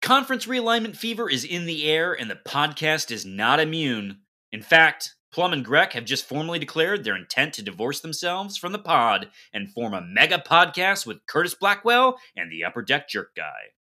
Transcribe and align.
Conference 0.00 0.46
realignment 0.46 0.96
fever 0.96 1.28
is 1.28 1.44
in 1.44 1.66
the 1.66 1.88
air, 1.90 2.12
and 2.12 2.30
the 2.30 2.38
podcast 2.46 3.10
is 3.10 3.26
not 3.26 3.58
immune. 3.58 4.20
In 4.52 4.62
fact, 4.62 5.14
Plum 5.32 5.52
and 5.52 5.66
Grec 5.66 5.92
have 5.92 6.04
just 6.04 6.24
formally 6.24 6.58
declared 6.58 7.04
their 7.04 7.16
intent 7.16 7.52
to 7.54 7.62
divorce 7.62 8.00
themselves 8.00 8.56
from 8.56 8.72
the 8.72 8.78
pod 8.78 9.28
and 9.52 9.70
form 9.72 9.94
a 9.94 10.00
mega 10.00 10.38
podcast 10.38 11.04
with 11.04 11.26
Curtis 11.26 11.54
Blackwell 11.54 12.18
and 12.36 12.50
the 12.50 12.64
Upper 12.64 12.82
Deck 12.82 13.08
Jerk 13.08 13.34
Guy. 13.36 13.72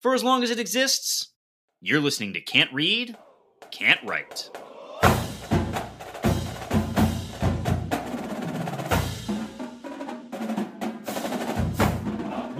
For 0.00 0.14
as 0.14 0.24
long 0.24 0.42
as 0.42 0.50
it 0.50 0.58
exists, 0.58 1.32
you're 1.80 2.00
listening 2.00 2.32
to 2.34 2.40
Can't 2.40 2.72
Read, 2.72 3.16
Can't 3.70 4.02
Write. 4.04 4.50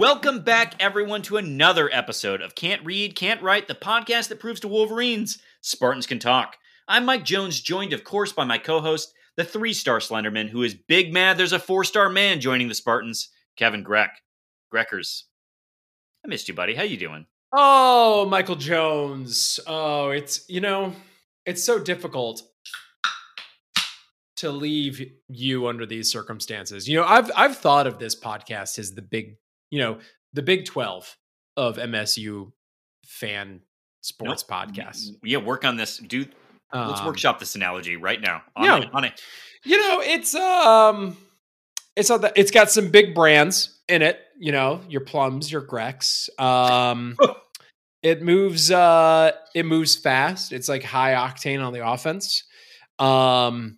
Welcome 0.01 0.39
back, 0.39 0.73
everyone, 0.79 1.21
to 1.21 1.37
another 1.37 1.87
episode 1.93 2.41
of 2.41 2.55
Can't 2.55 2.83
Read, 2.83 3.15
Can't 3.15 3.39
Write, 3.39 3.67
the 3.67 3.75
podcast 3.75 4.29
that 4.29 4.39
proves 4.39 4.59
to 4.61 4.67
Wolverines 4.67 5.37
Spartans 5.61 6.07
can 6.07 6.17
talk. 6.17 6.57
I'm 6.87 7.05
Mike 7.05 7.23
Jones, 7.23 7.61
joined, 7.61 7.93
of 7.93 8.03
course, 8.03 8.33
by 8.33 8.43
my 8.43 8.57
co-host, 8.57 9.13
the 9.37 9.43
three-star 9.43 9.99
Slenderman, 9.99 10.49
who 10.49 10.63
is 10.63 10.73
big 10.73 11.13
mad 11.13 11.37
there's 11.37 11.53
a 11.53 11.59
four-star 11.59 12.09
man 12.09 12.41
joining 12.41 12.67
the 12.67 12.73
Spartans, 12.73 13.29
Kevin 13.57 13.83
Grec. 13.83 14.09
Greckers, 14.71 15.25
I 16.25 16.29
missed 16.29 16.47
you, 16.47 16.55
buddy. 16.55 16.73
How 16.73 16.81
you 16.81 16.97
doing? 16.97 17.27
Oh, 17.53 18.25
Michael 18.25 18.55
Jones. 18.55 19.59
Oh, 19.67 20.09
it's 20.09 20.49
you 20.49 20.61
know, 20.61 20.95
it's 21.45 21.63
so 21.63 21.77
difficult 21.77 22.41
to 24.37 24.49
leave 24.49 25.11
you 25.27 25.67
under 25.67 25.85
these 25.85 26.11
circumstances. 26.11 26.89
You 26.89 26.97
know, 26.97 27.05
I've 27.05 27.29
I've 27.37 27.57
thought 27.57 27.85
of 27.85 27.99
this 27.99 28.19
podcast 28.19 28.79
as 28.79 28.95
the 28.95 29.03
big, 29.03 29.37
you 29.71 29.79
know, 29.79 29.97
the 30.33 30.43
Big 30.43 30.65
12 30.65 31.17
of 31.57 31.77
MSU 31.77 32.51
fan 33.05 33.61
sports 34.01 34.43
podcasts. 34.43 35.07
Yeah, 35.23 35.37
work 35.39 35.65
on 35.65 35.77
this, 35.77 35.97
dude. 35.97 36.35
Let's 36.73 37.01
Um, 37.01 37.07
workshop 37.07 37.39
this 37.39 37.55
analogy 37.55 37.97
right 37.97 38.21
now. 38.21 38.43
On 38.55 38.63
yeah. 38.63 38.77
it, 38.77 38.89
on 38.93 39.03
it. 39.03 39.21
You 39.65 39.77
know, 39.77 40.01
it's 40.01 40.33
um 40.35 41.17
it's 41.95 42.09
on 42.09 42.21
the, 42.21 42.31
it's 42.35 42.51
got 42.51 42.71
some 42.71 42.89
big 42.89 43.13
brands 43.13 43.81
in 43.89 44.01
it, 44.01 44.19
you 44.39 44.51
know, 44.51 44.81
your 44.87 45.01
plums, 45.01 45.51
your 45.51 45.61
Grex. 45.61 46.29
Um 46.39 47.17
it 48.01 48.21
moves 48.21 48.71
uh 48.71 49.31
it 49.53 49.65
moves 49.65 49.95
fast. 49.97 50.53
It's 50.53 50.69
like 50.69 50.83
high 50.83 51.13
octane 51.13 51.63
on 51.63 51.73
the 51.73 51.85
offense. 51.85 52.43
Um 52.99 53.77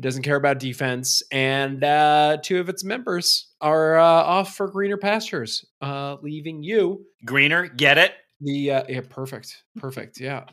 doesn't 0.00 0.22
care 0.22 0.36
about 0.36 0.58
defense 0.58 1.22
and 1.30 1.82
uh 1.84 2.38
two 2.42 2.58
of 2.60 2.68
its 2.68 2.82
members 2.84 3.52
are 3.60 3.98
uh, 3.98 4.04
off 4.04 4.56
for 4.56 4.68
greener 4.68 4.96
pastures, 4.96 5.64
uh 5.82 6.16
leaving 6.22 6.62
you 6.62 7.04
Greener, 7.24 7.68
get 7.68 7.98
it? 7.98 8.12
the 8.40 8.70
uh, 8.70 8.82
yeah, 8.88 9.00
perfect, 9.08 9.62
perfect. 9.76 10.18
Yeah, 10.20 10.44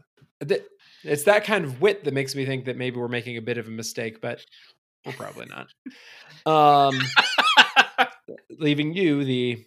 it's 1.03 1.23
that 1.23 1.45
kind 1.45 1.63
of 1.63 1.79
wit 1.81 2.03
that 2.03 2.13
makes 2.13 2.35
me 2.35 2.45
think 2.45 2.65
that 2.65 2.75
maybe 2.77 2.97
we're 2.97 3.07
making 3.07 3.37
a 3.37 3.41
bit 3.41 3.57
of 3.57 3.67
a 3.67 3.71
mistake, 3.71 4.19
but 4.21 4.41
we're 5.05 5.13
probably 5.13 5.45
not. 5.45 5.67
Um, 6.45 6.99
leaving 8.59 8.93
you 8.93 9.23
the 9.23 9.63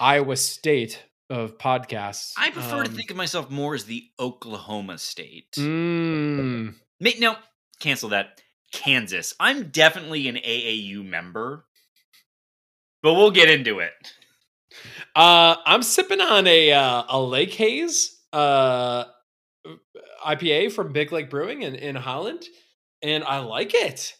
Iowa 0.00 0.36
State 0.36 1.02
of 1.30 1.56
podcasts. 1.56 2.32
I 2.36 2.50
prefer 2.50 2.82
to 2.84 2.90
Um, 2.90 2.94
think 2.94 3.10
of 3.10 3.16
myself 3.16 3.48
more 3.50 3.74
as 3.74 3.84
the 3.84 4.04
Oklahoma 4.20 4.98
State. 4.98 5.52
mm, 5.56 6.74
Ma- 7.00 7.10
no, 7.18 7.36
cancel 7.80 8.10
that. 8.10 8.40
Kansas. 8.72 9.34
I'm 9.38 9.68
definitely 9.70 10.28
an 10.28 10.36
AAU 10.36 11.04
member, 11.04 11.64
but 13.02 13.14
we'll 13.14 13.30
get 13.30 13.48
into 13.50 13.78
it. 13.80 13.92
uh, 15.14 15.56
I'm 15.64 15.82
sipping 15.82 16.20
on 16.20 16.46
a 16.46 16.72
uh, 16.72 17.02
a 17.08 17.20
Lake 17.20 17.52
Haze 17.54 18.18
uh, 18.32 19.04
IPA 20.26 20.72
from 20.72 20.92
Big 20.92 21.12
Lake 21.12 21.28
Brewing 21.30 21.62
in, 21.62 21.74
in 21.74 21.94
Holland, 21.96 22.44
and 23.02 23.22
I 23.24 23.38
like 23.40 23.74
it. 23.74 24.14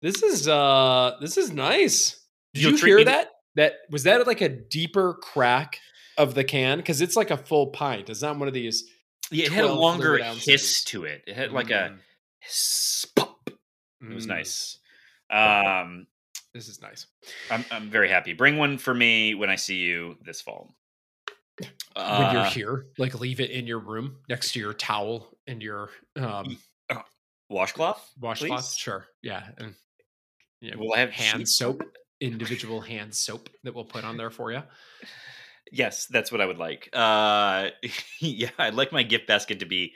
This 0.00 0.22
is 0.22 0.46
uh 0.46 1.16
this 1.20 1.36
is 1.36 1.50
nice. 1.52 2.24
Did 2.54 2.62
You'll 2.62 2.72
you 2.72 2.78
hear 2.78 2.96
me 2.98 3.04
to- 3.04 3.10
that? 3.10 3.28
That 3.56 3.72
was 3.90 4.04
that 4.04 4.24
like 4.28 4.40
a 4.40 4.48
deeper 4.48 5.14
crack 5.14 5.80
of 6.16 6.34
the 6.34 6.44
can 6.44 6.78
because 6.78 7.00
it's 7.00 7.16
like 7.16 7.32
a 7.32 7.36
full 7.36 7.68
pint. 7.68 8.08
It's 8.08 8.22
not 8.22 8.38
one 8.38 8.46
of 8.46 8.54
these. 8.54 8.84
Yeah, 9.32 9.46
it 9.46 9.52
had 9.52 9.64
a 9.64 9.72
longer 9.72 10.16
hiss 10.22 10.84
to 10.84 11.04
it. 11.04 11.22
It 11.26 11.34
had 11.34 11.50
like 11.50 11.70
a 11.70 11.90
Mm, 11.90 11.98
hiss, 12.40 13.04
pop. 13.16 13.17
It 14.02 14.14
was 14.14 14.26
mm, 14.26 14.28
nice. 14.28 14.78
Um, 15.30 16.06
This 16.54 16.68
is 16.68 16.80
nice. 16.80 17.06
I'm 17.50 17.64
I'm 17.70 17.90
very 17.90 18.08
happy. 18.08 18.32
Bring 18.32 18.56
one 18.56 18.78
for 18.78 18.94
me 18.94 19.34
when 19.34 19.50
I 19.50 19.56
see 19.56 19.76
you 19.76 20.16
this 20.24 20.40
fall. 20.40 20.74
when 21.58 21.68
you're 22.32 22.42
Uh, 22.42 22.50
here, 22.50 22.86
like 22.98 23.18
leave 23.18 23.40
it 23.40 23.50
in 23.50 23.66
your 23.66 23.80
room 23.80 24.18
next 24.28 24.52
to 24.52 24.60
your 24.60 24.72
towel 24.72 25.36
and 25.46 25.62
your 25.62 25.90
um, 26.16 26.56
washcloth. 27.50 28.08
washcloth. 28.20 28.64
Please? 28.64 28.76
Sure, 28.76 29.06
yeah, 29.22 29.48
and 29.58 29.74
yeah, 30.60 30.76
Will 30.76 30.92
I 30.94 30.98
have 31.00 31.10
hand 31.10 31.48
soap, 31.48 31.82
individual 32.20 32.80
hand 32.80 33.14
soap 33.14 33.48
that 33.64 33.74
we'll 33.74 33.84
put 33.84 34.04
on 34.04 34.16
there 34.16 34.30
for 34.30 34.52
you. 34.52 34.62
Yes, 35.70 36.06
that's 36.06 36.32
what 36.32 36.40
I 36.40 36.46
would 36.46 36.58
like. 36.58 36.88
Uh, 36.92 37.68
yeah, 38.20 38.50
I'd 38.58 38.74
like 38.74 38.90
my 38.92 39.02
gift 39.02 39.26
basket 39.26 39.60
to 39.60 39.66
be 39.66 39.92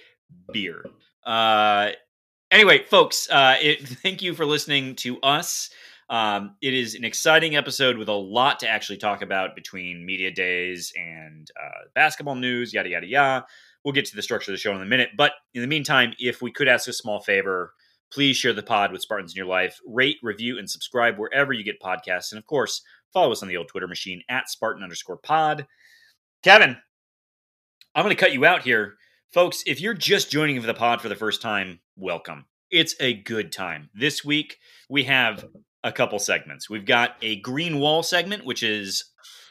beer. 0.53 0.85
Uh, 1.25 1.93
anyway, 2.53 2.85
folks, 2.85 3.29
uh, 3.31 3.57
it, 3.61 3.87
thank 4.03 4.23
you 4.23 4.35
for 4.35 4.47
listening 4.47 4.95
to 4.97 5.19
us. 5.23 5.71
Um, 6.09 6.57
it 6.61 6.75
is 6.75 6.95
an 6.95 7.05
exciting 7.05 7.57
episode 7.57 7.97
with 7.97 8.09
a 8.09 8.13
lot 8.13 8.61
to 8.61 8.69
actually 8.69 8.99
talk 8.99 9.23
about 9.23 9.57
between 9.57 10.05
media 10.05 10.31
days 10.31 10.93
and 10.97 11.51
uh, 11.61 11.89
basketball 11.95 12.35
news, 12.35 12.73
yada 12.75 12.91
yada 12.91 13.07
yada. 13.07 13.47
We'll 13.83 13.95
get 13.95 14.05
to 14.05 14.15
the 14.15 14.23
structure 14.23 14.53
of 14.53 14.55
the 14.55 14.61
show 14.61 14.75
in 14.77 14.83
a 14.83 14.87
minute, 14.87 15.11
but 15.17 15.33
in 15.55 15.63
the 15.63 15.67
meantime, 15.67 16.13
if 16.19 16.43
we 16.43 16.53
could 16.53 16.69
ask 16.69 16.87
a 16.87 16.93
small 16.93 17.21
favor, 17.21 17.73
please 18.13 18.37
share 18.37 18.53
the 18.53 18.63
pod 18.63 18.93
with 18.93 19.01
Spartans 19.01 19.33
in 19.33 19.37
your 19.37 19.47
life. 19.47 19.81
Rate, 19.87 20.19
review, 20.23 20.59
and 20.59 20.71
subscribe 20.71 21.19
wherever 21.19 21.53
you 21.53 21.65
get 21.65 21.81
podcasts, 21.81 22.31
and 22.31 22.39
of 22.39 22.47
course, 22.47 22.83
follow 23.13 23.33
us 23.33 23.43
on 23.43 23.49
the 23.49 23.57
old 23.57 23.69
Twitter 23.69 23.89
machine 23.89 24.23
at 24.29 24.51
Spartan 24.51 24.83
underscore 24.83 25.17
pod. 25.17 25.67
Kevin, 26.43 26.77
I'm 27.95 28.05
going 28.05 28.15
to 28.15 28.21
cut 28.21 28.33
you 28.33 28.45
out 28.45 28.63
here. 28.63 28.97
Folks, 29.33 29.63
if 29.67 29.81
you're 29.81 29.95
just 29.95 30.31
joining 30.31 30.61
the 30.61 30.75
pod 30.75 31.01
for 31.01 31.09
the 31.09 31.17
first 31.17 31.41
time, 31.41 31.81
welcome. 31.97 32.45
It's 32.71 32.95
a 33.01 33.15
good 33.15 33.51
time. 33.51 33.89
This 33.95 34.23
week, 34.23 34.59
we 34.91 35.05
have 35.05 35.47
a 35.83 35.91
couple 35.91 36.19
segments. 36.19 36.69
We've 36.69 36.85
got 36.85 37.17
a 37.23 37.41
green 37.41 37.81
wall 37.81 38.03
segment, 38.03 38.45
which 38.45 38.63
is 38.63 39.03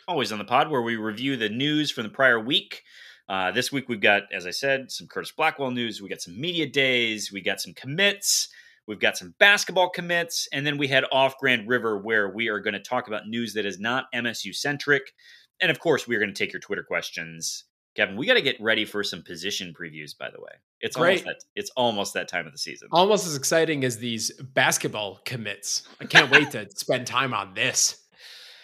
always 0.07 0.31
on 0.31 0.37
the 0.37 0.45
pod, 0.45 0.69
where 0.69 0.83
we 0.83 0.97
review 0.97 1.35
the 1.35 1.49
news 1.49 1.89
from 1.89 2.03
the 2.03 2.09
prior 2.09 2.39
week. 2.39 2.83
Uh, 3.27 3.49
this 3.49 3.71
week, 3.71 3.89
we've 3.89 3.99
got, 3.99 4.31
as 4.31 4.45
I 4.45 4.51
said, 4.51 4.91
some 4.91 5.07
Curtis 5.07 5.31
Blackwell 5.31 5.71
news. 5.71 5.99
We 5.99 6.09
got 6.09 6.21
some 6.21 6.39
media 6.39 6.67
days. 6.67 7.31
We 7.33 7.41
got 7.41 7.59
some 7.59 7.73
commits. 7.73 8.49
We've 8.85 8.99
got 8.99 9.17
some 9.17 9.33
basketball 9.39 9.89
commits. 9.89 10.47
And 10.53 10.63
then 10.63 10.77
we 10.77 10.89
head 10.89 11.05
off 11.11 11.39
Grand 11.39 11.67
River, 11.67 11.97
where 11.97 12.29
we 12.29 12.49
are 12.49 12.59
going 12.59 12.75
to 12.75 12.79
talk 12.79 13.07
about 13.07 13.27
news 13.27 13.55
that 13.55 13.65
is 13.65 13.79
not 13.79 14.13
MSU 14.13 14.53
centric. 14.53 15.11
And 15.59 15.71
of 15.71 15.79
course, 15.79 16.07
we're 16.07 16.19
going 16.19 16.31
to 16.31 16.37
take 16.37 16.53
your 16.53 16.59
Twitter 16.59 16.83
questions. 16.83 17.63
Kevin, 17.95 18.15
we 18.15 18.25
got 18.25 18.35
to 18.35 18.41
get 18.41 18.55
ready 18.61 18.85
for 18.85 19.03
some 19.03 19.21
position 19.21 19.73
previews. 19.77 20.17
By 20.17 20.29
the 20.31 20.39
way, 20.39 20.51
it's 20.79 20.95
almost 20.95 21.23
Great. 21.23 21.25
that 21.25 21.43
it's 21.55 21.71
almost 21.75 22.13
that 22.13 22.27
time 22.27 22.45
of 22.47 22.53
the 22.53 22.57
season. 22.57 22.87
Almost 22.91 23.27
as 23.27 23.35
exciting 23.35 23.83
as 23.83 23.97
these 23.97 24.31
basketball 24.41 25.19
commits. 25.25 25.87
I 25.99 26.05
can't 26.05 26.31
wait 26.31 26.51
to 26.51 26.69
spend 26.75 27.05
time 27.07 27.33
on 27.33 27.53
this. 27.53 27.97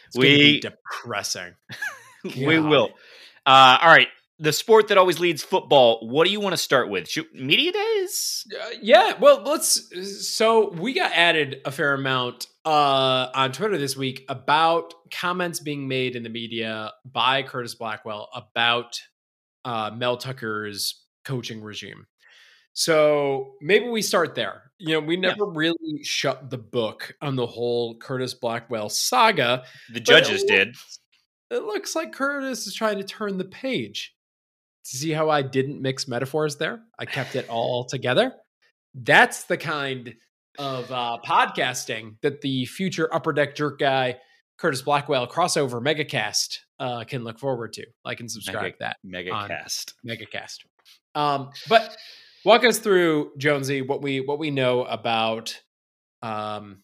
It's 0.07 0.17
We- 0.17 0.61
depressing. 0.61 1.53
we 2.23 2.59
will. 2.59 2.91
Uh, 3.45 3.77
all 3.81 3.89
right, 3.89 4.07
the 4.39 4.53
sport 4.53 4.89
that 4.89 4.97
always 4.97 5.19
leads 5.19 5.43
football. 5.43 6.07
What 6.07 6.25
do 6.25 6.31
you 6.31 6.39
want 6.39 6.53
to 6.53 6.57
start 6.57 6.89
with? 6.89 7.09
Shoot, 7.09 7.33
media 7.33 7.71
days. 7.71 8.45
Uh, 8.53 8.69
yeah, 8.81 9.13
well, 9.19 9.41
let's. 9.43 10.27
So 10.27 10.69
we 10.71 10.93
got 10.93 11.11
added 11.13 11.61
a 11.65 11.71
fair 11.71 11.93
amount 11.93 12.47
uh, 12.65 13.27
on 13.33 13.51
Twitter 13.51 13.77
this 13.77 13.95
week 13.97 14.25
about 14.29 14.93
comments 15.11 15.59
being 15.59 15.87
made 15.87 16.15
in 16.15 16.23
the 16.23 16.29
media 16.29 16.91
by 17.05 17.43
Curtis 17.43 17.75
Blackwell 17.75 18.29
about 18.33 19.01
uh, 19.67 19.91
Mel 19.95 20.15
Tucker's 20.17 21.03
coaching 21.25 21.61
regime. 21.61 22.05
So 22.73 23.55
maybe 23.61 23.89
we 23.89 24.01
start 24.01 24.35
there. 24.35 24.71
You 24.77 24.93
know, 24.93 24.99
we 24.99 25.15
Yeah. 25.15 25.29
never 25.29 25.45
really 25.45 26.03
shut 26.03 26.49
the 26.49 26.57
book 26.57 27.15
on 27.21 27.35
the 27.35 27.45
whole 27.47 27.97
Curtis 27.97 28.33
Blackwell 28.33 28.89
saga. 28.89 29.65
The 29.91 29.99
judges 29.99 30.43
it 30.43 30.47
did. 30.47 30.67
looks- 30.69 30.99
It 31.49 31.63
looks 31.63 31.95
like 31.95 32.11
Curtis 32.13 32.67
is 32.67 32.75
trying 32.75 32.97
to 32.97 33.03
turn 33.03 33.37
the 33.37 33.45
page. 33.45 34.13
See 34.83 35.11
how 35.11 35.29
I 35.29 35.41
didn't 35.41 35.81
mix 35.81 36.07
metaphors 36.07 36.57
there? 36.57 36.81
I 36.99 37.05
kept 37.05 37.35
it 37.35 37.47
all 37.49 37.85
together. 37.85 38.33
That's 38.93 39.43
the 39.45 39.57
kind 39.57 40.13
of 40.59 40.91
uh, 40.91 41.17
podcasting 41.25 42.17
that 42.21 42.41
the 42.41 42.65
future 42.65 43.13
Upper 43.13 43.31
Deck 43.33 43.55
Jerk 43.55 43.79
guy, 43.79 44.19
Curtis 44.57 44.81
Blackwell 44.81 45.27
crossover 45.27 45.81
megacast 45.81 46.59
uh, 46.79 47.03
can 47.03 47.23
look 47.23 47.39
forward 47.39 47.73
to. 47.73 47.85
Like 48.03 48.19
and 48.19 48.31
subscribe 48.31 48.63
Mega- 48.63 48.71
to 48.71 48.77
that 48.79 48.97
megacast 49.05 49.93
megacast. 50.05 50.65
Um, 51.15 51.51
but 51.69 51.95
walk 52.43 52.63
us 52.63 52.79
through 52.79 53.31
Jonesy 53.37 53.81
what 53.81 54.01
we 54.01 54.21
what 54.21 54.39
we 54.39 54.51
know 54.51 54.83
about 54.83 55.61
um, 56.21 56.83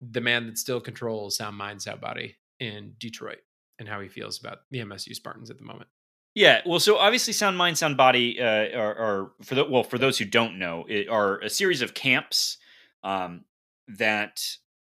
the 0.00 0.20
man 0.20 0.46
that 0.46 0.58
still 0.58 0.80
controls 0.80 1.36
Sound 1.36 1.56
Mind, 1.56 1.82
Sound 1.82 2.00
Body 2.00 2.36
in 2.58 2.94
Detroit, 2.98 3.40
and 3.78 3.88
how 3.88 4.00
he 4.00 4.08
feels 4.08 4.40
about 4.40 4.58
the 4.70 4.78
MSU 4.78 5.14
Spartans 5.14 5.50
at 5.50 5.58
the 5.58 5.64
moment. 5.64 5.88
Yeah, 6.34 6.60
well, 6.64 6.78
so 6.78 6.96
obviously, 6.96 7.32
Sound 7.32 7.58
Mind, 7.58 7.76
Sound 7.76 7.96
Body 7.96 8.40
uh, 8.40 8.78
are, 8.78 8.94
are 8.94 9.32
for 9.42 9.56
the 9.56 9.64
well 9.64 9.82
for 9.82 9.98
those 9.98 10.18
who 10.18 10.24
don't 10.24 10.58
know, 10.58 10.86
it 10.88 11.08
are 11.08 11.40
a 11.40 11.50
series 11.50 11.82
of 11.82 11.92
camps 11.92 12.58
um, 13.02 13.44
that 13.88 14.40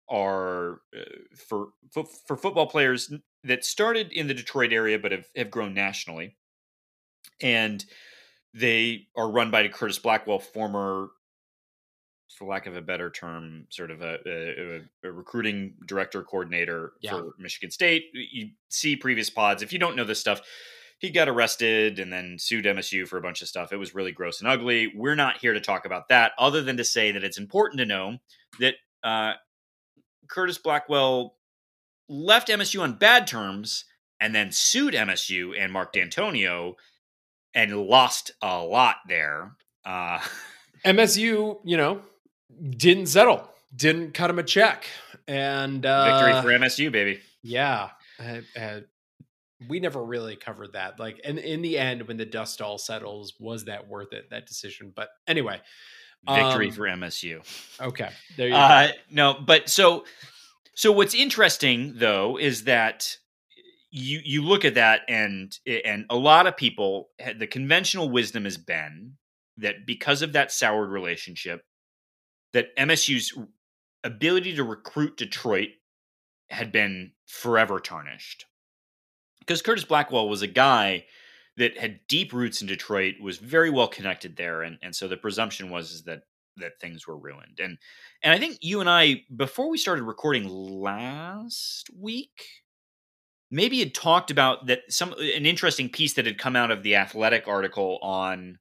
are 0.10 0.81
uh, 0.96 1.02
for, 1.48 1.69
for 1.92 2.06
for 2.28 2.38
football 2.38 2.68
players 2.68 3.12
that 3.44 3.66
started 3.66 4.12
in 4.12 4.28
the 4.28 4.34
Detroit 4.34 4.72
area 4.74 5.00
but 5.00 5.12
have, 5.12 5.25
have 5.36 5.52
grown 5.52 5.74
nationally, 5.74 6.36
and 7.42 7.84
they 8.54 9.07
are 9.18 9.30
run 9.30 9.52
by 9.52 9.68
Curtis 9.68 10.00
Blackwell, 10.00 10.40
former, 10.40 11.10
for 12.38 12.48
lack 12.48 12.68
of 12.68 12.75
a 12.75 12.81
better 12.81 13.10
term, 13.10 13.66
sort 13.69 13.92
of 13.92 14.02
a, 14.02 14.18
a, 14.25 14.81
a 15.07 15.12
recruiting 15.12 15.75
director 15.86 16.24
coordinator 16.24 16.94
Yeah. 17.01 17.12
for 17.12 17.34
Michigan 17.38 17.72
State. 17.72 18.06
You 18.13 18.50
see 18.69 18.96
previous 18.96 19.30
pods. 19.30 19.62
If 19.62 19.74
you 19.74 19.80
don't 19.80 19.96
know 19.96 20.04
this 20.06 20.19
stuff, 20.19 20.42
he 21.00 21.10
got 21.10 21.28
arrested 21.28 22.00
and 22.00 22.12
then 22.12 22.38
sued 22.40 22.66
MSU 22.66 23.08
for 23.08 23.18
a 23.18 23.22
bunch 23.22 23.42
of 23.42 23.48
stuff. 23.50 23.74
It 23.74 23.78
was 23.78 23.94
really 23.94 24.13
gross 24.13 24.40
and 24.40 24.50
ugly. 24.50 24.92
We're 24.96 25.16
not 25.16 25.38
here 25.40 25.54
to 25.54 25.62
talk 25.62 25.86
about 25.86 26.08
that, 26.10 26.31
other 26.40 26.62
than 26.62 26.78
to 26.78 26.84
say 26.86 27.12
that 27.12 27.24
it's 27.24 27.38
important 27.38 27.80
to 27.80 27.86
know 27.86 28.18
that 28.60 28.75
uh, 29.04 29.34
Curtis 30.27 30.57
Blackwell 30.57 31.36
left 32.07 32.50
MSU 32.50 32.81
on 32.81 32.94
bad 32.94 33.27
terms 33.27 33.86
and 34.19 34.33
then 34.33 34.51
sued 34.51 34.94
MSU 34.94 35.54
and 35.57 35.72
Mark 35.72 35.94
Dantonio 35.94 36.75
and 37.54 37.75
lost 37.77 38.31
a 38.42 38.60
lot 38.60 38.98
there. 39.07 39.56
Uh, 39.86 40.19
MSU, 40.86 41.60
you 41.63 41.77
know, 41.77 42.01
didn't 42.69 43.07
settle, 43.07 43.50
didn't 43.75 44.13
cut 44.13 44.30
him 44.30 44.39
a 44.39 44.44
check, 44.44 44.86
and 45.27 45.86
uh, 45.86 46.22
victory 46.22 46.42
for 46.42 46.60
MSU, 46.60 46.92
baby. 46.92 47.19
Yeah, 47.42 47.89
uh, 48.19 48.42
uh, 48.60 48.80
we 49.68 49.80
never 49.80 50.04
really 50.04 50.36
covered 50.36 50.74
that. 50.74 51.00
Like, 51.00 51.22
and 51.24 51.39
in 51.39 51.62
the 51.62 51.77
end, 51.77 52.07
when 52.07 52.18
the 52.18 52.25
dust 52.25 52.62
all 52.62 52.77
settles, 52.77 53.33
was 53.39 53.66
that 53.66 53.88
worth 53.88 54.13
it? 54.13 54.30
That 54.30 54.45
decision. 54.45 54.92
But 54.95 55.10
anyway, 55.27 55.62
Victory 56.27 56.68
Um, 56.69 56.74
for 56.74 56.83
MSU. 56.83 57.42
okay, 57.81 58.10
there 58.38 58.48
you 58.48 58.54
go. 58.54 58.60
Uh, 58.60 58.88
no, 59.10 59.33
but 59.33 59.69
so 59.69 60.06
so 60.74 60.92
what's 60.92 61.13
interesting 61.13 61.94
though 61.98 62.38
is 62.38 62.63
that 62.66 63.18
you 63.92 64.19
you 64.24 64.44
look 64.44 64.66
at 64.66 64.75
that 64.75 65.01
and 65.07 65.57
and 65.86 66.06
a 66.10 66.16
lot 66.18 66.48
of 66.48 66.57
people 66.57 67.10
the 67.38 67.48
conventional 67.48 68.10
wisdom 68.10 68.44
has 68.44 68.57
been 68.57 69.13
that 69.57 69.86
because 69.86 70.22
of 70.22 70.33
that 70.33 70.51
soured 70.51 70.89
relationship 70.89 71.63
that 72.54 72.75
MSU's 72.77 73.38
ability 74.04 74.56
to 74.56 74.63
recruit 74.63 75.18
Detroit 75.18 75.69
had 76.50 76.72
been 76.72 77.12
forever 77.25 77.80
tarnished. 77.80 78.45
Because 79.39 79.62
Curtis 79.62 79.83
Blackwell 79.86 80.27
was 80.30 80.42
a 80.42 80.48
guy 80.48 81.06
that 81.57 81.78
had 81.78 82.00
deep 82.07 82.34
roots 82.34 82.62
in 82.62 82.68
Detroit, 82.68 83.16
was 83.22 83.38
very 83.38 83.69
well 83.69 83.88
connected 83.88 84.36
there, 84.36 84.62
and, 84.62 84.78
and 84.81 84.96
so 84.96 85.07
the 85.07 85.18
presumption 85.18 85.69
was 85.69 85.92
is 85.92 86.04
that 86.04 86.24
that 86.57 86.80
things 86.80 87.06
were 87.07 87.18
ruined. 87.18 87.60
And 87.62 87.78
and 88.24 88.34
I 88.34 88.40
think 88.40 88.57
you 88.62 88.80
and 88.80 88.90
I, 88.90 89.24
before 89.36 89.69
we 89.69 89.78
started 89.78 90.04
recording 90.04 90.48
last 90.48 91.90
week, 91.98 92.46
maybe 93.52 93.80
had 93.80 93.94
talked 93.94 94.31
about 94.31 94.68
that 94.68 94.81
some 94.90 95.13
an 95.13 95.46
interesting 95.46 95.90
piece 95.90 96.13
that 96.13 96.25
had 96.25 96.38
come 96.38 96.56
out 96.56 96.72
of 96.72 96.84
the 96.84 96.96
athletic 96.96 97.48
article 97.48 98.00
on 98.01 98.60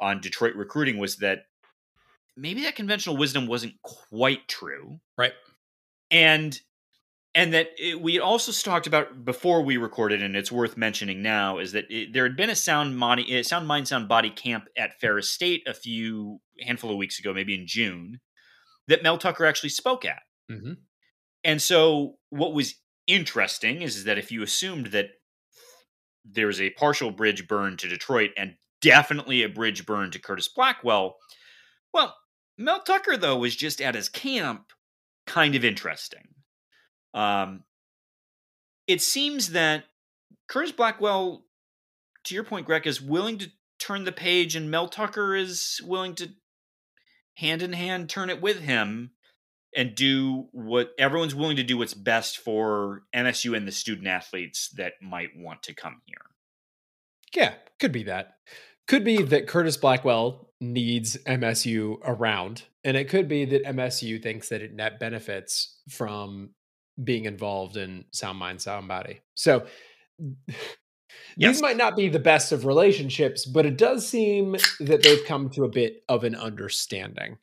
on 0.00 0.20
Detroit 0.20 0.54
recruiting 0.54 0.98
was 0.98 1.16
that 1.16 1.44
maybe 2.36 2.62
that 2.62 2.74
conventional 2.74 3.16
wisdom 3.16 3.46
wasn't 3.46 3.74
quite 3.82 4.48
true. 4.48 4.98
Right. 5.16 5.32
And 6.10 6.58
and 7.34 7.54
that 7.54 7.68
it, 7.78 8.00
we 8.00 8.18
also 8.20 8.52
talked 8.52 8.86
about 8.86 9.24
before 9.24 9.62
we 9.62 9.76
recorded, 9.76 10.22
and 10.22 10.36
it's 10.36 10.52
worth 10.52 10.76
mentioning 10.76 11.22
now, 11.22 11.58
is 11.58 11.72
that 11.72 11.90
it, 11.90 12.12
there 12.12 12.24
had 12.24 12.36
been 12.36 12.50
a 12.50 12.56
sound 12.56 12.98
body, 12.98 13.42
sound 13.42 13.66
mind, 13.66 13.88
sound 13.88 14.08
body 14.08 14.30
camp 14.30 14.64
at 14.76 15.00
Ferris 15.00 15.30
State 15.30 15.62
a 15.66 15.74
few 15.74 16.40
handful 16.60 16.90
of 16.90 16.96
weeks 16.96 17.18
ago, 17.18 17.32
maybe 17.32 17.54
in 17.54 17.66
June, 17.66 18.20
that 18.88 19.02
Mel 19.02 19.18
Tucker 19.18 19.46
actually 19.46 19.70
spoke 19.70 20.04
at. 20.04 20.22
Mhm. 20.50 20.76
And 21.44 21.60
so, 21.62 22.18
what 22.30 22.54
was 22.54 22.74
interesting 23.06 23.82
is, 23.82 23.96
is 23.96 24.04
that 24.04 24.18
if 24.18 24.30
you 24.30 24.42
assumed 24.42 24.86
that 24.88 25.10
there 26.24 26.46
was 26.46 26.60
a 26.60 26.70
partial 26.70 27.10
bridge 27.10 27.48
burn 27.48 27.76
to 27.78 27.88
Detroit 27.88 28.30
and 28.36 28.54
definitely 28.80 29.42
a 29.42 29.48
bridge 29.48 29.84
burn 29.86 30.10
to 30.10 30.18
Curtis 30.18 30.48
Blackwell, 30.48 31.16
well, 31.92 32.16
Mel 32.58 32.82
Tucker 32.82 33.16
though 33.16 33.36
was 33.38 33.56
just 33.56 33.80
at 33.80 33.94
his 33.94 34.08
camp, 34.08 34.72
kind 35.26 35.54
of 35.54 35.64
interesting. 35.64 36.28
Um, 37.14 37.64
it 38.86 39.02
seems 39.02 39.50
that 39.50 39.84
Curtis 40.48 40.72
Blackwell, 40.72 41.44
to 42.24 42.34
your 42.34 42.44
point, 42.44 42.66
Greg, 42.66 42.86
is 42.86 43.00
willing 43.00 43.38
to 43.38 43.50
turn 43.78 44.04
the 44.04 44.12
page, 44.12 44.54
and 44.54 44.70
Mel 44.70 44.88
Tucker 44.88 45.34
is 45.34 45.80
willing 45.84 46.14
to 46.16 46.30
hand 47.36 47.62
in 47.62 47.72
hand 47.72 48.10
turn 48.10 48.30
it 48.30 48.42
with 48.42 48.60
him 48.60 49.10
and 49.74 49.94
do 49.94 50.48
what 50.52 50.92
everyone's 50.98 51.34
willing 51.34 51.56
to 51.56 51.62
do 51.62 51.78
what's 51.78 51.94
best 51.94 52.38
for 52.38 53.04
MSU 53.14 53.56
and 53.56 53.66
the 53.66 53.72
student 53.72 54.06
athletes 54.06 54.68
that 54.76 54.94
might 55.00 55.30
want 55.34 55.62
to 55.62 55.74
come 55.74 56.02
here. 56.04 56.26
Yeah, 57.34 57.54
could 57.80 57.92
be 57.92 58.02
that. 58.04 58.36
Could 58.86 59.04
be 59.04 59.22
that 59.22 59.46
Curtis 59.46 59.78
Blackwell 59.78 60.50
needs 60.60 61.16
MSU 61.24 61.98
around, 62.04 62.64
and 62.84 62.96
it 62.96 63.08
could 63.08 63.28
be 63.28 63.44
that 63.46 63.64
MSU 63.64 64.22
thinks 64.22 64.50
that 64.50 64.60
it 64.60 64.74
net 64.74 65.00
benefits 65.00 65.78
from 65.88 66.50
being 67.04 67.24
involved 67.24 67.76
in 67.76 68.04
Sound 68.10 68.38
Mind, 68.38 68.60
Sound 68.60 68.88
Body. 68.88 69.20
So 69.34 69.66
Yes. 71.36 71.56
these 71.56 71.62
might 71.62 71.76
not 71.76 71.96
be 71.96 72.08
the 72.08 72.18
best 72.18 72.52
of 72.52 72.64
relationships, 72.66 73.44
but 73.46 73.66
it 73.66 73.76
does 73.76 74.06
seem 74.06 74.56
that 74.80 75.02
they've 75.02 75.24
come 75.26 75.50
to 75.50 75.64
a 75.64 75.68
bit 75.68 76.04
of 76.08 76.24
an 76.24 76.34
understanding, 76.34 77.38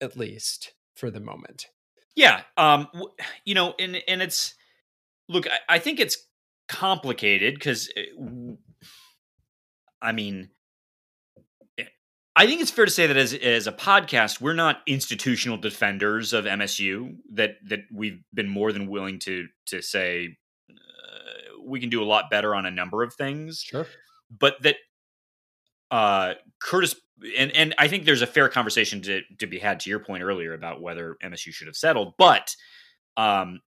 at 0.00 0.16
least 0.16 0.72
for 0.94 1.10
the 1.10 1.20
moment. 1.20 1.66
Yeah, 2.14 2.42
um, 2.56 2.88
you 3.44 3.54
know, 3.54 3.74
and 3.78 4.02
and 4.06 4.22
it's 4.22 4.54
look, 5.28 5.46
I, 5.46 5.76
I 5.76 5.78
think 5.78 6.00
it's 6.00 6.18
complicated 6.68 7.54
because, 7.54 7.90
I 10.02 10.12
mean, 10.12 10.42
eh, 10.42 10.46
I 12.36 12.46
think 12.46 12.60
it's 12.60 12.70
fair 12.70 12.84
to 12.84 12.90
say 12.90 13.06
that 13.06 13.16
as 13.16 13.34
as 13.34 13.66
a 13.66 13.72
podcast, 13.72 14.40
we're 14.40 14.54
not 14.54 14.82
institutional 14.86 15.56
defenders 15.56 16.32
of 16.32 16.44
MSU. 16.44 17.16
That 17.34 17.56
that 17.68 17.80
we've 17.92 18.22
been 18.32 18.48
more 18.48 18.72
than 18.72 18.86
willing 18.88 19.18
to 19.20 19.48
to 19.66 19.82
say 19.82 20.36
uh, 20.70 21.62
we 21.64 21.80
can 21.80 21.90
do 21.90 22.02
a 22.02 22.04
lot 22.06 22.30
better 22.30 22.54
on 22.54 22.66
a 22.66 22.70
number 22.70 23.02
of 23.02 23.14
things 23.14 23.60
Sure. 23.62 23.86
but 24.30 24.62
that 24.62 24.76
uh 25.90 26.34
Curtis 26.60 26.94
and 27.36 27.50
and 27.52 27.74
I 27.78 27.88
think 27.88 28.04
there's 28.04 28.22
a 28.22 28.26
fair 28.26 28.48
conversation 28.48 29.02
to 29.02 29.22
to 29.40 29.46
be 29.46 29.58
had 29.58 29.80
to 29.80 29.90
your 29.90 29.98
point 29.98 30.22
earlier 30.22 30.54
about 30.54 30.80
whether 30.80 31.16
MSU 31.22 31.52
should 31.52 31.66
have 31.66 31.76
settled, 31.76 32.14
but 32.16 32.54
um 33.16 33.60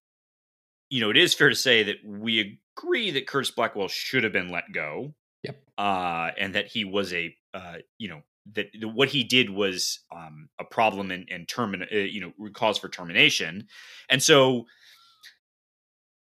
you 0.90 1.00
know, 1.00 1.10
it 1.10 1.16
is 1.16 1.34
fair 1.34 1.48
to 1.50 1.54
say 1.54 1.82
that 1.84 1.96
we 2.04 2.60
agree 2.78 3.10
that 3.12 3.26
Curtis 3.26 3.50
Blackwell 3.50 3.88
should 3.88 4.22
have 4.24 4.32
been 4.32 4.48
let 4.50 4.64
go. 4.72 5.14
Yep. 5.42 5.56
Uh 5.76 6.30
and 6.38 6.54
that 6.54 6.66
he 6.68 6.84
was 6.84 7.12
a 7.12 7.36
uh 7.52 7.76
you 7.98 8.08
know 8.08 8.22
that 8.52 8.66
what 8.82 9.08
he 9.08 9.24
did 9.24 9.48
was 9.50 10.00
um 10.14 10.48
a 10.60 10.64
problem 10.64 11.10
and 11.10 11.28
and 11.30 11.46
termin 11.48 11.82
uh, 11.92 11.96
you 11.96 12.20
know 12.20 12.50
cause 12.52 12.78
for 12.78 12.88
termination. 12.88 13.66
And 14.08 14.22
so 14.22 14.66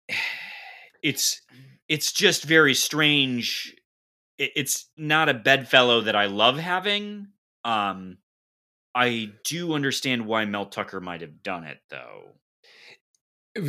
it's 1.02 1.40
it's 1.88 2.12
just 2.12 2.44
very 2.44 2.75
strange 2.75 3.75
it- 4.38 4.52
it's 4.56 4.90
not 4.96 5.28
a 5.28 5.34
bedfellow 5.34 6.02
that 6.02 6.16
I 6.16 6.26
love 6.26 6.58
having. 6.58 7.28
Um, 7.64 8.18
I 8.94 9.32
do 9.44 9.75
understand 9.75 10.26
why 10.26 10.44
Mel 10.44 10.66
Tucker 10.66 11.00
might 11.00 11.20
have 11.20 11.42
done 11.42 11.64
it, 11.64 11.78
though. 11.90 12.32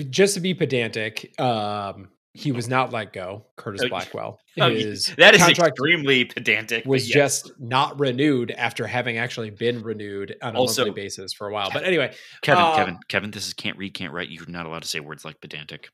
Just 0.10 0.34
to 0.34 0.42
be 0.42 0.54
pedantic, 0.54 1.40
um, 1.40 2.10
he 2.38 2.52
was 2.52 2.68
not 2.68 2.94
let 2.94 3.14
go. 3.14 3.46
Curtis 3.56 3.82
Oh, 3.84 3.90
Blackwell. 3.90 4.40
Oh, 4.60 4.70
His 4.72 5.14
that 5.18 5.36
is 5.36 5.48
extremely 5.48 6.26
pedantic. 6.26 6.86
was 6.86 7.08
yes. 7.08 7.44
just 7.44 7.60
not 7.60 8.00
renewed 8.00 8.50
after 8.52 8.88
having 8.88 9.18
actually 9.18 9.52
been 9.52 9.82
renewed 9.84 10.36
on 10.42 10.56
a 10.56 10.60
Also- 10.60 10.86
monthly 10.86 11.02
basis 11.04 11.34
for 11.34 11.48
a 11.48 11.54
while. 11.54 11.70
But 11.72 11.84
anyway, 11.84 12.16
Kevin, 12.42 12.64
um, 12.64 12.76
Kevin, 12.76 13.00
Kevin. 13.08 13.32
This 13.32 13.48
is 13.48 13.54
can't 13.54 13.78
read, 13.78 13.94
can't 13.94 14.14
write. 14.14 14.30
You're 14.30 14.46
not 14.48 14.66
allowed 14.66 14.82
to 14.84 14.88
say 14.88 15.00
words 15.00 15.26
like 15.26 15.40
pedantic. 15.42 15.90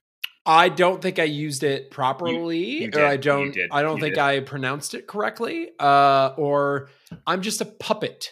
I 0.46 0.70
don't 0.70 1.02
think 1.02 1.20
I 1.20 1.24
used 1.24 1.64
it 1.64 1.90
properly, 1.92 2.82
you 2.82 2.88
or 2.88 2.92
did, 2.92 3.04
I 3.04 3.18
don't. 3.18 3.58
I 3.72 3.82
don't 3.82 3.98
you 3.98 4.04
think 4.04 4.16
did. 4.16 4.22
I 4.22 4.40
pronounced 4.42 4.94
it 4.94 5.08
correctly, 5.08 5.70
uh, 5.80 6.34
or 6.38 6.90
I'm 7.26 7.42
just 7.42 7.62
a 7.62 7.66
puppet. 7.66 8.30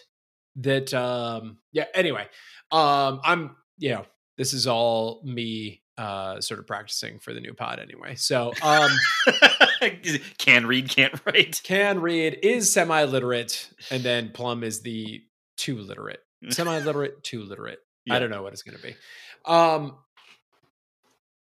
That 0.56 0.92
um, 0.94 1.58
yeah. 1.72 1.86
Anyway, 1.94 2.26
um, 2.70 3.20
I'm 3.24 3.56
you 3.78 3.90
know 3.90 4.04
this 4.38 4.52
is 4.54 4.66
all 4.66 5.22
me 5.24 5.81
uh, 5.98 6.40
sort 6.40 6.60
of 6.60 6.66
practicing 6.66 7.18
for 7.18 7.32
the 7.32 7.40
new 7.40 7.54
pod 7.54 7.78
anyway. 7.78 8.14
So 8.14 8.52
um, 8.62 8.90
can 10.38 10.66
read, 10.66 10.88
can't 10.88 11.14
write. 11.24 11.60
can 11.64 12.00
read 12.00 12.38
is 12.42 12.72
semi 12.72 13.04
literate, 13.04 13.70
and 13.90 14.02
then 14.02 14.30
Plum 14.30 14.64
is 14.64 14.80
the 14.80 15.22
too 15.56 15.78
literate, 15.78 16.20
semi 16.50 16.78
literate, 16.78 17.22
too 17.22 17.42
literate. 17.42 17.78
Yeah. 18.04 18.14
I 18.14 18.18
don't 18.18 18.30
know 18.30 18.42
what 18.42 18.52
it's 18.52 18.62
going 18.62 18.76
to 18.76 18.82
be. 18.82 18.94
Um, 19.44 19.96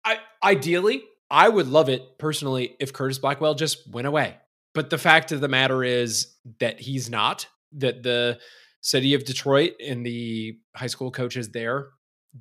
I 0.04 0.18
ideally, 0.42 1.02
I 1.30 1.48
would 1.48 1.68
love 1.68 1.88
it 1.88 2.18
personally 2.18 2.74
if 2.80 2.92
Curtis 2.92 3.18
Blackwell 3.18 3.54
just 3.54 3.88
went 3.90 4.06
away. 4.06 4.36
but 4.74 4.90
the 4.90 4.98
fact 4.98 5.32
of 5.32 5.40
the 5.40 5.48
matter 5.48 5.84
is 5.84 6.34
that 6.60 6.80
he's 6.80 7.10
not. 7.10 7.46
That 7.72 8.02
the 8.02 8.38
city 8.80 9.12
of 9.12 9.24
Detroit 9.24 9.72
and 9.84 10.06
the 10.06 10.58
high 10.74 10.86
school 10.86 11.10
coaches 11.10 11.50
there 11.50 11.90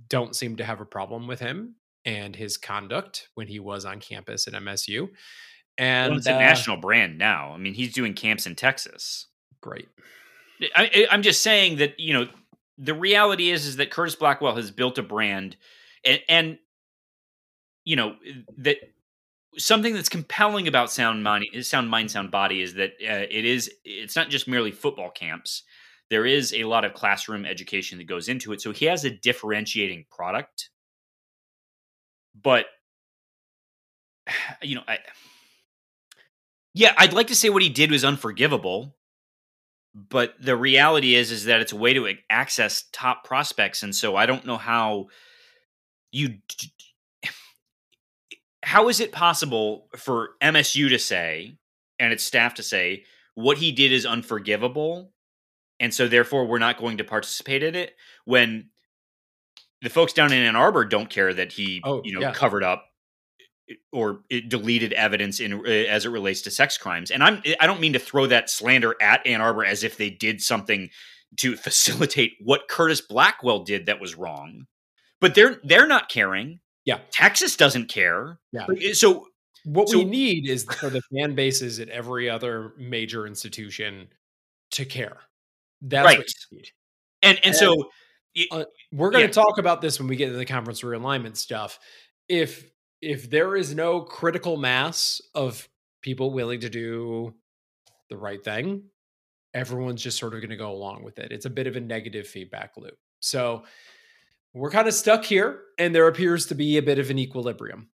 don't 0.07 0.35
seem 0.35 0.55
to 0.55 0.63
have 0.63 0.79
a 0.79 0.85
problem 0.85 1.27
with 1.27 1.39
him 1.39 1.75
and 2.07 2.37
his 2.37 2.55
conduct 2.55 3.27
when 3.35 3.47
he 3.47 3.59
was 3.59 3.83
on 3.83 3.99
campus 3.99 4.47
at 4.47 4.53
MSU. 4.53 5.09
And 5.77 6.11
well, 6.11 6.17
it's 6.17 6.27
a 6.27 6.33
uh, 6.33 6.39
national 6.39 6.77
brand 6.77 7.17
now. 7.17 7.51
I 7.53 7.57
mean, 7.57 7.73
he's 7.73 7.93
doing 7.93 8.13
camps 8.13 8.47
in 8.47 8.55
Texas. 8.55 9.27
Great. 9.61 9.89
I, 10.73 11.05
I'm 11.11 11.21
just 11.21 11.43
saying 11.43 11.77
that 11.77 11.99
you 11.99 12.13
know 12.13 12.27
the 12.79 12.95
reality 12.95 13.51
is 13.51 13.67
is 13.67 13.75
that 13.75 13.91
Curtis 13.91 14.15
Blackwell 14.15 14.55
has 14.55 14.71
built 14.71 14.97
a 14.97 15.03
brand, 15.03 15.57
and, 16.03 16.19
and 16.27 16.57
you 17.83 17.95
know 17.95 18.15
that 18.57 18.77
something 19.57 19.93
that's 19.93 20.09
compelling 20.09 20.67
about 20.67 20.91
sound 20.91 21.23
mind 21.23 21.45
sound 21.61 21.89
mind 21.89 22.09
sound 22.09 22.31
body 22.31 22.61
is 22.61 22.75
that 22.75 22.91
uh, 23.01 23.27
it 23.29 23.45
is 23.45 23.69
it's 23.83 24.15
not 24.15 24.29
just 24.29 24.47
merely 24.47 24.71
football 24.71 25.09
camps 25.09 25.63
there 26.09 26.25
is 26.25 26.53
a 26.53 26.63
lot 26.65 26.85
of 26.85 26.93
classroom 26.93 27.43
education 27.43 27.97
that 27.97 28.05
goes 28.05 28.29
into 28.29 28.53
it 28.53 28.61
so 28.61 28.71
he 28.71 28.85
has 28.85 29.03
a 29.03 29.09
differentiating 29.09 30.05
product 30.11 30.69
but 32.41 32.65
you 34.61 34.75
know 34.75 34.83
i 34.87 34.99
yeah 36.73 36.93
i'd 36.97 37.13
like 37.13 37.27
to 37.27 37.35
say 37.35 37.49
what 37.49 37.61
he 37.61 37.69
did 37.69 37.91
was 37.91 38.05
unforgivable 38.05 38.95
but 39.93 40.35
the 40.39 40.55
reality 40.55 41.15
is 41.15 41.31
is 41.31 41.45
that 41.45 41.59
it's 41.61 41.71
a 41.71 41.77
way 41.77 41.93
to 41.93 42.13
access 42.29 42.85
top 42.91 43.23
prospects 43.23 43.83
and 43.83 43.95
so 43.95 44.15
i 44.15 44.25
don't 44.25 44.45
know 44.45 44.57
how 44.57 45.07
you 46.11 46.37
how 48.63 48.89
is 48.89 48.99
it 48.99 49.11
possible 49.11 49.87
for 49.95 50.31
MSU 50.41 50.89
to 50.89 50.99
say 50.99 51.57
and 51.99 52.11
its 52.11 52.23
staff 52.23 52.55
to 52.55 52.63
say 52.63 53.03
what 53.35 53.57
he 53.57 53.71
did 53.71 53.91
is 53.91 54.05
unforgivable 54.05 55.11
and 55.79 55.93
so 55.93 56.07
therefore 56.07 56.45
we're 56.45 56.57
not 56.57 56.79
going 56.79 56.97
to 56.97 57.03
participate 57.03 57.63
in 57.63 57.75
it 57.75 57.95
when 58.25 58.69
the 59.81 59.89
folks 59.89 60.13
down 60.13 60.31
in 60.31 60.43
Ann 60.43 60.55
Arbor 60.55 60.85
don't 60.85 61.09
care 61.09 61.33
that 61.33 61.51
he 61.51 61.81
oh, 61.83 62.01
you 62.03 62.13
know 62.13 62.21
yeah. 62.21 62.33
covered 62.33 62.63
up 62.63 62.85
eh, 63.69 63.75
or 63.91 64.21
deleted 64.47 64.93
evidence 64.93 65.39
in 65.39 65.53
uh, 65.53 65.69
as 65.69 66.05
it 66.05 66.09
relates 66.09 66.41
to 66.43 66.51
sex 66.51 66.77
crimes 66.77 67.11
and 67.11 67.23
I'm 67.23 67.41
eh, 67.45 67.55
I 67.59 67.67
don't 67.67 67.81
mean 67.81 67.93
to 67.93 67.99
throw 67.99 68.27
that 68.27 68.49
slander 68.49 68.95
at 69.01 69.25
Ann 69.25 69.41
Arbor 69.41 69.65
as 69.65 69.83
if 69.83 69.97
they 69.97 70.09
did 70.09 70.41
something 70.41 70.89
to 71.37 71.55
facilitate 71.57 72.33
what 72.43 72.67
Curtis 72.67 73.01
Blackwell 73.01 73.63
did 73.63 73.85
that 73.87 74.01
was 74.01 74.15
wrong 74.15 74.67
but 75.19 75.35
they're 75.35 75.59
they're 75.63 75.87
not 75.87 76.09
caring 76.09 76.59
yeah. 76.87 76.99
Texas 77.11 77.57
doesn't 77.57 77.89
care. 77.89 78.39
Yeah. 78.53 78.65
So 78.93 79.27
what 79.65 79.89
so, 79.89 79.97
we 79.97 80.05
need 80.05 80.49
is 80.49 80.63
for 80.63 80.89
the 80.89 81.01
fan 81.13 81.35
bases 81.35 81.81
at 81.81 81.89
every 81.89 82.29
other 82.29 82.73
major 82.77 83.27
institution 83.27 84.07
to 84.71 84.85
care. 84.85 85.17
That's 85.81 86.05
right. 86.05 86.17
what 86.17 86.27
you 86.49 86.57
need. 86.57 86.69
And 87.21 87.37
and, 87.37 87.47
and 87.47 87.55
so 87.55 87.89
uh, 88.51 88.65
we're 88.91 89.11
going 89.11 89.23
to 89.23 89.27
yeah. 89.27 89.43
talk 89.43 89.57
about 89.57 89.81
this 89.81 89.99
when 89.99 90.07
we 90.07 90.15
get 90.15 90.27
into 90.27 90.37
the 90.37 90.45
conference 90.45 90.81
realignment 90.81 91.37
stuff. 91.37 91.79
If 92.29 92.69
if 93.01 93.29
there 93.29 93.55
is 93.55 93.75
no 93.75 94.01
critical 94.01 94.57
mass 94.57 95.21
of 95.35 95.67
people 96.01 96.31
willing 96.31 96.61
to 96.61 96.69
do 96.69 97.33
the 98.09 98.17
right 98.17 98.43
thing, 98.43 98.83
everyone's 99.53 100.01
just 100.01 100.17
sort 100.17 100.33
of 100.33 100.41
going 100.41 100.49
to 100.49 100.57
go 100.57 100.71
along 100.71 101.03
with 101.03 101.19
it. 101.19 101.31
It's 101.31 101.45
a 101.45 101.49
bit 101.49 101.67
of 101.67 101.75
a 101.75 101.79
negative 101.79 102.27
feedback 102.27 102.71
loop. 102.77 102.97
So 103.19 103.63
we're 104.53 104.71
kind 104.71 104.87
of 104.87 104.93
stuck 104.93 105.23
here 105.23 105.61
and 105.77 105.93
there 105.93 106.07
appears 106.07 106.47
to 106.47 106.55
be 106.55 106.77
a 106.77 106.81
bit 106.81 106.99
of 106.99 107.09
an 107.09 107.19
equilibrium. 107.19 107.89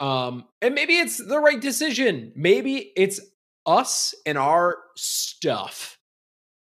Um, 0.00 0.44
and 0.60 0.74
maybe 0.74 0.98
it's 0.98 1.18
the 1.18 1.38
right 1.38 1.60
decision. 1.60 2.32
Maybe 2.36 2.92
it's 2.96 3.20
us 3.64 4.14
and 4.24 4.38
our 4.38 4.76
stuff 4.96 5.98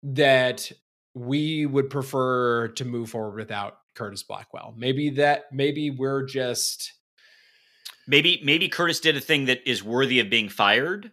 that 0.03 0.71
we 1.15 1.65
would 1.65 1.89
prefer 1.89 2.67
to 2.67 2.85
move 2.85 3.09
forward 3.09 3.37
without 3.37 3.77
Curtis 3.95 4.23
Blackwell. 4.23 4.73
Maybe 4.77 5.09
that 5.11 5.45
maybe 5.51 5.89
we're 5.89 6.25
just 6.25 6.93
maybe 8.07 8.41
maybe 8.43 8.67
Curtis 8.67 8.99
did 8.99 9.15
a 9.15 9.21
thing 9.21 9.45
that 9.45 9.67
is 9.67 9.83
worthy 9.83 10.19
of 10.19 10.29
being 10.29 10.49
fired 10.49 11.11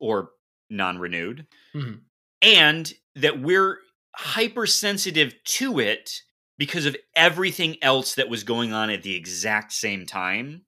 or 0.00 0.30
non-renewed. 0.70 1.46
Mm-hmm. 1.74 1.94
And 2.40 2.92
that 3.16 3.40
we're 3.40 3.78
hypersensitive 4.16 5.34
to 5.44 5.78
it 5.78 6.22
because 6.58 6.86
of 6.86 6.96
everything 7.16 7.76
else 7.82 8.14
that 8.14 8.28
was 8.28 8.44
going 8.44 8.72
on 8.72 8.90
at 8.90 9.02
the 9.02 9.14
exact 9.14 9.72
same 9.72 10.06
time 10.06 10.62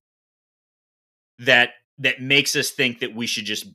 that 1.39 1.71
that 1.99 2.21
makes 2.21 2.57
us 2.57 2.71
think 2.71 3.01
that 3.01 3.15
we 3.15 3.27
should 3.27 3.45
just 3.45 3.67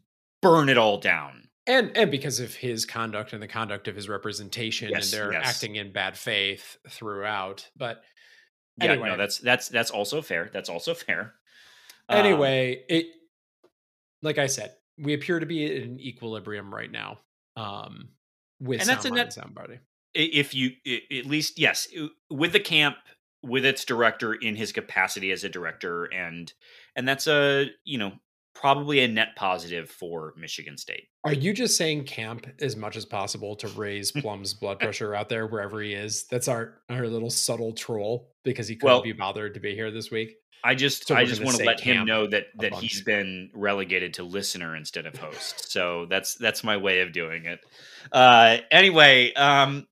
burn 0.41 0.69
it 0.69 0.77
all 0.77 0.97
down 0.97 1.38
and 1.69 1.95
and 1.95 2.11
because 2.11 2.39
of 2.39 2.55
his 2.55 2.85
conduct 2.85 3.31
and 3.31 3.41
the 3.41 3.47
conduct 3.47 3.87
of 3.87 3.95
his 3.95 4.09
representation 4.09 4.89
yes, 4.89 5.13
and 5.13 5.21
they're 5.21 5.33
yes. 5.33 5.47
acting 5.47 5.75
in 5.75 5.93
bad 5.93 6.17
faith 6.17 6.77
throughout 6.89 7.69
but 7.77 8.01
yeah, 8.81 8.91
anyway. 8.91 9.09
no, 9.09 9.17
that's 9.17 9.37
that's 9.37 9.69
that's 9.69 9.91
also 9.91 10.21
fair 10.21 10.49
that's 10.51 10.69
also 10.69 10.93
fair. 10.93 11.33
Anyway 12.09 12.77
um, 12.77 12.83
it 12.89 13.05
like 14.23 14.39
i 14.39 14.47
said 14.47 14.73
we 14.97 15.13
appear 15.13 15.39
to 15.39 15.45
be 15.45 15.63
in 15.81 15.99
equilibrium 15.99 16.73
right 16.73 16.91
now 16.91 17.19
um 17.55 18.09
with 18.59 18.81
and 18.81 18.89
that's 18.89 19.05
a 19.05 19.11
net, 19.11 19.31
sound 19.31 19.53
body 19.53 19.79
if 20.15 20.55
you 20.55 20.71
at 20.85 21.27
least 21.27 21.59
yes 21.59 21.87
with 22.31 22.51
the 22.51 22.59
camp 22.59 22.97
with 23.43 23.63
its 23.63 23.85
director 23.85 24.33
in 24.33 24.55
his 24.55 24.71
capacity 24.71 25.31
as 25.31 25.43
a 25.43 25.49
director 25.49 26.05
and 26.05 26.53
and 26.95 27.07
that's 27.07 27.27
a 27.27 27.67
you 27.85 27.97
know 27.97 28.13
probably 28.53 28.99
a 29.01 29.07
net 29.07 29.29
positive 29.35 29.89
for 29.89 30.33
Michigan 30.37 30.77
State. 30.77 31.07
Are 31.23 31.33
you 31.33 31.53
just 31.53 31.77
saying 31.77 32.05
camp 32.05 32.47
as 32.61 32.75
much 32.75 32.97
as 32.97 33.05
possible 33.05 33.55
to 33.57 33.67
raise 33.69 34.11
Plum's 34.21 34.53
blood 34.53 34.79
pressure 34.79 35.15
out 35.15 35.29
there 35.29 35.47
wherever 35.47 35.81
he 35.81 35.93
is? 35.93 36.25
That's 36.29 36.47
our 36.47 36.81
our 36.89 37.07
little 37.07 37.29
subtle 37.29 37.73
troll 37.73 38.29
because 38.43 38.67
he 38.67 38.75
couldn't 38.75 38.95
well, 38.95 39.03
be 39.03 39.13
bothered 39.13 39.53
to 39.53 39.59
be 39.59 39.75
here 39.75 39.91
this 39.91 40.11
week. 40.11 40.35
I 40.63 40.75
just 40.75 41.07
so 41.07 41.15
I 41.15 41.23
just 41.23 41.43
want 41.43 41.57
to 41.57 41.63
let 41.63 41.79
him 41.79 42.05
know 42.05 42.27
that 42.27 42.47
that 42.59 42.73
he's 42.73 43.01
been 43.01 43.49
relegated 43.53 44.15
to 44.15 44.23
listener 44.23 44.75
instead 44.75 45.05
of 45.05 45.15
host. 45.15 45.71
So 45.71 46.05
that's 46.09 46.35
that's 46.35 46.63
my 46.63 46.75
way 46.75 46.99
of 46.99 47.13
doing 47.13 47.45
it. 47.45 47.59
Uh 48.11 48.57
anyway, 48.69 49.33
um 49.33 49.87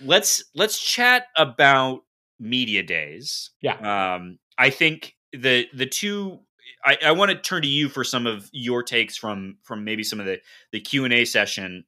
let's 0.00 0.44
let's 0.54 0.78
chat 0.78 1.26
about 1.36 2.02
media 2.38 2.82
days. 2.82 3.50
Yeah. 3.60 4.14
Um, 4.14 4.38
I 4.58 4.70
think 4.70 5.14
the 5.32 5.66
the 5.74 5.86
two. 5.86 6.40
I, 6.84 6.98
I 7.06 7.12
want 7.12 7.30
to 7.30 7.36
turn 7.36 7.62
to 7.62 7.68
you 7.68 7.88
for 7.88 8.04
some 8.04 8.26
of 8.26 8.48
your 8.52 8.82
takes 8.82 9.16
from 9.16 9.58
from 9.62 9.84
maybe 9.84 10.04
some 10.04 10.20
of 10.20 10.26
the 10.26 10.40
the 10.72 10.80
Q 10.80 11.04
and 11.04 11.14
A 11.14 11.24
session, 11.24 11.84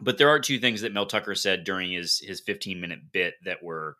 but 0.00 0.18
there 0.18 0.28
are 0.28 0.38
two 0.40 0.58
things 0.58 0.80
that 0.82 0.92
Mel 0.92 1.06
Tucker 1.06 1.34
said 1.34 1.64
during 1.64 1.92
his 1.92 2.18
his 2.18 2.40
15 2.40 2.80
minute 2.80 3.00
bit 3.12 3.34
that 3.44 3.62
were 3.62 3.96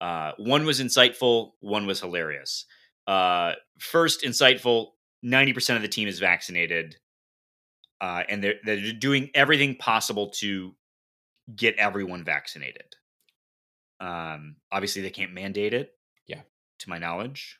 uh, 0.00 0.32
one 0.36 0.66
was 0.66 0.80
insightful, 0.80 1.52
one 1.60 1.86
was 1.86 2.00
hilarious. 2.00 2.66
Uh, 3.06 3.52
first, 3.78 4.22
insightful. 4.22 4.88
90% 5.24 5.76
of 5.76 5.80
the 5.80 5.88
team 5.88 6.06
is 6.06 6.18
vaccinated, 6.18 6.96
uh, 8.02 8.22
and 8.28 8.44
they're, 8.44 8.56
they're 8.64 8.92
doing 8.92 9.30
everything 9.34 9.74
possible 9.76 10.28
to 10.28 10.74
get 11.56 11.74
everyone 11.76 12.22
vaccinated. 12.22 12.94
Um, 14.00 14.56
obviously, 14.70 15.00
they 15.00 15.08
can't 15.08 15.32
mandate 15.32 15.72
it. 15.72 15.92
Yeah, 16.26 16.42
to 16.80 16.90
my 16.90 16.98
knowledge, 16.98 17.58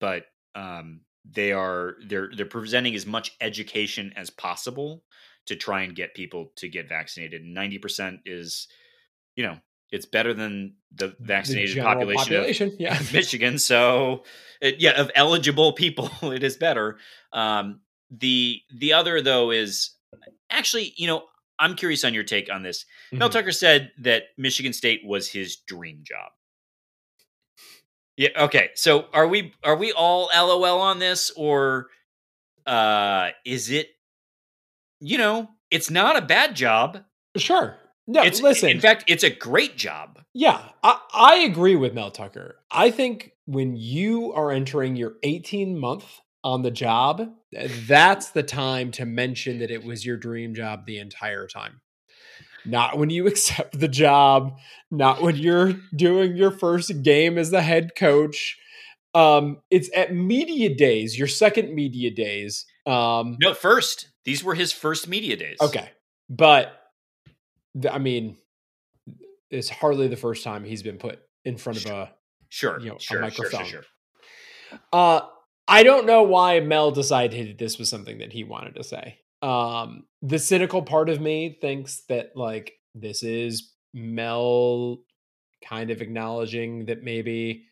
but 0.00 0.26
um, 0.54 1.00
they 1.30 1.52
are 1.52 1.96
they're 2.06 2.30
they're 2.36 2.46
presenting 2.46 2.94
as 2.94 3.06
much 3.06 3.36
education 3.40 4.12
as 4.16 4.30
possible 4.30 5.02
to 5.46 5.56
try 5.56 5.82
and 5.82 5.96
get 5.96 6.14
people 6.14 6.52
to 6.56 6.68
get 6.68 6.88
vaccinated. 6.88 7.44
Ninety 7.44 7.78
percent 7.78 8.20
is, 8.24 8.68
you 9.36 9.44
know, 9.44 9.58
it's 9.90 10.06
better 10.06 10.34
than 10.34 10.74
the 10.94 11.14
vaccinated 11.20 11.76
the 11.76 11.82
population, 11.82 12.36
population, 12.36 12.68
of 12.68 12.74
yeah. 12.80 12.98
Michigan. 13.12 13.58
So, 13.58 14.24
it, 14.60 14.80
yeah, 14.80 15.00
of 15.00 15.10
eligible 15.14 15.72
people, 15.74 16.10
it 16.22 16.42
is 16.42 16.56
better. 16.56 16.98
Um, 17.32 17.80
the 18.10 18.60
the 18.74 18.94
other 18.94 19.20
though 19.20 19.50
is 19.50 19.90
actually, 20.50 20.94
you 20.96 21.06
know, 21.06 21.24
I'm 21.58 21.74
curious 21.74 22.04
on 22.04 22.14
your 22.14 22.24
take 22.24 22.50
on 22.52 22.62
this. 22.62 22.84
Mm-hmm. 23.08 23.18
Mel 23.18 23.30
Tucker 23.30 23.52
said 23.52 23.90
that 23.98 24.24
Michigan 24.36 24.72
State 24.72 25.02
was 25.04 25.28
his 25.28 25.56
dream 25.56 26.00
job. 26.04 26.30
Yeah. 28.18 28.30
Okay. 28.36 28.70
So 28.74 29.06
are 29.14 29.28
we 29.28 29.54
are 29.62 29.76
we 29.76 29.92
all 29.92 30.28
LOL 30.34 30.80
on 30.80 30.98
this, 30.98 31.30
or 31.36 31.86
uh, 32.66 33.30
is 33.46 33.70
it? 33.70 33.88
You 35.00 35.18
know, 35.18 35.48
it's 35.70 35.88
not 35.88 36.16
a 36.16 36.22
bad 36.22 36.56
job. 36.56 37.04
Sure. 37.36 37.76
No, 38.08 38.22
it's, 38.22 38.42
listen. 38.42 38.70
In 38.70 38.80
fact, 38.80 39.04
it's 39.06 39.22
a 39.22 39.30
great 39.30 39.76
job. 39.76 40.18
Yeah, 40.34 40.60
I, 40.82 40.98
I 41.14 41.34
agree 41.36 41.76
with 41.76 41.94
Mel 41.94 42.10
Tucker. 42.10 42.56
I 42.70 42.90
think 42.90 43.32
when 43.44 43.76
you 43.76 44.32
are 44.32 44.50
entering 44.50 44.96
your 44.96 45.14
18 45.22 45.78
month 45.78 46.20
on 46.42 46.62
the 46.62 46.70
job, 46.70 47.30
that's 47.86 48.30
the 48.30 48.42
time 48.42 48.90
to 48.92 49.04
mention 49.04 49.58
that 49.58 49.70
it 49.70 49.84
was 49.84 50.04
your 50.04 50.16
dream 50.16 50.54
job 50.54 50.86
the 50.86 50.98
entire 50.98 51.46
time. 51.46 51.80
Not 52.68 52.98
when 52.98 53.10
you 53.10 53.26
accept 53.32 53.78
the 53.78 53.88
job, 53.88 54.58
not 54.90 55.22
when 55.22 55.36
you're 55.36 55.74
doing 55.94 56.36
your 56.36 56.50
first 56.50 57.02
game 57.02 57.38
as 57.38 57.50
the 57.50 57.62
head 57.62 57.90
coach. 57.96 58.58
Um, 59.14 59.58
it's 59.70 59.90
at 59.96 60.14
media 60.14 60.74
days, 60.74 61.18
your 61.18 61.28
second 61.28 61.74
media 61.74 62.10
days, 62.10 62.66
Um, 62.86 63.36
no, 63.40 63.54
first. 63.54 64.10
These 64.24 64.44
were 64.44 64.54
his 64.54 64.70
first 64.72 65.08
media 65.08 65.36
days. 65.36 65.56
Okay, 65.60 65.88
but 66.28 66.72
I 67.90 67.98
mean, 67.98 68.36
it's 69.50 69.70
hardly 69.70 70.08
the 70.08 70.16
first 70.16 70.44
time 70.44 70.64
he's 70.64 70.82
been 70.82 70.98
put 70.98 71.20
in 71.44 71.56
front 71.56 71.84
of 71.84 71.90
a 71.90 72.12
Sure, 72.50 72.78
you 72.80 72.88
know, 72.88 72.96
a 72.96 73.00
sure, 73.00 73.16
sure, 73.16 73.20
microphone. 73.20 73.64
sure, 73.64 73.82
sure. 74.70 74.78
Uh, 74.92 75.20
I 75.66 75.82
don't 75.82 76.06
know 76.06 76.22
why 76.22 76.60
Mel 76.60 76.90
decided 76.90 77.58
this 77.58 77.78
was 77.78 77.88
something 77.88 78.18
that 78.18 78.32
he 78.32 78.44
wanted 78.44 78.74
to 78.76 78.84
say. 78.84 79.18
Um, 79.42 80.04
the 80.22 80.38
cynical 80.38 80.82
part 80.82 81.08
of 81.08 81.20
me 81.20 81.58
thinks 81.60 82.02
that 82.08 82.32
like 82.34 82.72
this 82.94 83.22
is 83.22 83.72
Mel 83.94 84.98
kind 85.66 85.90
of 85.90 86.00
acknowledging 86.00 86.86
that 86.86 87.02
maybe 87.02 87.64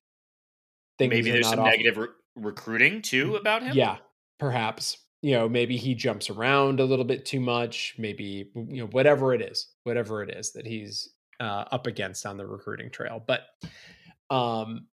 things 0.99 1.11
Maybe 1.11 1.31
there's 1.31 1.49
some 1.49 1.61
off- 1.61 1.67
negative 1.67 1.97
re- 1.97 2.09
recruiting 2.37 3.03
too 3.03 3.37
about 3.37 3.63
him. 3.63 3.77
Yeah, 3.77 3.99
perhaps. 4.39 4.99
You 5.23 5.33
know, 5.33 5.49
maybe 5.49 5.77
he 5.77 5.95
jumps 5.95 6.31
around 6.31 6.79
a 6.79 6.85
little 6.85 7.05
bit 7.05 7.25
too 7.25 7.41
much. 7.41 7.95
Maybe 7.99 8.51
you 8.55 8.83
know 8.83 8.87
whatever 8.87 9.35
it 9.35 9.43
is, 9.43 9.69
whatever 9.83 10.23
it 10.23 10.31
is 10.31 10.53
that 10.53 10.67
he's 10.67 11.09
uh, 11.41 11.65
up 11.73 11.87
against 11.87 12.25
on 12.27 12.37
the 12.37 12.47
recruiting 12.47 12.91
trail. 12.91 13.21
But 13.27 13.41
um, 14.31 14.87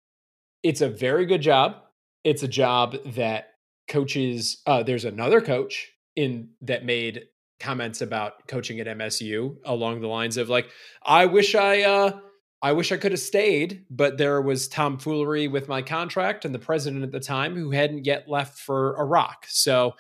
it's 0.62 0.82
a 0.82 0.88
very 0.88 1.26
good 1.26 1.40
job. 1.42 1.76
It's 2.22 2.42
a 2.42 2.48
job 2.48 2.96
that 3.14 3.54
coaches. 3.88 4.62
Uh, 4.66 4.82
there's 4.84 5.04
another 5.04 5.40
coach 5.40 5.90
in 6.20 6.50
that 6.62 6.84
made 6.84 7.24
comments 7.58 8.00
about 8.00 8.46
coaching 8.46 8.80
at 8.80 8.86
MSU 8.86 9.56
along 9.64 10.00
the 10.00 10.08
lines 10.08 10.36
of 10.36 10.48
like, 10.48 10.68
I 11.02 11.26
wish 11.26 11.54
I. 11.54 11.82
Uh, 11.82 12.20
I 12.62 12.72
wish 12.72 12.92
I 12.92 12.98
could 12.98 13.12
have 13.12 13.20
stayed, 13.20 13.86
but 13.88 14.18
there 14.18 14.42
was 14.42 14.68
tomfoolery 14.68 15.48
with 15.48 15.66
my 15.66 15.80
contract 15.80 16.44
and 16.44 16.54
the 16.54 16.58
president 16.58 17.02
at 17.02 17.10
the 17.10 17.18
time 17.18 17.56
who 17.56 17.70
hadn't 17.70 18.04
yet 18.04 18.28
left 18.28 18.58
for 18.58 19.00
Iraq. 19.00 19.46
So, 19.48 19.94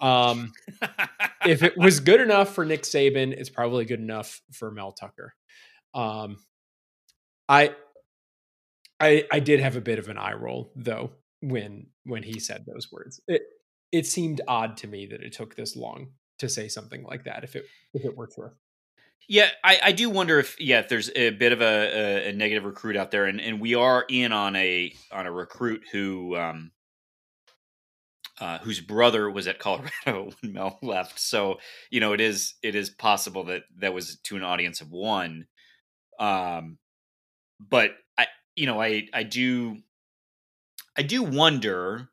um, 0.00 0.52
if 1.44 1.64
it 1.64 1.76
was 1.76 1.98
good 1.98 2.20
enough 2.28 2.54
for 2.54 2.64
Nick 2.64 2.82
Saban, 2.82 3.32
it's 3.32 3.50
probably 3.50 3.84
good 3.84 3.98
enough 3.98 4.40
for 4.52 4.70
Mel 4.70 4.92
Tucker. 4.92 5.34
Um, 5.92 6.36
I, 7.48 7.74
I, 9.00 9.24
I 9.32 9.40
did 9.40 9.58
have 9.58 9.74
a 9.74 9.80
bit 9.80 9.98
of 9.98 10.08
an 10.08 10.16
eye 10.16 10.34
roll 10.34 10.70
though 10.76 11.10
when 11.40 11.88
when 12.04 12.22
he 12.22 12.38
said 12.38 12.64
those 12.64 12.92
words. 12.92 13.20
It 13.26 13.42
it 13.94 14.06
seemed 14.06 14.40
odd 14.48 14.76
to 14.78 14.88
me 14.88 15.06
that 15.06 15.22
it 15.22 15.32
took 15.32 15.54
this 15.54 15.76
long 15.76 16.08
to 16.38 16.48
say 16.48 16.66
something 16.66 17.04
like 17.04 17.24
that. 17.24 17.44
If 17.44 17.54
it 17.54 17.64
if 17.94 18.04
it 18.04 18.16
were 18.16 18.26
true. 18.26 18.50
Yeah, 19.28 19.48
I, 19.62 19.78
I 19.84 19.92
do 19.92 20.10
wonder 20.10 20.38
if 20.40 20.60
yeah, 20.60 20.80
if 20.80 20.88
there's 20.88 21.10
a 21.14 21.30
bit 21.30 21.52
of 21.52 21.62
a, 21.62 21.64
a, 21.64 22.28
a 22.30 22.32
negative 22.32 22.64
recruit 22.64 22.96
out 22.96 23.12
there, 23.12 23.24
and, 23.24 23.40
and 23.40 23.60
we 23.60 23.74
are 23.74 24.04
in 24.10 24.32
on 24.32 24.56
a 24.56 24.92
on 25.12 25.26
a 25.26 25.32
recruit 25.32 25.84
who 25.92 26.36
um 26.36 26.72
uh, 28.40 28.58
whose 28.58 28.80
brother 28.80 29.30
was 29.30 29.46
at 29.46 29.60
Colorado 29.60 29.92
when 30.40 30.52
Mel 30.52 30.78
left. 30.82 31.20
So 31.20 31.60
you 31.90 32.00
know 32.00 32.12
it 32.14 32.20
is 32.20 32.54
it 32.62 32.74
is 32.74 32.90
possible 32.90 33.44
that 33.44 33.62
that 33.78 33.94
was 33.94 34.18
to 34.24 34.36
an 34.36 34.42
audience 34.42 34.80
of 34.80 34.90
one. 34.90 35.46
Um, 36.18 36.78
but 37.60 37.92
I 38.18 38.26
you 38.56 38.66
know 38.66 38.82
I 38.82 39.06
I 39.14 39.22
do 39.22 39.78
I 40.96 41.02
do 41.02 41.22
wonder 41.22 42.10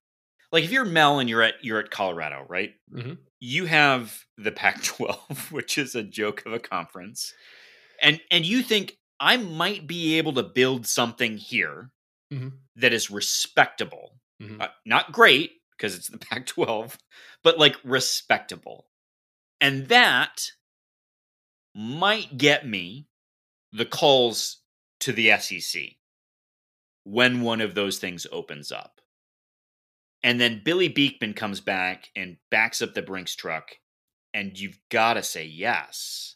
like 0.51 0.63
if 0.63 0.71
you're 0.71 0.85
Mel 0.85 1.19
and 1.19 1.29
you're 1.29 1.41
at 1.41 1.55
you're 1.63 1.79
at 1.79 1.91
Colorado, 1.91 2.45
right? 2.47 2.73
Mhm. 2.93 3.17
You 3.39 3.65
have 3.65 4.25
the 4.37 4.51
Pac-12, 4.51 5.51
which 5.51 5.77
is 5.77 5.95
a 5.95 6.03
joke 6.03 6.43
of 6.45 6.53
a 6.53 6.59
conference, 6.59 7.33
and 8.01 8.21
and 8.31 8.45
you 8.45 8.61
think 8.63 8.97
I 9.19 9.37
might 9.37 9.87
be 9.87 10.17
able 10.17 10.33
to 10.33 10.43
build 10.43 10.87
something 10.87 11.37
here 11.37 11.91
Mhm. 12.33 12.53
that 12.75 12.93
is 12.93 13.09
respectable, 13.11 14.19
Mhm. 14.41 14.61
uh, 14.61 14.69
not 14.85 15.11
great 15.11 15.61
because 15.77 15.95
it's 15.95 16.09
the 16.09 16.17
Pac-12, 16.17 16.97
but 17.43 17.57
like 17.59 17.77
respectable, 17.83 18.87
and 19.59 19.87
that 19.87 20.51
might 21.73 22.37
get 22.37 22.65
me 22.67 23.07
the 23.71 23.85
calls 23.85 24.61
to 24.99 25.11
the 25.13 25.31
SEC 25.31 25.97
when 27.03 27.41
one 27.41 27.61
of 27.61 27.73
those 27.75 27.97
things 27.99 28.27
opens 28.31 28.71
up. 28.71 29.00
And 30.23 30.39
then 30.39 30.61
Billy 30.63 30.87
Beekman 30.87 31.33
comes 31.33 31.61
back 31.61 32.09
and 32.15 32.37
backs 32.51 32.81
up 32.81 32.93
the 32.93 33.01
Brinks 33.01 33.35
truck, 33.35 33.71
and 34.33 34.57
you've 34.57 34.77
got 34.89 35.15
to 35.15 35.23
say 35.23 35.45
yes. 35.45 36.35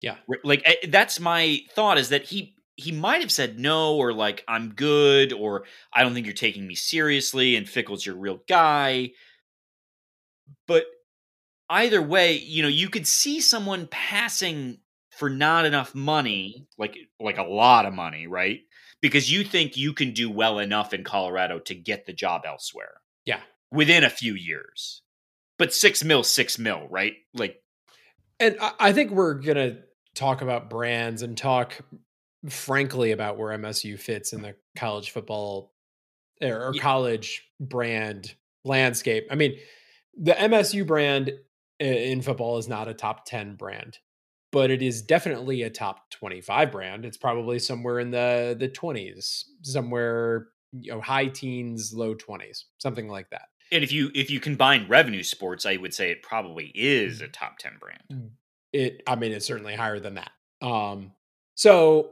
Yeah. 0.00 0.16
Like 0.44 0.62
eh, 0.64 0.88
that's 0.88 1.20
my 1.20 1.60
thought 1.74 1.98
is 1.98 2.08
that 2.10 2.24
he 2.24 2.54
he 2.76 2.92
might 2.92 3.20
have 3.20 3.32
said 3.32 3.58
no 3.58 3.96
or 3.96 4.12
like 4.12 4.42
I'm 4.48 4.70
good 4.70 5.32
or 5.32 5.64
I 5.92 6.02
don't 6.02 6.14
think 6.14 6.24
you're 6.24 6.34
taking 6.34 6.66
me 6.66 6.74
seriously 6.74 7.56
and 7.56 7.68
Fickell's 7.68 8.06
your 8.06 8.16
real 8.16 8.40
guy. 8.48 9.10
But 10.66 10.86
either 11.68 12.00
way, 12.00 12.38
you 12.38 12.62
know, 12.62 12.68
you 12.68 12.88
could 12.88 13.06
see 13.06 13.40
someone 13.40 13.86
passing 13.90 14.78
for 15.20 15.28
not 15.30 15.66
enough 15.66 15.94
money, 15.94 16.66
like 16.78 16.96
like 17.20 17.36
a 17.36 17.44
lot 17.44 17.84
of 17.84 17.92
money, 17.92 18.26
right? 18.26 18.60
Because 19.02 19.30
you 19.30 19.44
think 19.44 19.76
you 19.76 19.92
can 19.92 20.12
do 20.12 20.30
well 20.30 20.58
enough 20.58 20.94
in 20.94 21.04
Colorado 21.04 21.58
to 21.60 21.74
get 21.74 22.06
the 22.06 22.12
job 22.12 22.42
elsewhere. 22.46 22.94
Yeah. 23.26 23.40
Within 23.70 24.02
a 24.02 24.10
few 24.10 24.34
years. 24.34 25.02
But 25.58 25.74
six 25.74 26.02
mil, 26.02 26.22
six 26.24 26.58
mil, 26.58 26.88
right? 26.88 27.12
Like 27.34 27.62
And 28.40 28.56
I, 28.60 28.72
I 28.80 28.92
think 28.92 29.10
we're 29.10 29.34
gonna 29.34 29.76
talk 30.14 30.40
about 30.40 30.70
brands 30.70 31.20
and 31.20 31.36
talk 31.36 31.78
frankly 32.48 33.12
about 33.12 33.36
where 33.38 33.56
MSU 33.56 33.98
fits 33.98 34.32
in 34.32 34.40
the 34.40 34.56
college 34.74 35.10
football 35.10 35.74
or, 36.40 36.68
or 36.68 36.74
Ye- 36.74 36.80
college 36.80 37.46
brand 37.60 38.34
landscape. 38.64 39.26
I 39.30 39.34
mean, 39.34 39.58
the 40.18 40.32
MSU 40.32 40.86
brand 40.86 41.32
in 41.78 42.22
football 42.22 42.56
is 42.56 42.68
not 42.68 42.88
a 42.88 42.94
top 42.94 43.26
10 43.26 43.56
brand, 43.56 43.98
but 44.52 44.70
it 44.70 44.82
is 44.82 45.02
definitely 45.02 45.62
a 45.62 45.70
top 45.70 46.10
25 46.10 46.72
brand. 46.72 47.04
It's 47.04 47.16
probably 47.16 47.58
somewhere 47.58 47.98
in 48.00 48.10
the 48.10 48.56
the 48.58 48.68
20s, 48.68 49.44
somewhere 49.62 50.48
you 50.72 50.92
know 50.92 51.00
high 51.00 51.26
teens, 51.26 51.92
low 51.94 52.14
20s, 52.14 52.64
something 52.78 53.08
like 53.08 53.30
that. 53.30 53.48
and 53.72 53.82
if 53.84 53.92
you 53.92 54.10
if 54.14 54.30
you 54.30 54.40
combine 54.40 54.86
revenue 54.88 55.22
sports, 55.22 55.66
I 55.66 55.76
would 55.76 55.94
say 55.94 56.10
it 56.10 56.22
probably 56.22 56.70
is 56.74 57.20
a 57.20 57.24
Mm. 57.28 57.32
top 57.32 57.58
ten 57.58 57.72
brand. 57.80 58.30
it 58.72 59.02
i 59.06 59.16
mean 59.16 59.32
it's 59.32 59.46
certainly 59.46 59.74
higher 59.74 59.98
than 59.98 60.14
that 60.14 60.30
um 60.62 61.10
so 61.56 62.10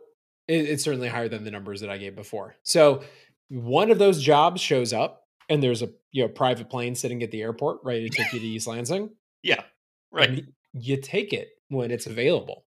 it, 0.49 0.69
it's 0.71 0.83
certainly 0.83 1.07
higher 1.09 1.29
than 1.29 1.45
the 1.45 1.51
numbers 1.53 1.81
that 1.83 1.91
i 1.91 1.99
gave 1.99 2.17
before 2.17 2.57
so 2.65 3.03
one 3.49 3.93
of 3.93 3.99
those 4.01 4.21
jobs 4.21 4.61
shows 4.61 4.93
up 4.93 5.23
and 5.49 5.63
there's 5.63 5.83
a 5.83 5.91
you 6.11 6.23
know 6.25 6.29
private 6.29 6.69
plane 6.69 6.95
sitting 6.97 7.23
at 7.23 7.31
the 7.31 7.43
airport 7.43 7.79
ready 7.85 8.09
to 8.09 8.17
take 8.17 8.33
you 8.33 8.41
to 8.41 8.47
east 8.47 8.67
lansing 8.67 9.11
Yeah. 9.45 9.63
Right. 10.11 10.45
you 10.73 10.97
take 10.97 11.33
it 11.33 11.49
when 11.69 11.91
it's 11.91 12.07
available 12.07 12.65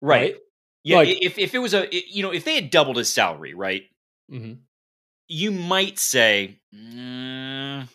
right. 0.00 0.36
Yeah. 0.84 0.98
Like- 0.98 1.18
if 1.22 1.38
if 1.38 1.54
it 1.54 1.58
was 1.58 1.74
a 1.74 1.88
you 1.90 2.22
know, 2.22 2.32
if 2.32 2.44
they 2.44 2.54
had 2.54 2.70
doubled 2.70 2.96
his 2.96 3.12
salary, 3.12 3.54
right? 3.54 3.82
hmm 4.30 4.54
you 5.28 5.50
might 5.50 5.98
say, 5.98 6.60
"Mm, 6.72 7.88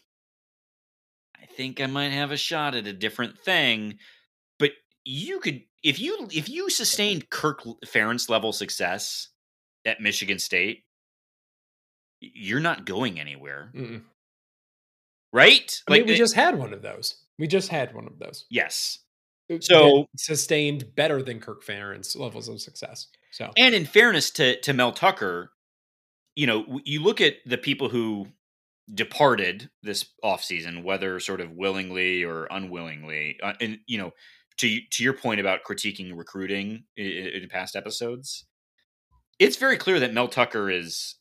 I 1.41 1.45
think 1.45 1.79
I 1.79 1.85
might 1.85 2.09
have 2.11 2.31
a 2.31 2.35
shot 2.37 2.75
at 2.75 2.87
a 2.87 2.91
different 2.91 3.39
thing. 3.39 3.99
But 4.59 4.71
you 5.05 5.39
could, 5.39 5.61
if 5.81 5.97
you 5.99 6.27
if 6.33 6.49
you 6.49 6.69
sustained 6.69 7.29
Kirk 7.29 7.63
Ferentz 7.85 8.29
level 8.29 8.51
success 8.51 9.29
at 9.85 10.01
Michigan 10.01 10.39
State, 10.39 10.83
you're 12.19 12.59
not 12.59 12.85
going 12.85 13.17
anywhere, 13.19 13.71
Mm-mm. 13.73 14.01
right? 15.31 15.81
i 15.87 15.93
mean 15.93 16.05
we 16.05 16.13
it- 16.13 16.17
just 16.17 16.35
had 16.35 16.57
one 16.59 16.73
of 16.73 16.81
those 16.81 17.15
we 17.39 17.47
just 17.47 17.69
had 17.69 17.93
one 17.95 18.07
of 18.07 18.19
those 18.19 18.45
yes. 18.49 18.99
That 19.57 19.63
So- 19.63 20.07
sustained 20.17 20.95
better 20.95 21.21
than 21.21 21.39
kirk 21.39 21.63
Ferentz 21.63 22.15
levels 22.17 22.47
of 22.47 22.61
success 22.61 23.07
so 23.31 23.51
And 23.57 23.73
in 23.73 23.85
fairness 23.85 24.29
to 24.31 24.59
to 24.61 24.73
Mel 24.73 24.91
Tucker, 24.91 25.51
you 26.35 26.45
know, 26.47 26.79
you 26.83 27.01
look 27.01 27.21
at 27.21 27.35
the 27.45 27.57
people 27.57 27.89
who 27.89 28.27
departed 28.93 29.69
this 29.83 30.05
offseason, 30.23 30.83
whether 30.83 31.19
sort 31.19 31.39
of 31.39 31.51
willingly 31.51 32.23
or 32.23 32.47
unwillingly, 32.51 33.39
uh, 33.41 33.53
and 33.61 33.79
you 33.87 33.97
know, 33.97 34.11
to 34.57 34.79
to 34.91 35.03
your 35.03 35.13
point 35.13 35.39
about 35.39 35.63
critiquing 35.63 36.15
recruiting 36.15 36.83
in, 36.97 37.05
in 37.05 37.49
past 37.49 37.75
episodes, 37.75 38.45
it's 39.39 39.55
very 39.55 39.77
clear 39.77 39.99
that 39.99 40.13
Mel 40.13 40.27
Tucker 40.27 40.69
is 40.69 41.15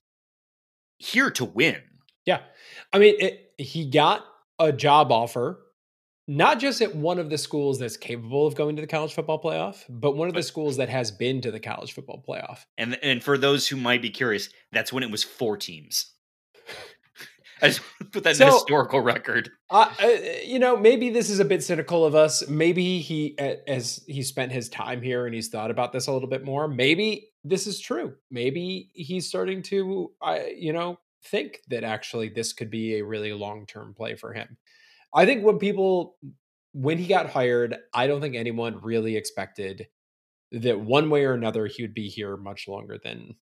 here 0.99 1.31
to 1.31 1.45
win. 1.45 1.81
Yeah. 2.27 2.41
I 2.93 2.99
mean, 2.99 3.15
it, 3.19 3.53
he 3.57 3.89
got 3.89 4.25
a 4.59 4.73
job 4.73 5.11
offer, 5.13 5.61
not 6.31 6.61
just 6.61 6.81
at 6.81 6.95
one 6.95 7.19
of 7.19 7.29
the 7.29 7.37
schools 7.37 7.81
that's 7.81 7.97
capable 7.97 8.47
of 8.47 8.55
going 8.55 8.77
to 8.77 8.83
the 8.83 8.87
college 8.87 9.13
football 9.13 9.43
playoff, 9.43 9.83
but 9.89 10.13
one 10.13 10.29
of 10.29 10.35
the 10.35 10.45
schools 10.45 10.77
that 10.77 10.89
has 10.89 11.11
been 11.11 11.41
to 11.41 11.51
the 11.51 11.59
college 11.59 11.93
football 11.93 12.25
playoff. 12.27 12.67
And 12.79 12.97
and 13.03 13.21
for 13.21 13.37
those 13.37 13.67
who 13.67 13.77
might 13.77 14.01
be 14.01 14.11
curious, 14.11 14.49
that's 14.71 14.93
when 14.93 15.03
it 15.03 15.11
was 15.11 15.25
four 15.25 15.57
teams. 15.57 16.13
I 17.61 17.69
just 17.69 17.83
put 18.13 18.23
that 18.23 18.41
in 18.41 18.47
historical 18.47 19.01
record. 19.01 19.51
Uh, 19.71 19.93
uh, 20.01 20.07
you 20.45 20.61
know, 20.61 20.77
maybe 20.77 21.11
this 21.11 21.29
is 21.31 21.41
a 21.41 21.45
bit 21.45 21.65
cynical 21.65 22.07
of 22.07 22.15
us. 22.15 22.49
Maybe 22.49 23.01
he, 23.01 23.37
as 23.39 24.03
he 24.07 24.23
spent 24.23 24.53
his 24.53 24.69
time 24.69 25.03
here 25.03 25.27
and 25.27 25.35
he's 25.35 25.49
thought 25.49 25.71
about 25.71 25.93
this 25.93 26.07
a 26.07 26.13
little 26.13 26.29
bit 26.29 26.45
more, 26.45 26.69
maybe 26.69 27.29
this 27.45 27.67
is 27.67 27.79
true. 27.81 28.15
Maybe 28.31 28.91
he's 28.95 29.27
starting 29.27 29.63
to, 29.65 30.13
uh, 30.23 30.39
you 30.57 30.73
know, 30.73 31.01
think 31.25 31.61
that 31.69 31.85
actually 31.85 32.31
this 32.31 32.55
could 32.55 32.71
be 32.71 32.99
a 32.99 33.05
really 33.05 33.35
long 33.35 33.67
term 33.67 33.93
play 33.95 34.15
for 34.15 34.33
him. 34.33 34.57
I 35.15 35.27
think 35.27 35.45
when 35.45 35.59
people 35.59 36.17
when 36.73 36.99
he 36.99 37.07
got 37.07 37.29
hired, 37.31 37.77
I 37.93 38.07
don't 38.07 38.21
think 38.21 38.37
anyone 38.37 38.81
really 38.81 39.17
expected 39.17 39.89
that 40.53 40.81
one 40.81 41.11
way 41.11 41.25
or 41.25 41.33
another 41.33 41.67
he 41.67 41.83
would 41.83 41.95
be 41.95 42.09
here 42.09 42.37
much 42.37 42.69
longer 42.69 42.99
than 43.03 43.35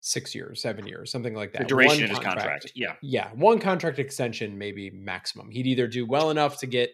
six 0.00 0.34
years, 0.34 0.62
seven 0.62 0.86
years, 0.86 1.10
something 1.10 1.34
like 1.34 1.52
that. 1.52 1.62
The 1.62 1.68
duration 1.68 2.02
One 2.02 2.10
of 2.10 2.10
his 2.10 2.18
contract. 2.18 2.72
Yeah. 2.74 2.94
Yeah, 3.02 3.28
one 3.34 3.58
contract 3.58 3.98
extension, 3.98 4.56
maybe 4.56 4.90
maximum. 4.90 5.50
He'd 5.50 5.66
either 5.66 5.86
do 5.86 6.06
well 6.06 6.30
enough 6.30 6.58
to 6.58 6.66
get 6.66 6.90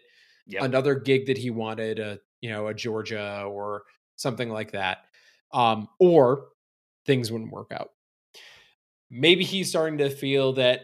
Yep. 0.49 0.63
another 0.63 0.95
gig 0.95 1.25
that 1.25 1.37
he 1.37 1.49
wanted, 1.49 1.99
a 1.99 2.19
you 2.39 2.49
know, 2.49 2.67
a 2.67 2.73
Georgia 2.73 3.43
or 3.45 3.83
something 4.15 4.49
like 4.49 4.71
that, 4.71 4.99
um, 5.51 5.89
or 5.99 6.45
things 7.05 7.31
wouldn't 7.31 7.51
work 7.51 7.71
out. 7.71 7.89
Maybe 9.09 9.43
he's 9.43 9.69
starting 9.69 9.97
to 9.97 10.09
feel 10.09 10.53
that 10.53 10.81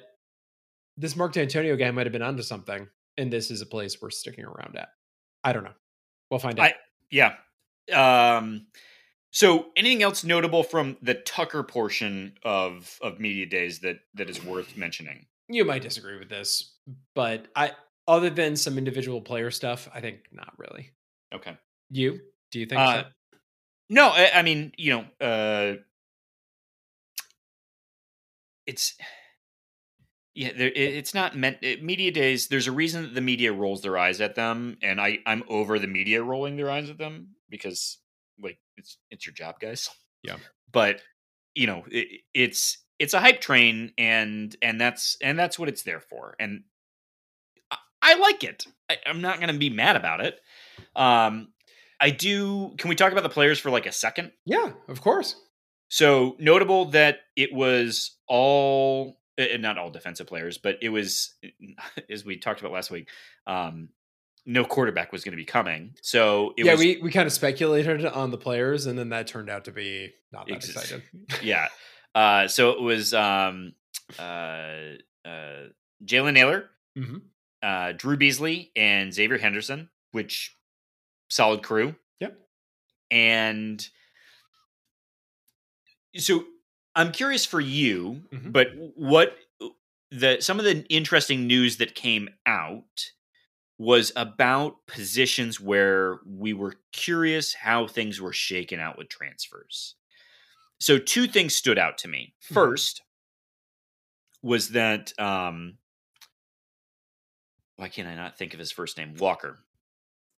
this 0.97 1.15
Mark 1.15 1.33
Dantonio 1.33 1.77
guy 1.77 1.91
might 1.91 2.05
have 2.05 2.11
been 2.13 2.21
onto 2.21 2.43
something, 2.43 2.87
and 3.17 3.31
this 3.31 3.51
is 3.51 3.61
a 3.61 3.65
place 3.65 4.01
we're 4.01 4.09
sticking 4.09 4.45
around 4.45 4.75
at. 4.77 4.89
I 5.43 5.53
don't 5.53 5.63
know. 5.63 5.73
We'll 6.31 6.39
find 6.39 6.59
out. 6.59 6.67
I- 6.71 6.75
Yeah. 7.11 7.35
Um 7.91 8.67
so 9.31 9.71
anything 9.75 10.03
else 10.03 10.23
notable 10.23 10.63
from 10.63 10.95
the 11.01 11.15
Tucker 11.15 11.63
portion 11.63 12.37
of 12.43 12.97
of 13.01 13.19
media 13.19 13.45
days 13.45 13.79
that 13.79 13.99
that 14.15 14.29
is 14.29 14.43
worth 14.43 14.77
mentioning? 14.77 15.25
you 15.49 15.65
might 15.65 15.81
disagree 15.81 16.17
with 16.17 16.29
this, 16.29 16.77
but 17.13 17.47
I, 17.55 17.73
other 18.07 18.29
than 18.29 18.55
some 18.55 18.77
individual 18.77 19.21
player 19.21 19.51
stuff, 19.51 19.89
I 19.93 19.99
think 20.01 20.19
not 20.31 20.53
really. 20.57 20.91
Okay. 21.33 21.57
You? 21.91 22.21
Do 22.51 22.59
you 22.59 22.65
think 22.65 22.79
Uh, 22.79 23.03
so? 23.03 23.09
No, 23.89 24.07
I, 24.09 24.31
I 24.35 24.41
mean, 24.41 24.71
you 24.77 24.91
know, 25.19 25.25
uh 25.25 25.75
it's 28.65 28.95
yeah, 30.35 30.51
there, 30.55 30.69
it, 30.69 30.77
it's 30.77 31.13
not 31.13 31.37
meant 31.37 31.57
it, 31.61 31.83
media 31.83 32.11
days. 32.11 32.47
There's 32.47 32.67
a 32.67 32.71
reason 32.71 33.03
that 33.03 33.13
the 33.13 33.21
media 33.21 33.53
rolls 33.53 33.81
their 33.81 33.97
eyes 33.97 34.21
at 34.21 34.35
them, 34.35 34.77
and 34.81 34.99
I 34.99 35.19
I'm 35.25 35.43
over 35.47 35.79
the 35.79 35.87
media 35.87 36.23
rolling 36.23 36.55
their 36.55 36.69
eyes 36.69 36.89
at 36.89 36.97
them 36.97 37.35
because 37.49 37.99
like 38.41 38.57
it's 38.77 38.97
it's 39.11 39.25
your 39.25 39.33
job, 39.33 39.59
guys. 39.59 39.89
Yeah. 40.23 40.37
but 40.71 41.01
you 41.53 41.67
know, 41.67 41.83
it, 41.91 42.21
it's 42.33 42.77
it's 42.99 43.13
a 43.13 43.19
hype 43.19 43.41
train, 43.41 43.91
and 43.97 44.55
and 44.61 44.79
that's 44.79 45.17
and 45.21 45.37
that's 45.37 45.59
what 45.59 45.69
it's 45.69 45.83
there 45.83 45.99
for, 45.99 46.35
and 46.39 46.63
I, 47.69 47.77
I 48.01 48.15
like 48.15 48.43
it. 48.43 48.65
I, 48.89 48.97
I'm 49.05 49.21
not 49.21 49.39
going 49.39 49.53
to 49.53 49.59
be 49.59 49.69
mad 49.69 49.95
about 49.95 50.21
it. 50.21 50.39
Um, 50.95 51.49
I 51.99 52.09
do. 52.09 52.73
Can 52.77 52.89
we 52.89 52.95
talk 52.95 53.11
about 53.11 53.23
the 53.23 53.29
players 53.29 53.59
for 53.59 53.69
like 53.69 53.85
a 53.85 53.91
second? 53.91 54.31
Yeah, 54.45 54.71
of 54.87 55.01
course. 55.01 55.35
So 55.89 56.35
notable 56.39 56.85
that 56.85 57.19
it 57.35 57.53
was 57.53 58.17
all 58.27 59.17
uh, 59.39 59.57
not 59.59 59.77
all 59.77 59.89
defensive 59.89 60.27
players, 60.27 60.57
but 60.57 60.77
it 60.81 60.89
was 60.89 61.33
as 62.09 62.23
we 62.25 62.37
talked 62.37 62.59
about 62.59 62.71
last 62.71 62.91
week. 62.91 63.09
Um, 63.47 63.89
no 64.45 64.65
quarterback 64.65 65.13
was 65.13 65.23
going 65.23 65.31
to 65.31 65.37
be 65.37 65.45
coming, 65.45 65.95
so 66.01 66.53
it 66.57 66.65
yeah, 66.65 66.73
was 66.73 66.79
we 66.81 66.99
we 67.01 67.11
kind 67.11 67.25
of 67.27 67.31
speculated 67.31 68.05
on 68.05 68.29
the 68.29 68.37
players, 68.37 68.87
and 68.87 68.99
then 68.99 69.09
that 69.09 69.25
turned 69.27 69.49
out 69.49 69.65
to 69.65 69.71
be 69.71 70.11
not 70.33 70.47
that 70.47 70.55
Ex- 70.55 70.69
exciting. 70.69 71.01
yeah. 71.41 71.67
Uh, 72.13 72.47
so 72.49 72.71
it 72.71 72.81
was 72.81 73.13
um, 73.13 73.73
uh, 74.19 74.21
uh, 75.23 75.63
Jalen 76.03 76.33
Nailor, 76.33 76.69
Mhm. 76.97 77.21
uh, 77.61 77.93
Drew 77.93 78.17
Beesley, 78.17 78.71
and 78.75 79.13
Xavier 79.13 79.37
Henderson, 79.37 79.89
which 80.11 80.57
solid 81.29 81.63
crew. 81.63 81.95
Yep. 82.19 82.37
And 83.09 83.87
so 86.17 86.43
I'm 86.95 87.11
curious 87.11 87.45
for 87.45 87.59
you, 87.59 88.23
Mhm. 88.31 88.51
but 88.51 88.69
what 88.95 89.37
the 90.11 90.39
some 90.41 90.59
of 90.59 90.65
the 90.65 90.85
interesting 90.89 91.47
news 91.47 91.77
that 91.77 91.95
came 91.95 92.29
out 92.45 93.11
was 93.79 94.11
about 94.15 94.85
positions 94.87 95.59
where 95.59 96.19
we 96.25 96.53
were 96.53 96.75
curious 96.91 97.53
how 97.55 97.87
things 97.87 98.21
were 98.21 98.33
shaken 98.33 98.79
out 98.79 98.97
with 98.97 99.09
transfers. 99.09 99.95
So 100.79 100.99
two 100.99 101.27
things 101.27 101.55
stood 101.55 101.79
out 101.79 101.97
to 101.99 102.07
me. 102.07 102.35
Mhm. 102.49 102.53
First 102.53 103.01
was 104.43 104.69
that 104.69 105.17
um 105.19 105.77
why 107.77 107.89
can't 107.89 108.07
I 108.07 108.15
not 108.15 108.37
think 108.37 108.53
of 108.53 108.59
his 108.59 108.71
first 108.71 108.97
name? 108.97 109.15
Walker, 109.15 109.63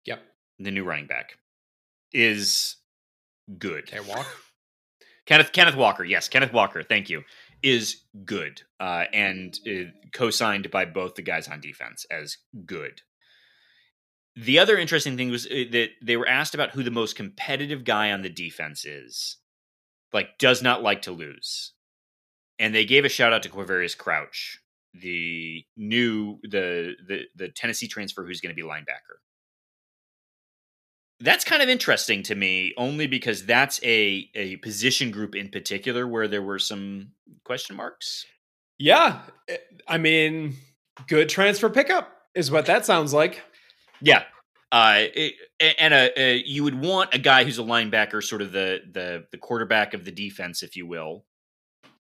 Yep. 0.04 0.22
the 0.58 0.70
new 0.70 0.84
running 0.84 1.06
back, 1.06 1.38
is 2.12 2.76
good. 3.58 3.84
Okay, 3.92 4.00
walk. 4.00 4.26
Kenneth 5.26 5.52
Kenneth 5.52 5.76
Walker, 5.76 6.04
yes, 6.04 6.28
Kenneth 6.28 6.52
Walker, 6.52 6.82
thank 6.82 7.10
you, 7.10 7.22
is 7.62 8.02
good 8.24 8.62
uh, 8.80 9.04
and 9.12 9.58
uh, 9.68 9.90
co-signed 10.12 10.70
by 10.70 10.84
both 10.84 11.16
the 11.16 11.22
guys 11.22 11.48
on 11.48 11.60
defense 11.60 12.06
as 12.10 12.38
good. 12.64 13.02
The 14.36 14.58
other 14.58 14.76
interesting 14.78 15.16
thing 15.16 15.30
was 15.30 15.46
uh, 15.46 15.64
that 15.72 15.88
they 16.02 16.16
were 16.16 16.28
asked 16.28 16.54
about 16.54 16.70
who 16.70 16.82
the 16.82 16.90
most 16.90 17.16
competitive 17.16 17.84
guy 17.84 18.12
on 18.12 18.22
the 18.22 18.28
defense 18.28 18.84
is, 18.84 19.38
like 20.12 20.38
does 20.38 20.62
not 20.62 20.82
like 20.82 21.02
to 21.02 21.12
lose, 21.12 21.72
and 22.58 22.74
they 22.74 22.84
gave 22.84 23.04
a 23.04 23.08
shout 23.08 23.32
out 23.32 23.42
to 23.42 23.48
Quavaris 23.48 23.96
Crouch, 23.96 24.60
the 24.94 25.64
new 25.76 26.38
the 26.42 26.94
the 27.06 27.22
the 27.34 27.48
Tennessee 27.48 27.88
transfer 27.88 28.24
who's 28.24 28.40
going 28.40 28.54
to 28.54 28.62
be 28.62 28.66
linebacker 28.66 29.18
that's 31.20 31.44
kind 31.44 31.62
of 31.62 31.68
interesting 31.68 32.22
to 32.24 32.34
me 32.34 32.74
only 32.76 33.06
because 33.06 33.44
that's 33.46 33.80
a 33.82 34.28
a 34.34 34.56
position 34.56 35.10
group 35.10 35.34
in 35.34 35.48
particular 35.48 36.06
where 36.06 36.28
there 36.28 36.42
were 36.42 36.58
some 36.58 37.12
question 37.44 37.76
marks 37.76 38.26
Yeah, 38.78 39.20
eh, 39.48 39.56
I 39.88 39.98
mean, 39.98 40.56
good 41.08 41.28
transfer 41.28 41.70
pickup 41.70 42.12
is 42.34 42.50
what 42.50 42.66
that 42.66 42.84
sounds 42.86 43.12
like. 43.14 43.42
yeah 44.00 44.24
uh 44.72 44.96
it, 45.14 45.34
and 45.78 45.94
a, 45.94 46.10
a 46.20 46.42
you 46.44 46.64
would 46.64 46.74
want 46.78 47.14
a 47.14 47.18
guy 47.18 47.44
who's 47.44 47.58
a 47.58 47.62
linebacker 47.62 48.22
sort 48.22 48.42
of 48.42 48.50
the 48.52 48.80
the 48.92 49.24
the 49.30 49.38
quarterback 49.38 49.94
of 49.94 50.04
the 50.04 50.10
defense 50.10 50.62
if 50.62 50.74
you 50.76 50.86
will 50.86 51.24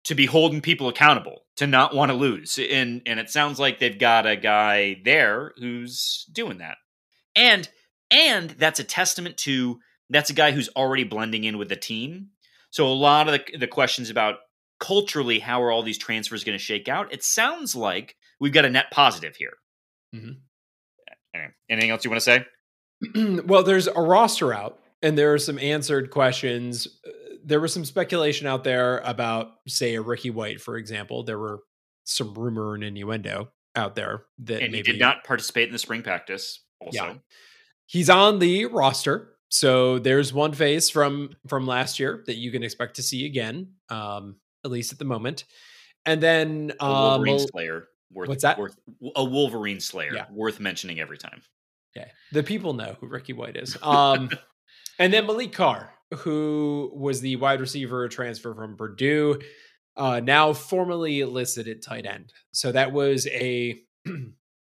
to 0.05 0.15
be 0.15 0.25
holding 0.27 0.61
people 0.61 0.89
accountable 0.89 1.41
to 1.57 1.67
not 1.67 1.95
want 1.95 2.11
to 2.11 2.17
lose 2.17 2.59
and 2.71 3.03
and 3.07 3.19
it 3.19 3.29
sounds 3.29 3.59
like 3.59 3.81
they've 3.81 3.99
got 3.99 4.25
a 4.27 4.37
guy 4.37 5.01
there 5.05 5.53
who's 5.59 6.27
doing 6.33 6.59
that 6.59 6.77
and 7.35 7.69
and 8.15 8.51
that's 8.51 8.81
a 8.81 8.85
testament 8.85 9.37
to 9.37 9.79
that's 10.11 10.31
a 10.31 10.35
guy 10.35 10.51
who's 10.53 10.69
already 10.77 11.05
blending 11.05 11.45
in 11.45 11.59
with 11.59 11.69
the 11.69 11.77
team 11.77 12.29
so 12.71 12.87
a 12.87 12.93
lot 12.93 13.29
of 13.29 13.35
the, 13.35 13.59
the 13.59 13.67
questions 13.67 14.11
about 14.11 14.37
culturally 14.81 15.39
how 15.39 15.63
are 15.63 15.71
all 15.71 15.83
these 15.83 15.99
transfers 15.99 16.45
going 16.45 16.57
to 16.59 16.63
shake 16.65 16.89
out 16.89 17.13
it 17.13 17.23
sounds 17.23 17.75
like 17.75 18.17
we've 18.41 18.53
got 18.53 18.65
a 18.65 18.71
net 18.71 18.87
positive 18.91 19.37
here 19.37 19.55
Mhm. 20.15 20.37
Anyway, 21.35 21.51
anything 21.69 21.91
else 21.91 22.05
you 22.05 22.11
want 22.11 22.23
to 22.23 22.25
say 22.25 22.47
well, 23.45 23.65
there's 23.65 23.89
a 23.89 24.01
roster 24.01 24.55
out, 24.55 24.79
and 25.03 25.19
there 25.19 25.35
are 25.35 25.39
some 25.39 25.59
answered 25.59 26.11
questions. 26.11 26.87
Uh, 27.07 27.11
There 27.45 27.61
was 27.61 27.73
some 27.75 27.85
speculation 27.85 28.47
out 28.47 28.63
there 28.65 28.99
about, 28.99 29.55
say, 29.69 29.97
a 29.97 30.01
Ricky 30.01 30.31
White, 30.31 30.61
for 30.61 30.77
example. 30.79 31.25
There 31.25 31.39
were 31.39 31.61
some 32.05 32.33
rumor 32.35 32.75
and 32.75 32.85
innuendo 32.85 33.51
out 33.75 33.97
there 33.97 34.23
that 34.39 34.63
and 34.63 34.73
maybe 34.73 34.87
he 34.87 34.93
did 34.93 35.01
not 35.01 35.25
participate 35.25 35.67
in 35.67 35.73
the 35.73 35.79
spring 35.79 36.03
practice 36.03 36.61
also 36.81 37.05
Yeah. 37.05 37.15
He's 37.95 38.11
on 38.11 38.41
the 38.41 38.67
roster. 38.67 39.37
So 39.51 40.01
there's 40.01 40.33
one 40.33 40.53
face 40.53 40.91
from 40.91 41.31
from 41.47 41.65
last 41.65 42.01
year 42.01 42.25
that 42.27 42.35
you 42.35 42.51
can 42.51 42.65
expect 42.65 42.97
to 42.97 43.05
see 43.05 43.25
again, 43.25 43.75
um, 43.89 44.35
at 44.65 44.73
least 44.73 44.93
at 44.93 44.99
the 44.99 45.05
moment. 45.05 45.45
And 46.05 46.21
then 46.21 46.73
a 46.81 46.85
um, 46.85 47.21
Wolverine 47.21 47.39
Slayer. 47.39 47.89
Worth, 48.11 48.29
what's 48.31 48.43
that? 48.43 48.59
Worth, 48.59 48.77
a 49.15 49.23
Wolverine 49.23 49.79
Slayer. 49.79 50.13
Yeah. 50.13 50.27
Worth 50.33 50.59
mentioning 50.59 50.99
every 50.99 51.19
time. 51.19 51.41
Yeah, 51.95 52.09
the 52.33 52.43
people 52.43 52.73
know 52.73 52.97
who 52.99 53.07
Ricky 53.07 53.33
White 53.33 53.57
is. 53.57 53.79
Um, 53.81 54.29
and 54.99 55.13
then 55.13 55.29
Maliq 55.29 55.53
Carr, 55.53 55.95
who 56.17 56.91
was 56.93 57.21
the 57.21 57.37
wide 57.37 57.61
receiver 57.61 58.09
transfer 58.09 58.57
from 58.57 58.77
Purdue, 58.77 59.41
uh, 59.97 60.19
now 60.19 60.53
formally 60.53 61.23
listed 61.23 61.69
at 61.69 61.81
tight 61.81 62.07
end. 62.07 62.33
So 62.51 62.73
that 62.73 62.91
was 62.91 63.29
a 63.29 63.81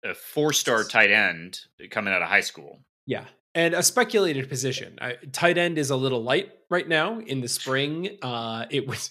A 0.04 0.14
four-star 0.14 0.84
tight 0.84 1.10
end 1.10 1.58
coming 1.90 2.14
out 2.14 2.22
of 2.22 2.28
high 2.28 2.42
school. 2.42 2.78
Yeah, 3.06 3.26
and 3.54 3.74
a 3.74 3.82
speculated 3.82 4.48
position. 4.48 4.98
I, 5.00 5.16
tight 5.32 5.58
end 5.58 5.78
is 5.78 5.90
a 5.90 5.96
little 5.96 6.22
light 6.22 6.52
right 6.70 6.88
now. 6.88 7.20
In 7.20 7.40
the 7.40 7.48
spring, 7.48 8.18
uh, 8.22 8.66
it 8.70 8.86
was 8.86 9.10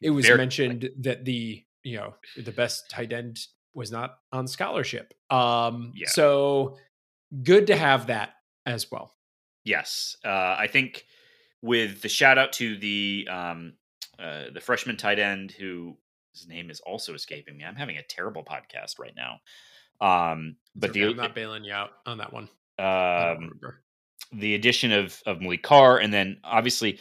it 0.00 0.10
was 0.10 0.26
Very 0.26 0.38
mentioned 0.38 0.90
that 1.00 1.24
the 1.24 1.64
you 1.82 1.96
know 1.96 2.14
the 2.36 2.52
best 2.52 2.90
tight 2.90 3.12
end 3.12 3.38
was 3.74 3.90
not 3.92 4.18
on 4.32 4.46
scholarship. 4.48 5.14
Um, 5.30 5.92
Yeah. 5.94 6.08
so 6.08 6.76
good 7.42 7.66
to 7.68 7.76
have 7.76 8.08
that 8.08 8.34
as 8.66 8.90
well. 8.90 9.14
Yes, 9.64 10.16
uh, 10.24 10.56
I 10.58 10.66
think 10.66 11.04
with 11.62 12.02
the 12.02 12.08
shout 12.08 12.38
out 12.38 12.52
to 12.54 12.76
the 12.78 13.28
um, 13.30 13.74
uh, 14.18 14.44
the 14.52 14.60
freshman 14.60 14.96
tight 14.96 15.18
end 15.18 15.52
who 15.52 15.96
his 16.32 16.48
name 16.48 16.70
is 16.70 16.80
also 16.80 17.14
escaping 17.14 17.56
me. 17.56 17.64
I'm 17.64 17.76
having 17.76 17.96
a 17.96 18.02
terrible 18.02 18.44
podcast 18.44 18.98
right 18.98 19.14
now. 19.16 19.40
Um, 20.00 20.56
but 20.74 20.90
okay, 20.90 21.02
I'm 21.02 21.16
the 21.16 21.22
not 21.22 21.34
bailing 21.34 21.64
you 21.64 21.72
out 21.72 21.90
on 22.06 22.18
that 22.18 22.32
one. 22.32 22.48
Um, 22.78 23.60
the 24.32 24.54
addition 24.54 24.92
of 24.92 25.20
of 25.26 25.38
Maliq 25.38 25.62
Carr, 25.62 25.98
and 25.98 26.12
then 26.12 26.38
obviously, 26.44 27.00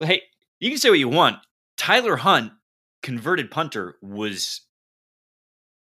hey, 0.00 0.22
you 0.60 0.70
can 0.70 0.78
say 0.78 0.90
what 0.90 0.98
you 0.98 1.08
want. 1.08 1.38
Tyler 1.76 2.16
Hunt, 2.16 2.52
converted 3.02 3.50
punter, 3.50 3.96
was 4.02 4.60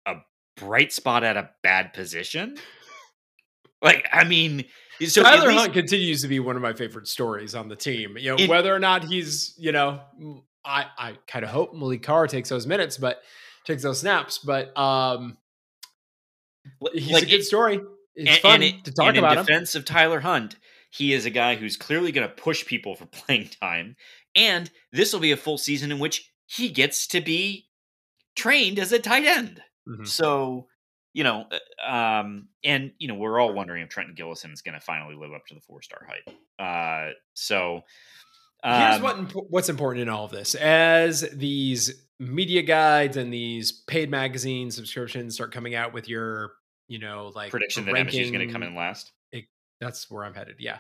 a 0.05 0.15
bright 0.57 0.91
spot 0.91 1.23
at 1.23 1.37
a 1.37 1.49
bad 1.63 1.93
position. 1.93 2.57
Like, 3.81 4.05
I 4.11 4.25
mean, 4.25 4.65
so 5.05 5.23
Tyler 5.23 5.47
least, 5.47 5.59
Hunt 5.59 5.73
continues 5.73 6.21
to 6.23 6.27
be 6.27 6.39
one 6.39 6.55
of 6.55 6.61
my 6.61 6.73
favorite 6.73 7.07
stories 7.07 7.55
on 7.55 7.69
the 7.69 7.75
team. 7.75 8.17
You 8.17 8.31
know, 8.31 8.43
it, 8.43 8.49
whether 8.49 8.73
or 8.73 8.79
not 8.79 9.05
he's, 9.05 9.53
you 9.57 9.71
know, 9.71 10.01
I 10.65 10.85
I 10.97 11.13
kind 11.27 11.45
of 11.45 11.51
hope 11.51 11.73
Maliq 11.73 12.03
Carr 12.03 12.27
takes 12.27 12.49
those 12.49 12.67
minutes, 12.67 12.97
but 12.97 13.21
takes 13.65 13.83
those 13.83 14.01
snaps. 14.01 14.39
But 14.39 14.77
um, 14.77 15.37
he's 16.93 17.11
like 17.11 17.23
a 17.23 17.27
good 17.27 17.39
it, 17.39 17.45
story. 17.45 17.79
It's 18.15 18.31
and, 18.31 18.39
fun 18.39 18.55
and 18.55 18.63
it, 18.63 18.85
to 18.85 18.91
talk 18.91 19.15
about. 19.15 19.37
In 19.37 19.45
defense 19.45 19.75
him. 19.75 19.79
of 19.79 19.85
Tyler 19.85 20.19
Hunt, 20.19 20.55
he 20.91 21.13
is 21.13 21.25
a 21.25 21.29
guy 21.29 21.55
who's 21.55 21.77
clearly 21.77 22.11
going 22.11 22.27
to 22.27 22.33
push 22.33 22.65
people 22.65 22.95
for 22.95 23.05
playing 23.11 23.49
time, 23.61 23.95
and 24.35 24.69
this 24.91 25.13
will 25.13 25.19
be 25.19 25.31
a 25.31 25.37
full 25.37 25.57
season 25.57 25.91
in 25.91 25.99
which 25.99 26.31
he 26.45 26.69
gets 26.69 27.07
to 27.07 27.21
be 27.21 27.67
trained 28.35 28.79
as 28.79 28.91
a 28.91 28.99
tight 28.99 29.25
end. 29.25 29.61
Mm-hmm. 29.87 30.05
So 30.05 30.67
you 31.13 31.23
know, 31.23 31.45
uh, 31.51 31.91
um, 31.91 32.47
and 32.63 32.91
you 32.99 33.07
know, 33.07 33.15
we're 33.15 33.39
all 33.39 33.53
wondering 33.53 33.83
if 33.83 33.89
Trenton 33.89 34.15
Gillison 34.15 34.53
is 34.53 34.61
going 34.61 34.75
to 34.75 34.81
finally 34.81 35.15
live 35.15 35.33
up 35.33 35.45
to 35.47 35.55
the 35.55 35.61
four 35.61 35.81
star 35.81 36.07
hype. 36.07 36.35
Uh, 36.59 37.13
so 37.33 37.81
um, 38.63 38.81
here's 38.81 39.01
what 39.01 39.49
what's 39.49 39.69
important 39.69 40.03
in 40.03 40.09
all 40.09 40.25
of 40.25 40.31
this: 40.31 40.55
as 40.55 41.21
these 41.33 42.05
media 42.19 42.61
guides 42.61 43.17
and 43.17 43.33
these 43.33 43.71
paid 43.71 44.09
magazine 44.09 44.69
subscriptions 44.71 45.35
start 45.35 45.53
coming 45.53 45.73
out 45.73 45.93
with 45.93 46.09
your, 46.09 46.51
you 46.89 46.99
know, 46.99 47.31
like 47.33 47.51
prediction 47.51 47.85
that 47.85 47.95
MSU 47.95 48.21
is 48.21 48.31
going 48.31 48.45
to 48.45 48.51
come 48.51 48.63
in 48.63 48.75
last. 48.75 49.13
It, 49.31 49.45
that's 49.79 50.11
where 50.11 50.25
I'm 50.25 50.33
headed. 50.33 50.57
Yeah, 50.59 50.79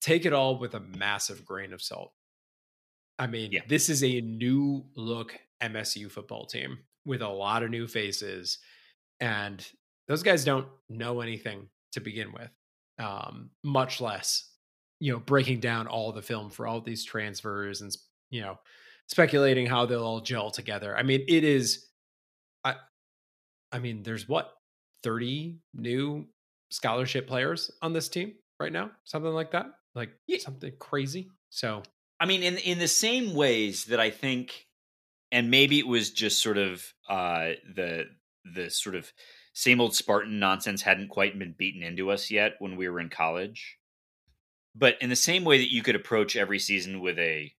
take 0.00 0.24
it 0.24 0.32
all 0.32 0.58
with 0.58 0.74
a 0.74 0.80
massive 0.80 1.44
grain 1.44 1.74
of 1.74 1.82
salt. 1.82 2.12
I 3.18 3.26
mean, 3.26 3.52
yeah. 3.52 3.60
this 3.68 3.90
is 3.90 4.02
a 4.02 4.22
new 4.22 4.86
look 4.96 5.38
MSU 5.62 6.10
football 6.10 6.46
team 6.46 6.78
with 7.04 7.20
a 7.20 7.28
lot 7.28 7.62
of 7.62 7.70
new 7.70 7.86
faces 7.86 8.58
and 9.20 9.66
those 10.08 10.22
guys 10.22 10.44
don't 10.44 10.66
know 10.90 11.20
anything 11.20 11.68
to 11.92 12.00
begin 12.00 12.32
with 12.32 12.50
um, 12.98 13.50
much 13.64 14.00
less 14.00 14.50
you 15.00 15.12
know 15.12 15.18
breaking 15.18 15.60
down 15.60 15.86
all 15.86 16.12
the 16.12 16.22
film 16.22 16.50
for 16.50 16.66
all 16.66 16.80
these 16.80 17.04
transfers 17.04 17.80
and 17.80 17.96
you 18.30 18.40
know 18.40 18.58
speculating 19.08 19.66
how 19.66 19.86
they'll 19.86 20.04
all 20.04 20.20
gel 20.20 20.50
together 20.50 20.96
i 20.96 21.02
mean 21.02 21.24
it 21.28 21.44
is 21.44 21.86
i 22.64 22.74
i 23.72 23.78
mean 23.78 24.02
there's 24.02 24.28
what 24.28 24.52
30 25.02 25.58
new 25.74 26.26
scholarship 26.70 27.26
players 27.26 27.70
on 27.82 27.92
this 27.92 28.08
team 28.08 28.34
right 28.58 28.72
now 28.72 28.90
something 29.04 29.32
like 29.32 29.50
that 29.52 29.66
like 29.94 30.10
yeah. 30.26 30.38
something 30.38 30.72
crazy 30.78 31.28
so 31.50 31.82
i 32.20 32.26
mean 32.26 32.42
in 32.42 32.56
in 32.58 32.78
the 32.78 32.88
same 32.88 33.34
ways 33.34 33.84
that 33.86 34.00
i 34.00 34.10
think 34.10 34.66
and 35.30 35.50
maybe 35.50 35.78
it 35.78 35.86
was 35.86 36.10
just 36.10 36.42
sort 36.42 36.58
of 36.58 36.92
uh 37.08 37.50
the 37.74 38.06
the 38.44 38.70
sort 38.70 38.94
of 38.94 39.12
same 39.54 39.80
old 39.80 39.94
Spartan 39.94 40.38
nonsense 40.38 40.82
hadn't 40.82 41.08
quite 41.08 41.38
been 41.38 41.54
beaten 41.56 41.82
into 41.82 42.10
us 42.10 42.30
yet 42.30 42.54
when 42.58 42.76
we 42.76 42.88
were 42.88 43.00
in 43.00 43.10
college. 43.10 43.78
But 44.74 44.96
in 45.02 45.10
the 45.10 45.16
same 45.16 45.44
way 45.44 45.58
that 45.58 45.72
you 45.72 45.82
could 45.82 45.96
approach 45.96 46.36
every 46.36 46.58
season 46.58 47.00
with 47.00 47.18
a 47.18 47.52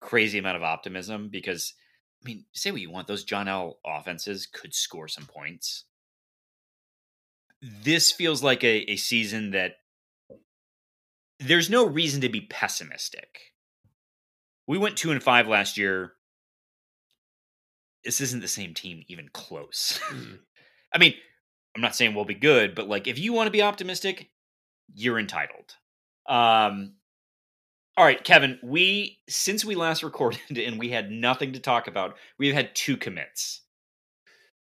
crazy 0.00 0.38
amount 0.38 0.56
of 0.56 0.62
optimism, 0.62 1.28
because 1.28 1.74
I 2.22 2.28
mean, 2.28 2.44
say 2.52 2.70
what 2.70 2.80
you 2.80 2.90
want, 2.90 3.08
those 3.08 3.24
John 3.24 3.48
L 3.48 3.78
offenses 3.84 4.46
could 4.46 4.72
score 4.72 5.08
some 5.08 5.26
points. 5.26 5.84
This 7.82 8.12
feels 8.12 8.42
like 8.42 8.62
a, 8.62 8.90
a 8.90 8.96
season 8.96 9.52
that 9.52 9.76
there's 11.40 11.70
no 11.70 11.86
reason 11.86 12.20
to 12.20 12.28
be 12.28 12.42
pessimistic. 12.42 13.52
We 14.66 14.78
went 14.78 14.96
two 14.96 15.10
and 15.10 15.22
five 15.22 15.48
last 15.48 15.78
year 15.78 16.12
this 18.04 18.20
isn't 18.20 18.40
the 18.40 18.48
same 18.48 18.74
team 18.74 19.02
even 19.08 19.28
close. 19.32 19.98
Mm. 20.10 20.38
I 20.94 20.98
mean, 20.98 21.14
I'm 21.74 21.82
not 21.82 21.96
saying 21.96 22.14
we'll 22.14 22.24
be 22.24 22.34
good, 22.34 22.74
but 22.74 22.88
like 22.88 23.08
if 23.08 23.18
you 23.18 23.32
want 23.32 23.46
to 23.46 23.52
be 23.52 23.62
optimistic, 23.62 24.30
you're 24.94 25.18
entitled. 25.18 25.74
Um 26.28 26.94
all 27.96 28.04
right, 28.04 28.22
Kevin, 28.22 28.58
we 28.62 29.18
since 29.28 29.64
we 29.64 29.74
last 29.74 30.02
recorded 30.04 30.58
and 30.58 30.78
we 30.78 30.90
had 30.90 31.10
nothing 31.10 31.52
to 31.54 31.60
talk 31.60 31.86
about, 31.86 32.16
we've 32.38 32.54
had 32.54 32.74
two 32.74 32.96
commits. 32.96 33.62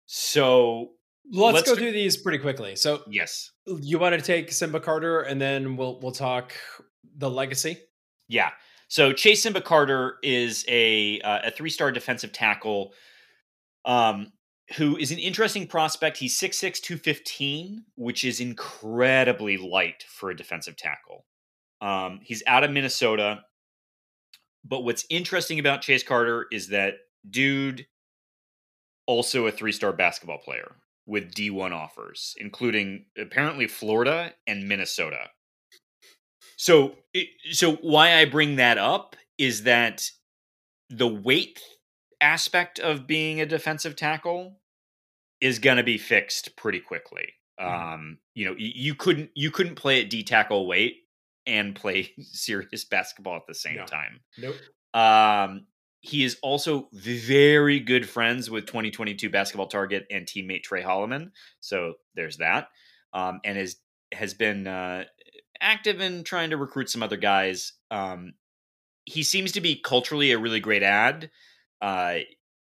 So 0.07 0.91
let's, 1.31 1.55
let's 1.55 1.71
go 1.71 1.77
through 1.77 1.93
these 1.93 2.17
pretty 2.17 2.39
quickly. 2.39 2.77
So 2.77 3.03
yes, 3.09 3.51
you 3.67 3.99
want 3.99 4.15
to 4.15 4.21
take 4.21 4.53
Simba 4.53 4.81
Carter, 4.81 5.21
and 5.21 5.41
then 5.41 5.77
we'll 5.77 5.99
we'll 6.01 6.13
talk 6.13 6.53
the 7.17 7.31
legacy. 7.31 7.79
Yeah. 8.29 8.51
So 8.89 9.13
Chase 9.13 9.43
Simba 9.43 9.61
Carter 9.61 10.17
is 10.23 10.65
a 10.69 11.21
uh, 11.21 11.41
a 11.45 11.51
three 11.51 11.71
star 11.71 11.93
defensive 11.93 12.33
tackle 12.33 12.93
um, 13.85 14.33
who 14.77 14.97
is 14.97 15.11
an 15.11 15.19
interesting 15.19 15.67
prospect. 15.67 16.19
He's 16.19 16.39
6'6, 16.39 16.81
215, 16.81 17.85
which 17.97 18.25
is 18.25 18.41
incredibly 18.41 19.57
light 19.57 20.05
for 20.07 20.31
a 20.31 20.37
defensive 20.37 20.77
tackle. 20.77 21.25
Um, 21.81 22.21
he's 22.23 22.43
out 22.47 22.65
of 22.65 22.71
Minnesota. 22.71 23.45
But 24.65 24.81
what's 24.81 25.07
interesting 25.09 25.59
about 25.59 25.81
Chase 25.81 26.03
Carter 26.03 26.47
is 26.53 26.69
that 26.69 26.95
dude 27.29 27.87
also 29.07 29.47
a 29.47 29.53
three-star 29.53 29.93
basketball 29.93 30.39
player 30.39 30.77
with 31.09 31.33
D1 31.33 31.73
offers, 31.73 32.37
including 32.39 33.07
apparently 33.19 33.67
Florida 33.67 34.35
and 34.47 34.69
Minnesota. 34.69 35.31
So 36.57 36.97
so 37.51 37.77
why 37.77 38.19
I 38.19 38.27
bring 38.27 38.57
that 38.57 38.79
up 38.79 39.17
is 39.39 39.63
that 39.63 40.11
the 40.91 41.09
weight 41.09 41.61
aspect 42.21 42.79
of 42.79 43.07
being 43.07 43.41
a 43.41 43.47
defensive 43.47 43.97
tackle 43.97 44.59
is 45.41 45.59
going 45.59 45.77
to 45.77 45.83
be 45.83 45.99
fixed 45.99 46.57
pretty 46.57 46.81
quickly. 46.81 47.29
Mm-hmm. 47.61 47.95
Um, 47.95 48.19
you 48.35 48.45
know, 48.45 48.55
you, 48.57 48.95
couldn't 48.95 49.31
you 49.35 49.51
couldn't 49.51 49.77
play 49.77 50.03
at 50.03 50.11
D 50.11 50.23
tackle 50.23 50.67
weight 50.67 50.97
and 51.47 51.75
play 51.75 52.13
serious 52.21 52.85
basketball 52.85 53.37
at 53.37 53.47
the 53.47 53.55
same 53.55 53.77
no. 53.77 53.87
time. 53.87 54.21
Nope. 54.37 54.57
Um, 54.95 55.67
he 56.01 56.25
is 56.25 56.39
also 56.43 56.89
very 56.93 57.81
good 57.81 58.09
friends 58.09 58.51
with 58.51 58.67
2022 58.67 59.31
basketball 59.31 59.67
target 59.67 60.07
and 60.11 60.27
teammate 60.27 60.63
Tre 60.63 60.83
Holloman. 60.83 61.31
So 61.61 61.95
there's 62.15 62.37
that. 62.39 62.69
Um, 63.13 63.41
and 63.45 63.59
is 63.59 63.77
has 64.13 64.35
been 64.35 64.67
uh, 64.67 65.05
active 65.61 66.01
in 66.01 66.25
trying 66.25 66.51
to 66.51 66.57
recruit 66.57 66.89
some 66.89 67.03
other 67.03 67.17
guys. 67.17 67.73
Um, 67.91 68.35
he 69.09 69.23
seems 69.23 69.53
to 69.53 69.61
be 69.61 69.75
culturally 69.75 70.33
a 70.33 70.39
really 70.39 70.61
great 70.61 70.83
ad 70.83 71.31
uh 71.81 72.19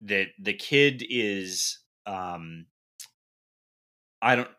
the 0.02 0.26
the 0.40 0.54
kid 0.54 1.06
is 1.08 1.80
um 2.06 2.66
i 4.22 4.36
don't 4.36 4.50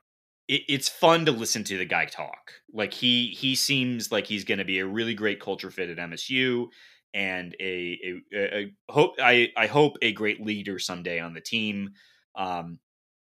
it, 0.46 0.62
it's 0.68 0.88
fun 0.88 1.24
to 1.24 1.32
listen 1.32 1.64
to 1.64 1.76
the 1.76 1.84
guy 1.84 2.04
talk 2.04 2.52
like 2.72 2.92
he 2.94 3.28
he 3.38 3.54
seems 3.54 4.12
like 4.12 4.26
he's 4.26 4.44
going 4.44 4.58
to 4.58 4.64
be 4.64 4.78
a 4.78 4.86
really 4.86 5.14
great 5.14 5.40
culture 5.40 5.70
fit 5.70 5.90
at 5.90 5.96
msu 6.10 6.66
and 7.14 7.56
a, 7.60 8.20
a, 8.34 8.58
a, 8.58 8.72
hope 8.90 9.14
i 9.20 9.48
i 9.56 9.66
hope 9.66 9.96
a 10.02 10.12
great 10.12 10.44
leader 10.44 10.78
someday 10.78 11.20
on 11.20 11.32
the 11.32 11.40
team 11.40 11.90
um 12.36 12.78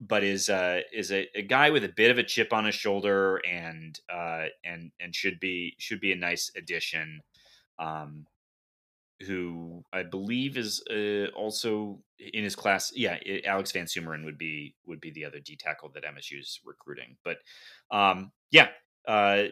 but 0.02 0.24
is 0.24 0.50
uh 0.50 0.82
is 0.94 1.12
a, 1.12 1.28
a 1.36 1.42
guy 1.42 1.70
with 1.70 1.84
a 1.84 1.94
bit 1.96 2.10
of 2.10 2.18
a 2.18 2.24
chip 2.24 2.52
on 2.54 2.66
his 2.66 2.76
shoulder 2.76 3.42
and 3.48 4.00
uh 4.12 4.46
and 4.64 4.92
and 5.00 5.14
should 5.14 5.40
be 5.40 5.76
should 5.78 6.00
be 6.00 6.12
a 6.12 6.16
nice 6.16 6.52
addition 6.56 7.20
um 7.78 8.26
who 9.22 9.84
I 9.94 10.04
believe 10.04 10.58
is 10.58 10.84
uh, 10.90 11.28
also 11.36 12.00
in 12.20 12.44
his 12.44 12.56
class. 12.56 12.92
Yeah, 12.96 13.18
Alex 13.46 13.72
VanSumeren 13.72 14.26
would 14.26 14.38
be 14.38 14.76
would 14.86 15.00
be 15.00 15.12
the 15.12 15.26
other 15.26 15.40
D 15.40 15.56
tackle 15.56 15.90
that 15.94 16.04
MSU's 16.04 16.60
recruiting. 16.66 17.16
But 17.24 17.38
um, 17.92 18.32
yeah, 18.52 18.70
uh, 19.08 19.46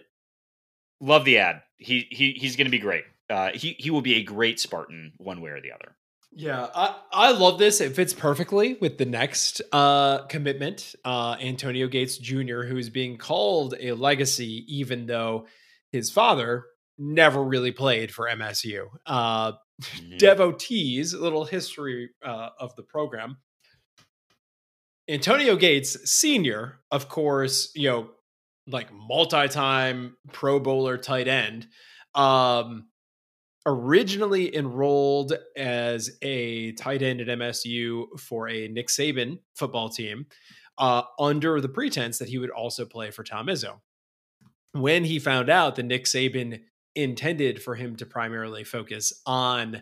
love 1.00 1.26
the 1.26 1.38
ad. 1.38 1.62
He 1.78 2.08
he 2.12 2.34
he's 2.34 2.56
going 2.56 2.66
to 2.66 2.72
be 2.72 2.80
great. 2.80 3.06
Uh, 3.30 3.52
he 3.54 3.76
he 3.80 3.90
will 3.90 4.02
be 4.02 4.16
a 4.16 4.24
great 4.24 4.60
Spartan 4.60 5.14
one 5.18 5.42
way 5.42 5.52
or 5.52 5.62
the 5.62 5.72
other. 5.72 5.96
Yeah, 6.36 6.68
I, 6.74 6.96
I 7.12 7.32
love 7.32 7.60
this. 7.60 7.80
It 7.80 7.96
fits 7.96 8.14
perfectly 8.14 8.76
with 8.82 8.98
the 8.98 9.06
next 9.06 9.62
uh, 9.72 10.26
commitment, 10.26 10.96
uh, 11.06 11.38
Antonio 11.40 11.88
Gates 11.88 12.18
Jr., 12.18 12.64
who 12.64 12.78
is 12.78 12.90
being 12.90 13.18
called 13.18 13.76
a 13.80 13.92
legacy, 13.94 14.66
even 14.68 15.06
though 15.06 15.46
his 15.92 16.10
father 16.10 16.66
never 16.98 17.44
really 17.44 17.72
played 17.72 18.12
for 18.12 18.28
MSU. 18.28 18.88
Uh, 19.06 19.52
mm-hmm. 19.52 20.18
Devotees, 20.18 21.14
a 21.14 21.22
little 21.22 21.46
history 21.46 22.10
uh, 22.26 22.50
of 22.60 22.76
the 22.76 22.84
program. 22.84 23.38
Antonio 25.08 25.56
Gates, 25.56 26.10
senior, 26.10 26.80
of 26.90 27.10
course, 27.10 27.72
you 27.76 27.90
know, 27.90 28.10
like 28.68 28.88
multi-time 28.92 30.16
Pro 30.32 30.60
Bowler 30.60 30.98
tight 30.98 31.28
end. 31.28 31.68
Um, 32.16 32.88
originally 33.66 34.56
enrolled 34.56 35.34
as 35.56 36.18
a 36.22 36.74
tight 36.74 37.02
end 37.02 37.22
at 37.22 37.28
MSU 37.28 38.20
for 38.20 38.50
a 38.50 38.68
Nick 38.68 38.88
Saban 38.88 39.40
football 39.56 39.90
team, 39.90 40.26
uh, 40.78 41.04
under 41.20 41.62
the 41.62 41.70
pretense 41.70 42.18
that 42.18 42.30
he 42.30 42.38
would 42.38 42.50
also 42.50 42.86
play 42.86 43.12
for 43.12 43.24
Tom 43.24 43.48
Izzo. 43.48 43.80
When 44.74 45.04
he 45.06 45.20
found 45.20 45.50
out 45.50 45.76
that 45.76 45.84
Nick 45.84 46.06
Saban 46.06 46.62
intended 46.96 47.62
for 47.62 47.76
him 47.76 47.96
to 47.96 48.06
primarily 48.06 48.64
focus 48.64 49.14
on 49.26 49.82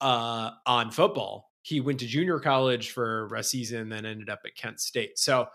uh 0.00 0.50
on 0.66 0.90
football 0.90 1.50
he 1.66 1.80
went 1.80 1.98
to 1.98 2.06
junior 2.06 2.38
college 2.38 2.92
for 2.92 3.28
a 3.34 3.42
season, 3.42 3.88
then 3.88 4.06
ended 4.06 4.30
up 4.30 4.38
at 4.44 4.54
Kent 4.54 4.78
State. 4.78 5.18
So 5.18 5.48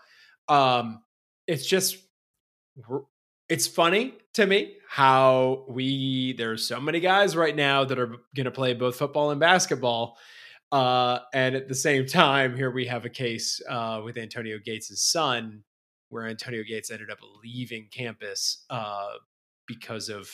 um, 0.46 1.02
it's 1.46 1.66
just 1.66 1.96
it's 3.52 3.66
funny 3.66 4.14
to 4.32 4.46
me 4.46 4.76
how 4.88 5.66
we 5.68 6.32
there's 6.38 6.66
so 6.66 6.80
many 6.80 7.00
guys 7.00 7.36
right 7.36 7.54
now 7.54 7.84
that 7.84 7.98
are 7.98 8.16
going 8.34 8.46
to 8.46 8.50
play 8.50 8.72
both 8.72 8.96
football 8.96 9.30
and 9.30 9.38
basketball 9.38 10.16
uh, 10.72 11.18
and 11.34 11.54
at 11.54 11.68
the 11.68 11.74
same 11.74 12.06
time 12.06 12.56
here 12.56 12.70
we 12.70 12.86
have 12.86 13.04
a 13.04 13.10
case 13.10 13.60
uh, 13.68 14.00
with 14.02 14.16
antonio 14.16 14.58
gates' 14.58 15.02
son 15.02 15.62
where 16.08 16.26
antonio 16.26 16.62
gates 16.66 16.90
ended 16.90 17.10
up 17.10 17.18
leaving 17.44 17.86
campus 17.92 18.64
uh, 18.70 19.10
because 19.66 20.08
of 20.08 20.30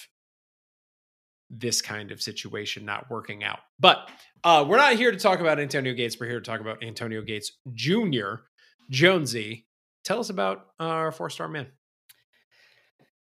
this 1.50 1.82
kind 1.82 2.12
of 2.12 2.22
situation 2.22 2.84
not 2.84 3.10
working 3.10 3.42
out. 3.42 3.60
But 3.80 4.10
uh, 4.44 4.64
we're 4.68 4.76
not 4.76 4.92
here 4.92 5.10
to 5.10 5.18
talk 5.18 5.40
about 5.40 5.58
antonio 5.58 5.94
gates. 5.94 6.20
We're 6.20 6.26
here 6.26 6.40
to 6.40 6.44
talk 6.44 6.60
about 6.60 6.84
antonio 6.84 7.22
gates 7.22 7.50
jr 7.74 8.34
jonesy. 8.90 9.66
Tell 10.04 10.20
us 10.20 10.30
about 10.30 10.66
our 10.78 11.10
four 11.10 11.30
star 11.30 11.48
man 11.48 11.66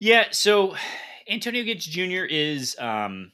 yeah, 0.00 0.26
so 0.30 0.74
Antonio 1.28 1.64
Gates 1.64 1.84
Jr. 1.84 2.24
is 2.24 2.76
um 2.78 3.32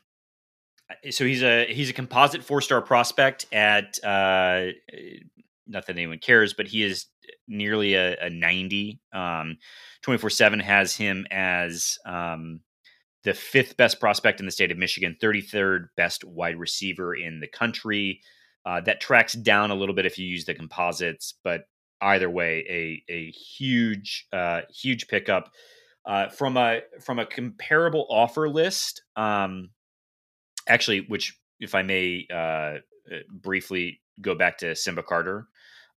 so 1.11 1.25
he's 1.25 1.43
a 1.43 1.67
he's 1.67 1.91
a 1.91 1.95
composite 1.95 2.43
four 2.43 2.61
star 2.61 2.81
prospect 2.81 3.47
at 3.53 3.99
uh 4.05 4.69
not 5.67 5.87
that 5.87 5.97
anyone 5.97 6.19
cares, 6.19 6.55
but 6.55 6.67
he 6.67 6.83
is 6.83 7.07
nearly 7.49 7.95
a, 7.95 8.17
a 8.27 8.31
90. 8.31 9.01
Um 9.13 9.59
24-7 10.05 10.61
has 10.63 10.97
him 10.97 11.27
as 11.31 11.99
um 12.05 12.61
the 13.25 13.35
fifth 13.35 13.77
best 13.77 14.01
prospect 14.01 14.41
in 14.41 14.47
the 14.47 14.53
state 14.53 14.73
of 14.73 14.79
Michigan, 14.79 15.17
33rd 15.23 15.87
best 15.97 16.25
wide 16.25 16.59
receiver 16.59 17.15
in 17.15 17.41
the 17.41 17.47
country. 17.47 18.21
Uh, 18.65 18.81
that 18.81 19.01
tracks 19.01 19.33
down 19.33 19.71
a 19.71 19.75
little 19.75 19.95
bit 19.95 20.07
if 20.07 20.19
you 20.19 20.27
use 20.27 20.45
the 20.45 20.55
composites, 20.55 21.35
but 21.43 21.63
either 22.01 22.31
way, 22.31 22.65
a 23.09 23.13
a 23.13 23.31
huge 23.31 24.27
uh, 24.33 24.63
huge 24.71 25.09
pickup. 25.09 25.51
Uh, 26.05 26.29
from 26.29 26.57
a 26.57 26.81
from 27.01 27.21
a 27.21 27.27
comparable 27.27 28.07
offer 28.11 28.49
list, 28.49 29.03
um, 29.15 29.71
actually, 30.69 31.01
which 31.09 31.39
if 31.61 31.77
I 31.77 31.83
may 31.83 32.27
uh, 32.29 32.35
uh, 32.35 32.79
briefly 33.31 34.01
go 34.21 34.35
back 34.35 34.59
to 34.59 34.75
Simba 34.75 35.05
Carter, 35.05 35.47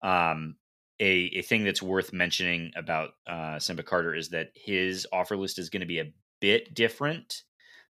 um, 0.03 0.57
a 0.99 1.31
a 1.35 1.41
thing 1.41 1.63
that's 1.63 1.81
worth 1.81 2.13
mentioning 2.13 2.71
about 2.75 3.11
uh, 3.27 3.57
Simba 3.57 3.81
Carter 3.81 4.13
is 4.13 4.29
that 4.29 4.51
his 4.53 5.07
offer 5.11 5.35
list 5.35 5.57
is 5.57 5.69
going 5.69 5.81
to 5.81 5.87
be 5.87 5.99
a 5.99 6.13
bit 6.39 6.73
different 6.73 7.41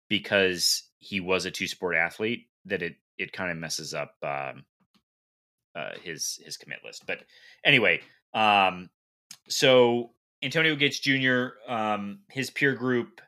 because 0.08 0.84
he 0.98 1.18
was 1.20 1.46
a 1.46 1.50
two 1.50 1.66
sport 1.66 1.96
athlete. 1.96 2.48
That 2.66 2.82
it 2.82 2.96
it 3.18 3.32
kind 3.32 3.50
of 3.50 3.56
messes 3.56 3.94
up 3.94 4.14
um, 4.22 4.64
uh, 5.74 5.92
his 6.02 6.40
his 6.44 6.56
commit 6.56 6.80
list. 6.84 7.06
But 7.06 7.20
anyway, 7.64 8.02
um, 8.34 8.90
so 9.48 10.10
Antonio 10.42 10.74
Gates 10.74 10.98
Jr., 10.98 11.48
um, 11.68 12.20
his 12.30 12.50
peer 12.50 12.74
group, 12.74 13.20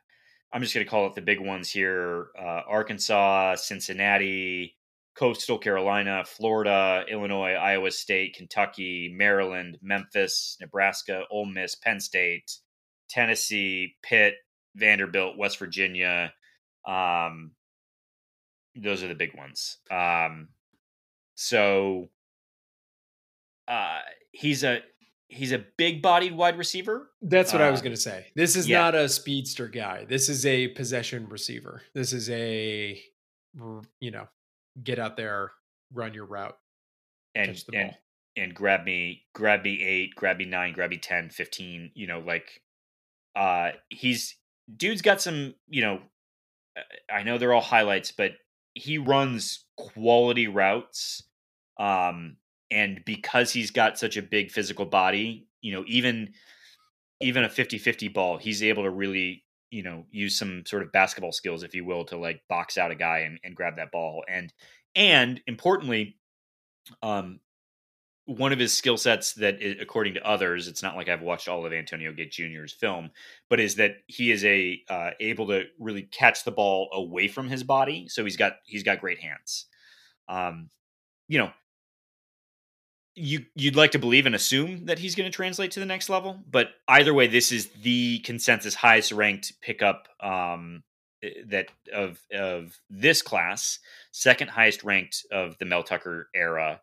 I'm 0.51 0.61
just 0.61 0.73
going 0.73 0.85
to 0.85 0.89
call 0.89 1.07
it 1.07 1.15
the 1.15 1.21
big 1.21 1.39
ones 1.39 1.69
here 1.69 2.27
uh, 2.37 2.61
Arkansas, 2.67 3.55
Cincinnati, 3.55 4.75
Coastal 5.15 5.57
Carolina, 5.57 6.23
Florida, 6.25 7.05
Illinois, 7.09 7.53
Iowa 7.53 7.91
State, 7.91 8.35
Kentucky, 8.35 9.13
Maryland, 9.15 9.77
Memphis, 9.81 10.57
Nebraska, 10.59 11.23
Ole 11.31 11.45
Miss, 11.45 11.75
Penn 11.75 11.99
State, 11.99 12.51
Tennessee, 13.09 13.95
Pitt, 14.03 14.35
Vanderbilt, 14.75 15.37
West 15.37 15.57
Virginia. 15.57 16.33
Um, 16.85 17.51
those 18.75 19.03
are 19.03 19.07
the 19.07 19.15
big 19.15 19.35
ones. 19.37 19.77
Um, 19.89 20.49
so 21.35 22.09
uh, 23.69 23.99
he's 24.31 24.63
a 24.63 24.79
he's 25.27 25.51
a 25.51 25.63
big 25.77 26.01
bodied 26.01 26.35
wide 26.35 26.57
receiver. 26.57 27.09
That's 27.21 27.53
what 27.53 27.61
uh, 27.61 27.65
I 27.65 27.71
was 27.71 27.81
uh, 27.81 27.83
going 27.83 27.95
to 27.95 28.01
say. 28.01 28.27
This 28.35 28.55
is 28.55 28.67
yeah. 28.67 28.79
not 28.79 28.95
a 28.95 29.09
speedster 29.09 29.67
guy. 29.67 30.05
This 30.07 30.29
is 30.29 30.45
a 30.45 30.69
possession 30.69 31.27
receiver. 31.29 31.81
This 31.93 32.13
is 32.13 32.29
a 32.29 33.01
you 33.99 34.11
know, 34.11 34.27
get 34.83 34.99
out 34.99 35.17
there, 35.17 35.51
run 35.93 36.13
your 36.13 36.25
route, 36.25 36.57
and 37.33 37.47
catch 37.47 37.65
the 37.65 37.77
and, 37.77 37.89
ball. 37.91 37.97
And 38.37 38.53
grab 38.53 38.83
me, 38.83 39.23
grab 39.33 39.63
me 39.63 39.81
eight, 39.81 40.15
grab 40.15 40.37
me 40.37 40.45
nine, 40.45 40.73
grab 40.73 40.89
me 40.89 40.97
10, 40.97 41.29
15, 41.29 41.91
you 41.95 42.07
know, 42.07 42.19
like 42.19 42.61
uh 43.35 43.71
he's 43.89 44.37
dude's 44.75 45.01
got 45.01 45.21
some, 45.21 45.55
you 45.67 45.81
know, 45.81 45.99
I 47.11 47.23
know 47.23 47.37
they're 47.37 47.53
all 47.53 47.61
highlights, 47.61 48.11
but 48.11 48.31
he 48.73 48.97
runs 48.97 49.65
quality 49.77 50.47
routes. 50.47 51.23
Um 51.79 52.37
and 52.71 53.01
because 53.05 53.51
he's 53.51 53.71
got 53.71 53.97
such 53.97 54.17
a 54.17 54.21
big 54.21 54.51
physical 54.51 54.85
body 54.85 55.47
you 55.61 55.73
know 55.73 55.83
even 55.87 56.33
even 57.21 57.43
a 57.43 57.49
50-50 57.49 58.13
ball 58.13 58.37
he's 58.37 58.63
able 58.63 58.83
to 58.83 58.89
really 58.89 59.45
you 59.71 59.83
know 59.83 60.05
use 60.11 60.37
some 60.37 60.63
sort 60.65 60.83
of 60.83 60.91
basketball 60.91 61.31
skills 61.31 61.63
if 61.63 61.75
you 61.75 61.83
will 61.83 62.05
to 62.05 62.17
like 62.17 62.41
box 62.47 62.77
out 62.77 62.91
a 62.91 62.95
guy 62.95 63.19
and, 63.19 63.39
and 63.43 63.55
grab 63.55 63.75
that 63.75 63.91
ball. 63.91 64.23
And 64.27 64.53
and 64.95 65.41
importantly 65.47 66.17
um 67.03 67.39
one 68.27 68.53
of 68.53 68.57
his 68.57 68.75
skill 68.75 68.97
sets 68.97 69.33
that 69.33 69.57
according 69.81 70.13
to 70.13 70.25
others 70.25 70.67
it's 70.67 70.81
not 70.81 70.95
like 70.95 71.09
i've 71.09 71.21
watched 71.21 71.47
all 71.47 71.65
of 71.65 71.73
antonio 71.73 72.13
gates 72.13 72.37
jr's 72.37 72.71
film 72.71 73.09
but 73.49 73.59
is 73.59 73.75
that 73.75 73.97
he 74.07 74.31
is 74.31 74.45
a 74.45 74.79
uh, 74.89 75.11
able 75.19 75.47
to 75.47 75.63
really 75.79 76.03
catch 76.03 76.43
the 76.43 76.51
ball 76.51 76.89
away 76.93 77.27
from 77.27 77.49
his 77.49 77.63
body 77.63 78.07
so 78.07 78.23
he's 78.23 78.37
got 78.37 78.53
he's 78.65 78.83
got 78.83 79.01
great 79.01 79.19
hands. 79.19 79.65
Um 80.29 80.69
you 81.27 81.37
know 81.37 81.51
you 83.15 83.45
you'd 83.55 83.75
like 83.75 83.91
to 83.91 83.99
believe 83.99 84.25
and 84.25 84.35
assume 84.35 84.85
that 84.85 84.99
he's 84.99 85.15
going 85.15 85.29
to 85.29 85.35
translate 85.35 85.71
to 85.71 85.79
the 85.79 85.85
next 85.85 86.09
level 86.09 86.39
but 86.49 86.69
either 86.87 87.13
way 87.13 87.27
this 87.27 87.51
is 87.51 87.69
the 87.81 88.19
consensus 88.19 88.75
highest 88.75 89.11
ranked 89.11 89.53
pickup 89.61 90.07
um, 90.21 90.83
eh, 91.23 91.29
that 91.47 91.67
of 91.93 92.19
of 92.33 92.79
this 92.89 93.21
class 93.21 93.79
second 94.11 94.49
highest 94.49 94.83
ranked 94.83 95.25
of 95.31 95.57
the 95.57 95.65
mel 95.65 95.83
tucker 95.83 96.29
era 96.35 96.81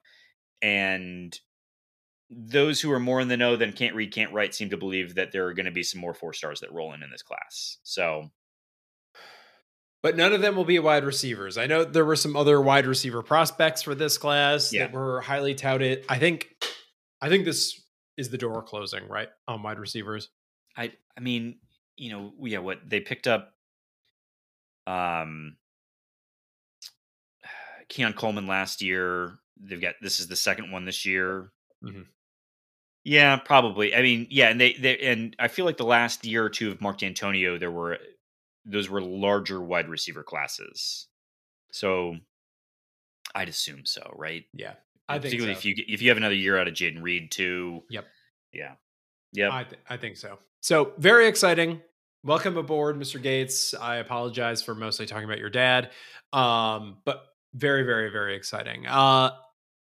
and 0.63 1.39
those 2.35 2.81
who 2.81 2.91
are 2.91 3.01
more 3.01 3.21
in 3.21 3.29
the 3.29 3.37
know 3.37 3.57
than 3.57 3.73
can't 3.73 3.95
read 3.95 4.13
can't 4.13 4.33
write 4.33 4.55
seem 4.55 4.71
to 4.71 4.77
believe 4.77 5.15
that 5.15 5.33
there 5.33 5.47
are 5.47 5.55
going 5.55 5.67
to 5.67 5.73
be 5.73 5.83
some 5.83 6.01
more 6.01 6.15
four 6.15 6.33
stars 6.33 6.61
that 6.61 6.73
roll 6.73 6.95
in 6.95 7.03
in 7.03 7.11
this 7.11 7.23
class. 7.23 7.79
So 7.83 8.31
but 10.03 10.17
none 10.17 10.33
of 10.33 10.41
them 10.41 10.57
will 10.57 10.65
be 10.65 10.79
wide 10.79 11.05
receivers. 11.05 11.57
I 11.57 11.67
know 11.67 11.85
there 11.85 12.05
were 12.05 12.17
some 12.17 12.37
other 12.37 12.61
wide 12.61 12.87
receiver 12.87 13.23
prospects 13.23 13.83
for 13.83 13.95
this 13.95 14.19
class 14.19 14.73
yeah. 14.73 14.87
that 14.87 14.93
were 14.93 15.21
highly 15.21 15.55
touted. 15.55 16.05
I 16.09 16.19
think 16.19 16.49
I 17.21 17.29
think 17.29 17.45
this 17.45 17.81
is 18.17 18.31
the 18.31 18.39
door 18.39 18.63
closing, 18.63 19.09
right? 19.09 19.29
On 19.47 19.63
wide 19.63 19.79
receivers. 19.79 20.29
I 20.77 20.93
I 21.17 21.21
mean, 21.21 21.59
you 21.97 22.11
know, 22.11 22.33
yeah, 22.43 22.59
what 22.59 22.79
they 22.87 23.01
picked 23.01 23.29
up 23.29 23.55
um 24.87 25.57
Keon 27.89 28.15
Coleman 28.15 28.47
last 28.47 28.83
year. 28.83 29.39
They've 29.61 29.81
got 29.81 29.95
this 30.03 30.19
is 30.19 30.27
the 30.27 30.37
second 30.37 30.73
one 30.73 30.85
this 30.85 31.07
year. 31.07 31.53
Mm-hmm. 31.85 32.03
Yeah, 33.05 33.37
probably. 33.37 33.95
I 33.95 34.03
mean, 34.03 34.29
yeah, 34.31 34.49
and 34.49 34.61
they, 34.61 34.75
they 34.75 34.99
and 34.99 35.35
I 35.39 35.49
feel 35.49 35.65
like 35.65 35.77
the 35.77 35.85
last 35.85 36.25
year 36.25 36.45
or 36.45 36.51
two 36.51 36.71
of 36.71 36.81
Mark 36.81 36.99
Dantonio, 36.99 37.59
there 37.59 37.71
were 37.71 37.99
those 38.65 38.89
were 38.89 39.01
larger 39.01 39.61
wide 39.61 39.89
receiver 39.89 40.23
classes. 40.23 41.09
So 41.73 42.17
I'd 43.35 43.49
assume 43.49 43.85
so, 43.85 44.13
right? 44.17 44.45
Yeah. 44.53 44.75
I 45.09 45.19
particularly 45.19 45.55
so. 45.55 45.59
if 45.59 45.65
you 45.65 45.75
if 45.89 46.03
you 46.03 46.09
have 46.09 46.17
another 46.17 46.35
year 46.35 46.59
out 46.59 46.69
of 46.69 46.75
Jayden 46.75 47.03
Reed 47.03 47.31
too. 47.31 47.83
Yep. 47.91 48.07
Yeah. 48.53 48.75
Yeah. 49.33 49.51
I 49.53 49.65
th- 49.65 49.81
I 49.89 49.97
think 49.97 50.17
so. 50.17 50.39
So 50.61 50.93
very 50.99 51.27
exciting. 51.27 51.81
Welcome 52.25 52.57
aboard, 52.57 52.97
Mr. 52.97 53.21
Gates. 53.21 53.75
I 53.75 53.97
apologize 53.97 54.63
for 54.63 54.75
mostly 54.75 55.07
talking 55.07 55.25
about 55.25 55.39
your 55.39 55.51
dad. 55.51 55.91
Um, 56.33 56.99
but 57.05 57.25
very, 57.53 57.83
very, 57.83 58.11
very 58.11 58.37
exciting. 58.37 58.87
Uh 58.87 59.33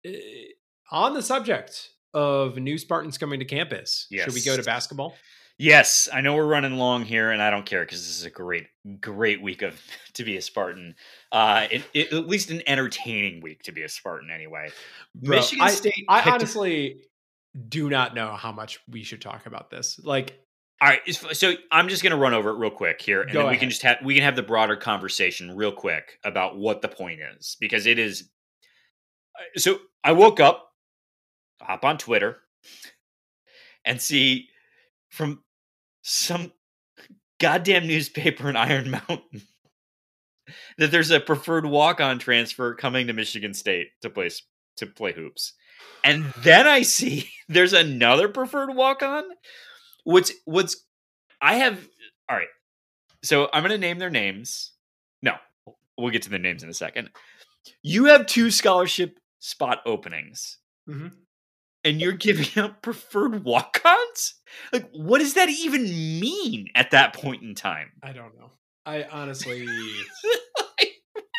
eh, 0.04 0.18
on 0.90 1.14
the 1.14 1.22
subject 1.22 1.90
of 2.14 2.56
new 2.58 2.78
Spartans 2.78 3.18
coming 3.18 3.40
to 3.40 3.44
campus, 3.44 4.06
yes. 4.10 4.24
should 4.24 4.34
we 4.34 4.42
go 4.42 4.56
to 4.56 4.62
basketball? 4.62 5.16
Yes, 5.58 6.06
I 6.12 6.20
know 6.20 6.34
we're 6.34 6.46
running 6.46 6.76
long 6.76 7.02
here, 7.02 7.30
and 7.30 7.40
I 7.40 7.50
don't 7.50 7.64
care 7.64 7.82
because 7.82 8.00
this 8.00 8.18
is 8.18 8.24
a 8.24 8.30
great, 8.30 8.66
great 9.00 9.40
week 9.40 9.62
of 9.62 9.80
to 10.14 10.24
be 10.24 10.36
a 10.36 10.42
Spartan. 10.42 10.94
Uh, 11.32 11.66
it, 11.70 11.84
it, 11.94 12.12
at 12.12 12.28
least 12.28 12.50
an 12.50 12.62
entertaining 12.66 13.40
week 13.40 13.62
to 13.62 13.72
be 13.72 13.82
a 13.82 13.88
Spartan, 13.88 14.30
anyway. 14.30 14.68
Bro, 15.14 15.36
Michigan 15.36 15.64
I, 15.64 15.70
State. 15.70 16.04
I 16.08 16.30
honestly 16.30 17.00
do 17.68 17.88
not 17.88 18.14
know 18.14 18.32
how 18.32 18.52
much 18.52 18.80
we 18.88 19.02
should 19.02 19.22
talk 19.22 19.46
about 19.46 19.70
this. 19.70 19.98
Like, 20.02 20.38
all 20.82 20.88
right, 20.88 21.00
so 21.06 21.54
I'm 21.72 21.88
just 21.88 22.02
going 22.02 22.10
to 22.10 22.18
run 22.18 22.34
over 22.34 22.50
it 22.50 22.58
real 22.58 22.70
quick 22.70 23.00
here, 23.00 23.22
and 23.22 23.30
then 23.30 23.40
ahead. 23.40 23.50
we 23.50 23.56
can 23.56 23.70
just 23.70 23.80
have 23.80 23.96
we 24.04 24.14
can 24.14 24.22
have 24.24 24.36
the 24.36 24.42
broader 24.42 24.76
conversation 24.76 25.56
real 25.56 25.72
quick 25.72 26.18
about 26.22 26.58
what 26.58 26.82
the 26.82 26.88
point 26.88 27.20
is 27.38 27.56
because 27.58 27.86
it 27.86 27.98
is. 27.98 28.28
Uh, 29.34 29.58
so 29.58 29.78
I 30.04 30.12
woke 30.12 30.38
up, 30.38 30.70
hop 31.62 31.82
on 31.86 31.96
Twitter, 31.96 32.36
and 33.86 34.02
see 34.02 34.50
from 35.08 35.40
some 36.08 36.52
goddamn 37.40 37.88
newspaper 37.88 38.48
in 38.48 38.54
Iron 38.56 38.90
Mountain 38.90 39.42
that 40.78 40.92
there's 40.92 41.10
a 41.10 41.18
preferred 41.18 41.66
walk-on 41.66 42.20
transfer 42.20 42.74
coming 42.76 43.08
to 43.08 43.12
Michigan 43.12 43.52
State 43.52 43.88
to 44.02 44.08
play 44.10 44.30
to 44.76 44.86
play 44.86 45.12
hoops. 45.12 45.54
And 46.04 46.26
then 46.42 46.68
I 46.68 46.82
see 46.82 47.28
there's 47.48 47.72
another 47.72 48.28
preferred 48.28 48.74
walk 48.74 49.02
on. 49.02 49.24
What's 50.04 50.32
what's 50.44 50.84
I 51.42 51.56
have 51.56 51.76
all 52.28 52.36
right. 52.36 52.46
So 53.24 53.48
I'm 53.52 53.64
gonna 53.64 53.76
name 53.76 53.98
their 53.98 54.10
names. 54.10 54.72
No, 55.22 55.34
we'll 55.98 56.12
get 56.12 56.22
to 56.22 56.30
their 56.30 56.38
names 56.38 56.62
in 56.62 56.68
a 56.68 56.74
second. 56.74 57.10
You 57.82 58.04
have 58.04 58.26
two 58.26 58.52
scholarship 58.52 59.18
spot 59.40 59.80
openings. 59.84 60.58
Mhm. 60.88 61.10
And 61.86 62.00
you're 62.00 62.12
giving 62.12 62.62
up 62.62 62.82
preferred 62.82 63.44
walk-ons? 63.44 64.34
Like, 64.72 64.90
what 64.92 65.18
does 65.20 65.34
that 65.34 65.48
even 65.48 65.84
mean 65.84 66.68
at 66.74 66.90
that 66.90 67.14
point 67.14 67.42
in 67.42 67.54
time? 67.54 67.92
I 68.02 68.12
don't 68.12 68.36
know. 68.36 68.50
I 68.84 69.04
honestly, 69.04 69.66
Like, 70.78 70.92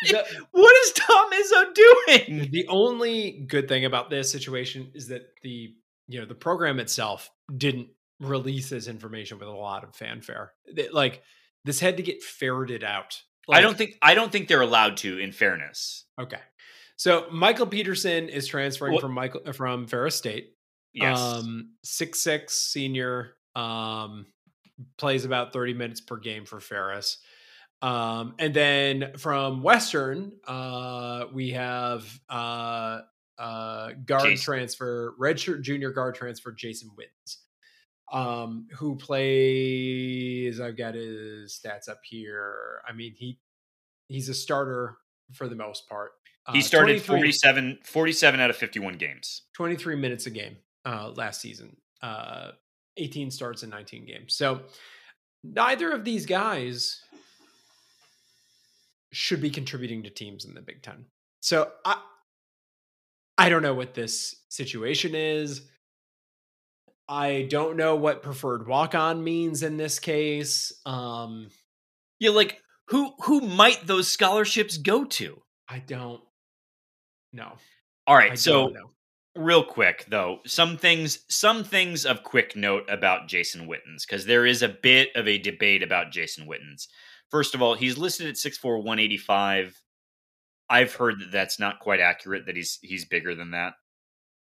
the, 0.06 0.24
what 0.52 0.76
is 0.84 0.92
Tom 0.92 1.30
Izzo 1.32 1.74
doing? 1.74 2.50
the 2.50 2.66
only 2.68 3.44
good 3.48 3.68
thing 3.68 3.84
about 3.84 4.10
this 4.10 4.30
situation 4.30 4.90
is 4.94 5.08
that 5.08 5.22
the 5.42 5.74
you 6.06 6.20
know 6.20 6.26
the 6.26 6.34
program 6.34 6.78
itself 6.80 7.30
didn't 7.54 7.88
release 8.20 8.70
this 8.70 8.86
information 8.88 9.38
with 9.38 9.48
a 9.48 9.52
lot 9.52 9.84
of 9.84 9.94
fanfare. 9.94 10.52
They- 10.72 10.88
like 10.88 11.22
this 11.64 11.80
had 11.80 11.96
to 11.98 12.02
get 12.02 12.22
ferreted 12.22 12.84
out. 12.84 13.22
I 13.50 13.60
don't 13.60 13.76
think 13.78 13.94
I 14.02 14.14
don't 14.14 14.30
think 14.30 14.46
they're 14.48 14.60
allowed 14.60 14.98
to. 14.98 15.18
In 15.18 15.32
fairness, 15.32 16.04
Okay. 16.20 16.38
So 16.98 17.26
Michael 17.30 17.66
Peterson 17.66 18.28
is 18.28 18.46
transferring 18.46 18.92
What- 18.94 19.00
from 19.02 19.12
Michael 19.12 19.40
uh, 19.46 19.52
from 19.52 19.86
Ferris 19.86 20.16
State. 20.16 20.54
yes. 20.92 21.18
Um, 21.18 21.74
six 21.82 22.18
six 22.20 22.54
senior. 22.54 23.36
Um, 23.54 24.26
plays 24.96 25.24
about 25.24 25.52
thirty 25.52 25.74
minutes 25.74 26.00
per 26.00 26.16
game 26.18 26.44
for 26.44 26.60
Ferris. 26.60 27.18
Um, 27.82 28.34
and 28.40 28.52
then 28.52 29.12
from 29.16 29.62
Western, 29.62 30.32
uh, 30.46 31.26
we 31.32 31.50
have 31.50 32.04
uh, 32.28 33.00
uh, 33.38 33.92
guard 34.04 34.24
Jason. 34.30 34.44
transfer, 34.44 35.14
redshirt 35.20 35.62
junior 35.62 35.90
guard 35.92 36.16
transfer, 36.16 36.50
Jason 36.52 36.90
Whitens, 36.96 37.36
um, 38.12 38.66
who 38.72 38.96
plays. 38.96 40.60
I've 40.60 40.76
got 40.76 40.94
his 40.94 41.58
stats 41.64 41.88
up 41.88 42.00
here. 42.04 42.82
I 42.88 42.92
mean, 42.92 43.14
he 43.16 43.38
he's 44.08 44.28
a 44.28 44.34
starter 44.34 44.96
for 45.32 45.48
the 45.48 45.54
most 45.54 45.88
part. 45.88 46.12
he 46.52 46.58
Uh, 46.60 46.62
started 46.62 47.04
23 47.04 47.16
47, 47.18 47.78
47 47.84 48.40
out 48.40 48.50
of 48.50 48.56
51 48.56 48.94
games. 48.94 49.42
23 49.54 49.96
minutes 49.96 50.26
a 50.26 50.30
game 50.30 50.56
uh, 50.84 51.10
last 51.10 51.40
season, 51.40 51.76
uh, 52.02 52.52
18 52.96 53.30
starts 53.30 53.62
in 53.62 53.70
19 53.70 54.06
games. 54.06 54.34
So 54.34 54.62
neither 55.44 55.92
of 55.92 56.04
these 56.04 56.26
guys 56.26 57.02
should 59.12 59.40
be 59.40 59.50
contributing 59.50 60.02
to 60.02 60.10
teams 60.10 60.44
in 60.44 60.54
the 60.54 60.60
Big 60.60 60.82
Ten. 60.82 61.06
So 61.40 61.70
I, 61.84 62.00
I 63.36 63.48
don't 63.48 63.62
know 63.62 63.74
what 63.74 63.94
this 63.94 64.34
situation 64.48 65.14
is. 65.14 65.62
I 67.08 67.46
don't 67.48 67.76
know 67.76 67.96
what 67.96 68.22
preferred 68.22 68.66
walk 68.66 68.94
on 68.94 69.24
means 69.24 69.62
in 69.62 69.76
this 69.78 69.98
case. 69.98 70.72
Um, 70.84 71.48
Yeah, 72.20 72.30
like 72.30 72.60
who 72.88 73.12
who 73.22 73.40
might 73.40 73.86
those 73.86 74.08
scholarships 74.08 74.78
go 74.78 75.04
to? 75.04 75.42
I 75.68 75.78
don't 75.80 76.22
know. 77.32 77.52
All 78.06 78.16
right, 78.16 78.32
I 78.32 78.36
so 78.36 78.72
real 79.36 79.62
quick 79.62 80.06
though, 80.08 80.38
some 80.46 80.76
things 80.76 81.20
some 81.28 81.64
things 81.64 82.06
of 82.06 82.22
quick 82.22 82.56
note 82.56 82.84
about 82.88 83.28
Jason 83.28 83.66
Whitens 83.66 84.06
because 84.08 84.26
there 84.26 84.46
is 84.46 84.62
a 84.62 84.68
bit 84.68 85.10
of 85.14 85.28
a 85.28 85.38
debate 85.38 85.82
about 85.82 86.10
Jason 86.12 86.46
Whitens. 86.46 86.88
First 87.30 87.54
of 87.54 87.60
all, 87.60 87.74
he's 87.74 87.98
listed 87.98 88.26
at 88.26 88.36
6'4", 88.36 88.78
185. 88.78 89.78
I've 90.70 90.94
heard 90.94 91.20
that 91.20 91.30
that's 91.30 91.60
not 91.60 91.78
quite 91.78 92.00
accurate. 92.00 92.46
That 92.46 92.56
he's 92.56 92.78
he's 92.82 93.04
bigger 93.04 93.34
than 93.34 93.52
that. 93.52 93.74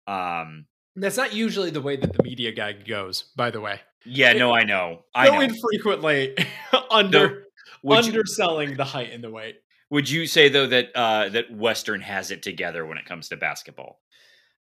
Um. 0.07 0.65
That's 0.95 1.17
not 1.17 1.33
usually 1.33 1.69
the 1.69 1.81
way 1.81 1.95
that 1.95 2.11
the 2.11 2.23
media 2.23 2.51
guy 2.51 2.73
goes, 2.73 3.31
by 3.35 3.51
the 3.51 3.61
way. 3.61 3.79
Yeah. 4.05 4.33
No, 4.33 4.53
I 4.53 4.63
know. 4.63 5.03
I 5.13 5.27
so 5.27 5.33
know. 5.35 5.41
infrequently 5.41 6.35
under 6.91 7.45
Would 7.83 8.05
you, 8.05 8.11
underselling 8.11 8.77
the 8.77 8.83
height 8.83 9.11
and 9.11 9.23
the 9.23 9.29
weight. 9.29 9.57
would 9.89 10.09
you 10.09 10.27
say 10.27 10.49
though 10.49 10.67
that 10.67 10.89
uh, 10.95 11.29
that 11.29 11.51
Western 11.51 12.01
has 12.01 12.31
it 12.31 12.43
together 12.43 12.85
when 12.85 12.97
it 12.97 13.05
comes 13.05 13.29
to 13.29 13.37
basketball? 13.37 13.99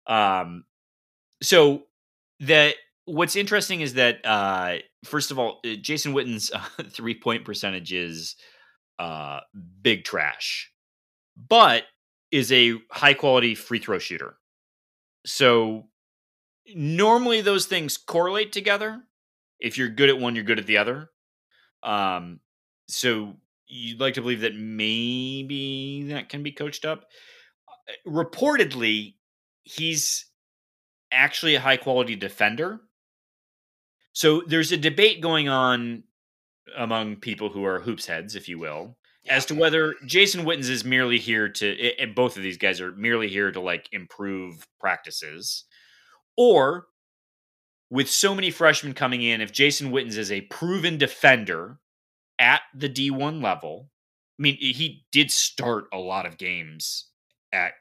Um. 0.07 0.65
So 1.41 1.83
that 2.41 2.75
what's 3.05 3.35
interesting 3.35 3.81
is 3.81 3.95
that 3.95 4.25
uh, 4.25 4.77
first 5.03 5.31
of 5.31 5.39
all, 5.39 5.59
uh, 5.65 5.75
Jason 5.81 6.13
Whitens' 6.13 6.51
uh, 6.53 6.83
three 6.89 7.19
point 7.19 7.45
percentage 7.45 7.93
is 7.93 8.35
uh, 8.99 9.39
big 9.81 10.03
trash, 10.03 10.71
but 11.35 11.83
is 12.31 12.51
a 12.51 12.75
high 12.91 13.13
quality 13.13 13.55
free 13.55 13.79
throw 13.79 13.99
shooter. 13.99 14.37
So 15.25 15.87
normally 16.75 17.41
those 17.41 17.65
things 17.65 17.97
correlate 17.97 18.51
together. 18.51 19.01
If 19.59 19.77
you're 19.77 19.89
good 19.89 20.09
at 20.09 20.19
one, 20.19 20.35
you're 20.35 20.43
good 20.43 20.59
at 20.59 20.67
the 20.67 20.77
other. 20.77 21.09
Um, 21.83 22.39
so 22.89 23.35
you'd 23.67 23.99
like 23.99 24.15
to 24.15 24.21
believe 24.21 24.41
that 24.41 24.55
maybe 24.55 26.03
that 26.09 26.29
can 26.29 26.43
be 26.43 26.51
coached 26.51 26.85
up. 26.85 27.05
Uh, 27.67 28.09
Reportedly, 28.09 29.15
he's 29.63 30.25
actually 31.11 31.55
a 31.55 31.59
high 31.59 31.77
quality 31.77 32.15
defender. 32.15 32.81
So 34.13 34.41
there's 34.47 34.71
a 34.71 34.77
debate 34.77 35.21
going 35.21 35.49
on 35.49 36.03
among 36.77 37.17
people 37.17 37.49
who 37.49 37.63
are 37.63 37.79
hoops 37.79 38.07
heads, 38.07 38.35
if 38.35 38.49
you 38.49 38.59
will, 38.59 38.97
as 39.27 39.45
to 39.45 39.55
whether 39.55 39.93
Jason 40.05 40.45
Whitens 40.45 40.69
is 40.69 40.83
merely 40.83 41.19
here 41.19 41.49
to, 41.49 42.01
and 42.01 42.15
both 42.15 42.37
of 42.37 42.43
these 42.43 42.57
guys 42.57 42.81
are 42.81 42.91
merely 42.93 43.27
here 43.27 43.51
to 43.51 43.59
like 43.59 43.87
improve 43.91 44.67
practices, 44.79 45.65
or 46.37 46.87
with 47.91 48.09
so 48.09 48.35
many 48.35 48.51
freshmen 48.51 48.93
coming 48.93 49.21
in, 49.21 49.41
if 49.41 49.51
Jason 49.51 49.91
Whitens 49.91 50.17
is 50.17 50.31
a 50.31 50.41
proven 50.41 50.97
defender 50.97 51.79
at 52.39 52.61
the 52.73 52.89
D1 52.89 53.43
level, 53.43 53.89
I 54.39 54.41
mean, 54.41 54.55
he 54.55 55.05
did 55.11 55.29
start 55.29 55.85
a 55.93 55.97
lot 55.97 56.25
of 56.25 56.37
games 56.37 57.09
at 57.51 57.73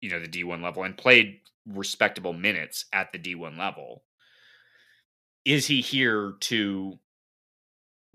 you 0.00 0.10
know 0.10 0.20
the 0.20 0.28
D1 0.28 0.62
level 0.62 0.84
and 0.84 0.96
played 0.96 1.40
respectable 1.66 2.32
minutes 2.32 2.84
at 2.92 3.12
the 3.12 3.18
D1 3.18 3.58
level. 3.58 4.04
Is 5.44 5.66
he 5.66 5.80
here 5.80 6.34
to 6.40 6.98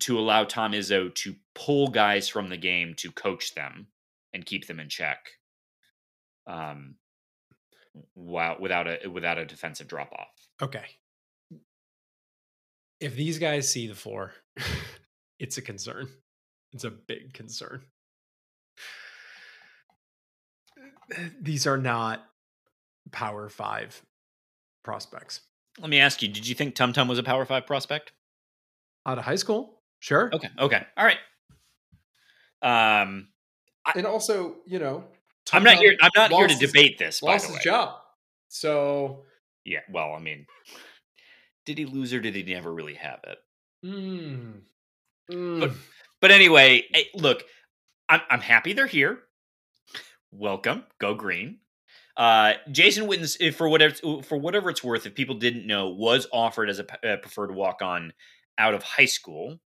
to 0.01 0.19
allow 0.19 0.43
Tom 0.43 0.73
Izzo 0.73 1.13
to 1.15 1.35
pull 1.55 1.87
guys 1.87 2.27
from 2.27 2.49
the 2.49 2.57
game 2.57 2.93
to 2.97 3.11
coach 3.11 3.55
them 3.55 3.87
and 4.33 4.45
keep 4.45 4.67
them 4.67 4.79
in 4.79 4.89
check? 4.89 5.17
Um 6.45 6.95
wow, 8.15 8.57
without 8.59 8.87
a 8.87 9.07
without 9.09 9.37
a 9.37 9.45
defensive 9.45 9.87
drop 9.87 10.11
off. 10.13 10.27
Okay. 10.61 10.85
If 12.99 13.15
these 13.15 13.39
guys 13.39 13.69
see 13.69 13.87
the 13.87 13.95
floor, 13.95 14.33
it's 15.43 15.57
a 15.57 15.61
concern. 15.61 16.07
It's 16.71 16.85
a 16.85 16.89
big 16.89 17.33
concern. 17.33 17.83
These 21.39 21.67
are 21.67 21.77
not 21.77 22.25
power 23.11 23.49
five 23.49 24.01
prospects. 24.83 25.41
Let 25.79 25.89
me 25.89 25.99
ask 25.99 26.21
you, 26.21 26.29
did 26.29 26.47
you 26.47 26.55
think 26.55 26.75
Tum 26.75 26.93
Tum 26.93 27.07
was 27.07 27.19
a 27.19 27.23
Power 27.23 27.45
5 27.45 27.65
prospect? 27.65 28.11
Out 29.05 29.17
of 29.17 29.25
high 29.25 29.35
school, 29.35 29.81
sure. 29.99 30.29
Okay. 30.33 30.47
Okay. 30.59 30.85
All 30.97 31.05
right. 31.05 31.17
Um 32.61 33.27
And 33.95 34.05
also, 34.07 34.57
you 34.65 34.79
know, 34.79 35.03
I'm 35.51 35.63
not 35.63 35.75
here 35.77 35.95
I'm 36.01 36.11
not 36.15 36.31
here 36.31 36.47
to 36.47 36.53
lost 36.53 36.61
his- 36.61 36.71
debate 36.71 36.97
this 36.97 37.19
by 37.19 37.33
lost 37.33 37.47
the 37.47 37.53
way. 37.53 37.57
his 37.57 37.63
job. 37.65 37.99
So, 38.47 39.25
Yeah, 39.65 39.79
well, 39.89 40.13
I 40.13 40.19
mean, 40.19 40.45
did 41.65 41.77
he 41.79 41.85
lose 41.85 42.13
or 42.13 42.21
did 42.21 42.35
he 42.35 42.43
never 42.43 42.71
really 42.73 42.93
have 42.95 43.19
it? 43.25 43.39
mm, 43.83 44.61
But- 44.61 44.72
mm. 45.31 45.73
But 46.21 46.31
anyway, 46.31 46.85
eh, 46.93 47.03
look, 47.15 47.43
I'm 48.07 48.21
I'm 48.29 48.39
happy 48.39 48.73
they're 48.73 48.87
here. 48.87 49.19
Welcome, 50.31 50.85
go 50.99 51.13
green. 51.13 51.59
Uh, 52.15 52.53
Jason 52.71 53.07
Whitens, 53.07 53.37
if 53.39 53.55
for 53.55 53.67
whatever 53.67 54.21
for 54.23 54.37
whatever 54.37 54.69
it's 54.69 54.83
worth, 54.83 55.05
if 55.05 55.15
people 55.15 55.35
didn't 55.35 55.67
know, 55.67 55.89
was 55.89 56.27
offered 56.31 56.69
as 56.69 56.79
a 56.79 56.83
preferred 56.83 57.53
walk 57.53 57.81
on 57.81 58.13
out 58.57 58.73
of 58.73 58.83
high 58.83 59.05
school. 59.05 59.59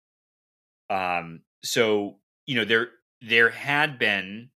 Um, 0.90 1.40
so 1.62 2.18
you 2.46 2.54
know 2.54 2.64
there 2.64 2.88
there 3.20 3.50
had 3.50 3.98
been 3.98 4.50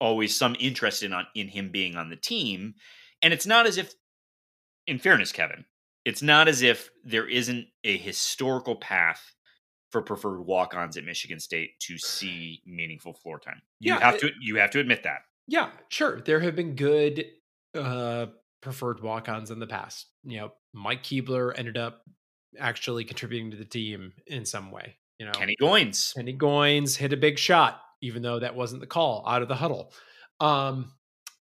always 0.00 0.36
some 0.36 0.56
interest 0.58 1.02
in 1.02 1.12
on 1.12 1.26
in 1.34 1.48
him 1.48 1.70
being 1.70 1.96
on 1.96 2.10
the 2.10 2.16
team, 2.16 2.74
and 3.20 3.32
it's 3.32 3.46
not 3.46 3.66
as 3.66 3.76
if, 3.76 3.94
in 4.86 4.98
fairness, 4.98 5.32
Kevin, 5.32 5.66
it's 6.04 6.22
not 6.22 6.48
as 6.48 6.62
if 6.62 6.90
there 7.04 7.28
isn't 7.28 7.66
a 7.84 7.96
historical 7.96 8.76
path 8.76 9.34
for 9.92 10.02
preferred 10.02 10.40
walk-ons 10.40 10.96
at 10.96 11.04
Michigan 11.04 11.38
State 11.38 11.78
to 11.80 11.96
see 11.98 12.62
meaningful 12.66 13.12
floor 13.12 13.38
time. 13.38 13.62
You 13.78 13.94
Yeah, 13.94 14.00
have 14.00 14.14
it- 14.16 14.20
to 14.22 14.30
you 14.40 14.56
have 14.56 14.70
to 14.70 14.80
admit 14.80 15.02
that. 15.04 15.20
Yeah, 15.46 15.70
sure. 15.88 16.20
There 16.22 16.40
have 16.40 16.56
been 16.56 16.74
good 16.74 17.26
uh 17.74 18.26
preferred 18.60 19.00
walk-ons 19.02 19.50
in 19.50 19.58
the 19.58 19.66
past. 19.66 20.06
You 20.24 20.38
know, 20.38 20.52
Mike 20.72 21.02
Kebler 21.02 21.52
ended 21.56 21.76
up 21.76 22.02
actually 22.58 23.04
contributing 23.04 23.50
to 23.50 23.56
the 23.56 23.64
team 23.64 24.12
in 24.26 24.44
some 24.44 24.70
way. 24.70 24.96
You 25.18 25.26
know, 25.26 25.32
Kenny 25.32 25.56
Goins. 25.60 26.14
Kenny 26.14 26.34
Goins 26.36 26.96
hit 26.96 27.12
a 27.12 27.16
big 27.16 27.38
shot, 27.38 27.80
even 28.00 28.22
though 28.22 28.38
that 28.40 28.54
wasn't 28.54 28.80
the 28.80 28.86
call 28.86 29.24
out 29.26 29.42
of 29.42 29.48
the 29.48 29.54
huddle. 29.54 29.92
Um, 30.40 30.92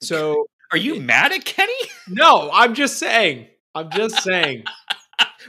so 0.02 0.48
Are 0.72 0.78
you 0.78 1.00
mad 1.02 1.32
at 1.32 1.46
Kenny? 1.46 1.74
No, 2.08 2.50
I'm 2.52 2.74
just 2.74 2.98
saying. 2.98 3.48
I'm 3.76 3.90
just 3.92 4.22
saying. 4.24 4.64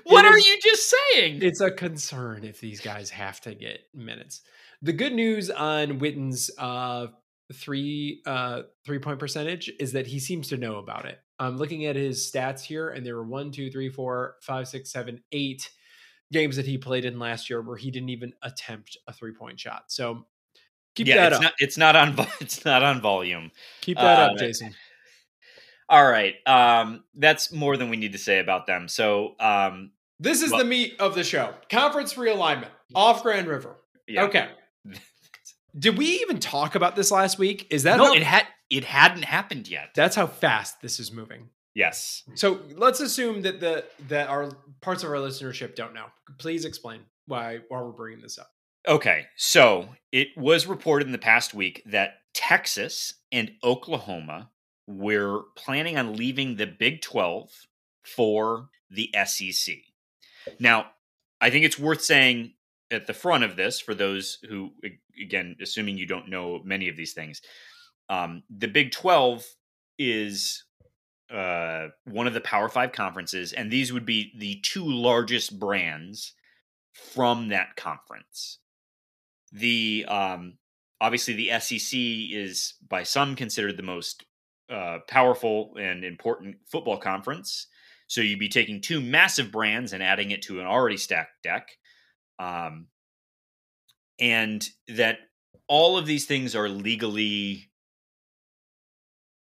What 0.04 0.24
are 0.24 0.38
you 0.38 0.58
just 0.62 0.92
saying? 1.12 1.40
It's 1.42 1.60
a 1.60 1.70
concern 1.70 2.44
if 2.44 2.60
these 2.60 2.80
guys 2.80 3.10
have 3.10 3.40
to 3.42 3.54
get 3.54 3.80
minutes. 3.94 4.42
The 4.80 4.92
good 4.92 5.12
news 5.12 5.50
on 5.50 6.00
Whitens' 6.00 6.50
uh, 6.58 7.08
three 7.52 8.22
uh, 8.26 8.62
three 8.84 8.98
point 8.98 9.18
percentage 9.18 9.70
is 9.78 9.92
that 9.92 10.06
he 10.06 10.18
seems 10.18 10.48
to 10.48 10.56
know 10.56 10.76
about 10.76 11.06
it. 11.06 11.20
I'm 11.38 11.56
looking 11.56 11.86
at 11.86 11.96
his 11.96 12.30
stats 12.30 12.62
here, 12.62 12.90
and 12.90 13.04
there 13.04 13.16
were 13.16 13.26
one, 13.26 13.50
two, 13.50 13.70
three, 13.70 13.88
four, 13.88 14.36
five, 14.40 14.68
six, 14.68 14.92
seven, 14.92 15.22
eight 15.32 15.70
games 16.32 16.56
that 16.56 16.66
he 16.66 16.78
played 16.78 17.04
in 17.04 17.18
last 17.18 17.50
year 17.50 17.60
where 17.60 17.76
he 17.76 17.90
didn't 17.90 18.08
even 18.08 18.32
attempt 18.42 18.96
a 19.06 19.12
three 19.12 19.32
point 19.32 19.60
shot. 19.60 19.84
So 19.88 20.26
keep 20.94 21.06
yeah, 21.06 21.16
that 21.16 21.32
it's 21.32 21.36
up. 21.36 21.42
not 21.42 21.52
it's 21.58 21.78
not 21.78 21.96
on 21.96 22.14
it's 22.40 22.64
not 22.64 22.82
on 22.82 23.00
volume. 23.00 23.50
keep 23.80 23.98
that 23.98 24.18
uh, 24.18 24.32
up, 24.32 24.38
Jason. 24.38 24.74
All 25.92 26.08
right. 26.10 26.34
Um 26.46 27.04
that's 27.14 27.52
more 27.52 27.76
than 27.76 27.88
we 27.90 27.96
need 27.96 28.12
to 28.12 28.18
say 28.18 28.38
about 28.40 28.66
them. 28.66 28.88
So 28.88 29.34
um 29.38 29.92
This 30.18 30.42
is 30.42 30.50
well- 30.50 30.58
the 30.60 30.64
meat 30.64 30.96
of 30.98 31.14
the 31.14 31.22
show. 31.22 31.54
Conference 31.70 32.14
realignment 32.14 32.70
off 32.94 33.22
Grand 33.22 33.46
River. 33.46 33.76
yeah. 34.08 34.24
Okay. 34.24 34.48
Did 35.78 35.96
we 35.96 36.06
even 36.20 36.38
talk 36.38 36.74
about 36.74 36.96
this 36.96 37.10
last 37.10 37.38
week? 37.38 37.66
Is 37.70 37.84
that 37.84 37.96
no, 37.96 38.06
how, 38.06 38.12
it 38.14 38.22
had 38.22 38.46
it 38.70 38.84
hadn't 38.84 39.24
happened 39.24 39.68
yet. 39.68 39.90
that's 39.94 40.16
how 40.16 40.26
fast 40.26 40.80
this 40.80 40.98
is 40.98 41.12
moving? 41.12 41.48
yes. 41.74 42.22
So 42.34 42.60
let's 42.76 43.00
assume 43.00 43.42
that 43.42 43.60
the 43.60 43.84
that 44.08 44.28
our 44.28 44.50
parts 44.80 45.02
of 45.04 45.10
our 45.10 45.16
listenership 45.16 45.74
don't 45.74 45.94
know. 45.94 46.06
Please 46.38 46.64
explain 46.64 47.00
why 47.26 47.60
why 47.68 47.80
we're 47.82 47.92
bringing 47.92 48.20
this 48.22 48.38
up. 48.38 48.50
Okay. 48.88 49.26
So, 49.36 49.88
it 50.10 50.28
was 50.36 50.66
reported 50.66 51.06
in 51.06 51.12
the 51.12 51.18
past 51.18 51.54
week 51.54 51.82
that 51.86 52.14
Texas 52.34 53.14
and 53.30 53.52
Oklahoma 53.62 54.50
were 54.86 55.44
planning 55.56 55.96
on 55.96 56.16
leaving 56.16 56.56
the 56.56 56.66
Big 56.66 57.02
12 57.02 57.50
for 58.02 58.68
the 58.90 59.14
SEC. 59.24 59.76
Now, 60.58 60.86
I 61.40 61.50
think 61.50 61.64
it's 61.64 61.78
worth 61.78 62.02
saying 62.02 62.54
at 62.92 63.06
the 63.06 63.14
front 63.14 63.42
of 63.42 63.56
this 63.56 63.80
for 63.80 63.94
those 63.94 64.38
who 64.48 64.70
again 65.20 65.56
assuming 65.60 65.96
you 65.96 66.06
don't 66.06 66.28
know 66.28 66.60
many 66.64 66.88
of 66.88 66.96
these 66.96 67.14
things 67.14 67.40
um, 68.08 68.42
the 68.50 68.68
big 68.68 68.92
12 68.92 69.44
is 69.98 70.64
uh, 71.32 71.88
one 72.04 72.26
of 72.26 72.34
the 72.34 72.40
power 72.42 72.68
five 72.68 72.92
conferences 72.92 73.52
and 73.52 73.70
these 73.70 73.92
would 73.92 74.04
be 74.04 74.32
the 74.36 74.60
two 74.62 74.84
largest 74.84 75.58
brands 75.58 76.34
from 76.92 77.48
that 77.48 77.74
conference 77.76 78.58
the 79.52 80.04
um, 80.08 80.58
obviously 81.00 81.34
the 81.34 81.50
sec 81.60 81.90
is 81.92 82.74
by 82.86 83.02
some 83.02 83.34
considered 83.34 83.76
the 83.76 83.82
most 83.82 84.24
uh, 84.72 84.98
powerful 85.08 85.74
and 85.78 86.04
important 86.04 86.56
football 86.70 86.96
conference 86.98 87.66
so 88.08 88.20
you'd 88.20 88.38
be 88.38 88.48
taking 88.48 88.80
two 88.80 89.00
massive 89.00 89.50
brands 89.52 89.92
and 89.92 90.02
adding 90.02 90.30
it 90.32 90.42
to 90.42 90.60
an 90.60 90.66
already 90.66 90.96
stacked 90.96 91.42
deck 91.42 91.68
um, 92.38 92.86
and 94.18 94.68
that 94.88 95.18
all 95.68 95.96
of 95.96 96.06
these 96.06 96.26
things 96.26 96.54
are 96.54 96.68
legally 96.68 97.70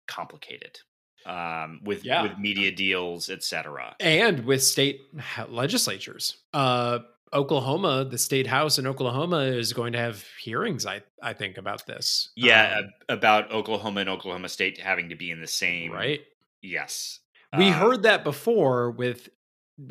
complicated 0.08 0.78
um, 1.26 1.80
with 1.84 2.04
Yeah. 2.04 2.24
with 2.24 2.38
media 2.38 2.72
deals, 2.72 3.30
etc. 3.30 3.96
And 4.00 4.46
with 4.46 4.64
state 4.64 5.02
legislatures. 5.48 6.38
Uh 6.54 7.00
Oklahoma, 7.34 8.06
the 8.06 8.18
state 8.18 8.48
house 8.48 8.78
in 8.78 8.86
Oklahoma 8.86 9.40
is 9.40 9.72
going 9.74 9.94
to 9.94 10.00
have 10.00 10.24
hearings 10.42 10.86
I 10.86 11.02
I 11.22 11.34
think 11.34 11.58
about 11.58 11.86
this. 11.88 12.30
Yeah, 12.36 12.80
Um, 12.80 12.90
about 13.10 13.52
Oklahoma 13.52 14.02
and 14.02 14.10
Oklahoma 14.10 14.50
State 14.50 14.80
having 14.80 15.10
to 15.10 15.16
be 15.16 15.32
in 15.32 15.40
the 15.40 15.48
same. 15.48 15.92
right? 15.92 16.22
Yes, 16.62 17.20
We 17.58 17.70
Uh, 17.70 17.74
heard 17.74 18.04
that 18.04 18.24
before 18.24 18.92
with 18.92 19.30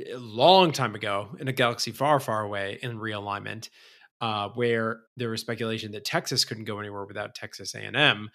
a 0.06 0.16
long 0.16 0.70
time 0.72 0.94
ago 0.94 1.34
in 1.40 1.48
a 1.48 1.52
galaxy 1.52 1.90
far, 1.90 2.20
far 2.20 2.42
away 2.42 2.78
in 2.82 2.98
realignment, 2.98 3.70
uh, 4.20 4.50
where 4.50 5.00
there 5.16 5.30
was 5.30 5.40
speculation 5.40 5.92
that 5.92 6.04
Texas 6.04 6.44
couldn't 6.44 6.64
go 6.64 6.78
anywhere 6.78 7.04
without 7.06 7.34
Texas 7.34 7.74
A&M, 7.74 8.30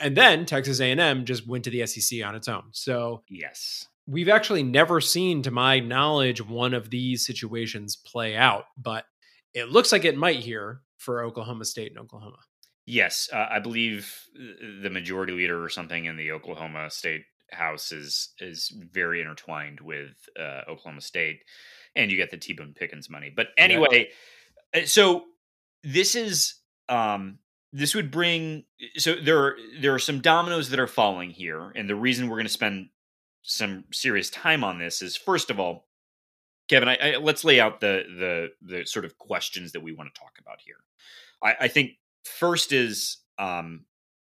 and 0.00 0.16
then 0.16 0.44
Texas 0.46 0.80
A&M 0.80 1.24
just 1.24 1.46
went 1.46 1.64
to 1.64 1.70
the 1.70 1.86
SEC 1.86 2.22
on 2.22 2.34
its 2.34 2.48
own. 2.48 2.64
So 2.72 3.22
Yes. 3.30 3.86
We've 4.10 4.30
actually 4.30 4.62
never 4.62 5.00
seen, 5.02 5.42
to 5.42 5.50
my 5.50 5.80
knowledge, 5.80 6.44
one 6.44 6.72
of 6.72 6.88
these 6.88 7.26
situations 7.26 7.94
play 7.94 8.34
out, 8.34 8.64
but 8.76 9.04
it 9.52 9.68
looks 9.68 9.92
like 9.92 10.04
it 10.04 10.16
might 10.16 10.38
here 10.38 10.80
for 10.96 11.22
Oklahoma 11.22 11.66
State 11.66 11.90
and 11.90 11.98
Oklahoma. 11.98 12.38
Yes, 12.86 13.28
uh, 13.32 13.46
I 13.50 13.58
believe 13.58 14.18
uh, 14.34 14.82
the 14.82 14.88
majority 14.88 15.34
leader 15.34 15.62
or 15.62 15.68
something 15.68 16.06
in 16.06 16.16
the 16.16 16.32
Oklahoma 16.32 16.90
State 16.90 17.22
House 17.52 17.92
is 17.92 18.32
is 18.40 18.72
very 18.92 19.20
intertwined 19.20 19.80
with 19.80 20.16
uh, 20.38 20.62
Oklahoma 20.68 21.02
State, 21.02 21.40
and 21.94 22.10
you 22.10 22.16
get 22.16 22.30
the 22.30 22.38
T 22.38 22.54
Boone 22.54 22.74
Pickens 22.74 23.10
money. 23.10 23.30
But 23.34 23.48
anyway, 23.58 24.08
uh, 24.74 24.86
so 24.86 25.24
this 25.84 26.14
is 26.14 26.54
um, 26.88 27.40
this 27.74 27.94
would 27.94 28.10
bring 28.10 28.64
so 28.96 29.14
there 29.14 29.38
are 29.38 29.56
there 29.80 29.94
are 29.94 29.98
some 29.98 30.20
dominoes 30.20 30.70
that 30.70 30.80
are 30.80 30.86
falling 30.86 31.30
here, 31.30 31.72
and 31.76 31.90
the 31.90 31.94
reason 31.94 32.28
we're 32.28 32.36
going 32.36 32.46
to 32.46 32.52
spend 32.52 32.88
some 33.42 33.84
serious 33.92 34.30
time 34.30 34.64
on 34.64 34.78
this 34.78 35.02
is 35.02 35.16
first 35.16 35.50
of 35.50 35.58
all, 35.58 35.86
Kevin, 36.68 36.88
I, 36.88 36.96
I, 36.96 37.16
let's 37.16 37.44
lay 37.44 37.60
out 37.60 37.80
the 37.80 38.04
the 38.18 38.76
the 38.76 38.84
sort 38.84 39.04
of 39.04 39.18
questions 39.18 39.72
that 39.72 39.82
we 39.82 39.92
want 39.92 40.12
to 40.12 40.20
talk 40.20 40.32
about 40.40 40.60
here. 40.60 40.76
I, 41.42 41.64
I 41.64 41.68
think 41.68 41.92
first 42.24 42.72
is 42.72 43.18
um, 43.38 43.84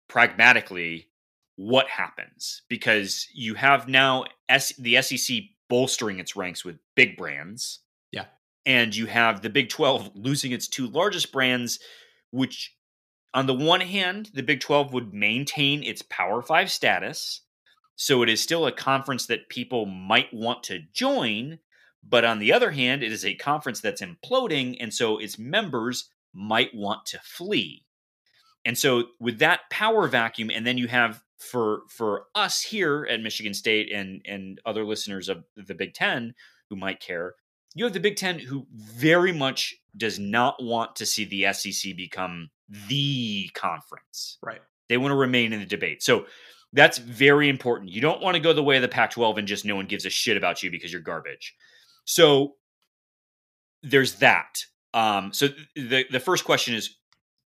pragmatically 0.08 1.08
what 1.56 1.88
happens 1.88 2.62
because 2.68 3.28
you 3.34 3.54
have 3.54 3.88
now 3.88 4.24
S- 4.48 4.74
the 4.76 5.00
SEC 5.02 5.38
bolstering 5.68 6.18
its 6.18 6.36
ranks 6.36 6.64
with 6.64 6.78
big 6.94 7.16
brands. 7.16 7.80
Yeah. 8.10 8.26
And 8.66 8.94
you 8.94 9.06
have 9.06 9.42
the 9.42 9.50
Big 9.50 9.68
12 9.68 10.10
losing 10.14 10.52
its 10.52 10.68
two 10.68 10.86
largest 10.86 11.32
brands, 11.32 11.78
which 12.30 12.76
on 13.34 13.46
the 13.46 13.54
one 13.54 13.80
hand, 13.80 14.30
the 14.34 14.42
Big 14.42 14.60
12 14.60 14.92
would 14.92 15.14
maintain 15.14 15.82
its 15.82 16.02
Power 16.02 16.42
5 16.42 16.70
status. 16.70 17.40
So 17.96 18.22
it 18.22 18.28
is 18.28 18.40
still 18.40 18.66
a 18.66 18.72
conference 18.72 19.26
that 19.26 19.48
people 19.48 19.86
might 19.86 20.32
want 20.32 20.62
to 20.64 20.80
join. 20.92 21.58
But 22.02 22.24
on 22.24 22.38
the 22.38 22.52
other 22.52 22.72
hand, 22.72 23.02
it 23.02 23.12
is 23.12 23.24
a 23.24 23.34
conference 23.34 23.80
that's 23.80 24.02
imploding. 24.02 24.76
And 24.80 24.92
so 24.92 25.18
its 25.18 25.38
members 25.38 26.08
might 26.32 26.74
want 26.74 27.06
to 27.06 27.20
flee. 27.22 27.84
And 28.64 28.78
so 28.78 29.04
with 29.20 29.38
that 29.38 29.60
power 29.70 30.06
vacuum, 30.08 30.50
and 30.50 30.66
then 30.66 30.78
you 30.78 30.88
have 30.88 31.22
for 31.38 31.82
for 31.88 32.26
us 32.34 32.62
here 32.62 33.06
at 33.10 33.20
Michigan 33.20 33.54
State 33.54 33.92
and 33.92 34.22
and 34.24 34.60
other 34.64 34.84
listeners 34.84 35.28
of 35.28 35.44
the 35.56 35.74
Big 35.74 35.94
Ten 35.94 36.34
who 36.70 36.76
might 36.76 37.00
care, 37.00 37.34
you 37.74 37.84
have 37.84 37.92
the 37.92 38.00
Big 38.00 38.16
Ten 38.16 38.38
who 38.38 38.66
very 38.72 39.32
much 39.32 39.74
does 39.96 40.18
not 40.18 40.62
want 40.62 40.96
to 40.96 41.06
see 41.06 41.24
the 41.24 41.52
SEC 41.52 41.96
become 41.96 42.50
the 42.88 43.50
conference. 43.54 44.38
Right. 44.42 44.62
They 44.88 44.96
want 44.96 45.12
to 45.12 45.16
remain 45.16 45.52
in 45.52 45.60
the 45.60 45.66
debate. 45.66 46.02
So 46.02 46.26
that's 46.72 46.98
very 46.98 47.48
important. 47.48 47.90
You 47.90 48.00
don't 48.00 48.22
want 48.22 48.34
to 48.34 48.40
go 48.40 48.52
the 48.52 48.62
way 48.62 48.76
of 48.76 48.82
the 48.82 48.88
Pac 48.88 49.10
12 49.10 49.38
and 49.38 49.48
just 49.48 49.64
no 49.64 49.76
one 49.76 49.86
gives 49.86 50.06
a 50.06 50.10
shit 50.10 50.36
about 50.36 50.62
you 50.62 50.70
because 50.70 50.92
you're 50.92 51.02
garbage. 51.02 51.54
So 52.04 52.54
there's 53.82 54.16
that. 54.16 54.64
Um, 54.94 55.32
so 55.32 55.48
the, 55.74 56.04
the 56.10 56.20
first 56.20 56.44
question 56.44 56.74
is 56.74 56.96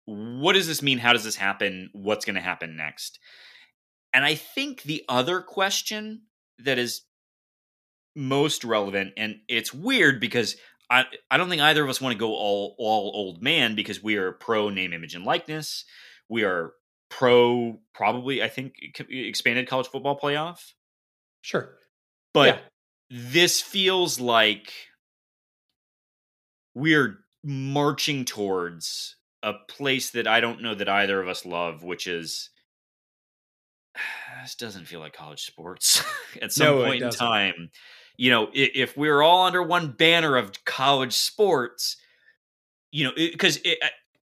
what 0.05 0.53
does 0.53 0.67
this 0.67 0.81
mean? 0.81 0.99
How 0.99 1.13
does 1.13 1.23
this 1.23 1.35
happen? 1.35 1.89
What's 1.93 2.25
going 2.25 2.35
to 2.35 2.41
happen 2.41 2.77
next? 2.77 3.19
And 4.13 4.23
I 4.23 4.35
think 4.35 4.83
the 4.83 5.03
other 5.09 5.41
question 5.41 6.23
that 6.59 6.77
is 6.77 7.01
most 8.15 8.63
relevant, 8.63 9.13
and 9.17 9.37
it's 9.47 9.73
weird 9.73 10.21
because 10.21 10.55
I, 10.89 11.05
I 11.29 11.37
don't 11.37 11.49
think 11.49 11.61
either 11.61 11.83
of 11.83 11.89
us 11.89 11.99
want 11.99 12.13
to 12.13 12.19
go 12.19 12.33
all 12.33 12.75
all 12.77 13.11
old 13.13 13.41
man 13.41 13.75
because 13.75 14.01
we 14.01 14.15
are 14.15 14.31
pro 14.31 14.69
name, 14.69 14.93
image, 14.93 15.15
and 15.15 15.25
likeness. 15.25 15.85
We 16.29 16.43
are 16.43 16.73
pro 17.15 17.79
probably 17.93 18.43
I 18.43 18.49
think 18.49 18.75
expanded 19.09 19.69
college 19.69 19.87
football 19.87 20.19
playoff. 20.19 20.73
Sure. 21.41 21.77
But 22.33 22.47
Yeah. 22.47 22.59
this 23.09 23.61
feels 23.61 24.19
like 24.19 24.73
we're 26.73 27.19
marching 27.43 28.25
towards 28.25 29.15
a 29.43 29.53
place 29.69 30.11
that 30.11 30.27
I 30.27 30.39
don't 30.39 30.61
know 30.61 30.75
that 30.75 30.89
either 30.89 31.21
of 31.21 31.27
us 31.27 31.45
love, 31.45 31.83
which 31.83 32.07
is 32.07 32.49
this 34.41 34.55
doesn't 34.55 34.85
feel 34.85 34.99
like 34.99 35.13
college 35.13 35.43
sports 35.43 36.03
at 36.41 36.51
some 36.51 36.67
No, 36.67 36.83
point 36.83 37.03
in 37.03 37.09
time. 37.09 37.71
You 38.17 38.29
know, 38.31 38.49
if 38.53 38.95
we're 38.95 39.21
all 39.21 39.45
under 39.45 39.61
one 39.61 39.91
banner 39.91 40.37
of 40.37 40.63
college 40.63 41.13
sports, 41.13 41.97
you 42.91 43.03
know, 43.05 43.11
because 43.15 43.59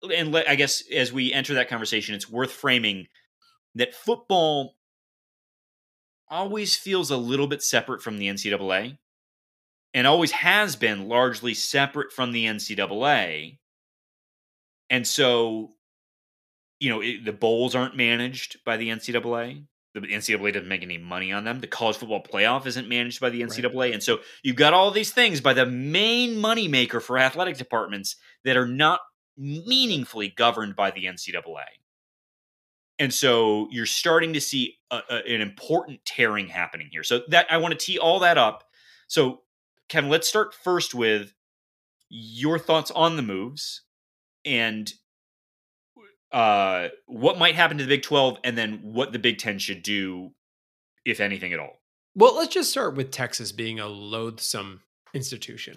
and 0.03 0.37
I 0.37 0.55
guess 0.57 0.83
as 0.91 1.13
we 1.13 1.33
enter 1.33 1.55
that 1.55 1.69
conversation, 1.69 2.15
it's 2.15 2.31
worth 2.31 2.53
framing 2.53 3.07
that 3.75 3.95
football 3.95 4.75
always 6.29 6.77
feels 6.77 7.11
a 7.11 7.17
little 7.17 7.47
bit 7.47 7.63
separate 7.63 8.03
from 8.03 8.19
the 8.19 8.29
NCAA 8.29 8.99
and 9.95 10.07
always 10.07 10.33
has 10.33 10.77
been 10.77 11.09
largely 11.09 11.55
separate 11.55 12.13
from 12.13 12.33
the 12.33 12.47
NCAA. 12.47 13.59
And 14.91 15.07
so, 15.07 15.73
you 16.81 16.91
know, 16.91 17.01
it, 17.01 17.25
the 17.25 17.33
bowls 17.33 17.75
aren't 17.75 17.97
managed 17.97 18.59
by 18.65 18.77
the 18.77 18.89
NCAA. 18.89 19.67
the 19.95 20.01
NCAA 20.01 20.55
doesn't 20.55 20.69
make 20.69 20.83
any 20.83 20.99
money 20.99 21.33
on 21.33 21.45
them. 21.45 21.61
The 21.61 21.67
college 21.67 21.97
football 21.97 22.23
playoff 22.23 22.67
isn't 22.67 22.89
managed 22.89 23.21
by 23.21 23.31
the 23.31 23.43
NCAA. 23.43 23.75
Right. 23.75 23.93
And 23.93 24.03
so 24.03 24.21
you've 24.43 24.57
got 24.57 24.73
all 24.73 24.91
these 24.91 25.13
things 25.13 25.41
by 25.41 25.53
the 25.53 25.67
main 25.67 26.37
moneymaker 26.37 27.03
for 27.03 27.19
athletic 27.19 27.59
departments 27.59 28.17
that 28.45 28.57
are 28.57 28.67
not 28.67 29.01
meaningfully 29.37 30.29
governed 30.29 30.77
by 30.77 30.91
the 30.91 31.05
NCAA. 31.05 31.65
And 32.99 33.13
so 33.13 33.69
you're 33.71 33.87
starting 33.87 34.33
to 34.35 34.41
see 34.41 34.79
a, 34.91 35.01
a, 35.11 35.17
an 35.35 35.41
important 35.41 36.05
tearing 36.05 36.49
happening 36.49 36.89
here. 36.91 37.03
So 37.03 37.23
that 37.29 37.47
I 37.51 37.57
want 37.57 37.73
to 37.73 37.85
tee 37.85 37.99
all 37.99 38.21
that 38.21 38.39
up. 38.39 38.65
So 39.09 39.41
Kevin, 39.89 40.11
let's 40.11 40.29
start 40.29 40.55
first 40.55 40.95
with 40.95 41.35
your 42.09 42.59
thoughts 42.59 42.91
on 42.91 43.17
the 43.17 43.23
moves 43.23 43.83
and 44.45 44.93
uh, 46.31 46.89
what 47.07 47.39
might 47.39 47.55
happen 47.55 47.79
to 47.79 47.85
the 47.85 47.89
Big 47.89 48.03
12 48.03 48.39
and 48.45 48.57
then 48.57 48.81
what 48.83 49.13
the 49.13 49.19
Big 49.19 49.39
10 49.39 49.59
should 49.59 49.83
do, 49.83 50.31
if 51.05 51.21
anything 51.21 51.53
at 51.53 51.59
all. 51.59 51.81
Well, 52.15 52.37
let's 52.37 52.53
just 52.53 52.71
start 52.71 52.95
with 52.95 53.11
Texas 53.11 53.53
being 53.53 53.81
a 53.81 53.87
loathsome 53.87 54.81
institution. 55.15 55.77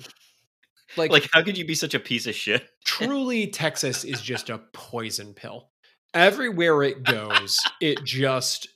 Like, 0.97 1.11
like 1.11 1.29
how 1.31 1.41
could 1.41 1.57
you 1.57 1.65
be 1.65 1.75
such 1.75 1.93
a 1.93 1.99
piece 1.99 2.27
of 2.27 2.35
shit? 2.35 2.67
truly, 2.85 3.47
Texas 3.47 4.03
is 4.03 4.21
just 4.21 4.49
a 4.49 4.59
poison 4.73 5.33
pill. 5.33 5.69
Everywhere 6.13 6.83
it 6.83 7.03
goes, 7.03 7.59
it 7.81 8.03
just 8.03 8.69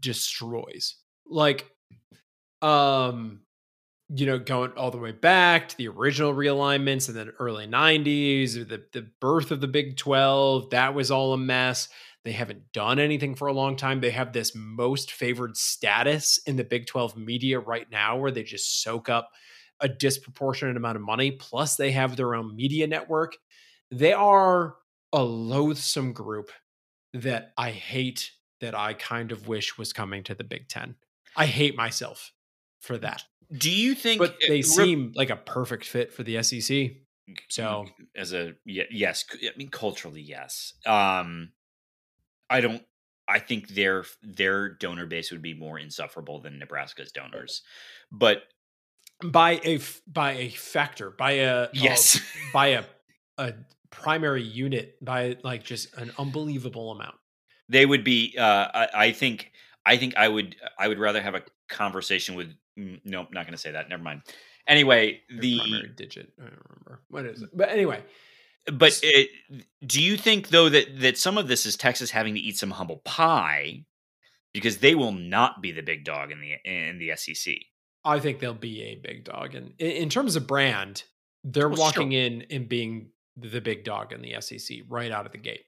destroys. 0.00 0.96
Like, 1.26 1.70
um, 2.60 3.40
you 4.14 4.26
know, 4.26 4.38
going 4.38 4.72
all 4.76 4.90
the 4.90 4.98
way 4.98 5.12
back 5.12 5.68
to 5.68 5.76
the 5.76 5.88
original 5.88 6.34
realignments 6.34 7.08
and 7.08 7.16
then 7.16 7.32
early 7.38 7.66
90s, 7.66 8.68
the, 8.68 8.84
the 8.92 9.06
birth 9.20 9.50
of 9.50 9.60
the 9.60 9.66
Big 9.66 9.96
12, 9.96 10.70
that 10.70 10.94
was 10.94 11.10
all 11.10 11.32
a 11.32 11.38
mess. 11.38 11.88
They 12.24 12.32
haven't 12.32 12.72
done 12.72 12.98
anything 12.98 13.34
for 13.34 13.48
a 13.48 13.52
long 13.52 13.76
time. 13.76 14.00
They 14.00 14.10
have 14.10 14.32
this 14.32 14.52
most 14.54 15.12
favored 15.12 15.56
status 15.56 16.38
in 16.46 16.56
the 16.56 16.64
Big 16.64 16.86
12 16.86 17.16
media 17.16 17.58
right 17.58 17.90
now 17.90 18.18
where 18.18 18.30
they 18.30 18.42
just 18.42 18.82
soak 18.82 19.08
up 19.08 19.30
a 19.80 19.88
disproportionate 19.88 20.76
amount 20.76 20.96
of 20.96 21.02
money. 21.02 21.30
Plus, 21.30 21.76
they 21.76 21.92
have 21.92 22.16
their 22.16 22.34
own 22.34 22.54
media 22.54 22.86
network. 22.86 23.36
They 23.90 24.12
are 24.12 24.76
a 25.12 25.22
loathsome 25.22 26.12
group 26.12 26.50
that 27.14 27.52
I 27.56 27.70
hate, 27.70 28.32
that 28.60 28.74
I 28.74 28.94
kind 28.94 29.32
of 29.32 29.48
wish 29.48 29.78
was 29.78 29.92
coming 29.92 30.22
to 30.24 30.34
the 30.34 30.44
Big 30.44 30.68
10. 30.68 30.96
I 31.36 31.46
hate 31.46 31.76
myself 31.76 32.32
for 32.80 32.98
that. 32.98 33.22
Do 33.52 33.70
you 33.70 33.94
think? 33.94 34.18
But 34.18 34.36
they 34.48 34.62
seem 34.62 35.12
like 35.14 35.30
a 35.30 35.36
perfect 35.36 35.84
fit 35.84 36.12
for 36.12 36.22
the 36.22 36.42
SEC. 36.42 36.90
So 37.48 37.86
as 38.16 38.32
a 38.32 38.54
yes, 38.64 39.24
I 39.42 39.56
mean 39.56 39.68
culturally 39.68 40.20
yes. 40.20 40.74
Um, 40.84 41.52
I 42.48 42.60
don't. 42.60 42.82
I 43.28 43.40
think 43.40 43.68
their 43.68 44.04
their 44.22 44.68
donor 44.68 45.06
base 45.06 45.32
would 45.32 45.42
be 45.42 45.54
more 45.54 45.78
insufferable 45.78 46.40
than 46.40 46.58
Nebraska's 46.58 47.12
donors, 47.12 47.62
but 48.10 48.42
by 49.24 49.60
a 49.64 49.80
by 50.06 50.32
a 50.32 50.48
factor, 50.50 51.10
by 51.10 51.32
a 51.32 51.68
yes, 51.72 52.20
by 52.52 52.68
a 52.68 52.84
a 53.38 53.54
primary 53.90 54.42
unit, 54.42 54.96
by 55.04 55.36
like 55.42 55.64
just 55.64 55.94
an 55.96 56.12
unbelievable 56.18 56.92
amount. 56.92 57.16
They 57.68 57.86
would 57.86 58.04
be. 58.04 58.34
Uh, 58.38 58.68
I, 58.72 58.88
I 58.94 59.12
think. 59.12 59.52
I 59.84 59.96
think 59.96 60.16
I 60.16 60.28
would. 60.28 60.56
I 60.78 60.88
would 60.88 60.98
rather 60.98 61.22
have 61.22 61.34
a 61.34 61.42
conversation 61.68 62.34
with 62.34 62.52
Mm, 62.78 63.00
nope, 63.04 63.28
not 63.32 63.46
going 63.46 63.54
to 63.54 63.60
say 63.60 63.72
that. 63.72 63.88
Never 63.88 64.02
mind. 64.02 64.22
Anyway, 64.66 65.22
the 65.30 65.58
primary 65.58 65.92
digit. 65.96 66.32
I 66.38 66.42
don't 66.42 66.62
remember 66.68 67.02
what 67.08 67.26
is 67.26 67.42
it, 67.42 67.50
but 67.54 67.70
anyway. 67.70 68.02
But 68.72 68.98
it, 69.02 69.30
do 69.86 70.02
you 70.02 70.16
think 70.16 70.48
though 70.48 70.68
that 70.68 71.00
that 71.00 71.18
some 71.18 71.38
of 71.38 71.48
this 71.48 71.66
is 71.66 71.76
Texas 71.76 72.10
having 72.10 72.34
to 72.34 72.40
eat 72.40 72.58
some 72.58 72.72
humble 72.72 72.98
pie 72.98 73.84
because 74.52 74.78
they 74.78 74.94
will 74.94 75.12
not 75.12 75.62
be 75.62 75.70
the 75.72 75.82
big 75.82 76.04
dog 76.04 76.32
in 76.32 76.40
the 76.40 76.56
in 76.64 76.98
the 76.98 77.12
SEC? 77.16 77.54
I 78.06 78.20
think 78.20 78.38
they'll 78.38 78.54
be 78.54 78.82
a 78.82 78.94
big 78.94 79.24
dog, 79.24 79.54
and 79.54 79.72
in, 79.78 79.90
in 79.90 80.08
terms 80.08 80.36
of 80.36 80.46
brand, 80.46 81.02
they're 81.44 81.68
well, 81.68 81.78
walking 81.78 82.12
sure. 82.12 82.20
in 82.20 82.46
and 82.50 82.68
being 82.68 83.10
the 83.36 83.60
big 83.60 83.84
dog 83.84 84.12
in 84.12 84.22
the 84.22 84.40
SEC 84.40 84.78
right 84.88 85.10
out 85.10 85.26
of 85.26 85.32
the 85.32 85.38
gate. 85.38 85.64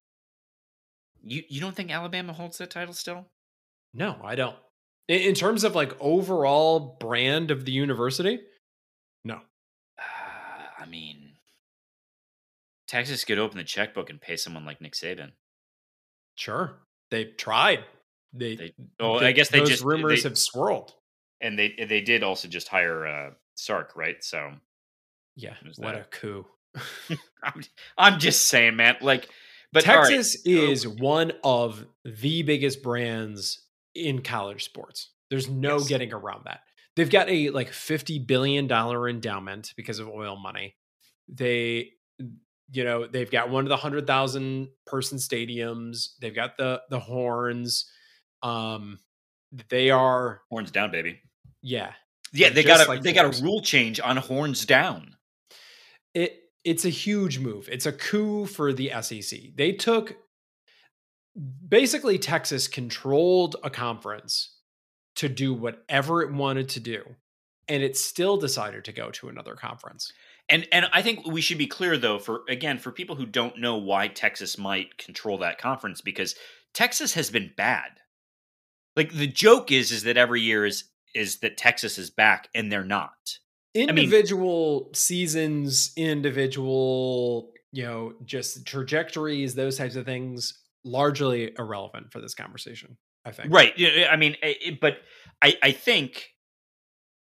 You 1.22 1.42
you 1.48 1.60
don't 1.60 1.74
think 1.74 1.90
Alabama 1.90 2.32
holds 2.32 2.58
that 2.58 2.70
title 2.70 2.94
still? 2.94 3.26
No, 3.92 4.16
I 4.22 4.34
don't. 4.34 4.56
In 5.08 5.34
terms 5.34 5.64
of 5.64 5.74
like 5.74 5.96
overall 6.00 6.96
brand 7.00 7.50
of 7.50 7.64
the 7.64 7.72
university, 7.72 8.40
no. 9.24 9.40
Uh, 9.98 10.02
I 10.78 10.86
mean, 10.86 11.32
Texas 12.86 13.24
could 13.24 13.38
open 13.38 13.58
the 13.58 13.64
checkbook 13.64 14.10
and 14.10 14.20
pay 14.20 14.36
someone 14.36 14.64
like 14.64 14.80
Nick 14.80 14.92
Saban. 14.92 15.32
Sure, 16.36 16.76
they've 17.10 17.36
tried. 17.36 17.84
They, 18.32 18.56
they 18.56 18.74
oh, 19.00 19.18
they, 19.18 19.28
I 19.28 19.32
guess 19.32 19.48
they 19.48 19.60
those 19.60 19.70
just 19.70 19.84
rumors 19.84 20.22
they, 20.22 20.28
have 20.28 20.38
swirled, 20.38 20.92
and 21.40 21.58
they 21.58 21.74
they 21.88 22.00
did 22.00 22.22
also 22.22 22.48
just 22.48 22.68
hire 22.68 23.06
uh, 23.06 23.30
Sark, 23.54 23.92
right? 23.96 24.22
So, 24.22 24.52
yeah, 25.36 25.54
what 25.76 25.94
that? 25.94 26.00
a 26.00 26.04
coup! 26.04 26.46
I'm, 27.42 27.62
I'm 27.96 28.18
just 28.18 28.46
saying, 28.46 28.76
man. 28.76 28.96
Like, 29.00 29.28
but 29.72 29.84
Texas 29.84 30.36
right. 30.46 30.54
is 30.54 30.86
one 30.86 31.32
of 31.44 31.84
the 32.04 32.42
biggest 32.42 32.82
brands 32.82 33.64
in 33.94 34.22
college 34.22 34.64
sports. 34.64 35.10
There's 35.30 35.48
no 35.48 35.78
yes. 35.78 35.88
getting 35.88 36.12
around 36.12 36.44
that. 36.44 36.60
They've 36.96 37.10
got 37.10 37.28
a 37.28 37.50
like 37.50 37.70
50 37.70 38.20
billion 38.20 38.66
dollar 38.66 39.08
endowment 39.08 39.72
because 39.76 39.98
of 39.98 40.08
oil 40.08 40.36
money. 40.36 40.74
They 41.28 41.90
you 42.70 42.84
know, 42.84 43.06
they've 43.06 43.30
got 43.30 43.48
one 43.48 43.64
of 43.64 43.68
the 43.68 43.76
100,000 43.76 44.68
person 44.86 45.16
stadiums. 45.18 46.08
They've 46.20 46.34
got 46.34 46.56
the 46.56 46.82
the 46.90 47.00
horns. 47.00 47.90
Um 48.42 48.98
they 49.70 49.90
are 49.90 50.42
horns 50.50 50.70
down, 50.70 50.90
baby. 50.90 51.20
Yeah. 51.68 51.92
Yeah, 52.32 52.50
they 52.50 52.62
got 52.62 52.86
a 52.86 52.88
like 52.88 53.02
they 53.02 53.12
got 53.12 53.38
a 53.38 53.42
rule 53.42 53.60
change 53.60 54.00
on 54.00 54.16
horns 54.18 54.66
down. 54.66 55.16
It 56.14 56.42
it's 56.64 56.84
a 56.84 56.90
huge 56.90 57.38
move. 57.38 57.68
It's 57.70 57.86
a 57.86 57.92
coup 57.92 58.44
for 58.44 58.72
the 58.72 58.92
SEC. 59.00 59.38
They 59.54 59.72
took 59.72 60.16
basically 61.66 62.18
Texas 62.18 62.68
controlled 62.68 63.56
a 63.62 63.70
conference 63.70 64.56
to 65.16 65.28
do 65.28 65.54
whatever 65.54 66.22
it 66.22 66.32
wanted 66.32 66.68
to 66.70 66.80
do 66.80 67.02
and 67.68 67.82
it 67.82 67.96
still 67.96 68.36
decided 68.36 68.84
to 68.84 68.92
go 68.92 69.10
to 69.10 69.28
another 69.28 69.54
conference. 69.54 70.12
And 70.48 70.66
and 70.72 70.86
I 70.92 71.02
think 71.02 71.26
we 71.26 71.42
should 71.42 71.58
be 71.58 71.66
clear 71.66 71.98
though 71.98 72.18
for 72.18 72.42
again 72.48 72.78
for 72.78 72.90
people 72.90 73.16
who 73.16 73.26
don't 73.26 73.58
know 73.58 73.76
why 73.76 74.08
Texas 74.08 74.56
might 74.56 74.96
control 74.96 75.38
that 75.38 75.60
conference 75.60 76.00
because 76.00 76.34
Texas 76.72 77.14
has 77.14 77.30
been 77.30 77.52
bad. 77.56 78.00
Like 78.96 79.12
the 79.12 79.26
joke 79.26 79.70
is 79.70 79.92
is 79.92 80.04
that 80.04 80.16
every 80.16 80.40
year 80.40 80.64
is 80.64 80.84
is 81.18 81.38
that 81.38 81.56
Texas 81.56 81.98
is 81.98 82.10
back 82.10 82.48
and 82.54 82.70
they're 82.70 82.84
not. 82.84 83.38
Individual 83.74 84.80
I 84.80 84.86
mean, 84.86 84.94
seasons, 84.94 85.92
individual, 85.96 87.50
you 87.72 87.82
know, 87.82 88.14
just 88.24 88.64
trajectories, 88.66 89.54
those 89.54 89.76
types 89.76 89.96
of 89.96 90.06
things 90.06 90.62
largely 90.84 91.52
irrelevant 91.58 92.12
for 92.12 92.20
this 92.20 92.34
conversation. 92.34 92.96
I 93.24 93.32
think. 93.32 93.52
Right. 93.52 93.74
I 94.10 94.16
mean, 94.16 94.36
it, 94.42 94.80
but 94.80 94.98
I, 95.42 95.54
I 95.62 95.72
think, 95.72 96.28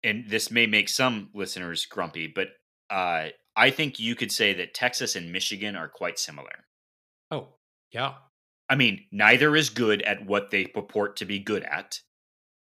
and 0.03 0.29
this 0.29 0.51
may 0.51 0.67
make 0.67 0.87
some 0.87 1.29
listeners 1.33 1.85
grumpy, 1.85 2.27
but 2.27 2.49
uh, 2.89 3.29
I 3.55 3.71
think 3.71 3.99
you 3.99 4.15
could 4.15 4.31
say 4.31 4.53
that 4.53 4.73
Texas 4.73 5.15
and 5.15 5.31
Michigan 5.31 5.75
are 5.75 5.87
quite 5.87 6.19
similar. 6.19 6.65
Oh, 7.31 7.47
yeah. 7.91 8.13
I 8.69 8.75
mean, 8.75 9.05
neither 9.11 9.55
is 9.55 9.69
good 9.69 10.03
at 10.03 10.25
what 10.25 10.51
they 10.51 10.65
purport 10.65 11.15
to 11.17 11.25
be 11.25 11.39
good 11.39 11.63
at, 11.63 12.01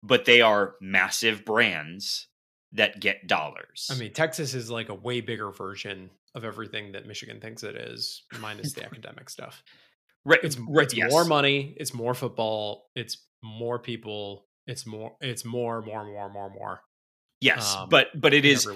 but 0.02 0.24
they 0.24 0.40
are 0.40 0.74
massive 0.80 1.44
brands 1.44 2.28
that 2.72 3.00
get 3.00 3.26
dollars. 3.26 3.88
I 3.90 3.96
mean, 3.96 4.12
Texas 4.12 4.54
is 4.54 4.70
like 4.70 4.88
a 4.88 4.94
way 4.94 5.20
bigger 5.20 5.50
version 5.50 6.10
of 6.34 6.44
everything 6.44 6.92
that 6.92 7.06
Michigan 7.06 7.40
thinks 7.40 7.62
it 7.62 7.74
is, 7.74 8.22
minus 8.40 8.72
the 8.72 8.84
academic 8.86 9.28
stuff. 9.28 9.62
Right. 10.24 10.40
It's 10.42 10.58
right, 10.58 10.84
it's 10.84 10.94
yes. 10.94 11.10
more 11.10 11.24
money. 11.24 11.74
It's 11.78 11.94
more 11.94 12.14
football. 12.14 12.90
It's 12.94 13.16
more 13.42 13.78
people. 13.78 14.46
It's 14.66 14.86
more. 14.86 15.16
It's 15.20 15.44
more, 15.44 15.82
more, 15.82 16.04
more, 16.04 16.30
more, 16.30 16.50
more. 16.50 16.80
Yes, 17.40 17.74
um, 17.74 17.88
but 17.88 18.08
but 18.14 18.34
it 18.34 18.44
is. 18.44 18.68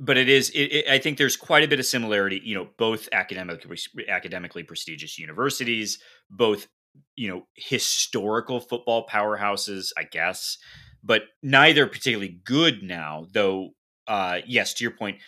But 0.00 0.16
it 0.16 0.28
is. 0.28 0.50
It, 0.50 0.58
it, 0.58 0.88
I 0.88 0.98
think 0.98 1.18
there's 1.18 1.36
quite 1.36 1.64
a 1.64 1.68
bit 1.68 1.78
of 1.80 1.86
similarity. 1.86 2.40
You 2.44 2.54
know, 2.54 2.68
both 2.78 3.08
academically 3.12 3.78
academically 4.08 4.62
prestigious 4.62 5.18
universities, 5.18 5.98
both 6.30 6.68
you 7.16 7.28
know 7.28 7.46
historical 7.54 8.60
football 8.60 9.06
powerhouses, 9.06 9.92
I 9.96 10.04
guess, 10.04 10.58
but 11.02 11.22
neither 11.42 11.86
particularly 11.86 12.40
good 12.44 12.82
now. 12.82 13.26
Though, 13.32 13.70
uh, 14.06 14.38
yes, 14.46 14.74
to 14.74 14.84
your 14.84 14.92
point, 14.92 15.18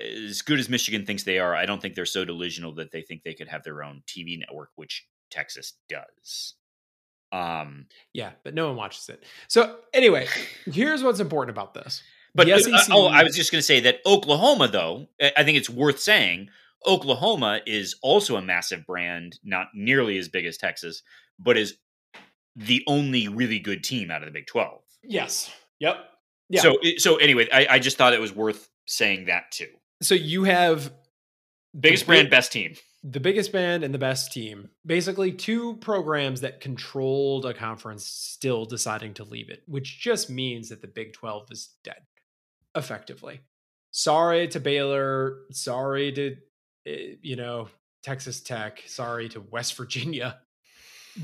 as 0.00 0.42
good 0.42 0.58
as 0.58 0.68
Michigan 0.68 1.06
thinks 1.06 1.24
they 1.24 1.38
are, 1.38 1.54
I 1.54 1.66
don't 1.66 1.80
think 1.80 1.94
they're 1.94 2.06
so 2.06 2.24
delusional 2.24 2.74
that 2.76 2.90
they 2.90 3.02
think 3.02 3.22
they 3.22 3.34
could 3.34 3.48
have 3.48 3.62
their 3.62 3.82
own 3.82 4.02
TV 4.06 4.38
network, 4.38 4.70
which 4.76 5.06
Texas 5.30 5.74
does. 5.88 6.54
Um, 7.32 7.86
yeah, 8.12 8.32
but 8.44 8.54
no 8.54 8.68
one 8.68 8.76
watches 8.76 9.08
it. 9.08 9.24
So 9.48 9.76
anyway, 9.92 10.28
here's 10.66 11.02
what's 11.02 11.20
important 11.20 11.56
about 11.56 11.74
this. 11.74 12.02
But 12.34 12.48
SEC- 12.48 12.72
uh, 12.72 12.80
oh, 12.90 13.06
I 13.06 13.22
was 13.22 13.36
just 13.36 13.52
going 13.52 13.60
to 13.60 13.66
say 13.66 13.80
that 13.80 14.00
Oklahoma, 14.06 14.68
though, 14.68 15.08
I 15.20 15.44
think 15.44 15.56
it's 15.56 15.70
worth 15.70 16.00
saying 16.00 16.48
Oklahoma 16.86 17.60
is 17.66 17.96
also 18.02 18.36
a 18.36 18.42
massive 18.42 18.86
brand, 18.86 19.38
not 19.44 19.68
nearly 19.74 20.18
as 20.18 20.28
big 20.28 20.46
as 20.46 20.56
Texas, 20.56 21.02
but 21.38 21.56
is 21.56 21.76
the 22.56 22.82
only 22.86 23.28
really 23.28 23.58
good 23.58 23.82
team 23.82 24.10
out 24.10 24.22
of 24.22 24.26
the 24.26 24.32
Big 24.32 24.46
Twelve. 24.46 24.82
Yes. 25.02 25.50
Yep. 25.80 25.96
Yeah. 26.48 26.60
So 26.60 26.76
so 26.98 27.16
anyway, 27.16 27.48
I, 27.52 27.66
I 27.70 27.78
just 27.78 27.96
thought 27.96 28.12
it 28.12 28.20
was 28.20 28.34
worth 28.34 28.68
saying 28.86 29.26
that 29.26 29.50
too. 29.50 29.68
So 30.02 30.14
you 30.14 30.44
have 30.44 30.92
biggest 31.78 32.06
brand, 32.06 32.30
best 32.30 32.52
team. 32.52 32.74
The 33.02 33.20
biggest 33.20 33.52
band 33.52 33.84
and 33.84 33.92
the 33.92 33.98
best 33.98 34.32
team. 34.32 34.70
Basically, 34.86 35.32
two 35.32 35.76
programs 35.76 36.40
that 36.40 36.60
controlled 36.60 37.44
a 37.44 37.54
conference 37.54 38.06
still 38.06 38.64
deciding 38.64 39.14
to 39.14 39.24
leave 39.24 39.50
it, 39.50 39.62
which 39.66 40.00
just 40.00 40.30
means 40.30 40.68
that 40.70 40.80
the 40.80 40.88
Big 40.88 41.12
12 41.12 41.48
is 41.50 41.70
dead, 41.82 42.02
effectively. 42.74 43.40
Sorry 43.90 44.48
to 44.48 44.60
Baylor. 44.60 45.38
Sorry 45.50 46.12
to, 46.12 46.32
eh, 46.32 46.34
you 46.84 47.36
know, 47.36 47.68
Texas 48.02 48.40
Tech. 48.40 48.82
Sorry 48.86 49.28
to 49.30 49.40
West 49.40 49.76
Virginia. 49.76 50.40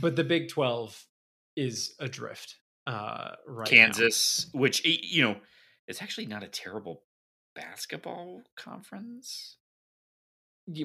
But 0.00 0.16
the 0.16 0.24
Big 0.24 0.48
12 0.48 1.04
is 1.56 1.94
adrift 1.98 2.56
uh, 2.86 3.32
right 3.46 3.68
Kansas, 3.68 4.48
now. 4.54 4.60
which, 4.60 4.84
you 4.84 5.22
know, 5.22 5.36
it's 5.88 6.00
actually 6.00 6.26
not 6.26 6.42
a 6.42 6.48
terrible 6.48 7.02
basketball 7.54 8.42
conference. 8.56 9.56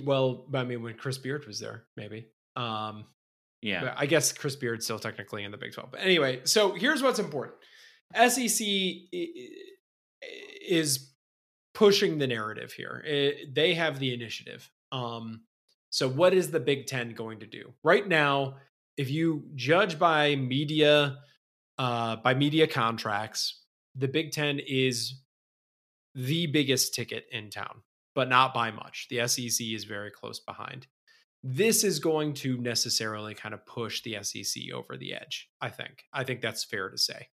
Well, 0.03 0.47
I 0.53 0.63
mean, 0.63 0.81
when 0.81 0.95
Chris 0.95 1.17
Beard 1.17 1.45
was 1.45 1.59
there, 1.59 1.83
maybe. 1.95 2.27
Um, 2.55 3.05
yeah, 3.61 3.93
I 3.97 4.05
guess 4.05 4.31
Chris 4.31 4.55
Beard's 4.55 4.85
still 4.85 4.99
technically 4.99 5.43
in 5.43 5.51
the 5.51 5.57
Big 5.57 5.73
Twelve. 5.73 5.91
But 5.91 6.01
anyway, 6.01 6.41
so 6.43 6.73
here's 6.73 7.01
what's 7.01 7.19
important: 7.19 7.55
SEC 8.15 8.65
is 10.67 11.11
pushing 11.75 12.17
the 12.17 12.27
narrative 12.27 12.73
here. 12.73 13.03
It, 13.05 13.53
they 13.53 13.75
have 13.75 13.99
the 13.99 14.13
initiative. 14.13 14.69
Um, 14.91 15.41
so, 15.91 16.09
what 16.09 16.33
is 16.33 16.49
the 16.49 16.59
Big 16.59 16.87
Ten 16.87 17.13
going 17.13 17.39
to 17.39 17.45
do 17.45 17.73
right 17.83 18.07
now? 18.07 18.55
If 18.97 19.11
you 19.11 19.43
judge 19.55 19.99
by 19.99 20.35
media, 20.35 21.17
uh, 21.77 22.15
by 22.17 22.33
media 22.33 22.65
contracts, 22.65 23.61
the 23.93 24.07
Big 24.07 24.31
Ten 24.31 24.59
is 24.59 25.21
the 26.15 26.47
biggest 26.47 26.95
ticket 26.95 27.25
in 27.31 27.49
town 27.49 27.81
but 28.15 28.29
not 28.29 28.53
by 28.53 28.71
much. 28.71 29.07
The 29.09 29.27
SEC 29.27 29.67
is 29.67 29.83
very 29.83 30.09
close 30.09 30.39
behind. 30.39 30.87
This 31.43 31.83
is 31.83 31.99
going 31.99 32.33
to 32.35 32.57
necessarily 32.57 33.35
kind 33.35 33.53
of 33.53 33.65
push 33.67 34.01
the 34.01 34.17
SEC 34.23 34.63
over 34.73 34.97
the 34.97 35.13
edge, 35.13 35.49
I 35.61 35.69
think. 35.69 36.05
I 36.11 36.23
think 36.23 36.41
that's 36.41 36.63
fair 36.63 36.89
to 36.89 36.97
say. 36.97 37.27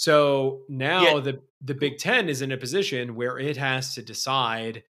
So 0.00 0.62
now 0.70 1.16
yeah. 1.16 1.20
the 1.20 1.40
the 1.60 1.74
Big 1.74 1.98
10 1.98 2.30
is 2.30 2.40
in 2.40 2.52
a 2.52 2.56
position 2.56 3.14
where 3.16 3.38
it 3.38 3.58
has 3.58 3.94
to 3.96 4.02
decide 4.02 4.82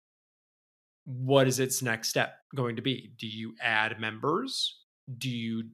what 1.07 1.49
is 1.49 1.61
its 1.61 1.81
next 1.81 2.11
step 2.11 2.35
going 2.55 2.77
to 2.77 2.83
be? 2.83 3.15
Do 3.17 3.27
you 3.27 3.55
add 3.59 3.99
members? 3.99 4.81
Do 5.17 5.31
you 5.31 5.71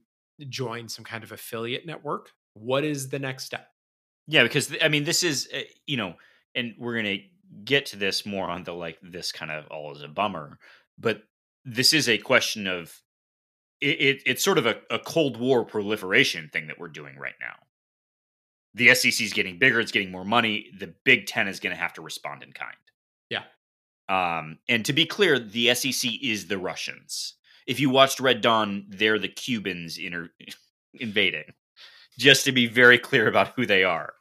join 0.47 0.87
some 0.87 1.03
kind 1.03 1.21
of 1.21 1.33
affiliate 1.33 1.85
network? 1.85 2.29
What 2.53 2.85
is 2.85 3.09
the 3.09 3.19
next 3.19 3.43
step? 3.43 3.67
Yeah, 4.25 4.43
because 4.43 4.73
I 4.81 4.87
mean, 4.87 5.03
this 5.03 5.21
is 5.21 5.49
uh, 5.53 5.63
you 5.85 5.97
know, 5.97 6.13
and 6.55 6.73
we're 6.79 6.95
gonna 6.95 7.17
get 7.65 7.87
to 7.87 7.97
this 7.97 8.25
more 8.25 8.49
on 8.49 8.63
the 8.63 8.71
like 8.71 8.99
this 9.01 9.33
kind 9.33 9.51
of 9.51 9.67
all 9.67 9.93
is 9.93 10.01
a 10.01 10.07
bummer, 10.07 10.59
but 10.97 11.23
this 11.65 11.91
is 11.91 12.07
a 12.07 12.17
question 12.17 12.67
of 12.67 13.01
it, 13.81 13.99
it 13.99 14.23
it's 14.25 14.45
sort 14.45 14.59
of 14.59 14.65
a, 14.65 14.77
a 14.89 14.97
Cold 14.97 15.35
War 15.35 15.65
proliferation 15.65 16.49
thing 16.53 16.67
that 16.67 16.79
we're 16.79 16.87
doing 16.87 17.17
right 17.17 17.35
now. 17.41 17.55
The 18.75 18.93
SEC 18.93 19.21
is 19.21 19.33
getting 19.33 19.57
bigger; 19.57 19.79
it's 19.79 19.91
getting 19.91 20.11
more 20.11 20.25
money. 20.25 20.67
The 20.77 20.93
Big 21.03 21.25
Ten 21.25 21.47
is 21.47 21.59
going 21.59 21.75
to 21.75 21.81
have 21.81 21.93
to 21.93 22.01
respond 22.01 22.43
in 22.43 22.51
kind. 22.51 22.75
Yeah. 23.29 23.43
Um, 24.07 24.59
and 24.69 24.85
to 24.85 24.93
be 24.93 25.05
clear, 25.05 25.39
the 25.39 25.73
SEC 25.73 26.11
is 26.21 26.47
the 26.47 26.57
Russians. 26.57 27.35
If 27.65 27.79
you 27.79 27.89
watched 27.89 28.19
Red 28.19 28.41
Dawn, 28.41 28.85
they're 28.89 29.17
the 29.17 29.27
Cubans 29.27 29.97
inter- 29.97 30.29
invading. 30.93 31.53
Just 32.17 32.45
to 32.45 32.51
be 32.51 32.67
very 32.67 32.99
clear 32.99 33.27
about 33.27 33.49
who 33.55 33.65
they 33.65 33.83
are. 33.83 34.13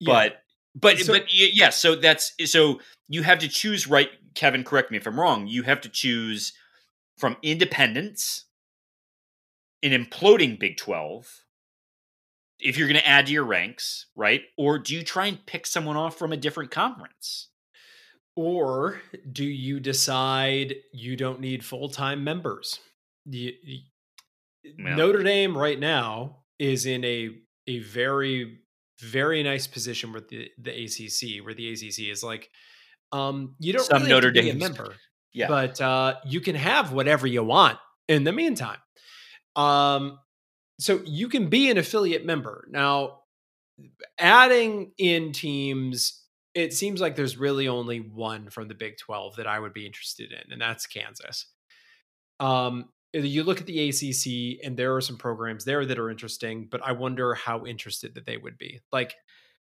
Yeah. 0.00 0.12
But 0.12 0.42
but 0.74 0.98
so, 0.98 1.12
but 1.14 1.32
yeah, 1.32 1.70
so 1.70 1.94
that's 1.94 2.32
so 2.44 2.80
you 3.08 3.22
have 3.22 3.38
to 3.40 3.48
choose 3.48 3.86
right. 3.86 4.10
Kevin, 4.34 4.64
correct 4.64 4.90
me 4.90 4.98
if 4.98 5.06
I'm 5.06 5.18
wrong. 5.18 5.46
You 5.46 5.62
have 5.62 5.80
to 5.82 5.88
choose 5.88 6.52
from 7.16 7.36
independence, 7.42 8.44
an 9.82 9.92
imploding 9.92 10.58
Big 10.58 10.76
Twelve, 10.76 11.45
if 12.58 12.78
you're 12.78 12.88
going 12.88 13.00
to 13.00 13.06
add 13.06 13.26
to 13.26 13.32
your 13.32 13.44
ranks, 13.44 14.06
right? 14.16 14.42
Or 14.56 14.78
do 14.78 14.94
you 14.94 15.02
try 15.02 15.26
and 15.26 15.44
pick 15.46 15.66
someone 15.66 15.96
off 15.96 16.18
from 16.18 16.32
a 16.32 16.36
different 16.36 16.70
conference? 16.70 17.48
Or 18.34 19.00
do 19.30 19.44
you 19.44 19.80
decide 19.80 20.74
you 20.92 21.16
don't 21.16 21.40
need 21.40 21.64
full 21.64 21.88
time 21.88 22.22
members? 22.22 22.80
You, 23.24 23.52
you, 23.62 23.80
well, 24.82 24.96
Notre 24.96 25.22
Dame 25.22 25.56
right 25.56 25.78
now 25.78 26.38
is 26.58 26.86
in 26.86 27.04
a 27.04 27.30
a 27.66 27.80
very 27.80 28.58
very 29.00 29.42
nice 29.42 29.66
position 29.66 30.12
with 30.12 30.28
the 30.28 30.50
the 30.58 30.70
ACC, 30.70 31.44
where 31.44 31.54
the 31.54 31.72
ACC 31.72 32.10
is 32.10 32.22
like, 32.22 32.50
um, 33.12 33.54
you 33.58 33.72
don't 33.72 33.84
some 33.84 34.02
really 34.02 34.10
Notre 34.10 34.30
Dame 34.30 34.58
member, 34.58 34.94
yeah, 35.32 35.48
but 35.48 35.80
uh, 35.80 36.14
you 36.26 36.40
can 36.40 36.56
have 36.56 36.92
whatever 36.92 37.26
you 37.26 37.42
want 37.42 37.78
in 38.08 38.24
the 38.24 38.32
meantime. 38.32 38.78
Um, 39.54 40.18
so 40.78 41.00
you 41.04 41.28
can 41.28 41.48
be 41.48 41.70
an 41.70 41.78
affiliate 41.78 42.24
member 42.24 42.66
now. 42.70 43.20
Adding 44.18 44.92
in 44.96 45.32
teams, 45.32 46.22
it 46.54 46.72
seems 46.72 47.00
like 47.00 47.14
there's 47.14 47.36
really 47.36 47.68
only 47.68 47.98
one 47.98 48.48
from 48.48 48.68
the 48.68 48.74
Big 48.74 48.96
Twelve 48.96 49.36
that 49.36 49.46
I 49.46 49.58
would 49.58 49.74
be 49.74 49.84
interested 49.84 50.32
in, 50.32 50.52
and 50.52 50.60
that's 50.60 50.86
Kansas. 50.86 51.46
Um, 52.40 52.88
you 53.12 53.44
look 53.44 53.60
at 53.60 53.66
the 53.66 53.88
ACC 53.88 54.64
and 54.64 54.76
there 54.76 54.94
are 54.94 55.00
some 55.00 55.16
programs 55.16 55.64
there 55.64 55.86
that 55.86 55.98
are 55.98 56.10
interesting, 56.10 56.68
but 56.70 56.82
I 56.84 56.92
wonder 56.92 57.34
how 57.34 57.64
interested 57.64 58.14
that 58.14 58.26
they 58.26 58.36
would 58.36 58.58
be. 58.58 58.80
Like, 58.92 59.14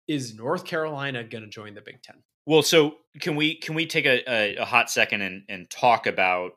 is 0.07 0.35
North 0.35 0.65
Carolina 0.65 1.25
going 1.25 1.45
to 1.45 1.51
join 1.51 1.75
the 1.75 1.81
Big 1.81 2.03
Ten? 2.03 2.17
Well, 2.47 2.63
so 2.63 2.97
can 3.21 3.37
we 3.37 3.55
can 3.57 3.75
we 3.75 3.87
take 3.87 4.07
a, 4.07 4.23
a, 4.29 4.57
a 4.57 4.65
hot 4.65 4.91
second 4.91 5.23
and, 5.23 5.43
and 5.49 5.71
talk 5.71 6.07
about 6.07 6.53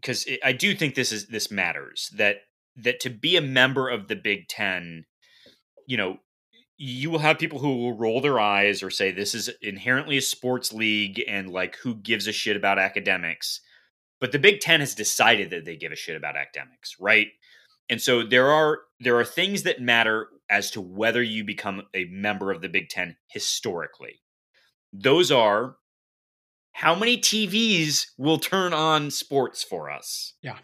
because 0.00 0.26
I 0.44 0.52
do 0.52 0.74
think 0.74 0.94
this 0.94 1.12
is 1.12 1.26
this 1.26 1.50
matters 1.50 2.10
that 2.16 2.38
that 2.76 3.00
to 3.00 3.10
be 3.10 3.36
a 3.36 3.42
member 3.42 3.88
of 3.88 4.08
the 4.08 4.16
Big 4.16 4.48
Ten, 4.48 5.04
you 5.86 5.96
know, 5.96 6.18
you 6.76 7.10
will 7.10 7.20
have 7.20 7.38
people 7.38 7.58
who 7.58 7.76
will 7.76 7.96
roll 7.96 8.20
their 8.20 8.38
eyes 8.38 8.82
or 8.82 8.90
say 8.90 9.10
this 9.10 9.34
is 9.34 9.50
inherently 9.62 10.18
a 10.18 10.22
sports 10.22 10.72
league 10.72 11.22
and 11.26 11.50
like 11.50 11.76
who 11.76 11.94
gives 11.94 12.26
a 12.26 12.32
shit 12.32 12.56
about 12.56 12.78
academics 12.78 13.60
but 14.20 14.32
the 14.32 14.38
Big 14.38 14.60
Ten 14.60 14.80
has 14.80 14.94
decided 14.94 15.50
that 15.50 15.64
they 15.64 15.76
give 15.76 15.92
a 15.92 15.96
shit 15.96 16.16
about 16.16 16.36
academics, 16.36 16.96
right? 16.98 17.28
And 17.88 18.00
so 18.00 18.22
there 18.22 18.50
are 18.50 18.80
there 18.98 19.18
are 19.18 19.24
things 19.24 19.62
that 19.64 19.80
matter 19.80 20.28
as 20.48 20.70
to 20.72 20.80
whether 20.80 21.22
you 21.22 21.44
become 21.44 21.82
a 21.94 22.06
member 22.06 22.50
of 22.50 22.62
the 22.62 22.68
Big 22.68 22.88
Ten 22.88 23.16
historically. 23.28 24.20
Those 24.92 25.30
are 25.30 25.76
how 26.72 26.94
many 26.94 27.18
TVs 27.18 28.06
will 28.18 28.38
turn 28.38 28.72
on 28.72 29.10
sports 29.10 29.62
for 29.62 29.90
us. 29.90 30.34
Yeah. 30.42 30.56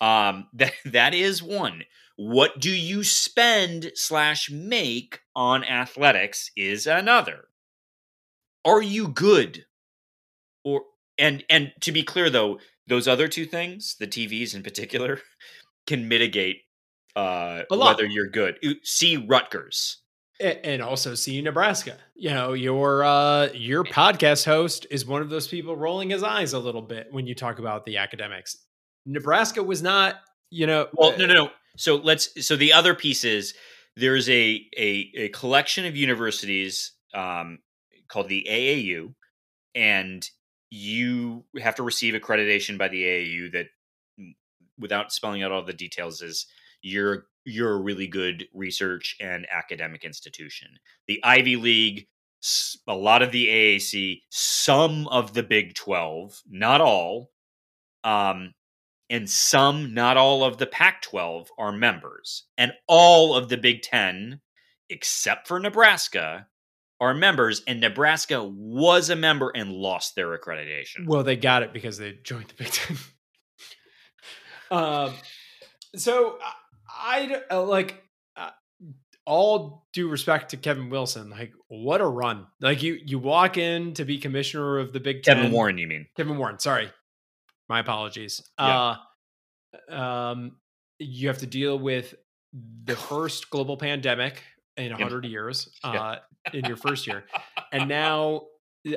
Um, 0.00 0.48
that 0.54 0.72
that 0.84 1.14
is 1.14 1.42
one. 1.42 1.84
What 2.16 2.58
do 2.58 2.70
you 2.70 3.04
spend 3.04 3.92
slash 3.94 4.50
make 4.50 5.20
on 5.36 5.62
athletics 5.62 6.50
is 6.56 6.86
another. 6.86 7.44
Are 8.64 8.82
you 8.82 9.08
good? 9.08 9.66
Or 10.64 10.82
and 11.16 11.44
and 11.48 11.72
to 11.80 11.92
be 11.92 12.02
clear 12.02 12.28
though, 12.28 12.58
those 12.88 13.06
other 13.06 13.28
two 13.28 13.44
things, 13.44 13.94
the 14.00 14.06
TVs 14.06 14.54
in 14.54 14.62
particular, 14.62 15.20
can 15.86 16.08
mitigate 16.08 16.62
uh, 17.14 17.62
whether 17.70 18.04
you're 18.04 18.28
good. 18.28 18.58
See 18.82 19.16
Rutgers. 19.16 19.98
And 20.40 20.82
also 20.82 21.16
see 21.16 21.42
Nebraska. 21.42 21.96
You 22.14 22.30
know, 22.30 22.52
your 22.52 23.02
uh, 23.02 23.48
your 23.54 23.82
podcast 23.82 24.44
host 24.44 24.86
is 24.88 25.04
one 25.04 25.20
of 25.20 25.30
those 25.30 25.48
people 25.48 25.76
rolling 25.76 26.10
his 26.10 26.22
eyes 26.22 26.52
a 26.52 26.60
little 26.60 26.82
bit 26.82 27.08
when 27.10 27.26
you 27.26 27.34
talk 27.34 27.58
about 27.58 27.84
the 27.84 27.96
academics. 27.96 28.56
Nebraska 29.08 29.62
was 29.62 29.82
not, 29.82 30.16
you 30.50 30.66
know. 30.66 30.88
Well, 30.92 31.16
no, 31.18 31.26
no, 31.26 31.34
no. 31.34 31.50
So 31.76 31.96
let's. 31.96 32.46
So 32.46 32.56
the 32.56 32.72
other 32.72 32.94
piece 32.94 33.24
is 33.24 33.54
there's 33.96 34.28
a 34.28 34.66
a, 34.76 35.10
a 35.16 35.28
collection 35.30 35.86
of 35.86 35.96
universities 35.96 36.92
um, 37.14 37.58
called 38.08 38.28
the 38.28 38.46
AAU, 38.48 39.14
and 39.74 40.28
you 40.70 41.44
have 41.58 41.74
to 41.76 41.82
receive 41.82 42.14
accreditation 42.14 42.76
by 42.76 42.88
the 42.88 43.02
AAU 43.02 43.52
that 43.52 43.66
without 44.78 45.12
spelling 45.12 45.42
out 45.42 45.50
all 45.50 45.64
the 45.64 45.72
details 45.72 46.20
is 46.22 46.46
you're 46.82 47.26
you're 47.44 47.74
a 47.74 47.80
really 47.80 48.06
good 48.06 48.46
research 48.52 49.16
and 49.20 49.46
academic 49.50 50.04
institution. 50.04 50.68
The 51.06 51.18
Ivy 51.24 51.56
League, 51.56 52.08
a 52.86 52.94
lot 52.94 53.22
of 53.22 53.32
the 53.32 53.46
AAC, 53.46 54.20
some 54.28 55.08
of 55.08 55.32
the 55.32 55.42
Big 55.42 55.74
12, 55.74 56.42
not 56.50 56.82
all, 56.82 57.30
um, 58.04 58.52
and 59.10 59.28
some, 59.28 59.94
not 59.94 60.16
all 60.16 60.44
of 60.44 60.58
the 60.58 60.66
Pac 60.66 61.02
12 61.02 61.50
are 61.58 61.72
members. 61.72 62.44
And 62.56 62.72
all 62.86 63.34
of 63.34 63.48
the 63.48 63.56
Big 63.56 63.82
10, 63.82 64.40
except 64.90 65.48
for 65.48 65.58
Nebraska, 65.58 66.46
are 67.00 67.14
members, 67.14 67.62
and 67.66 67.80
Nebraska 67.80 68.42
was 68.42 69.08
a 69.08 69.16
member 69.16 69.50
and 69.54 69.72
lost 69.72 70.14
their 70.14 70.36
accreditation. 70.36 71.06
Well, 71.06 71.22
they 71.22 71.36
got 71.36 71.62
it 71.62 71.72
because 71.72 71.96
they 71.96 72.18
joined 72.22 72.48
the 72.48 72.54
Big 72.64 72.72
Ten. 72.72 72.96
um, 74.70 75.14
so 75.94 76.38
I 76.88 77.42
uh, 77.50 77.62
like 77.62 78.02
all 79.28 79.86
due 79.92 80.08
respect 80.08 80.50
to 80.50 80.56
Kevin 80.56 80.88
Wilson, 80.88 81.28
like 81.30 81.52
what 81.68 82.00
a 82.00 82.06
run! 82.06 82.46
Like 82.60 82.82
you 82.82 82.98
you 83.04 83.18
walk 83.18 83.58
in 83.58 83.92
to 83.94 84.04
be 84.04 84.18
commissioner 84.18 84.78
of 84.78 84.92
the 84.92 85.00
Big 85.00 85.22
Ten. 85.22 85.36
Kevin 85.36 85.52
Warren, 85.52 85.78
you 85.78 85.86
mean? 85.86 86.06
Kevin 86.16 86.38
Warren. 86.38 86.58
Sorry, 86.58 86.90
my 87.68 87.80
apologies. 87.80 88.42
Yeah. 88.58 88.96
Uh, 89.90 89.94
um, 89.94 90.56
you 90.98 91.28
have 91.28 91.38
to 91.38 91.46
deal 91.46 91.78
with 91.78 92.14
the 92.84 92.96
first 93.10 93.50
global 93.50 93.76
pandemic 93.76 94.42
in 94.76 94.92
a 94.92 94.96
hundred 94.96 95.24
years. 95.24 95.68
Uh, 95.82 96.16
in 96.52 96.64
your 96.64 96.76
first 96.76 97.06
year, 97.06 97.24
and 97.72 97.88
now. 97.88 98.42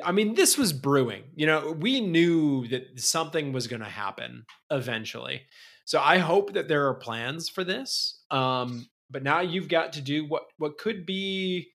I 0.04 0.12
mean, 0.12 0.34
this 0.34 0.56
was 0.56 0.72
brewing. 0.72 1.24
You 1.34 1.46
know, 1.46 1.72
we 1.72 2.00
knew 2.00 2.66
that 2.68 3.00
something 3.00 3.52
was 3.52 3.66
going 3.66 3.82
to 3.82 3.88
happen 3.88 4.46
eventually. 4.70 5.42
So 5.84 6.00
I 6.00 6.18
hope 6.18 6.54
that 6.54 6.68
there 6.68 6.86
are 6.86 6.94
plans 6.94 7.48
for 7.48 7.64
this. 7.64 8.20
Um, 8.30 8.88
but 9.10 9.22
now 9.22 9.40
you've 9.40 9.68
got 9.68 9.92
to 9.94 10.00
do 10.00 10.26
what 10.26 10.44
what 10.56 10.78
could 10.78 11.04
be 11.04 11.72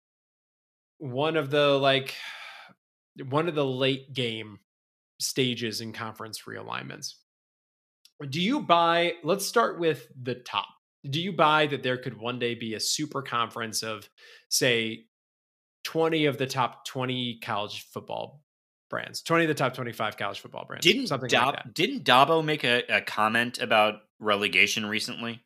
one 0.98 1.38
of 1.38 1.52
the 1.52 1.78
like 1.78 2.16
one 3.30 3.48
of 3.48 3.56
the 3.56 3.66
late 3.66 4.14
game 4.14 4.60
stages 5.20 5.82
in 5.82 5.94
conference 5.94 6.44
realignments. 6.48 7.14
Do 8.30 8.42
you 8.42 8.62
buy? 8.62 9.14
Let's 9.24 9.46
start 9.46 9.80
with 9.80 10.08
the 10.22 10.36
top. 10.36 10.68
Do 11.08 11.22
you 11.22 11.32
buy 11.32 11.68
that 11.68 11.84
there 11.84 11.98
could 11.98 12.18
one 12.18 12.40
day 12.40 12.56
be 12.56 12.74
a 12.74 12.80
super 12.80 13.22
conference 13.22 13.84
of, 13.84 14.10
say, 14.50 15.06
20 15.84 16.26
of 16.26 16.38
the 16.38 16.48
top 16.48 16.86
20 16.86 17.40
college 17.42 17.86
football 17.94 18.42
brands, 18.90 19.22
20 19.22 19.46
of 19.46 19.48
the 19.48 19.54
top 19.54 19.74
25 19.74 20.18
college 20.18 20.40
football 20.40 20.66
brands. 20.66 20.86
Didn't 20.86 21.08
something 21.08 21.30
Dab- 21.30 21.46
like 21.46 21.56
that. 21.56 21.74
didn't 21.74 22.04
Dabo 22.04 22.44
make 22.44 22.64
a, 22.64 22.84
a 22.90 23.02
comment 23.02 23.60
about 23.60 23.96
relegation 24.20 24.86
recently? 24.86 25.44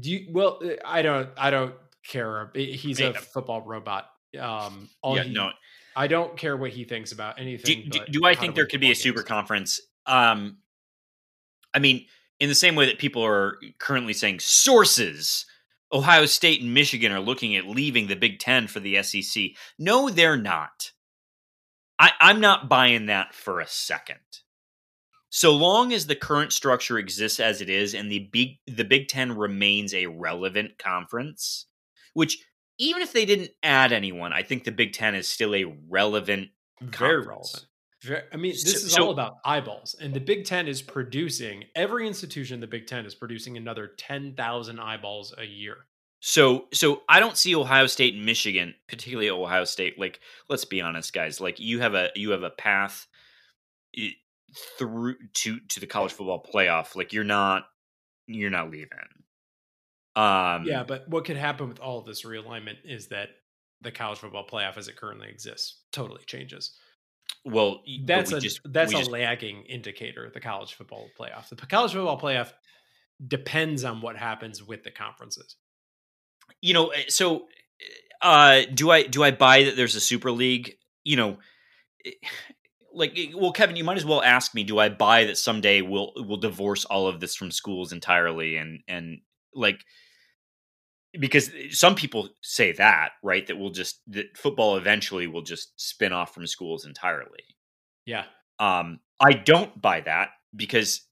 Do 0.00 0.10
you, 0.10 0.28
well, 0.32 0.60
uh, 0.64 0.74
I 0.84 1.02
don't, 1.02 1.28
I 1.36 1.50
don't 1.50 1.74
care. 2.06 2.50
He's 2.54 3.00
a 3.00 3.12
football 3.12 3.62
robot. 3.62 4.06
Um, 4.38 4.88
all 5.02 5.16
yeah, 5.16 5.24
he- 5.24 5.32
no. 5.32 5.50
I 5.96 6.06
don't 6.06 6.36
care 6.36 6.56
what 6.56 6.70
he 6.70 6.84
thinks 6.84 7.12
about 7.12 7.38
anything. 7.38 7.88
do, 7.88 7.98
but 7.98 8.10
do 8.10 8.24
I 8.24 8.34
think 8.34 8.54
there 8.54 8.66
could 8.66 8.80
be 8.80 8.90
a 8.90 8.94
super 8.96 9.20
games. 9.20 9.28
conference? 9.28 9.80
Um, 10.06 10.58
I 11.72 11.78
mean, 11.78 12.06
in 12.40 12.48
the 12.48 12.54
same 12.54 12.74
way 12.74 12.86
that 12.86 12.98
people 12.98 13.24
are 13.24 13.58
currently 13.78 14.12
saying 14.12 14.40
sources, 14.40 15.46
Ohio 15.92 16.26
State 16.26 16.60
and 16.60 16.74
Michigan 16.74 17.12
are 17.12 17.20
looking 17.20 17.56
at 17.56 17.66
leaving 17.66 18.06
the 18.06 18.16
Big 18.16 18.38
Ten 18.38 18.66
for 18.66 18.80
the 18.80 19.02
SEC. 19.02 19.50
No, 19.78 20.10
they're 20.10 20.36
not. 20.36 20.92
I, 21.98 22.10
I'm 22.20 22.40
not 22.40 22.68
buying 22.68 23.06
that 23.06 23.34
for 23.34 23.60
a 23.60 23.66
second. 23.66 24.18
So 25.30 25.52
long 25.52 25.92
as 25.92 26.06
the 26.06 26.16
current 26.16 26.52
structure 26.52 26.98
exists 26.98 27.40
as 27.40 27.60
it 27.60 27.68
is, 27.68 27.94
and 27.94 28.10
the 28.10 28.28
big 28.32 28.58
the 28.66 28.84
Big 28.84 29.08
Ten 29.08 29.36
remains 29.36 29.92
a 29.92 30.06
relevant 30.06 30.78
conference, 30.78 31.66
which 32.12 32.38
even 32.78 33.02
if 33.02 33.12
they 33.12 33.24
didn't 33.24 33.50
add 33.62 33.92
anyone, 33.92 34.32
I 34.32 34.42
think 34.42 34.64
the 34.64 34.72
Big 34.72 34.92
Ten 34.92 35.14
is 35.14 35.28
still 35.28 35.54
a 35.54 35.64
relevant 35.88 36.50
Very 36.80 36.90
conference. 36.92 37.26
relevant. 37.28 37.66
Very, 38.02 38.22
I 38.32 38.36
mean, 38.36 38.52
this 38.52 38.62
So- 38.82 38.86
is 38.86 38.92
so- 38.92 39.04
all 39.06 39.10
about 39.10 39.36
eyeballs, 39.44 39.94
and 39.94 40.12
the 40.12 40.20
Big 40.20 40.44
Ten 40.44 40.68
is 40.68 40.82
producing. 40.82 41.64
Every 41.74 42.06
institution 42.06 42.54
in 42.54 42.60
the 42.60 42.66
Big 42.66 42.86
Ten 42.86 43.06
is 43.06 43.14
producing 43.14 43.56
another 43.56 43.88
ten 43.88 44.34
thousand 44.34 44.78
eyeballs 44.80 45.32
a 45.38 45.44
year. 45.44 45.86
So 46.20 46.68
so 46.72 47.02
I 47.08 47.20
don't 47.20 47.36
see 47.36 47.54
Ohio 47.54 47.86
State 47.86 48.14
and 48.14 48.24
Michigan, 48.26 48.74
particularly 48.88 49.28
Ohio 49.30 49.64
State. 49.64 49.98
Like, 49.98 50.20
let's 50.48 50.64
be 50.64 50.80
honest, 50.80 51.12
guys. 51.12 51.40
Like 51.40 51.58
you 51.60 51.80
have 51.80 51.94
a 51.94 52.10
you 52.14 52.30
have 52.30 52.42
a 52.42 52.50
path 52.50 53.06
through 54.78 55.16
to 55.32 55.60
to 55.60 55.80
the 55.80 55.86
college 55.86 56.12
football 56.12 56.42
playoff. 56.42 56.94
Like 56.96 57.12
you're 57.12 57.24
not 57.24 57.66
you're 58.26 58.50
not 58.50 58.70
leaving. 58.70 58.88
Um 60.16 60.64
Yeah, 60.64 60.84
but 60.84 61.08
what 61.08 61.24
could 61.24 61.36
happen 61.36 61.68
with 61.68 61.80
all 61.80 61.98
of 61.98 62.06
this 62.06 62.24
realignment 62.24 62.76
is 62.84 63.08
that 63.08 63.28
the 63.80 63.90
college 63.92 64.18
football 64.18 64.46
playoff, 64.46 64.76
as 64.76 64.88
it 64.88 64.96
currently 64.96 65.28
exists, 65.28 65.82
totally 65.92 66.22
changes. 66.26 66.76
well 67.44 67.82
That's 68.04 68.30
we 68.32 68.38
a 68.38 68.40
just, 68.40 68.60
that's 68.64 68.92
a 68.92 68.98
just- 68.98 69.10
lagging 69.10 69.64
indicator. 69.64 70.30
The 70.32 70.40
college 70.40 70.74
football 70.74 71.08
playoff. 71.18 71.48
The 71.48 71.56
college 71.66 71.92
football 71.92 72.18
playoff 72.20 72.52
depends 73.26 73.84
on 73.84 74.00
what 74.00 74.16
happens 74.16 74.62
with 74.62 74.82
the 74.84 74.90
conferences. 74.90 75.56
you 76.60 76.74
know 76.74 76.88
eh, 76.88 77.04
so 77.08 77.46
uh 78.22 78.62
do 78.74 78.90
i 78.90 79.02
do 79.02 79.22
i 79.22 79.30
buy 79.30 79.64
that 79.64 79.76
there's 79.76 79.94
a 79.94 80.00
super 80.00 80.30
league 80.32 80.74
you 81.04 81.16
know 81.16 81.38
eh, 82.04 82.10
like 82.92 83.12
eh, 83.18 83.32
well 83.34 83.52
kevin 83.52 83.76
you 83.76 83.84
might 83.84 83.96
as 83.96 84.04
well 84.04 84.22
ask 84.22 84.54
me 84.54 84.64
do 84.64 84.78
i 84.78 84.88
buy 84.88 85.24
that 85.24 85.38
someday 85.38 85.80
we'll 85.80 86.12
we'll 86.16 86.36
divorce 86.38 86.84
all 86.86 87.06
of 87.06 87.20
this 87.20 87.34
from 87.36 87.50
schools 87.50 87.92
entirely 87.92 88.56
and 88.56 88.80
and 88.88 89.20
like 89.54 89.80
because 91.18 91.50
some 91.70 91.94
people 91.94 92.28
say 92.42 92.72
that 92.72 93.10
right 93.22 93.46
that 93.46 93.58
we'll 93.58 93.70
just 93.70 94.00
that 94.06 94.36
football 94.36 94.76
eventually 94.76 95.26
will 95.26 95.42
just 95.42 95.72
spin 95.76 96.12
off 96.12 96.34
from 96.34 96.46
schools 96.46 96.84
entirely 96.84 97.44
Yeah, 98.06 98.24
um, 98.58 99.00
I 99.20 99.32
don't 99.32 99.80
buy 99.80 100.00
that 100.00 100.30
because 100.54 101.06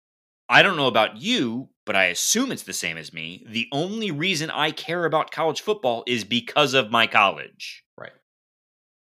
I 0.48 0.62
don't 0.62 0.76
know 0.76 0.86
about 0.86 1.16
you, 1.16 1.70
but 1.86 1.96
I 1.96 2.06
assume 2.06 2.52
it's 2.52 2.64
the 2.64 2.72
same 2.72 2.96
as 2.96 3.12
me. 3.12 3.44
The 3.48 3.68
only 3.72 4.10
reason 4.10 4.50
I 4.50 4.70
care 4.70 5.04
about 5.04 5.30
college 5.30 5.60
football 5.60 6.04
is 6.06 6.24
because 6.24 6.74
of 6.74 6.90
my 6.90 7.06
college. 7.06 7.84
Right. 7.96 8.12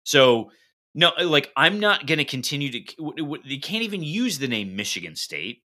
So, 0.03 0.51
no, 0.93 1.11
like 1.21 1.51
I'm 1.55 1.79
not 1.79 2.07
going 2.07 2.19
to 2.19 2.25
continue 2.25 2.71
to. 2.71 3.39
They 3.47 3.57
can't 3.57 3.83
even 3.83 4.03
use 4.03 4.39
the 4.39 4.47
name 4.47 4.75
Michigan 4.75 5.15
State, 5.15 5.63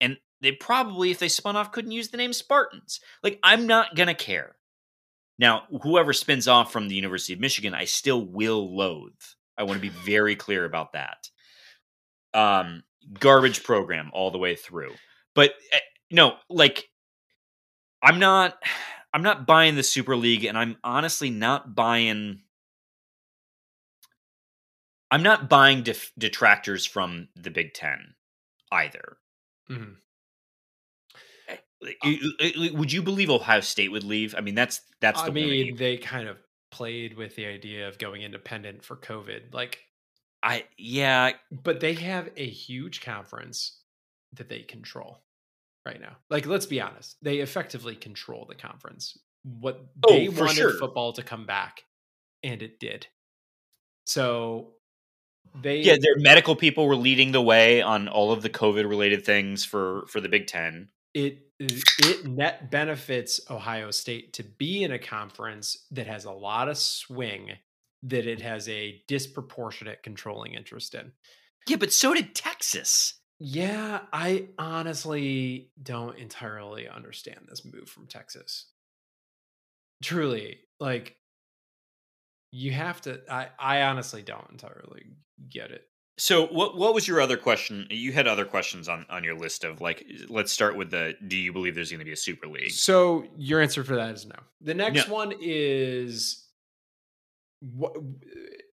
and 0.00 0.16
they 0.40 0.52
probably, 0.52 1.10
if 1.10 1.18
they 1.18 1.28
spun 1.28 1.56
off, 1.56 1.72
couldn't 1.72 1.92
use 1.92 2.08
the 2.08 2.16
name 2.16 2.32
Spartans. 2.32 3.00
Like 3.22 3.38
I'm 3.42 3.66
not 3.66 3.94
going 3.94 4.08
to 4.08 4.14
care. 4.14 4.56
Now, 5.38 5.64
whoever 5.82 6.12
spins 6.12 6.46
off 6.48 6.72
from 6.72 6.88
the 6.88 6.94
University 6.94 7.32
of 7.32 7.40
Michigan, 7.40 7.74
I 7.74 7.84
still 7.86 8.24
will 8.24 8.74
loathe. 8.76 9.12
I 9.58 9.64
want 9.64 9.76
to 9.76 9.82
be 9.82 9.88
very 10.04 10.36
clear 10.36 10.64
about 10.64 10.92
that 10.92 11.28
um 12.34 12.82
garbage 13.20 13.62
program 13.62 14.10
all 14.12 14.30
the 14.32 14.38
way 14.38 14.56
through 14.56 14.92
but 15.34 15.50
uh, 15.72 15.78
no 16.10 16.34
like 16.50 16.88
i'm 18.02 18.18
not 18.18 18.56
i'm 19.12 19.22
not 19.22 19.46
buying 19.46 19.76
the 19.76 19.82
super 19.84 20.16
league 20.16 20.44
and 20.44 20.58
i'm 20.58 20.76
honestly 20.82 21.30
not 21.30 21.76
buying 21.76 22.40
i'm 25.12 25.22
not 25.22 25.48
buying 25.48 25.82
def- 25.84 26.10
detractors 26.18 26.84
from 26.84 27.28
the 27.36 27.50
big 27.50 27.72
10 27.74 28.14
either 28.72 29.16
Mhm. 29.70 29.96
Like, 31.84 31.98
y- 32.02 32.18
y- 32.40 32.70
would 32.72 32.90
you 32.92 33.02
believe 33.02 33.30
ohio 33.30 33.60
state 33.60 33.90
would 33.92 34.04
leave 34.04 34.34
i 34.36 34.40
mean 34.40 34.54
that's 34.54 34.80
that's 35.00 35.20
the 35.20 35.26
I 35.26 35.28
one 35.28 35.34
mean, 35.34 35.76
they 35.76 35.96
kind 35.98 36.28
of 36.28 36.38
played 36.70 37.16
with 37.16 37.36
the 37.36 37.46
idea 37.46 37.86
of 37.88 37.98
going 37.98 38.22
independent 38.22 38.82
for 38.84 38.96
COVID. 38.96 39.54
Like, 39.54 39.78
i 40.42 40.64
yeah 40.76 41.32
but 41.52 41.78
they 41.80 41.94
have 41.94 42.30
a 42.36 42.46
huge 42.46 43.00
conference 43.00 43.80
that 44.32 44.48
they 44.48 44.60
control 44.62 45.22
right 45.86 46.00
now. 46.00 46.16
Like, 46.30 46.46
let's 46.46 46.66
be 46.66 46.80
honest, 46.80 47.16
they 47.22 47.38
effectively 47.38 47.94
control 47.94 48.46
the 48.48 48.54
conference. 48.54 49.16
What 49.44 49.86
Oh, 50.02 50.08
they 50.12 50.28
wanted 50.28 50.54
sure. 50.56 50.78
football 50.78 51.12
to 51.12 51.22
come 51.22 51.46
back, 51.46 51.82
and 52.42 52.62
it 52.62 52.80
did. 52.80 53.06
So 54.06 54.72
they 55.62 55.80
yeah 55.80 55.96
their 56.00 56.16
medical 56.16 56.56
people 56.56 56.86
were 56.88 56.96
leading 56.96 57.32
the 57.32 57.42
way 57.42 57.80
on 57.82 58.08
all 58.08 58.32
of 58.32 58.42
the 58.42 58.50
covid 58.50 58.88
related 58.88 59.24
things 59.24 59.64
for 59.64 60.04
for 60.08 60.20
the 60.20 60.28
big 60.28 60.46
10 60.46 60.88
it 61.12 61.38
it 61.98 62.26
net 62.26 62.70
benefits 62.70 63.40
Ohio 63.50 63.90
State 63.90 64.32
to 64.34 64.42
be 64.42 64.82
in 64.82 64.92
a 64.92 64.98
conference 64.98 65.86
that 65.90 66.06
has 66.06 66.24
a 66.24 66.32
lot 66.32 66.68
of 66.68 66.78
swing 66.78 67.52
that 68.02 68.26
it 68.26 68.40
has 68.40 68.68
a 68.68 69.02
disproportionate 69.08 70.02
controlling 70.02 70.54
interest 70.54 70.94
in. 70.94 71.12
Yeah, 71.66 71.76
but 71.76 71.92
so 71.92 72.14
did 72.14 72.34
Texas. 72.34 73.14
Yeah, 73.38 74.00
I 74.12 74.48
honestly 74.58 75.70
don't 75.82 76.16
entirely 76.18 76.88
understand 76.88 77.46
this 77.48 77.64
move 77.64 77.88
from 77.88 78.06
Texas. 78.06 78.66
Truly, 80.02 80.60
like 80.78 81.16
you 82.52 82.72
have 82.72 83.00
to 83.02 83.20
I 83.28 83.48
I 83.58 83.82
honestly 83.82 84.22
don't 84.22 84.50
entirely 84.50 85.06
get 85.48 85.70
it. 85.70 85.82
So 86.16 86.46
what 86.46 86.76
what 86.76 86.94
was 86.94 87.08
your 87.08 87.20
other 87.20 87.36
question? 87.36 87.86
You 87.90 88.12
had 88.12 88.28
other 88.28 88.44
questions 88.44 88.88
on 88.88 89.04
on 89.10 89.24
your 89.24 89.34
list 89.36 89.64
of 89.64 89.80
like 89.80 90.06
let's 90.28 90.52
start 90.52 90.76
with 90.76 90.90
the 90.90 91.14
do 91.26 91.36
you 91.36 91.52
believe 91.52 91.74
there's 91.74 91.90
going 91.90 91.98
to 91.98 92.04
be 92.04 92.12
a 92.12 92.16
super 92.16 92.46
league? 92.46 92.70
So 92.70 93.24
your 93.36 93.60
answer 93.60 93.82
for 93.82 93.96
that 93.96 94.10
is 94.14 94.24
no. 94.26 94.36
The 94.60 94.74
next 94.74 95.08
No. 95.08 95.14
one 95.14 95.32
is 95.40 96.46
what 97.60 97.96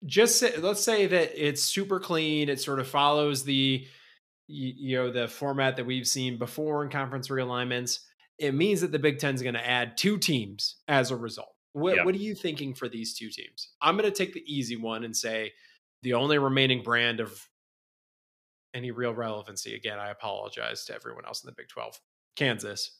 just 0.04 0.38
say, 0.38 0.56
let's 0.58 0.82
say 0.82 1.06
that 1.06 1.32
it's 1.48 1.62
super 1.62 1.98
clean. 2.00 2.48
It 2.48 2.60
sort 2.60 2.78
of 2.80 2.88
follows 2.88 3.44
the 3.44 3.86
you 4.46 4.96
know 4.98 5.10
the 5.10 5.28
format 5.28 5.76
that 5.76 5.86
we've 5.86 6.06
seen 6.08 6.38
before 6.38 6.84
in 6.84 6.90
conference 6.90 7.28
realignments. 7.28 8.00
It 8.38 8.52
means 8.52 8.80
that 8.80 8.90
the 8.92 8.98
Big 8.98 9.18
Ten 9.18 9.34
is 9.34 9.42
going 9.42 9.54
to 9.54 9.66
add 9.66 9.96
two 9.96 10.18
teams 10.18 10.76
as 10.88 11.10
a 11.10 11.16
result. 11.16 11.54
What, 11.72 11.94
Yeah. 11.96 12.04
what 12.04 12.14
are 12.14 12.18
you 12.18 12.34
thinking 12.34 12.74
for 12.74 12.88
these 12.88 13.14
two 13.14 13.28
teams? 13.30 13.68
I'm 13.80 13.96
going 13.96 14.10
to 14.10 14.16
take 14.16 14.32
the 14.34 14.42
easy 14.46 14.76
one 14.76 15.04
and 15.04 15.14
say 15.16 15.52
the 16.02 16.14
only 16.14 16.38
remaining 16.38 16.82
brand 16.82 17.20
of 17.20 17.46
any 18.74 18.90
real 18.90 19.12
relevancy. 19.14 19.74
Again, 19.74 19.98
I 19.98 20.10
apologize 20.10 20.84
to 20.86 20.94
everyone 20.94 21.24
else 21.26 21.42
in 21.42 21.48
the 21.48 21.54
Big 21.56 21.68
12. 21.68 21.98
Kansas. 22.36 22.96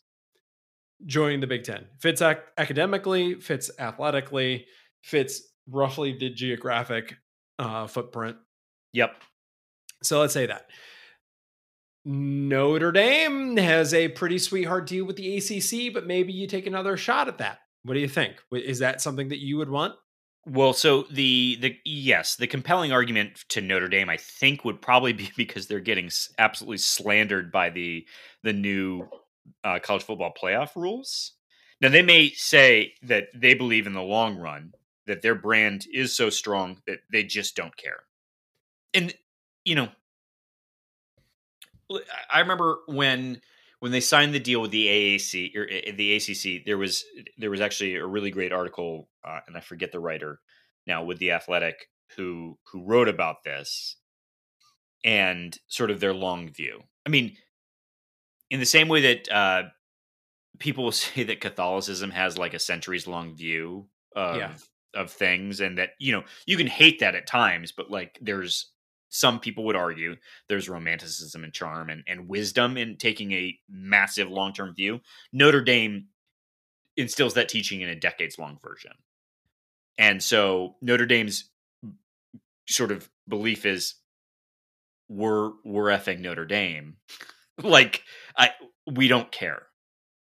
joining 1.06 1.40
the 1.40 1.46
Big 1.46 1.64
Ten. 1.64 1.86
Fits 1.98 2.20
ac- 2.20 2.40
academically, 2.58 3.36
fits 3.40 3.70
athletically, 3.78 4.66
fits 5.02 5.40
roughly 5.68 6.16
the 6.18 6.28
geographic 6.30 7.16
uh, 7.58 7.86
footprint. 7.86 8.36
Yep. 8.92 9.14
So 10.02 10.20
let's 10.20 10.34
say 10.34 10.46
that. 10.46 10.66
Notre 12.04 12.92
Dame 12.92 13.56
has 13.58 13.92
a 13.94 14.08
pretty 14.08 14.38
sweetheart 14.38 14.86
deal 14.86 15.04
with 15.04 15.16
the 15.16 15.36
ACC, 15.36 15.92
but 15.92 16.06
maybe 16.06 16.32
you 16.32 16.46
take 16.46 16.66
another 16.66 16.96
shot 16.96 17.28
at 17.28 17.38
that. 17.38 17.58
What 17.82 17.94
do 17.94 18.00
you 18.00 18.08
think? 18.08 18.36
Is 18.52 18.78
that 18.80 19.00
something 19.00 19.28
that 19.28 19.38
you 19.38 19.58
would 19.58 19.70
want? 19.70 19.94
Well, 20.46 20.72
so 20.72 21.02
the 21.10 21.58
the 21.60 21.76
yes, 21.84 22.36
the 22.36 22.46
compelling 22.46 22.92
argument 22.92 23.44
to 23.50 23.60
Notre 23.60 23.88
Dame, 23.88 24.08
I 24.08 24.16
think, 24.16 24.64
would 24.64 24.80
probably 24.80 25.12
be 25.14 25.30
because 25.36 25.66
they're 25.66 25.80
getting 25.80 26.10
absolutely 26.38 26.78
slandered 26.78 27.52
by 27.52 27.70
the 27.70 28.06
the 28.42 28.52
new 28.52 29.08
uh, 29.64 29.78
college 29.82 30.02
football 30.02 30.32
playoff 30.40 30.76
rules. 30.76 31.32
Now 31.80 31.88
they 31.88 32.02
may 32.02 32.30
say 32.30 32.94
that 33.02 33.28
they 33.34 33.54
believe 33.54 33.86
in 33.86 33.92
the 33.92 34.02
long 34.02 34.36
run 34.36 34.72
that 35.06 35.22
their 35.22 35.34
brand 35.34 35.86
is 35.92 36.14
so 36.14 36.30
strong 36.30 36.80
that 36.86 37.00
they 37.10 37.24
just 37.24 37.56
don't 37.56 37.76
care. 37.76 38.04
And 38.94 39.14
you 39.64 39.74
know, 39.74 39.88
I 42.32 42.40
remember 42.40 42.78
when 42.86 43.40
when 43.80 43.92
they 43.92 44.00
signed 44.00 44.32
the 44.32 44.40
deal 44.40 44.60
with 44.60 44.70
the 44.70 44.86
AAC 44.86 45.56
or 45.56 45.66
eh, 45.68 45.92
the 45.92 46.14
ACC, 46.14 46.64
there 46.64 46.78
was 46.78 47.04
there 47.38 47.50
was 47.50 47.60
actually 47.60 47.96
a 47.96 48.06
really 48.06 48.30
great 48.30 48.52
article, 48.52 49.08
uh, 49.26 49.40
and 49.46 49.56
I 49.56 49.60
forget 49.60 49.90
the 49.90 50.00
writer 50.00 50.40
now 50.86 51.02
with 51.02 51.18
the 51.18 51.32
Athletic 51.32 51.88
who 52.16 52.58
who 52.70 52.84
wrote 52.84 53.08
about 53.08 53.42
this 53.44 53.96
and 55.04 55.58
sort 55.68 55.90
of 55.90 56.00
their 56.00 56.14
long 56.14 56.48
view. 56.50 56.82
I 57.06 57.10
mean, 57.10 57.36
in 58.50 58.60
the 58.60 58.66
same 58.66 58.88
way 58.88 59.14
that 59.14 59.32
uh, 59.32 59.62
people 60.58 60.84
will 60.84 60.92
say 60.92 61.24
that 61.24 61.40
Catholicism 61.40 62.10
has 62.10 62.38
like 62.38 62.54
a 62.54 62.58
centuries 62.58 63.06
long 63.06 63.34
view 63.34 63.88
of 64.14 64.36
yeah. 64.36 64.52
of 64.94 65.10
things, 65.10 65.60
and 65.60 65.78
that 65.78 65.90
you 65.98 66.12
know 66.12 66.24
you 66.46 66.58
can 66.58 66.66
hate 66.66 67.00
that 67.00 67.14
at 67.14 67.26
times, 67.26 67.72
but 67.72 67.90
like 67.90 68.18
there's 68.20 68.70
some 69.10 69.40
people 69.40 69.64
would 69.64 69.76
argue 69.76 70.16
there's 70.48 70.68
romanticism 70.68 71.44
and 71.44 71.52
charm 71.52 71.90
and, 71.90 72.02
and 72.06 72.28
wisdom 72.28 72.76
in 72.76 72.96
taking 72.96 73.32
a 73.32 73.58
massive 73.68 74.30
long 74.30 74.52
term 74.52 74.74
view. 74.74 75.00
Notre 75.32 75.62
Dame 75.62 76.06
instills 76.96 77.34
that 77.34 77.48
teaching 77.48 77.80
in 77.80 77.88
a 77.88 77.96
decades 77.96 78.38
long 78.38 78.58
version. 78.62 78.92
And 79.98 80.22
so 80.22 80.76
Notre 80.80 81.06
Dame's 81.06 81.50
sort 82.68 82.92
of 82.92 83.10
belief 83.28 83.66
is 83.66 83.96
we're 85.08 85.50
we're 85.64 85.90
effing 85.90 86.20
Notre 86.20 86.46
Dame. 86.46 86.96
like 87.62 88.02
I 88.38 88.50
we 88.86 89.08
don't 89.08 89.30
care. 89.32 89.66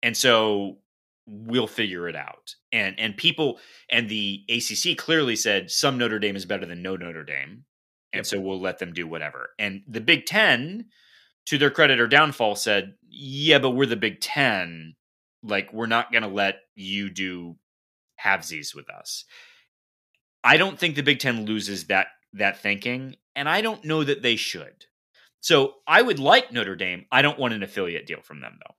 And 0.03 0.15
so 0.15 0.78
we'll 1.25 1.67
figure 1.67 2.07
it 2.07 2.15
out. 2.15 2.53
And 2.71 2.99
and 2.99 3.17
people 3.17 3.59
and 3.89 4.07
the 4.07 4.43
ACC 4.49 4.97
clearly 4.97 5.36
said 5.36 5.71
some 5.71 5.97
Notre 5.97 6.19
Dame 6.19 6.36
is 6.36 6.45
better 6.45 6.67
than 6.67 6.84
no 6.84 6.95
Notre 6.95 7.23
Dame 7.23 7.65
and 8.13 8.19
yep. 8.19 8.25
so 8.25 8.39
we'll 8.39 8.61
let 8.61 8.79
them 8.79 8.93
do 8.93 9.07
whatever. 9.07 9.49
And 9.59 9.81
the 9.87 10.01
Big 10.01 10.25
Ten, 10.25 10.85
to 11.47 11.57
their 11.57 11.71
credit 11.71 11.99
or 11.99 12.07
downfall, 12.07 12.55
said, 12.55 12.95
"Yeah, 13.09 13.59
but 13.59 13.71
we're 13.71 13.85
the 13.85 13.95
Big 13.95 14.21
Ten. 14.21 14.95
Like, 15.43 15.71
we're 15.71 15.87
not 15.87 16.11
going 16.11 16.23
to 16.23 16.29
let 16.29 16.59
you 16.75 17.09
do 17.09 17.57
halvesies 18.23 18.75
with 18.75 18.89
us." 18.89 19.25
I 20.43 20.57
don't 20.57 20.79
think 20.79 20.95
the 20.95 21.03
Big 21.03 21.19
Ten 21.19 21.45
loses 21.45 21.85
that 21.85 22.07
that 22.33 22.61
thinking, 22.61 23.15
and 23.35 23.49
I 23.49 23.61
don't 23.61 23.83
know 23.83 24.03
that 24.03 24.21
they 24.21 24.35
should. 24.35 24.85
So 25.39 25.75
I 25.87 26.01
would 26.01 26.19
like 26.19 26.51
Notre 26.51 26.75
Dame. 26.75 27.05
I 27.11 27.21
don't 27.21 27.39
want 27.39 27.53
an 27.53 27.63
affiliate 27.63 28.05
deal 28.05 28.21
from 28.21 28.41
them, 28.41 28.59
though. 28.65 28.75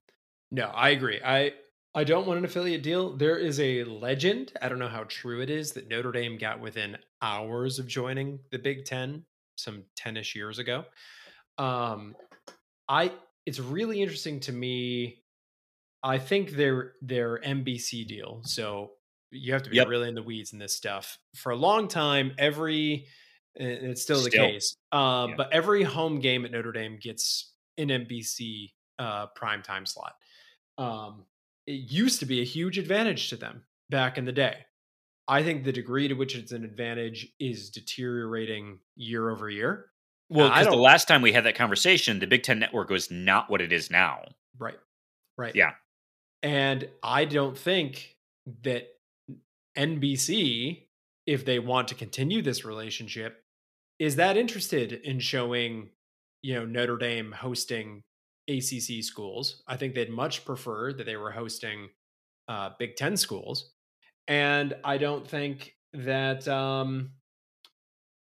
No, 0.51 0.67
I 0.67 0.89
agree. 0.89 1.21
I 1.23 1.53
I 1.95 2.03
don't 2.03 2.27
want 2.27 2.37
an 2.37 2.45
affiliate 2.45 2.83
deal. 2.83 3.15
There 3.15 3.37
is 3.37 3.59
a 3.59 3.83
legend, 3.83 4.53
I 4.61 4.69
don't 4.69 4.79
know 4.79 4.87
how 4.87 5.05
true 5.07 5.41
it 5.41 5.49
is, 5.49 5.71
that 5.73 5.87
Notre 5.87 6.11
Dame 6.11 6.37
got 6.37 6.59
within 6.59 6.97
hours 7.21 7.79
of 7.79 7.87
joining 7.87 8.39
the 8.51 8.59
Big 8.59 8.85
Ten 8.85 9.23
some 9.55 9.83
10ish 9.99 10.35
years 10.35 10.59
ago. 10.59 10.85
Um, 11.57 12.15
I 12.87 13.11
it's 13.45 13.59
really 13.59 14.01
interesting 14.01 14.39
to 14.41 14.51
me. 14.51 15.23
I 16.03 16.17
think 16.17 16.51
their 16.51 16.93
their 17.01 17.39
NBC 17.39 18.07
deal. 18.07 18.41
So 18.43 18.91
you 19.31 19.53
have 19.53 19.63
to 19.63 19.69
be 19.69 19.77
yep. 19.77 19.87
really 19.87 20.07
in 20.07 20.15
the 20.15 20.23
weeds 20.23 20.53
in 20.53 20.59
this 20.59 20.75
stuff. 20.75 21.17
For 21.35 21.51
a 21.51 21.55
long 21.55 21.87
time, 21.87 22.33
every 22.37 23.07
it's 23.55 24.01
still, 24.01 24.19
still. 24.19 24.31
the 24.31 24.51
case. 24.51 24.75
Uh, 24.91 25.27
yeah. 25.29 25.35
But 25.35 25.51
every 25.51 25.83
home 25.83 26.19
game 26.19 26.45
at 26.45 26.51
Notre 26.51 26.71
Dame 26.71 26.97
gets 27.01 27.53
an 27.77 27.89
NBC 27.89 28.71
uh, 28.97 29.27
prime 29.35 29.61
time 29.61 29.85
slot. 29.85 30.13
Um, 30.77 31.25
it 31.69 31.91
used 31.91 32.19
to 32.19 32.25
be 32.25 32.41
a 32.41 32.45
huge 32.45 32.79
advantage 32.79 33.29
to 33.29 33.35
them 33.35 33.61
back 33.91 34.17
in 34.17 34.25
the 34.25 34.31
day. 34.31 34.65
I 35.27 35.43
think 35.43 35.63
the 35.63 35.71
degree 35.71 36.07
to 36.07 36.15
which 36.15 36.35
it's 36.35 36.51
an 36.51 36.65
advantage 36.65 37.31
is 37.39 37.69
deteriorating 37.69 38.79
year 38.95 39.29
over 39.29 39.47
year. 39.47 39.85
Well, 40.29 40.49
because 40.49 40.65
the 40.65 40.75
last 40.75 41.07
time 41.07 41.21
we 41.21 41.31
had 41.31 41.45
that 41.45 41.53
conversation, 41.53 42.17
the 42.17 42.25
Big 42.25 42.41
Ten 42.41 42.57
network 42.57 42.89
was 42.89 43.11
not 43.11 43.51
what 43.51 43.61
it 43.61 43.71
is 43.71 43.91
now. 43.91 44.23
Right. 44.57 44.79
Right. 45.37 45.55
Yeah. 45.55 45.73
And 46.41 46.89
I 47.03 47.25
don't 47.25 47.55
think 47.55 48.15
that 48.63 48.87
NBC, 49.77 50.85
if 51.27 51.45
they 51.45 51.59
want 51.59 51.89
to 51.89 51.95
continue 51.95 52.41
this 52.41 52.65
relationship, 52.65 53.43
is 53.99 54.15
that 54.15 54.37
interested 54.37 54.93
in 54.93 55.19
showing, 55.19 55.89
you 56.41 56.55
know, 56.55 56.65
Notre 56.65 56.97
Dame 56.97 57.31
hosting 57.31 58.01
ACC 58.49 59.03
schools. 59.03 59.63
I 59.67 59.77
think 59.77 59.95
they'd 59.95 60.09
much 60.09 60.43
prefer 60.43 60.93
that 60.93 61.05
they 61.05 61.15
were 61.15 61.31
hosting 61.31 61.89
uh, 62.47 62.71
Big 62.79 62.95
Ten 62.95 63.15
schools, 63.15 63.71
and 64.27 64.75
I 64.83 64.97
don't 64.97 65.27
think 65.27 65.75
that. 65.93 66.47
Um, 66.47 67.11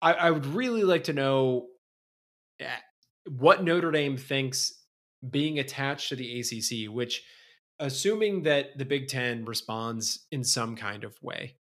I, 0.01 0.13
I 0.13 0.31
would 0.31 0.45
really 0.45 0.83
like 0.83 1.05
to 1.05 1.13
know 1.13 1.67
eh, 2.59 2.67
what 3.27 3.63
Notre 3.63 3.91
Dame 3.91 4.17
thinks 4.17 4.73
being 5.27 5.59
attached 5.59 6.09
to 6.09 6.15
the 6.15 6.39
ACC, 6.39 6.93
which, 6.93 7.23
assuming 7.79 8.43
that 8.43 8.77
the 8.77 8.85
Big 8.85 9.07
Ten 9.07 9.45
responds 9.45 10.27
in 10.31 10.43
some 10.43 10.75
kind 10.75 11.03
of 11.03 11.21
way 11.21 11.55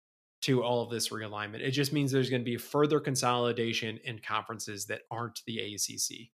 to 0.43 0.63
all 0.63 0.83
of 0.83 0.91
this 0.91 1.11
realignment, 1.11 1.61
it 1.61 1.71
just 1.71 1.93
means 1.93 2.11
there's 2.11 2.31
going 2.31 2.43
to 2.43 2.51
be 2.51 2.57
further 2.57 3.01
consolidation 3.01 3.99
in 4.05 4.19
conferences 4.19 4.87
that 4.87 5.03
aren't 5.11 5.41
the 5.47 5.59
ACC. 5.59 6.31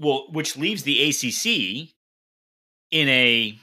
Well, 0.00 0.28
which 0.32 0.56
leaves 0.56 0.82
the 0.82 1.08
ACC 1.08 1.94
in 2.90 3.08
a 3.08 3.58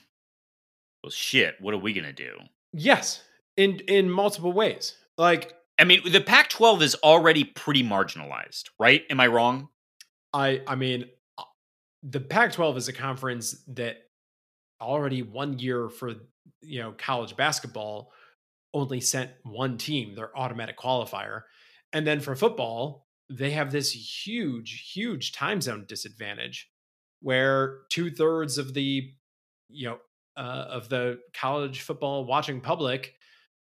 well, 1.04 1.10
shit. 1.10 1.56
What 1.60 1.74
are 1.74 1.80
we 1.80 1.94
gonna 1.94 2.14
do? 2.14 2.38
Yes, 2.74 3.24
in 3.56 3.80
in 3.88 4.10
multiple 4.10 4.54
ways. 4.54 4.96
Like, 5.18 5.54
I 5.80 5.84
mean, 5.84 6.02
the 6.12 6.22
Pac-12 6.22 6.82
is 6.84 6.96
already 7.04 7.44
pretty 7.44 7.84
marginalized, 7.84 8.66
right? 8.80 9.04
Am 9.10 9.20
I 9.20 9.28
wrong? 9.28 9.70
I 10.32 10.62
I 10.68 10.76
mean, 10.76 11.06
uh, 11.40 11.44
the 12.04 12.20
Pac-12 12.20 12.78
is 12.78 12.88
a 12.88 12.94
conference 12.94 13.64
that 13.70 13.98
already 14.80 15.24
one 15.24 15.58
year 15.58 15.90
for 15.90 16.14
you 16.62 16.80
know 16.80 16.94
college 16.98 17.36
basketball 17.36 18.12
only 18.76 19.02
sent 19.02 19.32
one 19.44 19.80
team 19.80 20.14
their 20.14 20.38
automatic 20.38 20.78
qualifier, 20.78 21.44
and 21.94 22.06
then 22.06 22.20
for 22.20 22.36
football 22.36 23.07
they 23.30 23.52
have 23.52 23.72
this 23.72 23.92
huge, 24.26 24.92
huge 24.94 25.32
time 25.32 25.62
zone 25.62 25.86
disadvantage 25.88 26.70
where 27.22 27.80
two 27.90 28.10
thirds 28.10 28.58
of 28.58 28.74
the, 28.74 29.12
you 29.70 29.88
know, 29.88 29.98
uh, 30.38 30.66
of 30.70 30.90
the 30.90 31.20
college 31.34 31.82
football 31.82 32.26
watching 32.26 32.62
public 32.62 33.16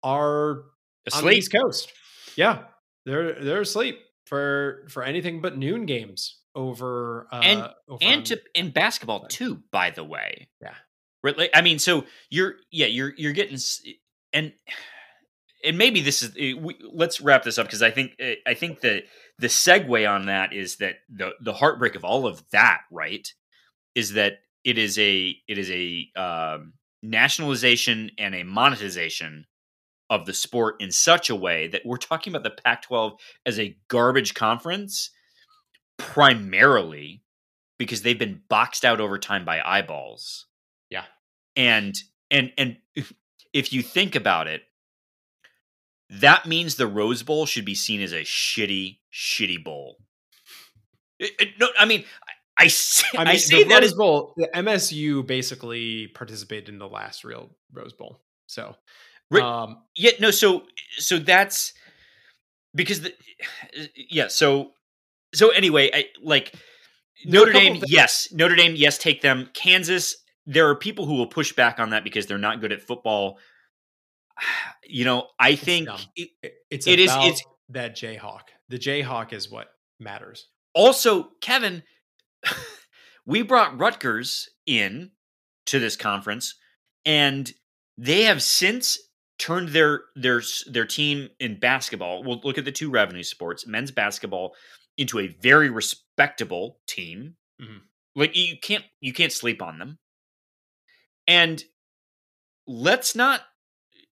are 0.03 0.65
asleep. 1.07 1.25
on 1.25 1.31
the 1.31 1.37
East 1.37 1.53
Coast. 1.53 1.93
Yeah, 2.37 2.65
they're 3.05 3.43
they're 3.43 3.63
asleep 3.63 3.99
for 4.27 4.85
for 4.89 5.03
anything 5.03 5.41
but 5.41 5.57
noon 5.57 5.87
games 5.87 6.39
over 6.55 7.27
uh, 7.33 7.41
and 7.43 7.71
over 7.89 7.99
and 8.03 8.27
to 8.27 8.41
in 8.55 8.71
basketball 8.71 9.27
too. 9.27 9.63
By 9.73 9.91
the 9.91 10.05
way, 10.05 10.49
yeah. 10.61 10.75
I 11.55 11.63
mean, 11.63 11.79
so 11.79 12.05
you're 12.31 12.57
yeah 12.71 12.87
you're 12.87 13.15
you're 13.17 13.33
getting 13.33 13.59
and 14.33 14.53
and 15.65 15.79
maybe 15.79 16.01
this 16.01 16.23
is 16.23 16.35
eh, 16.39 16.55
we, 16.59 16.77
let's 16.93 17.21
wrap 17.21 17.43
this 17.43 17.59
up 17.59 17.67
because 17.67 17.83
I 17.83 17.91
think 17.91 18.13
eh, 18.19 18.37
I 18.47 18.55
think 18.55 18.81
that 18.83 19.05
the 19.39 19.47
segue 19.47 20.09
on 20.09 20.27
that 20.27 20.53
is 20.53 20.77
that 20.77 20.97
the 21.09 21.33
the 21.41 21.53
heartbreak 21.53 21.95
of 21.95 22.05
all 22.05 22.27
of 22.27 22.43
that 22.51 22.83
right 22.91 23.33
is 23.95 24.13
that 24.13 24.41
it 24.65 24.79
is 24.79 24.99
a 24.99 25.37
it 25.47 25.59
is 25.59 25.71
a 25.71 26.09
um, 26.17 26.75
nationalization 27.03 28.11
and 28.19 28.35
a 28.35 28.43
monetization 28.43 29.47
of 30.11 30.27
the 30.27 30.35
sport 30.35 30.77
in 30.81 30.91
such 30.91 31.31
a 31.31 31.37
way 31.37 31.69
that 31.69 31.85
we're 31.85 31.99
talking 31.99 32.33
about 32.35 32.43
the 32.43 32.63
Pac-12 32.63 33.19
as 33.45 33.59
a 33.59 33.77
garbage 33.89 34.35
conference 34.35 35.11
primarily 35.99 37.23
because 37.79 38.03
they've 38.03 38.19
been 38.19 38.41
boxed 38.49 38.85
out 38.85 39.01
over 39.01 39.19
time 39.19 39.45
by 39.45 39.61
eyeballs. 39.61 40.47
Yeah. 40.91 41.05
And 41.57 41.95
and 42.31 42.53
and 42.57 42.77
if 43.53 43.73
you 43.73 43.83
think 43.83 44.15
about 44.15 44.47
it, 44.47 44.63
that 46.11 46.47
means 46.47 46.77
the 46.77 46.87
Rose 46.87 47.23
Bowl 47.23 47.47
should 47.47 47.65
be 47.65 47.75
seen 47.75 48.01
as 48.01 48.13
a 48.13 48.23
shitty, 48.23 48.99
shitty 49.13 49.63
bowl. 49.63 49.97
It, 51.19 51.33
it, 51.39 51.49
no, 51.61 51.69
I 51.79 51.85
mean, 51.85 52.05
I 52.57 52.69
say, 52.69 53.07
I 53.17 53.23
I, 53.23 53.25
mean, 53.27 53.39
say 53.39 53.63
the 53.63 53.69
that 53.71 53.83
Rose 53.83 53.93
as 53.93 53.95
Bowl. 53.95 54.35
The 54.37 54.49
MSU 54.55 55.27
basically 55.27 56.09
participated 56.09 56.69
in 56.71 56.79
the 56.79 56.89
last 56.89 57.25
real 57.25 57.51
Rose 57.73 57.93
Bowl. 57.93 58.21
So, 58.47 58.77
Right. 59.31 59.43
um, 59.43 59.83
yeah 59.95 60.13
no 60.21 60.31
so 60.31 60.63
so 60.97 61.19
that's 61.19 61.75
because 62.75 63.03
the 63.03 63.15
yeah 63.95 64.29
so 64.29 64.71
so 65.35 65.51
anyway 65.51 65.91
I 65.93 66.07
like 66.23 66.55
There 67.27 67.43
are 67.43 67.45
a 67.45 67.47
Notre 67.49 67.53
Dame 67.53 67.83
yes 67.87 68.29
Notre 68.33 68.57
Dame 68.57 68.75
yes 68.75 68.97
take 68.97 69.21
them 69.21 69.51
Kansas 69.53 70.17
there 70.47 70.67
are 70.71 70.75
people 70.75 71.05
who 71.05 71.15
will 71.17 71.27
push 71.27 71.53
back 71.53 71.79
on 71.79 71.91
that 71.91 72.05
because 72.05 72.27
they're 72.27 72.39
not 72.39 72.63
good 72.63 72.73
at 72.73 72.81
football 72.81 73.39
you 74.85 75.05
know 75.05 75.29
I 75.39 75.55
think 75.57 75.87
dumb. 75.89 76.01
it- 76.17 76.31
it- 76.43 76.55
it's 76.71 76.87
It 76.87 76.99
is- 76.99 77.11
it's- 77.11 77.43
that 77.71 77.95
Jayhawk. 77.95 78.45
The 78.71 78.79
Jayhawk 78.79 79.33
is 79.35 79.51
what 79.51 79.69
matters. 80.01 80.49
also 80.75 81.31
Kevin 81.43 81.83
we 83.27 83.43
brought 83.43 83.79
Rutgers 83.79 84.49
in 84.67 85.11
to 85.67 85.79
this 85.79 85.97
conference 85.97 86.55
and 87.05 87.53
they 87.99 88.23
have 88.23 88.43
since 88.43 88.99
turned 89.39 89.69
their 89.71 90.03
their 90.17 90.43
their 90.67 90.87
team 90.87 91.29
in 91.41 91.59
basketball 91.61 92.23
we'll 92.25 92.41
look 92.45 92.59
at 92.59 92.65
the 92.65 92.73
two 92.73 92.91
revenue 92.91 93.23
sports 93.23 93.67
men's 93.67 93.91
basketball 93.91 94.55
into 94.97 95.19
a 95.19 95.29
very 95.43 95.69
respectable 95.71 96.81
team 96.87 97.37
Mhm. 97.61 97.81
like 98.17 98.35
you 98.37 98.57
can't 98.59 98.85
you 99.01 99.13
can't 99.13 99.33
sleep 99.33 99.61
on 99.63 99.79
them 99.79 99.99
and 101.27 101.65
let's 102.67 103.15
not 103.15 103.43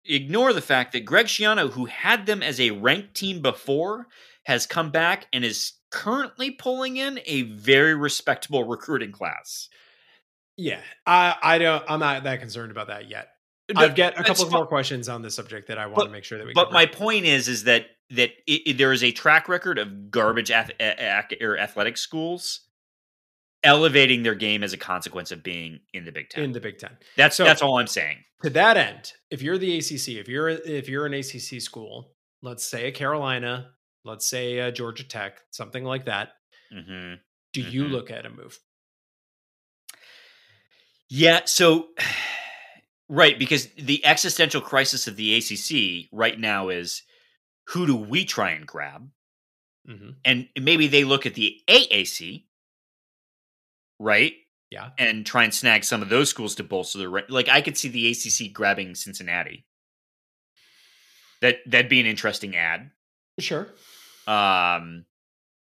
ignore 0.05 0.53
the 0.53 0.61
fact 0.61 0.93
that 0.93 1.05
Greg 1.05 1.27
Schiano 1.27 1.69
who 1.71 1.85
had 1.85 2.25
them 2.25 2.41
as 2.41 2.59
a 2.59 2.71
ranked 2.71 3.15
team 3.15 3.41
before 3.41 4.07
has 4.45 4.65
come 4.65 4.89
back 4.91 5.27
and 5.31 5.45
is 5.45 5.73
currently 5.91 6.51
pulling 6.51 6.97
in 6.97 7.19
a 7.25 7.43
very 7.43 7.93
respectable 7.95 8.63
recruiting 8.63 9.11
class 9.11 9.69
Yeah, 10.57 10.79
I 11.05 11.35
I 11.41 11.57
don't. 11.57 11.83
I'm 11.87 11.99
not 11.99 12.23
that 12.23 12.39
concerned 12.39 12.71
about 12.71 12.87
that 12.87 13.09
yet. 13.09 13.29
No, 13.73 13.81
I've 13.81 13.95
got 13.95 14.19
a 14.19 14.23
couple 14.23 14.49
more 14.49 14.65
questions 14.67 15.07
on 15.07 15.21
this 15.21 15.35
subject 15.35 15.67
that 15.69 15.77
I 15.77 15.85
want 15.85 15.95
But- 15.97 16.05
to 16.05 16.11
make 16.11 16.23
sure 16.25 16.37
that 16.37 16.45
we. 16.47 16.53
but 16.53 16.65
cover. 16.65 16.73
my 16.73 16.85
point 16.87 17.25
is 17.25 17.47
is 17.47 17.63
that 17.65 17.85
that 18.09 18.31
it, 18.47 18.61
it- 18.69 18.77
there 18.77 18.91
is 18.91 19.03
a 19.03 19.11
track 19.11 19.47
record 19.47 19.77
of 19.79 20.11
garbage 20.11 20.51
ath- 20.51 20.71
a- 20.79 21.23
a- 21.39 21.45
or 21.45 21.57
athletic 21.57 21.95
schools 21.97 22.61
elevating 23.63 24.23
their 24.23 24.35
game 24.35 24.63
as 24.63 24.73
a 24.73 24.77
consequence 24.77 25.31
of 25.31 25.43
being 25.43 25.79
in 25.93 26.03
the 26.05 26.11
Big 26.11 26.29
Ten. 26.29 26.43
in 26.43 26.51
the 26.51 26.59
Big 26.59 26.77
Ten. 26.79 26.97
that's 27.17 27.35
so- 27.35 27.43
that's 27.43 27.61
all 27.61 27.77
I'm 27.77 27.87
saying. 27.87 28.23
To 28.43 28.49
that 28.51 28.75
end, 28.77 29.13
if 29.29 29.41
you're 29.43 29.57
the 29.59 29.77
ACC, 29.77 30.17
if 30.19 30.27
you're 30.27 30.49
if 30.49 30.89
you're 30.89 31.05
an 31.05 31.13
ACC 31.13 31.61
school, 31.61 32.15
let's 32.41 32.65
say 32.65 32.87
a 32.87 32.91
Carolina, 32.91 33.71
let's 34.03 34.27
say 34.27 34.57
a 34.59 34.71
Georgia 34.71 35.03
Tech, 35.03 35.39
something 35.51 35.83
like 35.83 36.05
that, 36.05 36.29
hmm 36.71 37.13
do 37.53 37.61
you 37.61 37.83
Mhm. 37.83 37.91
look 37.91 38.09
at 38.11 38.25
a 38.25 38.29
move? 38.29 38.57
Yeah. 41.09 41.41
So, 41.45 41.89
right, 43.09 43.37
because 43.37 43.67
the 43.77 44.03
existential 44.05 44.61
crisis 44.61 45.07
of 45.07 45.15
the 45.17 45.35
ACC 45.35 46.07
right 46.11 46.39
now 46.39 46.69
is 46.69 47.03
who 47.67 47.85
do 47.85 47.95
we 47.95 48.25
try 48.25 48.51
and 48.51 48.65
grab? 48.65 49.09
hmm 49.85 50.11
And 50.25 50.47
maybe 50.59 50.87
they 50.87 51.03
look 51.03 51.25
at 51.25 51.33
the 51.35 51.59
AAC, 51.67 52.45
right? 54.01 54.33
Yeah. 54.69 54.89
And 54.97 55.25
try 55.25 55.43
and 55.43 55.53
snag 55.53 55.83
some 55.83 56.01
of 56.01 56.09
those 56.09 56.29
schools 56.29 56.55
to 56.55 56.63
bolster 56.63 56.99
their 56.99 57.09
ra- 57.09 57.21
like. 57.29 57.49
I 57.49 57.61
could 57.61 57.77
see 57.77 57.89
the 57.89 58.09
ACC 58.09 58.53
grabbing 58.53 58.95
Cincinnati. 58.95 59.65
That 61.41 61.57
that'd 61.65 61.89
be 61.89 61.99
an 61.99 62.05
interesting 62.05 62.55
ad. 62.55 62.91
Sure. 63.39 63.67
Um, 64.27 65.05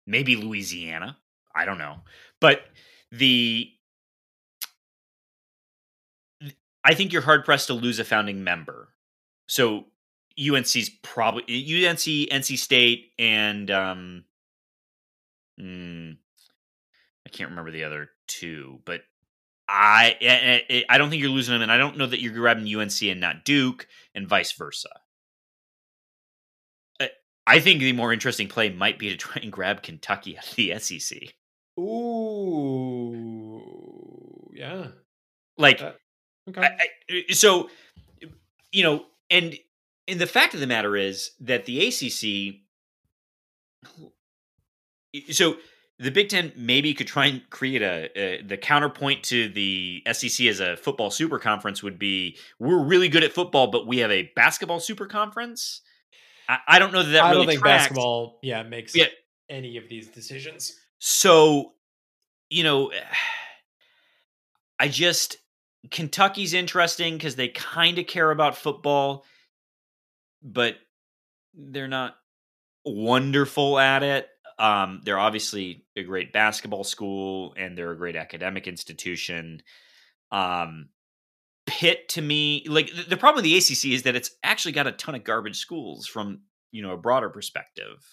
maybe 0.08 0.36
Louisiana. 0.36 1.18
I 1.56 1.66
don't 1.66 1.78
know, 1.78 1.98
but 2.40 2.62
the 3.12 3.70
I 6.84 6.94
think 6.94 7.14
you're 7.14 7.22
hard 7.22 7.46
pressed 7.46 7.68
to 7.68 7.74
lose 7.74 8.00
a 8.00 8.04
founding 8.04 8.44
member. 8.44 8.90
So 9.48 9.86
UNC's 10.40 10.90
probably 11.02 11.44
UNC, 11.44 12.00
NC 12.00 12.58
State, 12.58 13.12
and 13.20 13.70
um, 13.72 14.26
mm, 15.60 16.18
can't 17.34 17.50
remember 17.50 17.72
the 17.72 17.84
other 17.84 18.10
two, 18.28 18.80
but 18.86 19.02
I 19.68 20.18
I- 20.22 20.66
I 20.70 20.86
I 20.90 20.98
don't 20.98 21.10
think 21.10 21.22
you're 21.22 21.32
losing 21.32 21.54
them, 21.54 21.62
and 21.62 21.72
I 21.72 21.78
don't 21.78 21.98
know 21.98 22.06
that 22.08 22.20
you're 22.22 22.34
grabbing 22.34 22.66
UNC 22.68 23.02
and 23.10 23.20
not 23.22 23.44
Duke, 23.46 23.88
and 24.16 24.28
vice 24.28 24.52
versa. 24.54 24.90
I- 27.46 27.60
think 27.60 27.82
the 27.82 27.92
more 27.94 28.14
interesting 28.14 28.48
play 28.48 28.70
might 28.70 28.98
be 28.98 29.10
to 29.10 29.18
try 29.18 29.42
and 29.42 29.52
grab 29.52 29.84
Kentucky 29.84 30.38
out 30.38 30.48
of 30.50 30.56
the 30.56 30.74
SEC. 30.80 31.34
Ooh. 33.54 34.52
Yeah. 34.54 34.88
Like, 35.58 35.82
Uh, 35.82 35.94
Okay. 36.50 36.62
I, 36.62 36.78
I, 37.10 37.32
so, 37.34 37.70
you 38.74 38.84
know, 38.84 39.06
and 39.30 39.58
and 40.10 40.20
the 40.20 40.28
fact 40.28 40.54
of 40.54 40.60
the 40.60 40.68
matter 40.68 40.98
is 40.98 41.32
that 41.40 41.64
the 41.66 41.88
ACC. 41.88 42.60
So 45.32 45.56
the 46.00 46.12
Big 46.12 46.30
Ten 46.30 46.52
maybe 46.56 46.94
could 46.94 47.08
try 47.08 47.28
and 47.28 47.41
create 47.50 47.82
a, 47.82 48.10
a 48.20 48.41
the 48.41 48.58
counterpoint 48.58 49.24
to 49.26 49.48
the 49.50 50.04
SEC 50.12 50.48
as 50.48 50.60
a 50.60 50.76
football 50.76 51.12
super 51.12 51.39
conference 51.39 51.84
would 51.84 52.00
be 52.00 52.38
we're 52.60 52.84
really 52.84 53.10
good 53.10 53.24
at 53.24 53.32
football, 53.32 53.68
but 53.68 53.88
we 53.88 54.00
have 54.00 54.12
a 54.12 54.32
basketball 54.36 54.80
super 54.80 55.06
conference. 55.06 55.82
I, 56.50 56.58
I 56.68 56.80
don't 56.80 56.91
know 56.91 57.04
that 57.04 57.12
that 57.12 57.24
I 57.24 57.30
really 57.32 57.46
don't 57.46 57.52
think 57.52 57.62
tracks. 57.62 57.84
basketball, 57.84 58.39
yeah, 58.41 58.64
makes 58.64 58.96
Yeah. 58.96 59.06
any 59.50 59.78
of 59.78 59.88
these 59.88 60.08
decisions. 60.10 60.76
So, 61.00 61.74
you 62.50 62.64
know, 62.64 62.91
I 64.80 64.88
just 64.88 65.38
Kentucky's 65.91 66.54
interesting 66.54 67.18
because 67.18 67.36
they 67.36 67.50
kind 67.50 68.00
of 68.00 68.08
care 68.08 68.32
about 68.32 68.58
football, 68.58 69.26
but 70.41 70.76
they're 71.54 71.88
not 71.88 72.16
wonderful 72.86 73.78
at 73.80 74.02
it. 74.04 74.28
Um, 74.64 75.01
they're 75.03 75.20
obviously 75.20 75.86
a 75.97 76.03
great 76.03 76.32
basketball 76.32 76.86
school 76.86 77.53
and 77.57 77.78
they're 77.78 77.91
a 77.91 77.97
great 77.97 78.16
academic 78.16 78.66
institution. 78.68 79.61
Um, 80.32 80.89
Pitt 81.66 82.09
to 82.09 82.22
me, 82.22 82.66
like 82.68 82.89
the, 82.93 83.03
the 83.09 83.18
problem 83.18 83.43
with 83.43 83.45
the 83.45 83.57
ACC 83.57 83.93
is 83.93 84.03
that 84.03 84.16
it's 84.16 84.32
actually 84.43 84.72
got 84.72 84.88
a 84.88 84.91
ton 84.93 85.16
of 85.16 85.24
garbage 85.24 85.57
schools 85.57 86.07
from 86.07 86.41
you 86.72 86.82
know 86.82 86.91
a 86.93 86.97
broader 86.97 87.30
perspective. 87.30 88.03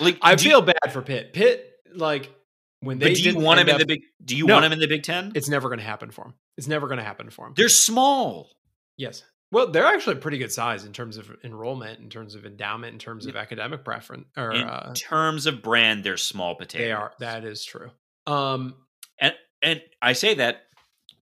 Like 0.00 0.18
I 0.22 0.34
do 0.34 0.44
you- 0.44 0.50
feel 0.50 0.62
bad 0.62 0.92
for 0.92 1.02
Pitt. 1.02 1.32
Pitt, 1.32 1.64
like 1.94 2.32
when 2.80 2.98
they 2.98 3.14
do 3.14 3.22
you 3.22 3.38
want 3.38 3.60
him 3.60 3.68
end 3.68 3.80
in 3.80 3.86
the 3.86 3.94
big? 3.94 4.02
Do 4.24 4.36
you 4.36 4.46
No. 4.46 4.54
want 4.54 4.66
him 4.66 4.72
in 4.72 4.78
the 4.80 4.86
Big 4.86 5.02
Ten? 5.02 5.32
It's 5.34 5.48
never 5.48 5.68
going 5.68 5.78
to 5.80 5.84
happen 5.84 6.10
for 6.10 6.26
him. 6.26 6.34
It's 6.56 6.66
never 6.68 6.86
going 6.86 6.98
to 6.98 7.04
happen 7.04 7.30
for 7.30 7.46
him. 7.46 7.54
They're 7.56 7.68
small. 7.68 8.50
Yes. 8.96 9.22
Well, 9.50 9.70
they're 9.70 9.86
actually 9.86 10.16
pretty 10.16 10.38
good 10.38 10.52
size 10.52 10.84
in 10.84 10.92
terms 10.92 11.16
of 11.16 11.30
enrollment, 11.42 12.00
in 12.00 12.10
terms 12.10 12.34
of 12.34 12.44
endowment, 12.44 12.92
in 12.92 12.98
terms 12.98 13.26
of 13.26 13.34
academic 13.34 13.82
preference. 13.82 14.26
Or 14.36 14.52
In 14.52 14.64
uh, 14.64 14.92
terms 14.94 15.46
of 15.46 15.62
brand, 15.62 16.04
they're 16.04 16.18
small 16.18 16.54
potatoes. 16.54 16.84
they 16.86 16.92
are. 16.92 17.12
That 17.18 17.44
is 17.44 17.64
true. 17.64 17.90
Um, 18.26 18.74
and 19.18 19.34
and 19.62 19.80
I 20.02 20.12
say 20.12 20.34
that 20.34 20.64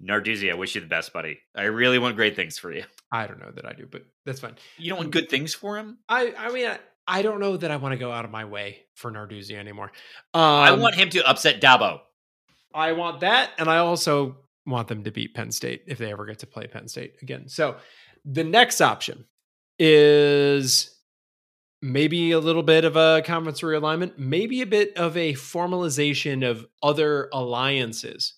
Narduzzi, 0.02 0.50
I 0.50 0.56
wish 0.56 0.74
you 0.74 0.80
the 0.80 0.86
best, 0.88 1.12
buddy. 1.12 1.38
I 1.54 1.64
really 1.64 1.98
want 1.98 2.16
great 2.16 2.36
things 2.36 2.58
for 2.58 2.72
you. 2.72 2.84
I 3.12 3.26
don't 3.26 3.40
know 3.40 3.52
that 3.52 3.64
I 3.64 3.72
do, 3.72 3.86
but 3.88 4.02
that's 4.24 4.40
fine. 4.40 4.56
You 4.76 4.90
don't 4.90 4.98
want 4.98 5.10
good 5.12 5.30
things 5.30 5.54
for 5.54 5.76
him. 5.76 5.98
I, 6.08 6.34
I 6.36 6.52
mean, 6.52 6.66
I, 6.66 6.78
I 7.06 7.22
don't 7.22 7.38
know 7.38 7.56
that 7.56 7.70
I 7.70 7.76
want 7.76 7.92
to 7.92 7.98
go 7.98 8.10
out 8.10 8.24
of 8.24 8.30
my 8.30 8.44
way 8.44 8.82
for 8.94 9.12
Narduzzi 9.12 9.54
anymore. 9.54 9.92
Um, 10.34 10.42
I 10.42 10.72
want 10.72 10.96
him 10.96 11.08
to 11.10 11.26
upset 11.26 11.60
Dabo. 11.60 12.00
I 12.74 12.92
want 12.92 13.20
that, 13.20 13.50
and 13.58 13.70
I 13.70 13.78
also 13.78 14.36
want 14.66 14.88
them 14.88 15.04
to 15.04 15.12
beat 15.12 15.32
Penn 15.34 15.52
State 15.52 15.84
if 15.86 15.98
they 15.98 16.10
ever 16.10 16.26
get 16.26 16.40
to 16.40 16.46
play 16.46 16.66
Penn 16.66 16.88
State 16.88 17.14
again. 17.22 17.48
So 17.48 17.76
the 18.26 18.44
next 18.44 18.80
option 18.80 19.24
is 19.78 20.92
maybe 21.80 22.32
a 22.32 22.40
little 22.40 22.62
bit 22.62 22.84
of 22.84 22.96
a 22.96 23.22
conference 23.24 23.60
realignment, 23.60 24.18
maybe 24.18 24.60
a 24.62 24.66
bit 24.66 24.96
of 24.96 25.16
a 25.16 25.34
formalization 25.34 26.48
of 26.48 26.66
other 26.82 27.28
alliances. 27.32 28.34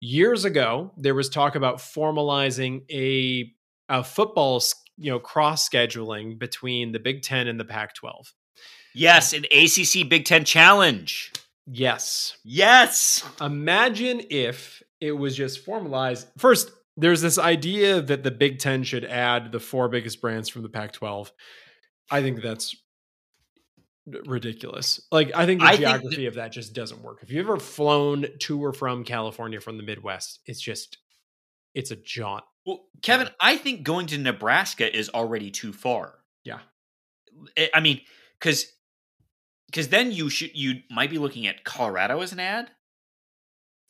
Years 0.00 0.44
ago, 0.44 0.92
there 0.96 1.14
was 1.14 1.28
talk 1.28 1.56
about 1.56 1.78
formalizing 1.78 2.82
a, 2.90 3.52
a 3.88 4.02
football, 4.04 4.62
you 4.96 5.10
know, 5.10 5.18
cross 5.18 5.68
scheduling 5.68 6.38
between 6.38 6.92
the 6.92 7.00
Big 7.00 7.22
Ten 7.22 7.48
and 7.48 7.58
the 7.58 7.64
Pac-12. 7.64 8.32
Yes, 8.94 9.32
an 9.32 9.44
ACC 9.52 10.08
Big 10.08 10.24
Ten 10.24 10.44
challenge. 10.44 11.32
Yes, 11.70 12.38
Yes. 12.44 13.22
imagine 13.40 14.22
if 14.30 14.82
it 15.00 15.12
was 15.12 15.36
just 15.36 15.64
formalized. 15.64 16.28
First, 16.38 16.70
there's 16.98 17.20
this 17.22 17.38
idea 17.38 18.00
that 18.02 18.22
the 18.22 18.30
Big 18.30 18.58
Ten 18.58 18.82
should 18.82 19.04
add 19.04 19.52
the 19.52 19.60
four 19.60 19.88
biggest 19.88 20.20
brands 20.20 20.48
from 20.48 20.62
the 20.62 20.68
Pac 20.68 20.92
12. 20.92 21.32
I 22.10 22.22
think 22.22 22.42
that's 22.42 22.74
ridiculous. 24.06 25.00
Like, 25.12 25.30
I 25.34 25.46
think 25.46 25.60
the 25.60 25.66
I 25.66 25.70
think 25.70 25.80
geography 25.80 26.26
of 26.26 26.34
that 26.34 26.52
just 26.52 26.74
doesn't 26.74 27.02
work. 27.02 27.18
If 27.22 27.30
you've 27.30 27.46
ever 27.46 27.58
flown 27.58 28.26
to 28.40 28.64
or 28.64 28.72
from 28.72 29.04
California 29.04 29.60
from 29.60 29.76
the 29.76 29.82
Midwest, 29.82 30.40
it's 30.46 30.60
just, 30.60 30.98
it's 31.74 31.90
a 31.90 31.96
jaunt. 31.96 32.44
Well, 32.66 32.84
Kevin, 33.02 33.28
I 33.40 33.56
think 33.56 33.82
going 33.82 34.06
to 34.08 34.18
Nebraska 34.18 34.94
is 34.94 35.08
already 35.10 35.50
too 35.50 35.72
far. 35.72 36.14
Yeah. 36.44 36.60
I- 37.56 37.70
I 37.74 37.80
mean, 37.80 38.00
because 38.40 38.66
because 39.70 39.88
then 39.88 40.10
you 40.12 40.30
should 40.30 40.56
you 40.56 40.80
might 40.90 41.10
be 41.10 41.18
looking 41.18 41.46
at 41.46 41.62
Colorado 41.62 42.20
as 42.22 42.32
an 42.32 42.40
ad. 42.40 42.70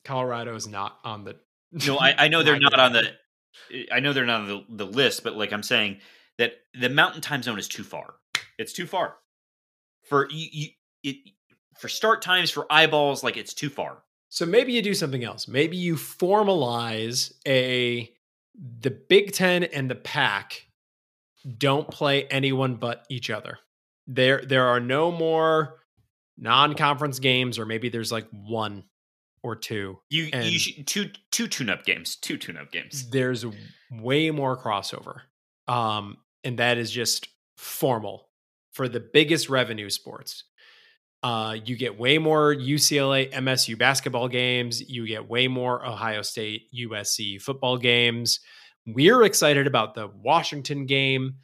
Colorado 0.05 0.55
is 0.57 0.67
not 0.67 0.99
on 1.05 1.25
the. 1.25 1.37
No, 1.73 1.99
I, 1.99 2.25
I 2.25 2.29
know 2.29 2.43
they're 2.45 2.59
not 2.59 2.79
on 2.79 2.93
the. 2.93 3.11
Eh, 3.73 3.85
I 3.93 4.01
know 4.01 4.13
they're 4.13 4.27
not 4.27 4.43
on 4.43 4.49
the, 4.49 4.85
the 4.85 4.87
list, 4.87 5.25
but 5.25 5.37
like 5.37 5.53
I'm 5.53 5.63
saying 5.63 5.99
that 6.39 6.53
the 6.79 6.89
Mountain 6.89 7.21
Time 7.21 7.43
Zone 7.43 7.59
is 7.59 7.69
too 7.69 7.85
far. 7.85 8.15
It's 8.59 8.73
too 8.73 8.87
far 8.87 9.17
for 10.09 10.29
you. 10.31 10.49
you 10.53 10.69
it 11.03 11.17
for 11.79 11.89
start 11.89 12.23
times 12.23 12.51
for 12.51 12.67
eyeballs. 12.71 13.23
Like 13.23 13.37
it's 13.37 13.55
too 13.55 13.71
far. 13.71 14.03
So 14.29 14.45
maybe 14.45 14.73
you 14.73 14.83
do 14.83 14.95
something 14.95 15.25
else. 15.25 15.49
Maybe 15.49 15.77
you 15.77 15.95
formalize 15.95 17.33
a 17.47 18.13
the 18.55 18.91
Big 18.91 19.33
Ten 19.33 19.65
and 19.65 19.91
the 19.91 19.95
Pack 19.95 20.67
don't 21.57 21.89
play 21.89 22.25
anyone 22.25 22.77
but 22.77 23.07
each 23.09 23.31
other. 23.31 23.59
There 24.07 24.43
there 24.45 24.67
are 24.67 24.81
no 24.81 25.11
more 25.11 25.77
non-conference 26.37 27.19
games, 27.19 27.59
or 27.59 27.67
maybe 27.67 27.89
there's 27.89 28.13
like 28.13 28.27
one 28.31 28.85
or 29.43 29.57
two. 29.57 29.99
You 30.11 30.29
you 30.33 30.59
should, 30.59 30.87
two 30.87 31.11
two 31.31 31.47
tune-up 31.47 31.85
games, 31.85 32.17
two 32.17 32.37
tune-up 32.37 32.71
games. 32.73 33.09
There's 33.11 33.45
way 33.91 34.31
more 34.31 34.57
crossover, 34.57 35.21
um, 35.67 36.19
and 36.45 36.59
that 36.59 36.79
is 36.79 36.91
just 36.91 37.29
formal 37.57 38.29
for 38.73 38.89
the 38.89 39.01
biggest 39.01 39.49
revenue 39.49 39.91
sports. 39.91 40.45
Uh, 41.23 41.57
you 41.65 41.77
get 41.77 41.99
way 41.99 42.19
more 42.19 42.55
UCLA, 42.55 43.33
MSU 43.33 43.77
basketball 43.77 44.29
games. 44.29 44.81
You 44.89 45.07
get 45.07 45.29
way 45.29 45.49
more 45.49 45.85
Ohio 45.85 46.23
State, 46.23 46.69
USC 46.73 47.43
football 47.43 47.77
games. 47.77 48.41
We're 48.87 49.25
excited 49.25 49.67
about 49.67 49.95
the 49.95 50.07
Washington 50.07 50.87
game. 50.87 51.37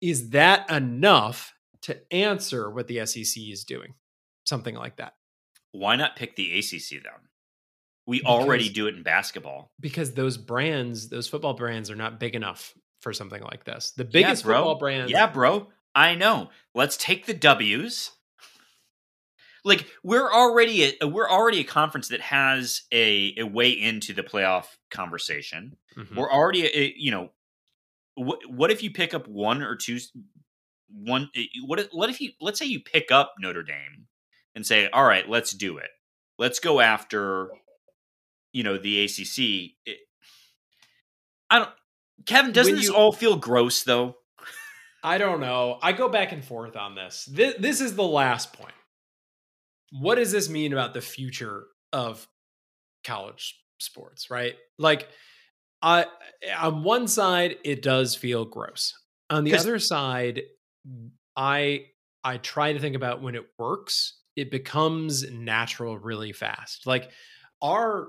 Is 0.00 0.30
that 0.30 0.68
enough 0.70 1.54
to 1.82 2.00
answer 2.12 2.70
what 2.70 2.88
the 2.88 3.06
SEC 3.06 3.42
is 3.42 3.64
doing? 3.64 3.94
Something 4.44 4.74
like 4.74 4.96
that. 4.96 5.14
Why 5.74 5.96
not 5.96 6.16
pick 6.16 6.36
the 6.36 6.58
ACC 6.58 7.02
then? 7.02 7.12
We 8.06 8.20
because, 8.20 8.30
already 8.30 8.68
do 8.68 8.86
it 8.86 8.94
in 8.94 9.02
basketball. 9.02 9.72
Because 9.80 10.12
those 10.12 10.36
brands, 10.36 11.08
those 11.08 11.26
football 11.26 11.54
brands, 11.54 11.90
are 11.90 11.96
not 11.96 12.20
big 12.20 12.36
enough 12.36 12.74
for 13.00 13.12
something 13.12 13.42
like 13.42 13.64
this. 13.64 13.92
The 13.96 14.04
biggest 14.04 14.44
yeah, 14.44 14.54
football 14.54 14.78
brands. 14.78 15.10
Yeah, 15.10 15.26
bro. 15.26 15.68
I 15.94 16.14
know. 16.14 16.50
Let's 16.74 16.96
take 16.96 17.26
the 17.26 17.34
W's 17.34 18.12
like 19.64 19.86
we're 20.04 20.30
already 20.30 20.96
a, 21.00 21.08
we're 21.08 21.28
already 21.28 21.60
a 21.60 21.64
conference 21.64 22.08
that 22.08 22.20
has 22.20 22.82
a, 22.92 23.34
a 23.38 23.44
way 23.44 23.70
into 23.70 24.12
the 24.12 24.22
playoff 24.22 24.66
conversation. 24.90 25.76
Mm-hmm. 25.96 26.16
We're 26.16 26.30
already 26.30 26.66
a, 26.66 26.94
you 26.96 27.10
know 27.10 27.30
what 28.14 28.38
what 28.48 28.70
if 28.70 28.82
you 28.82 28.90
pick 28.92 29.12
up 29.12 29.26
one 29.26 29.62
or 29.62 29.74
two 29.74 29.98
one 30.88 31.30
eh, 31.34 31.46
what 31.66 31.80
if, 31.80 31.88
what 31.90 32.10
if 32.10 32.20
you 32.20 32.30
let's 32.40 32.58
say 32.58 32.66
you 32.66 32.80
pick 32.80 33.10
up 33.10 33.34
Notre 33.40 33.62
Dame 33.62 34.06
and 34.54 34.66
say 34.66 34.88
all 34.88 35.04
right 35.04 35.28
let's 35.28 35.52
do 35.52 35.78
it. 35.78 35.90
Let's 36.38 36.58
go 36.58 36.80
after 36.80 37.50
you 38.52 38.62
know 38.62 38.78
the 38.78 39.04
ACC 39.04 39.74
it, 39.86 39.98
I 41.50 41.58
don't 41.60 41.70
Kevin 42.26 42.52
doesn't 42.52 42.76
this 42.76 42.90
all 42.90 43.12
feel 43.12 43.36
gross 43.36 43.82
though? 43.82 44.16
I 45.02 45.18
don't 45.18 45.40
know. 45.40 45.78
I 45.82 45.92
go 45.92 46.08
back 46.08 46.32
and 46.32 46.42
forth 46.42 46.76
on 46.76 46.94
this. 46.94 47.28
This, 47.30 47.54
this 47.58 47.80
is 47.82 47.94
the 47.94 48.02
last 48.02 48.54
point. 48.54 48.72
What 49.92 50.14
does 50.14 50.32
this 50.32 50.48
mean 50.48 50.72
about 50.72 50.94
the 50.94 51.02
future 51.02 51.64
of 51.92 52.26
college 53.04 53.60
sports, 53.78 54.30
right? 54.30 54.54
Like 54.78 55.08
I 55.82 56.06
on 56.58 56.82
one 56.82 57.06
side 57.06 57.56
it 57.64 57.82
does 57.82 58.16
feel 58.16 58.44
gross. 58.44 58.94
On 59.30 59.44
the 59.44 59.54
other 59.54 59.78
side 59.78 60.42
I 61.36 61.86
I 62.24 62.38
try 62.38 62.72
to 62.72 62.78
think 62.78 62.96
about 62.96 63.22
when 63.22 63.34
it 63.34 63.44
works, 63.58 64.18
it 64.36 64.50
becomes 64.50 65.30
natural 65.30 65.98
really 65.98 66.32
fast. 66.32 66.86
Like 66.86 67.10
our 67.62 68.08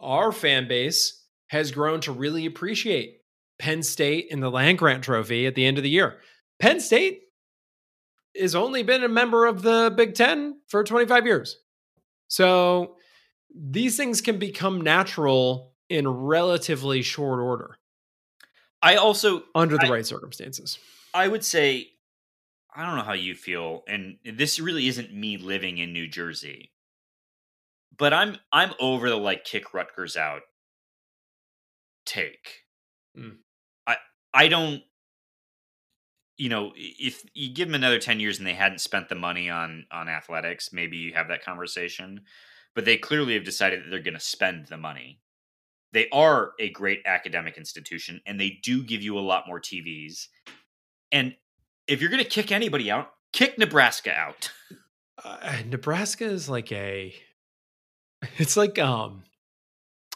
our 0.00 0.32
fan 0.32 0.68
base 0.68 1.24
has 1.48 1.72
grown 1.72 2.00
to 2.02 2.12
really 2.12 2.46
appreciate 2.46 3.18
Penn 3.58 3.82
State 3.82 4.28
in 4.30 4.40
the 4.40 4.50
land 4.50 4.78
grant 4.78 5.04
trophy 5.04 5.46
at 5.46 5.54
the 5.54 5.66
end 5.66 5.76
of 5.76 5.82
the 5.82 5.90
year. 5.90 6.18
Penn 6.60 6.80
State 6.80 7.22
has 8.38 8.54
only 8.54 8.82
been 8.82 9.02
a 9.02 9.08
member 9.08 9.46
of 9.46 9.62
the 9.62 9.92
Big 9.96 10.14
Ten 10.14 10.60
for 10.68 10.84
25 10.84 11.26
years. 11.26 11.58
So 12.28 12.96
these 13.54 13.96
things 13.96 14.20
can 14.20 14.38
become 14.38 14.82
natural 14.82 15.72
in 15.88 16.06
relatively 16.06 17.02
short 17.02 17.40
order. 17.40 17.78
I 18.82 18.96
also 18.96 19.42
under 19.54 19.76
the 19.76 19.86
I, 19.86 19.90
right 19.90 20.06
circumstances. 20.06 20.78
I 21.12 21.26
would 21.26 21.44
say 21.44 21.88
I 22.74 22.86
don't 22.86 22.96
know 22.96 23.04
how 23.04 23.14
you 23.14 23.34
feel 23.34 23.82
and 23.88 24.18
this 24.24 24.60
really 24.60 24.88
isn't 24.88 25.12
me 25.12 25.36
living 25.36 25.78
in 25.78 25.92
New 25.92 26.08
Jersey. 26.08 26.72
But 27.96 28.12
I'm 28.12 28.36
I'm 28.52 28.72
over 28.78 29.08
the 29.08 29.16
like 29.16 29.44
kick 29.44 29.74
Rutgers 29.74 30.16
out 30.16 30.42
take. 32.06 32.64
Mm. 33.16 33.36
I 33.86 33.96
I 34.32 34.48
don't 34.48 34.82
you 36.38 36.48
know, 36.48 36.72
if 36.76 37.24
you 37.34 37.52
give 37.52 37.66
them 37.66 37.74
another 37.74 37.98
10 37.98 38.20
years 38.20 38.38
and 38.38 38.46
they 38.46 38.54
hadn't 38.54 38.80
spent 38.80 39.08
the 39.08 39.16
money 39.16 39.50
on 39.50 39.86
on 39.90 40.08
athletics, 40.08 40.72
maybe 40.72 40.96
you 40.96 41.12
have 41.14 41.28
that 41.28 41.44
conversation. 41.44 42.22
But 42.74 42.84
they 42.84 42.96
clearly 42.96 43.34
have 43.34 43.44
decided 43.44 43.80
that 43.80 43.90
they're 43.90 43.98
going 43.98 44.14
to 44.14 44.20
spend 44.20 44.68
the 44.68 44.76
money. 44.76 45.20
They 45.92 46.08
are 46.12 46.52
a 46.60 46.70
great 46.70 47.00
academic 47.06 47.56
institution 47.58 48.20
and 48.24 48.40
they 48.40 48.60
do 48.62 48.84
give 48.84 49.02
you 49.02 49.18
a 49.18 49.20
lot 49.20 49.48
more 49.48 49.60
TVs. 49.60 50.28
And 51.10 51.34
if 51.88 52.00
you're 52.00 52.10
going 52.10 52.22
to 52.22 52.28
kick 52.28 52.52
anybody 52.52 52.90
out, 52.90 53.10
kick 53.32 53.58
Nebraska 53.58 54.12
out. 54.12 54.52
Uh, 55.24 55.56
Nebraska 55.66 56.24
is 56.24 56.48
like 56.48 56.70
a 56.70 57.14
it's 58.38 58.56
like 58.56 58.78
um 58.78 59.24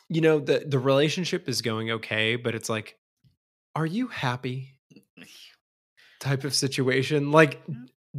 you 0.09 0.20
know 0.20 0.39
the 0.39 0.65
the 0.66 0.78
relationship 0.78 1.49
is 1.49 1.62
going 1.62 1.90
okay, 1.90 2.36
but 2.36 2.55
it's 2.55 2.69
like 2.69 2.97
are 3.74 3.86
you 3.86 4.09
happy? 4.09 4.73
type 6.23 6.44
of 6.44 6.55
situation. 6.55 7.32
Like, 7.32 7.61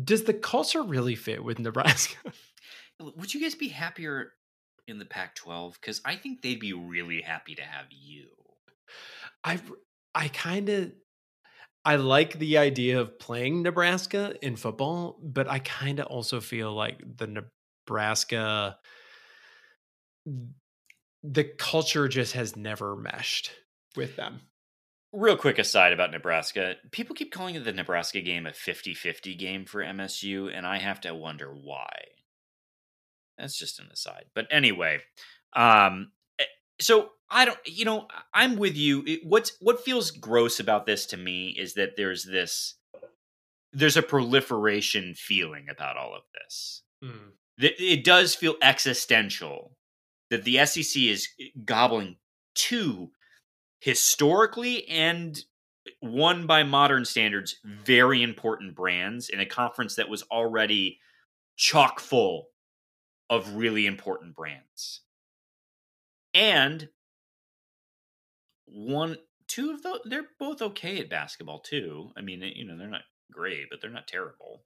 does 0.03 0.25
the 0.25 0.33
culture 0.33 0.83
really 0.83 1.15
fit 1.15 1.43
with 1.43 1.57
Nebraska? 1.57 2.17
Would 2.99 3.33
you 3.33 3.41
guys 3.41 3.55
be 3.55 3.69
happier 3.69 4.33
in 4.87 4.99
the 4.99 5.05
Pac 5.05 5.35
12? 5.35 5.79
Because 5.79 6.01
I 6.05 6.15
think 6.15 6.41
they'd 6.41 6.59
be 6.59 6.73
really 6.73 7.21
happy 7.21 7.55
to 7.55 7.63
have 7.63 7.85
you. 7.89 8.27
I 9.43 9.59
I 10.13 10.27
kind 10.27 10.69
of 10.69 10.91
I 11.85 11.97
like 11.97 12.39
the 12.39 12.57
idea 12.57 12.99
of 13.01 13.19
playing 13.19 13.63
Nebraska 13.63 14.35
in 14.41 14.55
football, 14.55 15.19
but 15.21 15.49
I 15.49 15.59
kind 15.59 15.99
of 15.99 16.05
also 16.07 16.39
feel 16.39 16.73
like 16.73 17.01
the 17.17 17.43
Nebraska 17.87 18.77
the 21.23 21.43
culture 21.43 22.07
just 22.07 22.33
has 22.33 22.55
never 22.55 22.95
meshed 22.95 23.51
with 23.95 24.15
them. 24.15 24.41
Real 25.13 25.37
quick 25.37 25.59
aside 25.59 25.93
about 25.93 26.11
Nebraska. 26.11 26.75
People 26.91 27.15
keep 27.15 27.31
calling 27.31 27.61
the 27.63 27.71
Nebraska 27.71 28.19
game 28.19 28.45
a 28.45 28.53
50 28.53 28.93
50 28.93 29.35
game 29.35 29.65
for 29.65 29.83
MSU, 29.83 30.51
and 30.53 30.65
I 30.65 30.79
have 30.79 31.01
to 31.01 31.13
wonder 31.13 31.53
why. 31.53 31.91
That's 33.37 33.57
just 33.57 33.79
an 33.79 33.89
aside. 33.91 34.25
But 34.33 34.47
anyway, 34.49 34.99
um, 35.55 36.11
eh, 36.39 36.45
so 36.79 37.09
I 37.33 37.45
don't, 37.45 37.57
you 37.65 37.83
know, 37.83 38.07
I'm 38.33 38.55
with 38.57 38.77
you. 38.77 39.19
what's 39.23 39.57
what 39.59 39.83
feels 39.83 40.11
gross 40.11 40.59
about 40.59 40.85
this 40.85 41.05
to 41.07 41.17
me 41.17 41.49
is 41.57 41.73
that 41.73 41.97
there's 41.97 42.23
this, 42.23 42.75
there's 43.71 43.97
a 43.97 44.03
proliferation 44.03 45.15
feeling 45.15 45.67
about 45.69 45.97
all 45.97 46.15
of 46.15 46.23
this. 46.33 46.83
Mm. 47.03 47.31
It 47.57 48.03
does 48.03 48.35
feel 48.35 48.55
existential 48.61 49.75
that 50.29 50.43
the 50.43 50.65
SEC 50.65 51.01
is 51.01 51.27
eh, 51.39 51.45
gobbling 51.65 52.17
two 52.55 53.11
historically 53.79 54.87
and 54.87 55.39
won 56.01 56.47
by 56.47 56.63
modern 56.63 57.03
standards 57.03 57.57
very 57.65 58.23
important 58.23 58.75
brands 58.75 59.29
in 59.29 59.39
a 59.39 59.45
conference 59.45 59.95
that 59.95 60.07
was 60.07 60.23
already 60.31 60.99
chock 61.57 61.99
full 61.99 62.47
of 63.29 63.55
really 63.55 63.85
important 63.85 64.35
brands 64.35 65.01
and 66.33 66.89
one 68.73 69.17
two 69.47 69.71
of 69.71 69.83
those 69.83 69.99
they're 70.05 70.25
both 70.39 70.61
okay 70.61 70.99
at 70.99 71.09
basketball 71.09 71.59
too 71.59 72.09
i 72.17 72.21
mean 72.21 72.41
you 72.55 72.65
know 72.65 72.77
they're 72.77 72.87
not 72.87 73.01
great 73.31 73.67
but 73.69 73.79
they're 73.81 73.91
not 73.91 74.07
terrible 74.07 74.63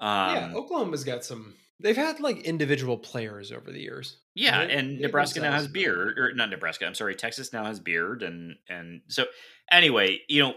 um, 0.00 0.34
yeah 0.34 0.52
oklahoma's 0.54 1.04
got 1.04 1.24
some 1.24 1.54
They've 1.78 1.96
had 1.96 2.20
like 2.20 2.38
individual 2.38 2.96
players 2.96 3.52
over 3.52 3.70
the 3.70 3.80
years. 3.80 4.16
Yeah, 4.34 4.64
they, 4.64 4.72
and 4.72 4.98
Nebraska 4.98 5.40
now 5.40 5.52
has 5.52 5.68
beard, 5.68 6.18
or 6.18 6.32
not 6.32 6.48
Nebraska. 6.48 6.86
I'm 6.86 6.94
sorry, 6.94 7.14
Texas 7.14 7.52
now 7.52 7.64
has 7.66 7.80
beard, 7.80 8.22
and 8.22 8.56
and 8.68 9.02
so 9.08 9.26
anyway, 9.70 10.20
you 10.26 10.42
know, 10.42 10.54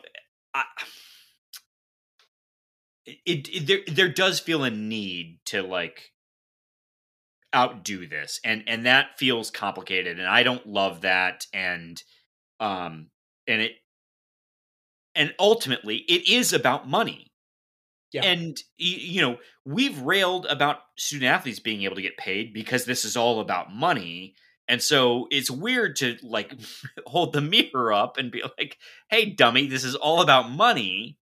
I, 0.54 0.64
it, 3.06 3.50
it 3.50 3.68
there 3.68 3.80
there 3.88 4.10
does 4.10 4.40
feel 4.40 4.64
a 4.64 4.70
need 4.70 5.40
to 5.48 5.62
like 5.62 6.14
outdo 7.54 8.08
this, 8.08 8.40
and 8.46 8.64
and 8.68 8.86
that 8.86 9.18
feels 9.18 9.52
complicated, 9.52 10.20
and 10.20 10.28
I 10.28 10.44
don't 10.44 10.68
love 10.68 11.02
that, 11.02 11.48
and 11.54 12.02
um, 12.60 13.10
and 13.48 13.62
it 13.62 13.74
and 15.16 15.34
ultimately 15.40 15.98
it 15.98 16.30
is 16.30 16.54
about 16.54 16.88
money 16.88 17.32
Yeah. 18.12 18.24
And 18.24 18.62
you 18.78 19.22
know, 19.22 19.38
we've 19.66 20.00
railed 20.02 20.46
about 20.48 20.80
student 20.98 21.32
athletes 21.32 21.60
being 21.60 21.84
able 21.84 21.96
to 21.96 22.02
get 22.02 22.18
paid 22.18 22.54
because 22.54 22.86
this 22.86 23.06
is 23.06 23.16
all 23.18 23.40
about 23.40 23.74
money. 23.74 24.36
And 24.68 24.82
so 24.82 25.28
it's 25.32 25.52
weird 25.52 25.96
to 25.98 26.18
like 26.24 26.54
hold 27.08 27.34
the 27.34 27.42
mirror 27.42 27.94
up 27.94 28.18
and 28.18 28.32
be 28.32 28.44
like, 28.58 28.78
"Hey 29.10 29.30
dummy, 29.32 29.68
this 29.68 29.84
is 29.84 29.96
all 29.96 30.22
about 30.22 30.52
money." 30.52 31.20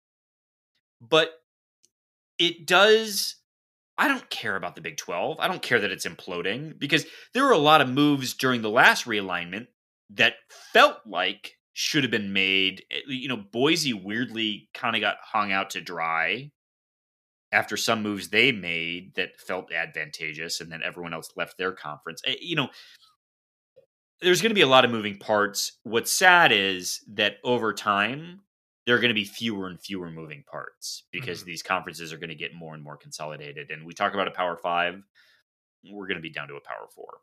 But 1.00 1.30
it 2.38 2.66
does 2.66 3.36
I 3.98 4.08
don't 4.08 4.28
care 4.30 4.56
about 4.56 4.74
the 4.74 4.82
Big 4.82 4.96
12. 4.98 5.40
I 5.40 5.48
don't 5.48 5.62
care 5.62 5.80
that 5.80 5.90
it's 5.90 6.06
imploding 6.06 6.78
because 6.78 7.06
there 7.32 7.44
were 7.44 7.52
a 7.52 7.58
lot 7.58 7.80
of 7.80 7.88
moves 7.88 8.34
during 8.34 8.62
the 8.62 8.70
last 8.70 9.06
realignment 9.06 9.68
that 10.11 10.35
felt 10.73 10.99
like 11.07 11.57
should 11.73 12.05
have 12.05 12.11
been 12.11 12.33
made. 12.33 12.85
Eh, 12.91 13.01
You 13.07 13.28
know, 13.28 13.37
Boise 13.37 13.93
weirdly 13.93 14.69
kind 14.74 14.97
of 14.97 15.01
got 15.01 15.19
hung 15.23 15.53
out 15.53 15.70
to 15.70 15.81
dry 15.81 16.51
after 17.53 17.77
some 17.77 18.03
moves 18.03 18.28
they 18.28 18.51
made 18.53 19.15
that 19.15 19.39
felt 19.41 19.73
advantageous, 19.73 20.61
and 20.61 20.70
then 20.70 20.83
everyone 20.83 21.15
else 21.15 21.31
left 21.37 21.59
their 21.59 21.73
conference. 21.73 22.23
Eh, 22.27 22.37
You 22.41 22.57
know, 22.57 22.69
there's 24.20 24.41
going 24.41 24.51
to 24.51 24.55
be 24.55 24.62
a 24.62 24.66
lot 24.66 24.85
of 24.85 24.91
moving 24.91 25.19
parts. 25.19 25.78
What's 25.83 26.11
sad 26.12 26.51
is 26.53 27.05
that 27.15 27.37
over 27.45 27.73
time, 27.74 28.41
there 28.87 28.95
are 28.97 29.01
going 29.01 29.11
to 29.11 29.15
be 29.15 29.24
fewer 29.24 29.66
and 29.66 29.81
fewer 29.81 30.11
moving 30.11 30.45
parts 30.51 31.05
because 31.11 31.45
these 31.45 31.62
conferences 31.62 32.12
are 32.12 32.19
going 32.19 32.31
to 32.31 32.35
get 32.37 32.55
more 32.55 32.74
and 32.74 32.83
more 32.83 32.97
consolidated. 32.97 33.70
And 33.70 33.85
we 33.85 33.93
talk 33.93 34.15
about 34.15 34.28
a 34.28 34.31
Power 34.33 34.57
Five, 34.57 35.03
we're 35.91 36.07
going 36.07 36.16
to 36.16 36.23
be 36.23 36.31
down 36.31 36.49
to 36.49 36.55
a 36.55 36.61
Power 36.61 36.89
Four. 36.95 37.19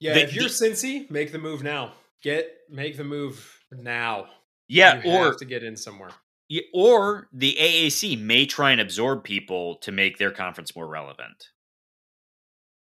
Yeah, 0.00 0.14
The- 0.14 0.22
if 0.22 0.34
you're 0.34 0.44
the- 0.44 0.50
Cincy, 0.50 1.10
make 1.10 1.30
the 1.32 1.38
move 1.38 1.62
now. 1.62 1.94
Get 2.22 2.50
make 2.68 2.96
the 2.96 3.04
move 3.04 3.64
now. 3.70 4.28
Yeah, 4.68 5.02
you 5.02 5.10
or 5.10 5.24
have 5.26 5.36
to 5.38 5.44
get 5.44 5.62
in 5.64 5.76
somewhere. 5.76 6.10
Yeah, 6.48 6.62
or 6.74 7.28
the 7.32 7.56
AAC 7.58 8.16
may 8.16 8.44
try 8.46 8.72
and 8.72 8.80
absorb 8.80 9.24
people 9.24 9.76
to 9.76 9.92
make 9.92 10.18
their 10.18 10.30
conference 10.30 10.74
more 10.74 10.86
relevant. 10.86 11.48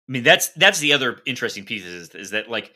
I 0.07 0.11
mean, 0.11 0.23
that's 0.23 0.49
that's 0.49 0.79
the 0.79 0.93
other 0.93 1.21
interesting 1.25 1.65
piece 1.65 1.85
is, 1.85 2.09
is 2.15 2.31
that 2.31 2.49
like 2.49 2.73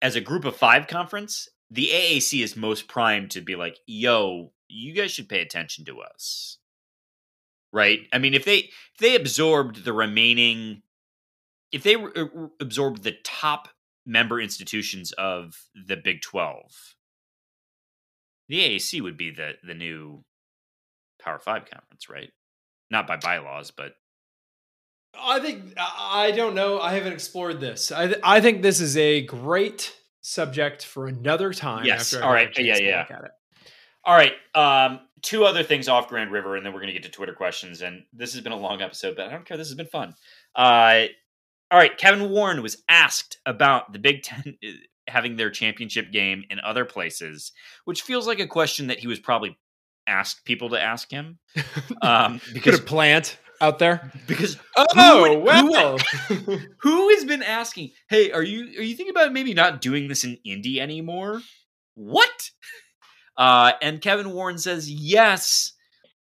as 0.00 0.16
a 0.16 0.20
group 0.20 0.44
of 0.44 0.56
five 0.56 0.86
conference, 0.86 1.48
the 1.70 1.88
AAC 1.88 2.42
is 2.42 2.56
most 2.56 2.88
primed 2.88 3.30
to 3.32 3.40
be 3.40 3.56
like, 3.56 3.78
"Yo, 3.86 4.52
you 4.68 4.94
guys 4.94 5.12
should 5.12 5.28
pay 5.28 5.40
attention 5.40 5.84
to 5.86 6.00
us." 6.00 6.58
Right? 7.72 8.08
I 8.12 8.18
mean, 8.18 8.34
if 8.34 8.44
they 8.44 8.58
if 8.58 8.98
they 8.98 9.14
absorbed 9.16 9.84
the 9.84 9.92
remaining, 9.92 10.82
if 11.72 11.82
they 11.82 11.96
re- 11.96 12.12
re- 12.14 12.48
absorbed 12.60 13.02
the 13.02 13.16
top 13.24 13.68
member 14.06 14.40
institutions 14.40 15.12
of 15.12 15.56
the 15.74 15.96
Big 15.96 16.20
Twelve, 16.22 16.94
the 18.48 18.60
AAC 18.60 19.00
would 19.00 19.16
be 19.16 19.30
the 19.30 19.52
the 19.62 19.74
new 19.74 20.24
Power 21.22 21.38
Five 21.38 21.64
conference, 21.70 22.08
right? 22.08 22.30
Not 22.90 23.06
by 23.06 23.16
bylaws, 23.16 23.70
but 23.70 23.94
I 25.18 25.40
think 25.40 25.74
I 25.78 26.30
don't 26.32 26.54
know. 26.54 26.80
I 26.80 26.94
haven't 26.94 27.12
explored 27.12 27.60
this. 27.60 27.92
I 27.92 28.06
th- 28.08 28.20
I 28.22 28.40
think 28.40 28.62
this 28.62 28.80
is 28.80 28.96
a 28.96 29.22
great 29.22 29.94
subject 30.20 30.84
for 30.84 31.06
another 31.06 31.52
time. 31.52 31.84
Yes. 31.84 32.12
After 32.14 32.24
All 32.24 32.32
right. 32.32 32.42
have 32.42 32.50
a 32.50 32.54
chance 32.54 32.66
Yeah, 32.66 32.74
to 32.76 32.84
yeah. 32.84 32.98
look 33.00 33.10
at 33.10 33.24
it. 33.24 33.30
all 34.04 34.14
right. 34.14 34.32
Um, 34.54 35.00
two 35.22 35.44
other 35.44 35.62
things 35.62 35.88
off 35.88 36.08
Grand 36.08 36.30
River, 36.32 36.56
and 36.56 36.64
then 36.66 36.72
we're 36.72 36.80
gonna 36.80 36.92
get 36.92 37.02
to 37.04 37.08
Twitter 37.10 37.34
questions. 37.34 37.82
And 37.82 38.04
this 38.12 38.32
has 38.34 38.42
been 38.42 38.52
a 38.52 38.56
long 38.56 38.82
episode, 38.82 39.16
but 39.16 39.26
I 39.26 39.30
don't 39.30 39.44
care. 39.46 39.56
This 39.56 39.68
has 39.68 39.76
been 39.76 39.86
fun. 39.86 40.14
Uh, 40.54 41.04
all 41.72 41.78
right. 41.78 41.96
Kevin 41.96 42.30
Warren 42.30 42.62
was 42.62 42.76
asked 42.88 43.38
about 43.46 43.92
the 43.92 43.98
Big 43.98 44.22
Ten 44.22 44.58
uh, 44.64 44.68
having 45.08 45.36
their 45.36 45.50
championship 45.50 46.12
game 46.12 46.44
in 46.50 46.60
other 46.60 46.84
places, 46.84 47.50
which 47.86 48.02
feels 48.02 48.26
like 48.26 48.38
a 48.38 48.46
question 48.46 48.86
that 48.88 48.98
he 49.00 49.08
was 49.08 49.18
probably 49.18 49.58
asked 50.06 50.44
people 50.44 50.68
to 50.70 50.80
ask 50.80 51.10
him. 51.10 51.38
Um, 52.02 52.40
because 52.52 52.80
a 52.80 52.82
plant 52.82 53.38
out 53.60 53.78
there. 53.78 54.10
because 54.26 54.58
Oh 54.76 55.38
would- 55.62 56.02
who 56.28 56.58
who 56.80 57.08
has 57.10 57.24
been 57.24 57.42
asking 57.44 57.92
hey 58.08 58.32
are 58.32 58.42
you 58.42 58.64
are 58.78 58.82
you 58.82 58.96
thinking 58.96 59.10
about 59.14 59.32
maybe 59.32 59.54
not 59.54 59.80
doing 59.80 60.08
this 60.08 60.24
in 60.24 60.36
indy 60.44 60.80
anymore 60.80 61.40
what 61.94 62.50
uh 63.36 63.72
and 63.80 64.00
kevin 64.00 64.32
warren 64.32 64.58
says 64.58 64.90
yes 64.90 65.74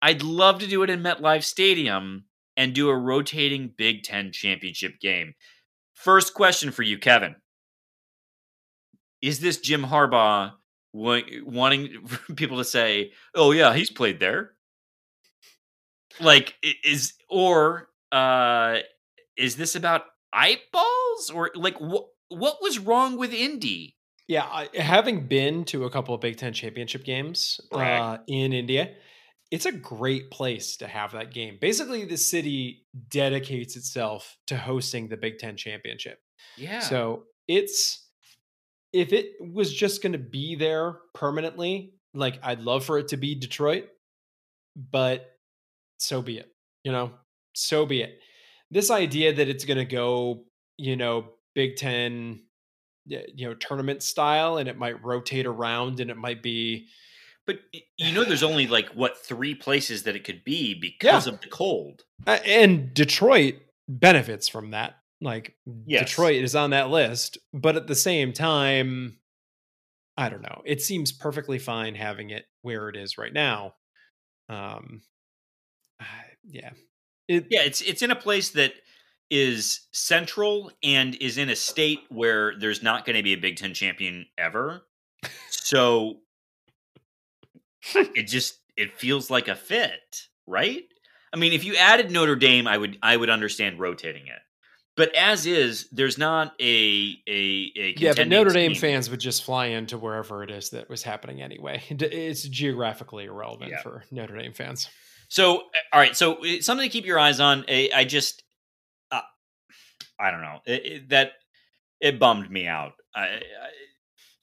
i'd 0.02 0.22
love 0.22 0.60
to 0.60 0.68
do 0.68 0.84
it 0.84 0.90
in 0.90 1.02
metlife 1.02 1.44
stadium 1.44 2.26
and 2.58 2.74
do 2.74 2.90
a 2.90 2.98
rotating 2.98 3.72
big 3.78 4.04
ten 4.04 4.32
championship 4.32 5.00
game 5.00 5.34
first 5.94 6.34
question 6.34 6.72
for 6.72 6.84
you 6.84 6.98
kevin 6.98 7.36
is 9.22 9.40
this 9.40 9.58
jim 9.58 9.84
harbaugh 9.84 10.52
wa- 10.92 11.22
wanting 11.44 12.08
people 12.36 12.58
to 12.58 12.66
say 12.66 13.12
oh 13.36 13.52
yeah 13.52 13.74
he's 13.74 13.92
played 13.92 14.20
there 14.20 14.52
like 16.20 16.56
is 16.84 17.14
or 17.30 17.90
uh 18.12 18.78
is 19.38 19.56
this 19.56 19.76
about 19.76 20.04
eyeballs 20.32 21.32
or 21.34 21.52
like 21.56 21.80
what 21.80 22.06
what 22.30 22.58
was 22.62 22.80
wrong 22.80 23.18
with 23.18 23.34
Indy? 23.34 23.96
Yeah, 24.28 24.44
I, 24.44 24.70
having 24.76 25.28
been 25.28 25.66
to 25.66 25.84
a 25.84 25.90
couple 25.90 26.16
of 26.16 26.22
Big 26.22 26.38
Ten 26.38 26.54
championship 26.54 27.04
games 27.04 27.60
Brag. 27.72 28.02
uh, 28.02 28.18
in 28.28 28.54
Indy, 28.54 28.90
it's 29.54 29.68
a 29.68 29.72
great 29.72 30.32
place 30.32 30.78
to 30.78 30.88
have 30.88 31.12
that 31.12 31.32
game. 31.32 31.60
Basically, 31.62 32.06
the 32.06 32.18
city 32.18 32.88
dedicates 33.12 33.76
itself 33.76 34.36
to 34.48 34.58
hosting 34.58 35.10
the 35.10 35.16
Big 35.16 35.38
Ten 35.38 35.58
championship. 35.58 36.18
Yeah. 36.58 36.80
So 36.80 37.26
it's 37.48 38.04
if 38.94 39.14
it 39.14 39.34
was 39.40 39.72
just 39.72 40.02
going 40.02 40.14
to 40.14 40.18
be 40.18 40.56
there 40.56 40.98
permanently, 41.14 41.94
like 42.16 42.40
I'd 42.42 42.62
love 42.62 42.84
for 42.84 42.98
it 42.98 43.10
to 43.10 43.18
be 43.18 43.36
Detroit, 43.36 43.90
but 44.76 45.38
so 46.00 46.24
be 46.24 46.40
it. 46.40 46.52
You 46.84 46.92
know, 46.92 47.12
so 47.54 47.86
be 47.86 48.02
it. 48.02 48.18
This 48.72 48.90
idea 48.90 49.34
that 49.34 49.50
it's 49.50 49.66
going 49.66 49.78
to 49.78 49.86
go, 49.86 50.46
you 50.78 50.96
know, 50.96 51.28
Big 51.54 51.76
Ten, 51.76 52.42
you 53.06 53.48
know, 53.48 53.54
tournament 53.54 54.02
style, 54.02 54.58
and 54.58 54.68
it 54.68 54.80
might 54.80 55.04
rotate 55.04 55.46
around, 55.46 56.00
and 56.00 56.10
it 56.10 56.18
might 56.18 56.42
be 56.42 56.88
but 57.46 57.60
you 57.98 58.14
know 58.14 58.24
there's 58.24 58.44
only 58.44 58.68
like 58.68 58.90
what 58.90 59.18
three 59.18 59.56
places 59.56 60.04
that 60.04 60.16
it 60.16 60.24
could 60.24 60.44
be 60.44 60.74
because 60.74 61.28
of 61.28 61.42
the 61.42 61.48
cold. 61.48 62.04
Uh, 62.26 62.40
and 62.46 62.94
Detroit 62.94 63.56
benefits 63.88 64.48
from 64.48 64.72
that. 64.72 64.96
Like 65.22 65.56
Yes. 65.86 66.10
Detroit 66.10 66.44
is 66.44 66.56
on 66.56 66.72
that 66.72 66.90
list, 66.90 67.38
but 67.54 67.76
at 67.76 67.88
the 67.88 67.96
same 67.96 68.34
time, 68.34 69.18
I 70.18 70.30
don't 70.30 70.42
know. 70.42 70.62
It 70.66 70.82
seems 70.82 71.12
perfectly 71.12 71.60
fine 71.60 71.96
having 71.96 72.30
it 72.30 72.46
where 72.62 72.90
it 72.90 72.96
is 72.96 73.18
right 73.18 73.34
now. 73.34 73.76
Um, 74.50 75.02
yeah, 76.46 76.72
it, 77.28 77.48
Yeah, 77.50 77.62
it's 77.62 77.82
it's 77.82 78.02
in 78.02 78.12
a 78.12 78.16
place 78.16 78.50
that 78.52 78.74
is 79.30 79.88
central 79.92 80.72
and 80.84 81.16
is 81.16 81.38
in 81.38 81.50
a 81.50 81.56
state 81.56 82.02
where 82.10 82.54
there's 82.60 82.84
not 82.84 83.06
going 83.06 83.16
to 83.16 83.24
be 83.24 83.34
a 83.34 83.38
Big 83.38 83.58
10 83.58 83.74
champion 83.74 84.28
ever. 84.38 84.84
So 85.50 86.20
it 87.96 88.28
just 88.28 88.60
it 88.78 88.98
feels 88.98 89.30
like 89.30 89.48
a 89.48 89.56
fit, 89.56 90.28
right? 90.48 90.84
I 91.34 91.38
mean, 91.38 91.54
if 91.54 91.64
you 91.64 91.76
added 91.76 92.12
Notre 92.12 92.36
Dame, 92.36 92.68
I 92.68 92.78
would 92.78 92.98
I 93.02 93.18
would 93.18 93.30
understand 93.30 93.80
rotating 93.80 94.28
it. 94.28 94.40
But 94.96 95.16
as 95.16 95.48
is, 95.48 95.88
there's 95.92 96.20
not 96.20 96.54
a 96.62 97.18
a, 97.28 97.72
a 97.76 97.96
yeah. 97.98 98.14
But 98.16 98.28
Notre 98.28 98.52
Dame 98.52 98.74
team. 98.74 98.80
fans 98.82 99.10
would 99.10 99.20
just 99.20 99.44
fly 99.44 99.68
into 99.68 99.98
wherever 99.98 100.44
it 100.44 100.52
is 100.52 100.70
that 100.70 100.90
was 100.90 101.02
happening 101.04 101.42
anyway. 101.42 101.82
It's 101.90 102.44
geographically 102.44 103.26
irrelevant 103.26 103.72
Yeah. 103.72 103.82
for 103.82 104.04
Notre 104.12 104.38
Dame 104.38 104.54
fans. 104.54 104.88
So, 105.30 105.58
uh, 105.58 105.62
all 105.94 106.00
right. 106.00 106.16
So, 106.16 106.36
uh, 106.46 106.62
something 106.62 106.88
to 106.88 106.94
keep 106.94 107.06
your 107.08 107.18
eyes 107.18 107.40
on. 107.40 107.66
I, 107.68 107.90
I 107.96 108.04
just, 108.06 108.44
uh, 109.12 109.22
I 110.20 110.30
don't 110.30 110.42
know. 110.42 110.60
It, 110.68 110.86
it- 110.86 111.10
that 111.10 111.32
it 112.00 112.20
bummed 112.20 112.52
me 112.52 112.68
out. 112.68 112.94
I, 113.16 113.22
I, 113.22 113.40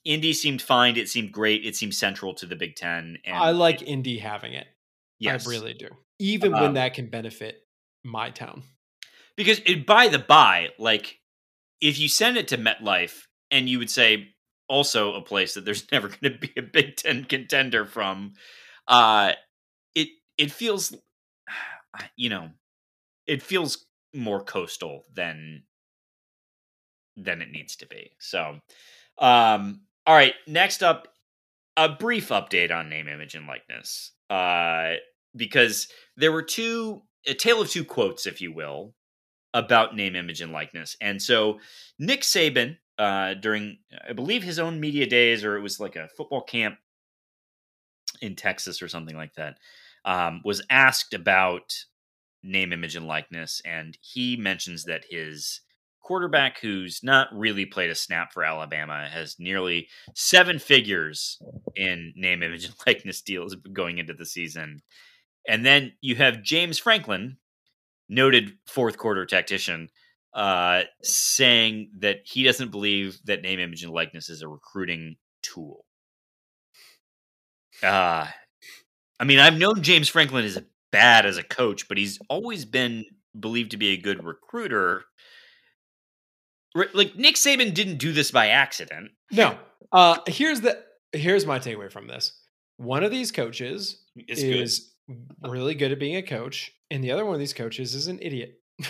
Indy 0.05 0.32
seemed 0.32 0.62
fine. 0.62 0.97
It 0.97 1.09
seemed 1.09 1.32
great. 1.32 1.64
It 1.66 1.77
seemed 1.77 1.94
central 1.94 2.35
to 2.35 2.47
the 2.47 2.56
Big 2.56 2.77
Ten. 2.77 3.18
And 3.24 3.36
I 3.36 3.51
like 3.51 3.82
Indy 3.82 4.18
having 4.18 4.52
it. 4.55 4.66
yes, 5.18 5.47
I 5.47 5.51
really 5.51 5.74
do. 5.74 5.89
Even 6.18 6.55
Um, 6.55 6.60
when 6.62 6.74
that 6.74 6.94
can 6.94 7.09
benefit 7.09 7.66
my 8.05 8.31
town. 8.31 8.62
because 9.36 9.60
it, 9.66 9.86
by 9.86 10.09
the 10.09 10.18
by, 10.18 10.70
like 10.78 11.18
if 11.81 11.98
you 11.98 12.09
send 12.09 12.36
it 12.36 12.48
to 12.48 12.59
MetLife 12.59 13.22
and 13.51 13.68
you 13.68 13.78
would 13.78 13.90
say 13.90 14.28
also 14.68 15.14
a 15.14 15.22
place 15.22 15.55
that 15.55 15.64
there's 15.64 15.90
never 15.93 16.09
going 16.09 16.32
to 16.32 16.39
be 16.39 16.52
a 16.56 16.62
Big 16.62 16.97
Ten 16.97 17.24
contender 17.24 17.85
from, 17.85 18.35
uh, 18.89 19.32
it 19.94 20.09
it 20.39 20.51
feels, 20.51 20.94
you 22.16 22.28
know, 22.31 22.51
it 23.27 23.43
feels 23.43 23.86
more 24.14 24.43
coastal 24.43 25.05
than 25.14 25.62
than 27.16 27.43
it 27.43 27.51
needs 27.51 27.77
to 27.77 27.86
be. 27.86 28.10
So, 28.18 28.60
um, 29.18 29.82
all 30.06 30.14
right, 30.14 30.35
next 30.47 30.82
up, 30.82 31.09
a 31.77 31.89
brief 31.89 32.28
update 32.28 32.72
on 32.72 32.89
name, 32.89 33.09
image, 33.09 33.35
and 33.35 33.47
likeness, 33.47 34.12
uh, 34.28 34.94
because 35.35 35.89
there 36.16 36.32
were 36.32 36.43
two 36.43 37.02
a 37.27 37.35
tale 37.35 37.60
of 37.60 37.68
two 37.68 37.85
quotes, 37.85 38.27
if 38.27 38.40
you 38.40 38.52
will, 38.52 38.94
about 39.52 39.94
name, 39.94 40.16
image, 40.16 40.40
and 40.40 40.52
likeness. 40.52 40.97
And 41.01 41.20
so 41.20 41.60
Nick 41.98 42.22
Saban, 42.22 42.78
uh, 42.98 43.35
during 43.35 43.78
I 44.09 44.12
believe 44.12 44.43
his 44.43 44.59
own 44.59 44.81
media 44.81 45.06
days, 45.06 45.44
or 45.44 45.56
it 45.56 45.62
was 45.62 45.81
like 45.81 45.97
a 45.97 46.09
football 46.16 46.43
camp 46.43 46.78
in 48.20 48.36
Texas 48.36 48.82
or 48.82 48.89
something 48.89 49.16
like 49.16 49.35
that, 49.35 49.56
um, 50.05 50.40
was 50.44 50.62
asked 50.70 51.14
about 51.14 51.74
name, 52.43 52.72
image, 52.72 52.97
and 52.97 53.06
likeness, 53.06 53.60
and 53.64 53.98
he 54.01 54.36
mentions 54.36 54.85
that 54.85 55.05
his 55.10 55.60
quarterback, 56.02 56.60
who's 56.60 57.01
not 57.02 57.28
really 57.32 57.66
played 57.66 57.90
a 57.90 57.94
snap 57.94 58.32
for 58.32 58.44
Alabama, 58.44 59.09
has 59.10 59.36
nearly 59.39 59.89
seven 60.14 60.59
figures 60.59 61.40
in 61.77 62.12
name, 62.16 62.43
image, 62.43 62.64
and 62.64 62.74
likeness 62.86 63.20
deals 63.22 63.55
going 63.72 63.98
into 63.98 64.14
the 64.14 64.27
season. 64.27 64.82
And 65.48 65.64
then 65.64 65.93
you 66.01 66.16
have 66.16 66.43
James 66.43 66.78
Franklin, 66.78 67.36
noted 68.09 68.59
fourth 68.66 68.98
quarter 68.98 69.24
tactician, 69.24 69.89
uh, 70.35 70.82
saying 71.02 71.90
that 72.01 72.18
he 72.24 72.43
doesn't 72.43 72.70
believe 72.70 73.18
that 73.24 73.43
name, 73.43 73.59
image, 73.59 73.82
and 73.82 73.93
likeness 73.93 74.28
is 74.28 74.43
a 74.43 74.48
recruiting 74.48 75.16
tool. 75.43 75.85
Uh, 77.82 78.27
I 79.18 79.24
mean, 79.24 79.39
I've 79.39 79.59
known 79.59 79.82
James 79.82 80.09
Franklin 80.09 80.44
is 80.44 80.60
bad 80.90 81.27
as 81.27 81.36
a 81.36 81.43
coach, 81.43 81.89
but 81.89 81.98
he's 81.98 82.18
always 82.28 82.64
been 82.64 83.05
believed 83.39 83.70
to 83.72 83.77
be 83.77 83.89
a 83.89 84.01
good 84.01 84.24
recruiter. 84.24 85.05
Like 86.75 87.17
Nick 87.17 87.35
Saban 87.35 87.75
didn't 87.75 87.99
do 87.99 88.13
this 88.13 88.31
by 88.31 88.49
accident. 88.49 89.11
No. 89.33 89.59
Uh, 89.93 90.19
here's 90.27 90.61
the 90.61 90.83
here's 91.13 91.47
my 91.47 91.59
takeaway 91.59 91.91
from 91.91 92.07
this. 92.07 92.33
One 92.77 93.03
of 93.03 93.11
these 93.11 93.33
coaches 93.33 94.03
It's 94.17 94.43
is 94.43 94.93
really 95.43 95.75
good 95.75 95.93
at 95.93 95.99
being 95.99 96.17
a 96.17 96.23
coach, 96.23 96.73
and 96.91 97.03
the 97.03 97.11
other 97.11 97.25
one 97.25 97.35
of 97.35 97.41
these 97.41 97.55
coaches 97.55 97.95
is 97.95 98.07
an 98.07 98.19
idiot. 98.23 98.61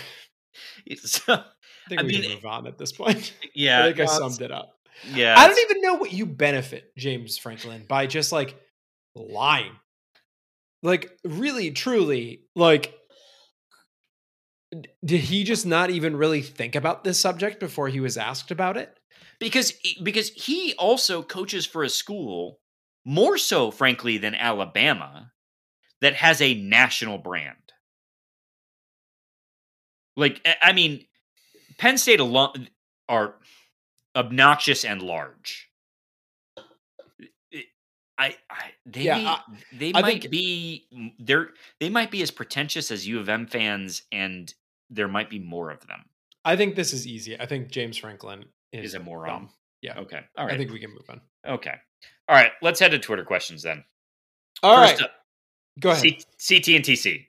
I 0.89 1.89
think 1.89 2.01
I 2.01 2.03
we 2.03 2.09
mean, 2.09 2.21
can 2.21 2.31
move 2.33 2.45
on 2.45 2.67
at 2.67 2.77
this 2.77 2.91
point. 2.91 3.33
yeah, 3.55 3.83
I 3.83 3.87
think 3.87 3.99
I 3.99 4.05
summed 4.05 4.41
it 4.41 4.51
up. 4.51 4.73
Yeah, 5.13 5.35
I 5.37 5.47
don't 5.47 5.59
even 5.69 5.81
know 5.81 5.95
what 5.95 6.13
you 6.13 6.25
benefit, 6.25 6.91
James 6.97 7.37
Franklin, 7.37 7.85
by 7.87 8.05
just 8.05 8.31
like 8.31 8.55
lying. 9.15 9.71
Like, 10.83 11.11
really, 11.23 11.71
truly, 11.71 12.45
like, 12.55 12.93
did 15.03 15.21
he 15.21 15.43
just 15.43 15.65
not 15.65 15.89
even 15.89 16.15
really 16.15 16.41
think 16.41 16.75
about 16.75 17.03
this 17.03 17.19
subject 17.19 17.59
before 17.59 17.89
he 17.89 17.99
was 17.99 18.17
asked 18.17 18.51
about 18.51 18.77
it? 18.77 18.97
because 19.39 19.73
because 20.03 20.29
he 20.29 20.73
also 20.77 21.23
coaches 21.23 21.65
for 21.65 21.83
a 21.83 21.89
school 21.89 22.59
more 23.05 23.37
so 23.39 23.71
frankly 23.71 24.17
than 24.19 24.35
Alabama 24.35 25.31
that 25.99 26.13
has 26.13 26.39
a 26.41 26.53
national 26.53 27.17
brand. 27.17 27.57
Like 30.15 30.47
I- 30.61 30.73
mean 30.73 31.05
Penn 31.77 31.97
State 31.97 32.19
alone 32.19 32.69
are 33.09 33.35
obnoxious 34.15 34.85
and 34.85 35.01
large. 35.01 35.69
I, 38.19 38.35
I 38.49 38.71
they 38.85 39.01
Yeah, 39.03 39.17
I- 39.17 39.41
they 39.73 39.91
I 39.95 40.01
might 40.01 40.21
think- 40.21 40.31
be 40.31 40.85
they're 41.19 41.49
they 41.79 41.89
might 41.89 42.11
be 42.11 42.21
as 42.21 42.29
pretentious 42.29 42.91
as 42.91 43.07
U 43.07 43.19
of 43.19 43.27
M 43.27 43.47
fans 43.47 44.03
and 44.11 44.53
there 44.91 45.07
might 45.07 45.29
be 45.29 45.39
more 45.39 45.71
of 45.71 45.79
them. 45.87 46.05
I 46.45 46.55
think 46.55 46.75
this 46.75 46.93
is 46.93 47.07
easy. 47.07 47.39
I 47.39 47.45
think 47.45 47.69
James 47.69 47.97
Franklin 47.97 48.45
is, 48.71 48.85
Is 48.87 48.93
a 48.95 48.99
moron. 48.99 49.27
dumb. 49.29 49.49
Yeah. 49.81 49.99
Okay. 49.99 50.19
All 50.37 50.45
right. 50.45 50.53
I 50.53 50.57
think 50.57 50.71
we 50.71 50.79
can 50.79 50.91
move 50.91 51.09
on. 51.09 51.21
Okay. 51.47 51.73
All 52.27 52.35
right. 52.35 52.51
Let's 52.61 52.79
head 52.79 52.91
to 52.91 52.99
Twitter 52.99 53.23
questions 53.25 53.63
then. 53.63 53.83
All 54.63 54.77
right, 54.77 54.91
First 54.91 55.03
up, 55.03 55.11
go 55.79 55.89
ahead. 55.91 56.01
C- 56.37 56.55
CT 56.59 56.67
and 56.75 56.85
TC. 56.85 57.25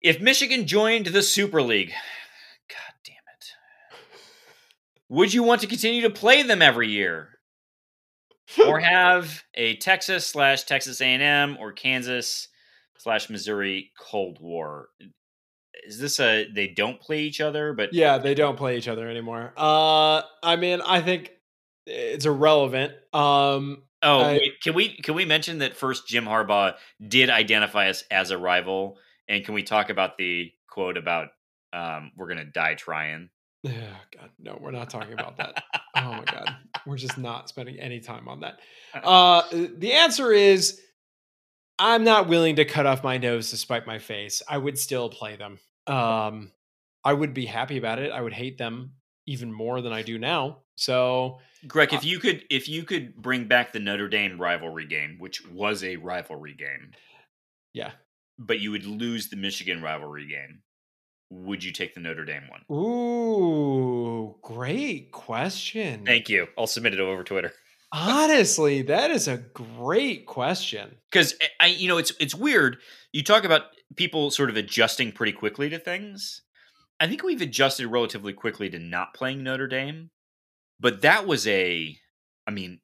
If 0.00 0.20
Michigan 0.20 0.66
joined 0.66 1.06
the 1.06 1.22
Super 1.22 1.62
League, 1.62 1.90
God 2.68 2.94
damn 3.04 3.14
it, 3.14 3.98
would 5.08 5.32
you 5.32 5.44
want 5.44 5.60
to 5.60 5.68
continue 5.68 6.02
to 6.02 6.10
play 6.10 6.42
them 6.42 6.60
every 6.62 6.88
year, 6.88 7.28
or 8.66 8.80
have 8.80 9.44
a 9.54 9.76
Texas 9.76 10.26
slash 10.26 10.64
Texas 10.64 11.00
A 11.00 11.04
and 11.04 11.22
M 11.22 11.56
or 11.60 11.70
Kansas 11.70 12.48
slash 12.98 13.30
Missouri 13.30 13.92
Cold 13.96 14.38
War? 14.40 14.88
Is 15.84 15.98
this 15.98 16.20
a 16.20 16.46
they 16.52 16.68
don't 16.68 17.00
play 17.00 17.22
each 17.22 17.40
other? 17.40 17.72
But 17.72 17.92
yeah, 17.92 18.18
they 18.18 18.34
don't 18.34 18.56
play 18.56 18.76
each 18.78 18.88
other 18.88 19.08
anymore. 19.08 19.52
Uh, 19.56 20.22
I 20.42 20.56
mean, 20.56 20.80
I 20.80 21.00
think 21.00 21.32
it's 21.86 22.26
irrelevant. 22.26 22.92
Um, 23.12 23.82
Oh, 24.04 24.18
I- 24.18 24.32
wait, 24.38 24.60
can 24.62 24.74
we 24.74 24.88
can 24.96 25.14
we 25.14 25.24
mention 25.24 25.58
that 25.58 25.76
first 25.76 26.08
Jim 26.08 26.24
Harbaugh 26.24 26.74
did 27.06 27.30
identify 27.30 27.88
us 27.88 28.02
as 28.10 28.30
a 28.32 28.38
rival, 28.38 28.98
and 29.28 29.44
can 29.44 29.54
we 29.54 29.62
talk 29.62 29.90
about 29.90 30.18
the 30.18 30.50
quote 30.68 30.96
about 30.96 31.28
um, 31.72 32.10
"We're 32.16 32.26
gonna 32.28 32.44
die 32.44 32.74
trying"? 32.74 33.30
oh 33.64 33.70
God, 33.70 34.30
no, 34.40 34.58
we're 34.60 34.72
not 34.72 34.90
talking 34.90 35.12
about 35.12 35.36
that. 35.36 35.62
oh 35.96 36.12
my 36.14 36.24
God, 36.24 36.56
we're 36.86 36.96
just 36.96 37.16
not 37.16 37.48
spending 37.48 37.78
any 37.78 38.00
time 38.00 38.26
on 38.26 38.40
that. 38.40 38.58
Uh, 38.92 39.42
the 39.52 39.92
answer 39.92 40.32
is, 40.32 40.80
I'm 41.78 42.02
not 42.02 42.26
willing 42.26 42.56
to 42.56 42.64
cut 42.64 42.86
off 42.86 43.04
my 43.04 43.18
nose 43.18 43.50
to 43.50 43.56
spite 43.56 43.86
my 43.86 44.00
face. 44.00 44.42
I 44.48 44.58
would 44.58 44.78
still 44.80 45.10
play 45.10 45.36
them. 45.36 45.60
Um, 45.86 46.52
I 47.04 47.12
would 47.12 47.34
be 47.34 47.46
happy 47.46 47.78
about 47.78 47.98
it. 47.98 48.10
I 48.12 48.20
would 48.20 48.32
hate 48.32 48.58
them 48.58 48.92
even 49.26 49.52
more 49.52 49.80
than 49.80 49.92
I 49.92 50.02
do 50.02 50.18
now. 50.18 50.58
So 50.76 51.38
Greg, 51.66 51.92
Uh, 51.92 51.96
if 51.96 52.04
you 52.04 52.18
could 52.18 52.44
if 52.50 52.68
you 52.68 52.84
could 52.84 53.16
bring 53.16 53.46
back 53.46 53.72
the 53.72 53.80
Notre 53.80 54.08
Dame 54.08 54.40
rivalry 54.40 54.86
game, 54.86 55.16
which 55.18 55.46
was 55.46 55.84
a 55.84 55.96
rivalry 55.96 56.54
game, 56.54 56.92
yeah. 57.72 57.92
but 58.38 58.60
you 58.60 58.70
would 58.70 58.86
lose 58.86 59.28
the 59.28 59.36
Michigan 59.36 59.82
rivalry 59.82 60.26
game, 60.26 60.62
would 61.30 61.62
you 61.62 61.72
take 61.72 61.94
the 61.94 62.00
Notre 62.00 62.24
Dame 62.24 62.44
one? 62.48 62.62
Ooh, 62.76 64.36
great 64.42 65.12
question. 65.12 66.04
Thank 66.04 66.28
you. 66.28 66.46
I'll 66.58 66.66
submit 66.66 66.94
it 66.94 67.00
over 67.00 67.22
Twitter. 67.24 67.52
Honestly, 67.94 68.82
that 68.82 69.10
is 69.10 69.28
a 69.28 69.36
great 69.36 70.24
question. 70.26 70.96
because 71.10 71.34
I, 71.60 71.66
you 71.66 71.88
know, 71.88 71.98
it's 71.98 72.12
it's 72.18 72.34
weird. 72.34 72.78
You 73.12 73.22
talk 73.22 73.44
about 73.44 73.62
people 73.96 74.30
sort 74.30 74.50
of 74.50 74.56
adjusting 74.56 75.12
pretty 75.12 75.32
quickly 75.32 75.68
to 75.70 75.78
things. 75.78 76.42
I 77.00 77.08
think 77.08 77.22
we've 77.22 77.40
adjusted 77.40 77.88
relatively 77.88 78.32
quickly 78.32 78.70
to 78.70 78.78
not 78.78 79.14
playing 79.14 79.42
Notre 79.42 79.66
Dame, 79.66 80.10
but 80.78 81.02
that 81.02 81.26
was 81.26 81.46
a. 81.46 81.96
I 82.46 82.50
mean, 82.50 82.80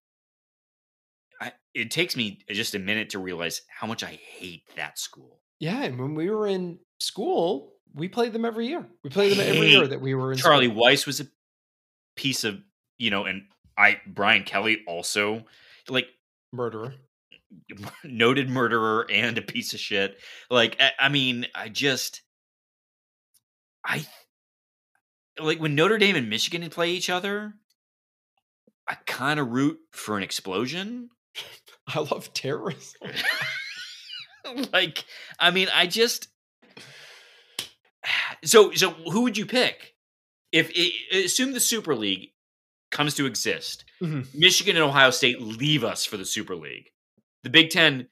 I, 1.41 1.53
it 1.75 1.91
takes 1.91 2.17
me 2.17 2.41
just 2.51 2.75
a 2.75 2.79
minute 2.79 3.11
to 3.11 3.19
realize 3.19 3.63
how 3.69 3.87
much 3.87 4.03
I 4.03 4.19
hate 4.37 4.63
that 4.77 4.99
school. 4.99 5.41
Yeah, 5.61 5.83
and 5.83 5.99
when 5.99 6.15
we 6.15 6.31
were 6.31 6.47
in 6.47 6.79
school, 7.01 7.75
we 7.95 8.09
played 8.09 8.33
them 8.33 8.45
every 8.45 8.67
year. 8.67 8.87
We 9.03 9.11
played 9.11 9.37
them 9.37 9.47
every 9.47 9.71
year 9.71 9.87
that 9.87 10.01
we 10.01 10.15
were 10.15 10.33
in 10.33 10.39
Charlie 10.39 10.69
school. 10.69 10.85
Weis 10.85 11.07
was 11.07 11.21
a 11.21 11.27
piece 12.17 12.45
of 12.45 12.59
you 12.99 13.11
know, 13.11 13.25
and 13.25 13.43
I 13.77 14.01
Brian 14.07 14.43
Kelly 14.43 14.83
also 14.87 15.45
like 15.89 16.09
murderer. 16.53 16.95
noted 18.05 18.49
murderer 18.49 19.07
and 19.11 19.39
a 19.39 19.43
piece 19.43 19.75
of 19.75 19.81
shit. 19.81 20.19
Like, 20.51 20.77
I, 20.81 21.07
I 21.07 21.09
mean, 21.09 21.47
I 21.55 21.69
just, 21.69 22.23
I 23.85 24.07
like 25.41 25.61
when 25.61 25.75
Notre 25.75 25.99
Dame 25.99 26.17
and 26.17 26.29
Michigan 26.31 26.69
play 26.71 26.91
each 26.91 27.11
other. 27.11 27.55
I 28.87 28.95
kind 29.07 29.39
of 29.39 29.49
root 29.51 29.79
for 29.93 30.17
an 30.17 30.23
explosion. 30.23 31.11
I 31.89 32.01
love 32.01 32.33
terrorism. 32.33 33.11
like, 34.73 35.05
I 35.39 35.51
mean, 35.51 35.69
I 35.75 35.87
just. 35.87 36.29
So, 38.45 38.71
so 38.73 38.91
who 38.91 39.23
would 39.23 39.37
you 39.37 39.47
pick? 39.47 39.95
If 40.53 40.71
i 40.77 41.17
assume 41.19 41.53
the 41.53 41.61
Super 41.61 41.97
League 41.97 42.29
comes 42.93 43.15
to 43.17 43.27
exist, 43.27 43.85
Mhm. 44.01 44.33
Michigan 44.33 44.77
and 44.77 44.85
Ohio 44.85 45.11
State 45.11 45.41
leave 45.43 45.83
us 45.83 46.05
for 46.05 46.17
the 46.17 46.25
Super 46.25 46.55
League. 46.55 46.91
The 47.49 47.53
Big 47.53 47.71
Ten 47.71 48.09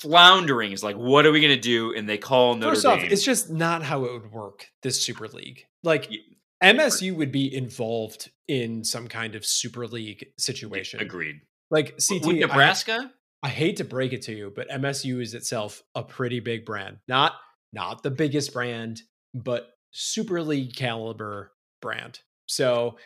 floundering 0.00 0.72
is 0.72 0.82
like, 0.82 0.96
what 0.96 1.24
are 1.24 1.30
we 1.32 1.40
going 1.40 1.54
to 1.54 1.60
do? 1.60 1.94
And 1.94 2.08
they 2.08 2.18
call 2.18 2.54
Notre 2.56 2.74
First 2.74 2.84
Dame. 2.86 3.08
it's 3.12 3.22
just 3.24 3.48
not 3.50 3.82
how 3.82 4.04
it 4.04 4.12
would 4.12 4.32
work. 4.32 4.66
This 4.82 5.00
Super 5.02 5.28
League, 5.28 5.64
like 5.84 6.08
Y- 6.10 6.18
MSU, 6.62 7.14
would 7.16 7.30
be 7.32 7.54
involved 7.54 8.30
in 8.48 8.82
some 8.82 9.06
kind 9.08 9.34
of 9.36 9.46
Super 9.46 9.86
League 9.86 10.26
situation. 10.38 11.00
Agreed. 11.00 11.36
Like 11.70 11.98
CT, 12.06 12.26
With 12.26 12.36
Nebraska, 12.38 13.12
I 13.42 13.48
hate 13.48 13.76
to 13.76 13.84
break 13.84 14.12
it 14.12 14.22
to 14.22 14.32
you, 14.32 14.52
but 14.54 14.68
MSU 14.68 15.20
is 15.22 15.34
itself 15.34 15.82
a 15.94 16.02
pretty 16.02 16.40
big 16.40 16.64
brand. 16.64 16.98
Not 17.08 17.34
not 17.72 18.02
the 18.02 18.10
biggest 18.10 18.52
brand, 18.52 19.02
but 19.34 19.68
Super 19.92 20.42
League 20.42 20.74
caliber 20.74 21.52
brand. 21.82 22.20
So, 22.46 22.96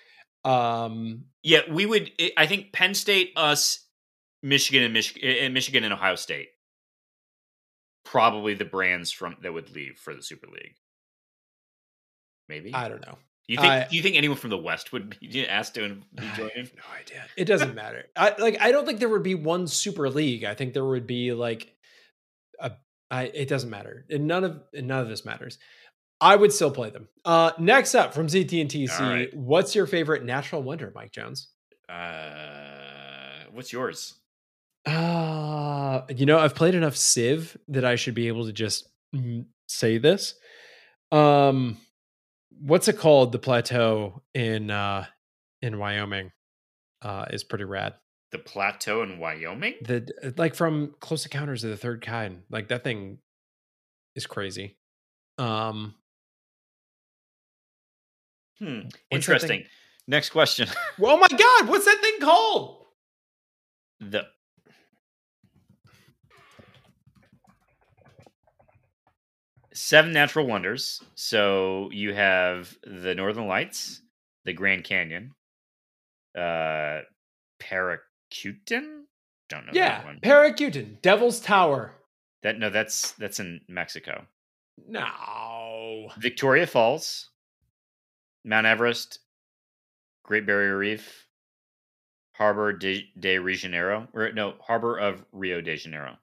um, 0.45 1.24
yeah, 1.43 1.61
we 1.70 1.87
would. 1.87 2.11
I- 2.20 2.32
I 2.37 2.47
think 2.47 2.73
Penn 2.73 2.95
State, 2.95 3.32
us, 3.37 3.87
Michigan, 4.42 4.82
and 4.82 4.92
Michigan, 4.92 5.28
and 5.28 5.54
Michigan 5.54 5.84
and 5.84 5.92
Ohio 5.92 6.14
State, 6.14 6.48
probably 8.04 8.54
the 8.54 8.64
brands 8.64 9.12
from 9.12 9.36
that 9.42 9.52
would 9.52 9.70
leave 9.74 9.98
for 9.98 10.14
the 10.14 10.22
Super 10.22 10.46
League. 10.46 10.76
Maybe. 12.48 12.74
I 12.74 12.88
don't 12.88 13.04
know. 13.06 13.18
you 13.46 13.56
think? 13.58 13.90
Do 13.90 13.96
you 13.96 14.02
think 14.02 14.16
anyone 14.16 14.36
from 14.36 14.50
the 14.50 14.58
West 14.58 14.92
would 14.92 15.18
be 15.20 15.46
asked 15.48 15.74
to 15.74 15.80
joining? 15.80 16.02
no 16.16 16.98
idea. 16.98 17.24
It 17.36 17.44
doesn't 17.44 17.74
matter. 17.74 18.06
I 18.16 18.34
like. 18.38 18.60
I 18.60 18.72
don't 18.72 18.86
think 18.86 18.98
there 18.98 19.08
would 19.08 19.22
be 19.22 19.34
one 19.34 19.66
Super 19.66 20.08
League. 20.10 20.44
I 20.44 20.54
think 20.54 20.74
there 20.74 20.84
would 20.84 21.06
be 21.06 21.32
like 21.32 21.72
a. 22.58 22.72
I. 23.10 23.24
It 23.24 23.48
doesn't 23.48 23.70
matter. 23.70 24.06
And 24.10 24.26
none 24.26 24.44
of 24.44 24.60
none 24.74 25.00
of 25.00 25.08
this 25.08 25.24
matters. 25.24 25.58
I 26.20 26.36
would 26.36 26.52
still 26.52 26.70
play 26.70 26.90
them. 26.90 27.08
Uh, 27.24 27.52
next 27.58 27.94
up 27.94 28.12
from 28.12 28.26
ZT 28.26 28.60
and 28.60 28.70
TC, 28.70 29.00
right. 29.00 29.34
what's 29.34 29.74
your 29.74 29.86
favorite 29.86 30.22
natural 30.22 30.62
wonder, 30.62 30.92
Mike 30.94 31.12
Jones? 31.12 31.48
Uh, 31.88 33.44
what's 33.52 33.72
yours? 33.72 34.19
Uh, 34.86 36.02
you 36.09 36.27
know, 36.27 36.39
I've 36.39 36.55
played 36.55 36.74
enough 36.74 36.97
Civ 36.97 37.57
that 37.69 37.85
I 37.85 37.97
should 37.97 38.15
be 38.15 38.28
able 38.28 38.47
to 38.47 38.52
just 38.52 38.89
say 39.66 39.98
this. 39.98 40.35
Um, 41.12 41.77
what's 42.61 42.89
it 42.89 42.98
called? 42.98 43.32
The 43.32 43.39
plateau 43.39 44.23
in 44.35 44.70
uh 44.70 45.07
in 45.62 45.78
Wyoming 45.78 46.32
uh 47.02 47.27
is 47.31 47.44
pretty 47.44 47.65
rad. 47.65 47.94
The 48.32 48.39
plateau 48.39 49.02
in 49.02 49.19
Wyoming? 49.19 49.74
The 49.82 50.32
like 50.36 50.55
from 50.55 50.94
Close 51.01 51.24
Encounters 51.27 51.65
of 51.65 51.70
the 51.70 51.77
Third 51.77 52.01
Kind, 52.01 52.43
like 52.48 52.69
that 52.69 52.85
thing 52.85 53.19
is 54.15 54.27
crazy. 54.27 54.77
Um, 55.39 55.94
Hmm. 58.59 58.66
What's 58.66 58.90
that 58.90 58.90
thing? 58.90 59.11
Interesting. 59.11 59.65
Next 60.07 60.31
question. 60.31 60.69
oh 61.01 61.16
my 61.16 61.28
god, 61.28 61.69
what's 61.69 61.86
that 61.86 61.98
thing 62.01 62.20
called? 62.20 62.77
the 64.01 64.24
seven 69.81 70.12
natural 70.12 70.47
wonders. 70.47 71.02
So 71.15 71.89
you 71.93 72.15
have 72.15 72.77
the 72.85 73.15
Northern 73.15 73.47
Lights, 73.47 74.02
the 74.44 74.52
Grand 74.52 74.85
Canyon, 74.85 75.32
uh, 76.36 77.01
Paracutin. 77.61 79.02
Don't 79.48 79.66
know 79.66 79.73
Yeah, 79.73 79.98
that 79.98 80.05
one. 80.05 80.20
Paracutin, 80.23 81.01
Devil's 81.02 81.40
Tower. 81.40 81.94
that 82.43 82.59
no, 82.59 82.70
that's 82.70 83.12
that's 83.12 83.40
in 83.40 83.61
Mexico. 83.69 84.27
No. 84.89 86.11
Victoria 86.19 86.66
Falls, 86.66 87.28
Mount 88.44 88.66
Everest, 88.66 89.19
Great 90.24 90.47
Barrier 90.47 90.78
Reef, 90.78 91.27
Harbor 92.35 92.73
de, 92.73 93.07
de 93.19 93.39
Rio 93.39 93.57
Janeiro, 93.57 94.09
or 94.15 94.32
no, 94.32 94.55
Harbor 94.61 94.97
of 94.98 95.24
Rio 95.32 95.61
de 95.61 95.77
Janeiro. 95.77 96.16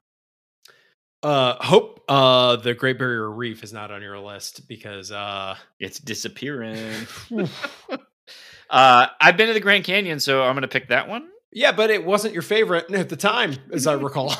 Uh, 1.22 1.56
hope 1.64 2.04
uh 2.08 2.54
the 2.56 2.74
Great 2.74 2.98
Barrier 2.98 3.28
Reef 3.28 3.64
is 3.64 3.72
not 3.72 3.90
on 3.90 4.02
your 4.02 4.18
list 4.20 4.68
because 4.68 5.10
uh, 5.10 5.56
It's 5.80 5.98
disappearing. 5.98 7.06
uh, 8.70 9.06
I've 9.20 9.36
been 9.36 9.48
to 9.48 9.54
the 9.54 9.60
Grand 9.60 9.84
Canyon, 9.84 10.20
so 10.20 10.42
I'm 10.42 10.54
going 10.54 10.62
to 10.62 10.68
pick 10.68 10.88
that 10.88 11.08
one. 11.08 11.28
yeah, 11.52 11.72
but 11.72 11.90
it 11.90 12.04
wasn't 12.04 12.34
your 12.34 12.42
favorite 12.42 12.90
at 12.92 13.08
the 13.08 13.16
time, 13.16 13.56
as 13.72 13.86
I 13.86 13.94
recall. 13.94 14.34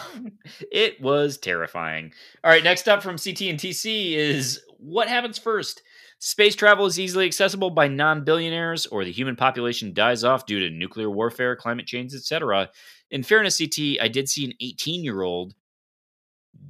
it 0.70 1.00
was 1.00 1.36
terrifying. 1.38 2.12
All 2.44 2.50
right, 2.50 2.62
next 2.62 2.88
up 2.88 3.02
from 3.02 3.16
CT 3.18 3.42
and 3.42 3.58
TC 3.58 4.12
is 4.12 4.60
what 4.78 5.08
happens 5.08 5.38
first? 5.38 5.82
Space 6.20 6.56
travel 6.56 6.86
is 6.86 6.98
easily 6.98 7.26
accessible 7.26 7.70
by 7.70 7.86
non-billionaires, 7.86 8.86
or 8.86 9.04
the 9.04 9.12
human 9.12 9.36
population 9.36 9.92
dies 9.94 10.24
off 10.24 10.46
due 10.46 10.58
to 10.60 10.70
nuclear 10.70 11.08
warfare, 11.08 11.54
climate 11.54 11.86
change, 11.86 12.12
etc. 12.12 12.70
In 13.10 13.22
fairness, 13.22 13.58
CT, 13.58 14.00
I 14.00 14.08
did 14.08 14.28
see 14.28 14.44
an 14.44 14.52
18-year-old 14.60 15.54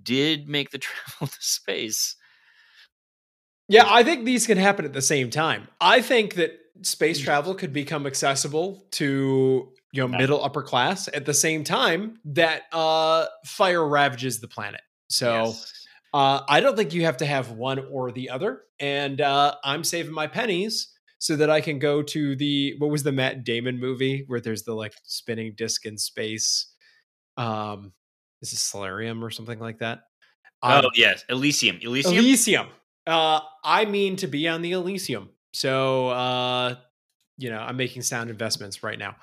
did 0.03 0.49
make 0.49 0.71
the 0.71 0.79
travel 0.79 1.27
to 1.27 1.37
space. 1.41 2.17
Yeah, 3.69 3.85
I 3.87 4.03
think 4.03 4.25
these 4.25 4.47
can 4.47 4.57
happen 4.59 4.85
at 4.85 4.93
the 4.93 5.03
same 5.03 5.31
time. 5.31 5.69
I 5.81 6.01
think 6.01 6.35
that 6.35 6.53
space 6.83 7.19
travel 7.19 7.55
could 7.55 7.73
become 7.73 8.07
accessible 8.07 8.87
to 8.93 9.73
you 9.93 10.03
know 10.03 10.09
middle 10.09 10.43
upper 10.45 10.63
class 10.63 11.09
at 11.13 11.25
the 11.27 11.35
same 11.35 11.65
time 11.65 12.19
that 12.25 12.63
uh 12.73 13.27
fire 13.45 13.87
ravages 13.87 14.41
the 14.41 14.49
planet. 14.49 14.81
So 15.11 15.45
Yes. 15.45 15.87
uh 16.15 16.43
I 16.49 16.61
don't 16.61 16.77
think 16.77 16.95
you 16.95 17.05
have 17.05 17.17
to 17.19 17.27
have 17.27 17.51
one 17.51 17.79
or 17.91 18.13
the 18.13 18.31
other. 18.31 18.63
And 18.79 19.21
uh 19.21 19.57
I'm 19.65 19.83
saving 19.85 20.15
my 20.15 20.27
pennies 20.29 20.89
so 21.19 21.35
that 21.37 21.51
I 21.51 21.61
can 21.61 21.79
go 21.81 22.03
to 22.03 22.37
the 22.37 22.77
what 22.79 22.91
was 22.91 23.03
the 23.03 23.13
Matt 23.13 23.45
Damon 23.45 23.81
movie 23.81 24.25
where 24.29 24.41
there's 24.41 24.63
the 24.63 24.75
like 24.75 24.95
spinning 25.05 25.55
disc 25.57 25.85
in 25.85 25.99
space. 25.99 26.73
Um 27.37 27.93
is 28.43 28.52
it 28.52 28.59
Solarium 28.59 29.24
or 29.24 29.31
something 29.31 29.59
like 29.59 29.78
that? 29.78 30.01
Um, 30.62 30.85
oh 30.85 30.90
yes, 30.94 31.24
Elysium. 31.28 31.78
Elysium. 31.82 32.15
Elysium. 32.15 32.66
Uh, 33.06 33.40
I 33.65 33.85
mean 33.85 34.16
to 34.16 34.27
be 34.27 34.48
on 34.48 34.62
the 34.62 34.73
Elysium. 34.73 35.31
So, 35.52 36.09
uh, 36.09 36.77
you 37.36 37.51
know, 37.51 37.59
I'm 37.59 37.77
making 37.77 38.02
sound 38.02 38.31
investments 38.31 38.82
right 38.82 38.98
now. 38.98 39.16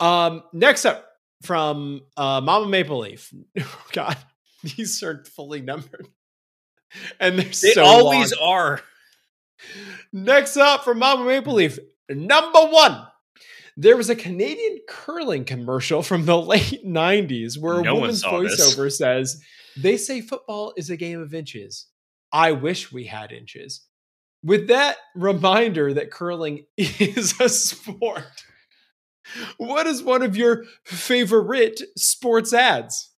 Um, 0.00 0.42
next 0.52 0.84
up 0.84 1.06
from 1.42 2.02
uh, 2.16 2.40
Mama 2.40 2.66
Maple 2.66 2.98
Leaf. 2.98 3.32
Oh, 3.60 3.84
God, 3.92 4.16
these 4.62 5.02
are 5.02 5.24
fully 5.36 5.60
numbered, 5.60 6.06
and 7.20 7.38
they're 7.38 7.44
they 7.44 7.52
so 7.52 7.84
always 7.84 8.34
long. 8.38 8.50
are. 8.50 8.80
Next 10.12 10.56
up 10.56 10.84
from 10.84 10.98
Mama 11.00 11.24
Maple 11.24 11.54
Leaf, 11.54 11.78
number 12.08 12.60
one. 12.60 13.06
There 13.80 13.96
was 13.96 14.10
a 14.10 14.16
Canadian 14.16 14.80
curling 14.88 15.44
commercial 15.44 16.02
from 16.02 16.26
the 16.26 16.36
late 16.52 16.84
90s 16.84 17.56
where 17.58 17.78
a 17.78 17.82
No 17.82 17.94
woman's 17.94 18.22
saw 18.22 18.40
this. 18.40 18.60
voiceover 18.74 18.90
says, 18.90 19.40
They 19.76 19.96
say 19.96 20.20
football 20.20 20.72
is 20.76 20.90
a 20.90 20.96
game 20.96 21.20
of 21.22 21.32
inches. 21.32 21.86
I 22.32 22.52
wish 22.52 22.90
we 22.92 23.04
had 23.04 23.30
inches. 23.30 23.86
With 24.42 24.66
that 24.66 24.96
reminder 25.14 25.94
that 25.94 26.10
curling 26.10 26.66
is 26.76 27.40
a 27.40 27.48
sport, 27.48 28.44
what 29.58 29.86
is 29.86 30.02
one 30.02 30.22
of 30.22 30.36
your 30.36 30.64
favorite 30.84 31.80
sports 31.96 32.52
ads? 32.52 33.10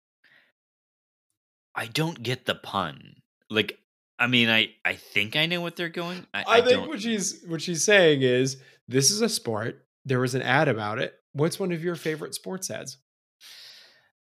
I 1.75 1.87
don't 1.87 2.23
get 2.23 2.45
the 2.45 2.55
pun. 2.55 3.15
Like, 3.49 3.79
I 4.19 4.27
mean, 4.27 4.51
I 4.51 4.73
I 4.85 4.95
think 4.97 5.37
I 5.37 5.47
know 5.47 5.63
what 5.63 5.77
they're 5.77 5.89
going. 5.89 6.27
I, 6.35 6.41
I, 6.41 6.45
I 6.47 6.61
think 6.61 6.81
don't. 6.81 6.89
what 6.89 7.01
she's 7.01 7.43
what 7.47 7.63
she's 7.63 7.83
saying 7.83 8.21
is 8.21 8.59
this 8.89 9.11
is 9.11 9.23
a 9.23 9.29
sport. 9.29 9.87
There 10.05 10.21
was 10.21 10.35
an 10.35 10.43
ad 10.43 10.69
about 10.69 10.99
it. 10.99 11.15
What's 11.33 11.61
one 11.61 11.73
of 11.73 11.85
your 11.85 11.95
favorite 11.95 12.35
sports 12.35 12.71
ads? 12.71 12.99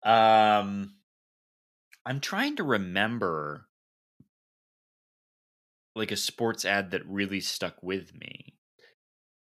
Um, 0.03 0.95
I'm 2.05 2.21
trying 2.21 2.57
to 2.57 2.63
remember 2.63 3.67
like 5.95 6.13
a 6.13 6.17
sports 6.17 6.65
ad 6.65 6.91
that 6.93 7.07
really 7.07 7.41
stuck 7.41 7.83
with 7.83 8.15
me. 8.15 8.55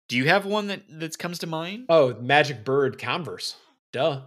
Do 0.10 0.18
you 0.18 0.27
have 0.27 0.45
one 0.45 0.68
that 0.68 0.81
that 0.99 1.18
comes 1.18 1.39
to 1.39 1.48
mind? 1.48 1.85
Oh, 1.88 2.15
Magic 2.19 2.65
Bird 2.65 2.99
Converse. 2.99 3.56
Duh. 3.93 4.22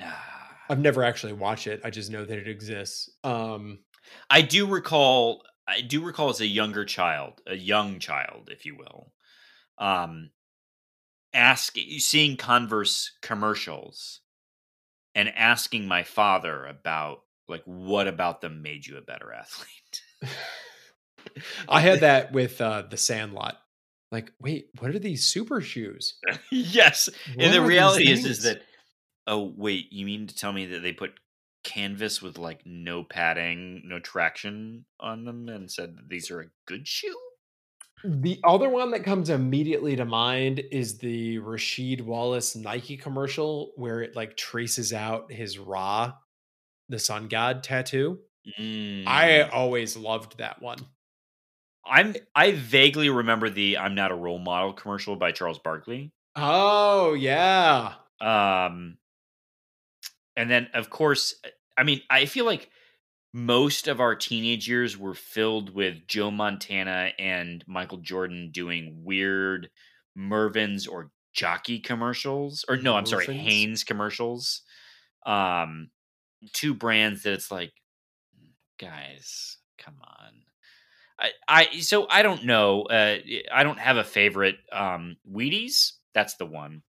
Ah, 0.00 0.56
I've 0.70 0.78
never 0.78 1.02
actually 1.02 1.34
watched 1.34 1.66
it. 1.66 1.82
I 1.84 1.90
just 1.90 2.10
know 2.10 2.24
that 2.24 2.38
it 2.38 2.48
exists. 2.48 3.10
Um, 3.24 3.80
I 4.30 4.40
do 4.40 4.66
recall. 4.66 5.42
I 5.66 5.82
do 5.82 6.02
recall 6.02 6.30
as 6.30 6.40
a 6.40 6.46
younger 6.46 6.86
child, 6.86 7.42
a 7.46 7.54
young 7.54 7.98
child, 7.98 8.48
if 8.50 8.64
you 8.64 8.76
will, 8.78 9.12
um, 9.76 10.30
asking, 11.32 11.98
seeing 12.00 12.36
Converse 12.36 13.12
commercials, 13.22 14.20
and 15.14 15.28
asking 15.36 15.88
my 15.88 16.02
father 16.02 16.66
about 16.66 17.22
like 17.48 17.62
what 17.64 18.06
about 18.06 18.40
them 18.40 18.62
made 18.62 18.86
you 18.86 18.96
a 18.96 19.02
better 19.02 19.32
athlete. 19.32 20.02
I 21.68 21.80
had 21.80 22.00
that 22.00 22.32
with 22.32 22.60
uh, 22.60 22.82
the 22.88 22.96
Sandlot. 22.96 23.56
Like, 24.10 24.32
wait, 24.40 24.68
what 24.78 24.94
are 24.94 24.98
these 24.98 25.26
super 25.26 25.60
shoes? 25.60 26.18
yes, 26.52 27.08
What 27.34 27.44
and 27.44 27.54
the 27.54 27.62
reality 27.62 28.10
is, 28.10 28.24
is 28.24 28.42
that 28.42 28.62
oh 29.26 29.52
wait, 29.56 29.92
you 29.92 30.06
mean 30.06 30.26
to 30.26 30.34
tell 30.34 30.52
me 30.52 30.66
that 30.66 30.80
they 30.80 30.92
put 30.92 31.12
canvas 31.64 32.22
with 32.22 32.38
like 32.38 32.62
no 32.64 33.04
padding, 33.04 33.82
no 33.84 33.98
traction 33.98 34.86
on 34.98 35.24
them, 35.24 35.48
and 35.48 35.70
said 35.70 35.96
that 35.96 36.08
these 36.08 36.30
are 36.30 36.40
a 36.40 36.50
good 36.66 36.88
shoe? 36.88 37.18
The 38.04 38.40
other 38.44 38.68
one 38.68 38.92
that 38.92 39.04
comes 39.04 39.28
immediately 39.28 39.96
to 39.96 40.04
mind 40.04 40.60
is 40.70 40.98
the 40.98 41.38
Rasheed 41.38 42.00
Wallace 42.02 42.54
Nike 42.54 42.96
commercial 42.96 43.72
where 43.76 44.02
it 44.02 44.14
like 44.14 44.36
traces 44.36 44.92
out 44.92 45.32
his 45.32 45.58
Ra, 45.58 46.14
the 46.88 46.98
sun 46.98 47.28
god 47.28 47.62
tattoo. 47.64 48.20
I 48.48 48.60
Mm. 48.60 49.50
always 49.52 49.96
loved 49.96 50.38
that 50.38 50.62
one. 50.62 50.78
I'm 51.84 52.14
I 52.34 52.52
vaguely 52.52 53.08
remember 53.10 53.50
the 53.50 53.78
"I'm 53.78 53.94
not 53.94 54.12
a 54.12 54.14
role 54.14 54.38
model" 54.38 54.72
commercial 54.72 55.16
by 55.16 55.32
Charles 55.32 55.58
Barkley. 55.58 56.12
Oh, 56.36 57.14
yeah. 57.14 57.94
Um, 58.20 58.98
and 60.36 60.50
then 60.50 60.68
of 60.74 60.90
course, 60.90 61.34
I 61.76 61.82
mean, 61.84 62.02
I 62.10 62.26
feel 62.26 62.44
like 62.44 62.70
most 63.32 63.88
of 63.88 64.00
our 64.00 64.14
teenage 64.14 64.68
years 64.68 64.96
were 64.96 65.14
filled 65.14 65.74
with 65.74 66.06
Joe 66.06 66.30
Montana 66.30 67.10
and 67.18 67.62
Michael 67.66 67.98
Jordan 67.98 68.50
doing 68.52 69.02
weird 69.04 69.70
Mervyn's 70.16 70.86
or 70.86 71.10
jockey 71.32 71.78
commercials, 71.78 72.64
or 72.68 72.76
no, 72.76 72.96
I'm 72.96 73.06
sorry? 73.06 73.26
Hanes 73.26 73.84
commercials. 73.84 74.62
Um, 75.26 75.90
two 76.52 76.74
brands 76.74 77.22
that 77.22 77.34
it's 77.34 77.50
like, 77.50 77.72
guys, 78.78 79.58
come 79.78 79.96
on. 80.02 80.32
I, 81.20 81.30
I 81.48 81.78
so 81.80 82.06
I 82.08 82.22
don't 82.22 82.44
know. 82.44 82.82
Uh, 82.82 83.18
I 83.52 83.62
don't 83.62 83.78
have 83.78 83.96
a 83.96 84.04
favorite. 84.04 84.56
Um, 84.72 85.16
Wheaties, 85.30 85.92
that's 86.14 86.36
the 86.36 86.46
one. 86.46 86.82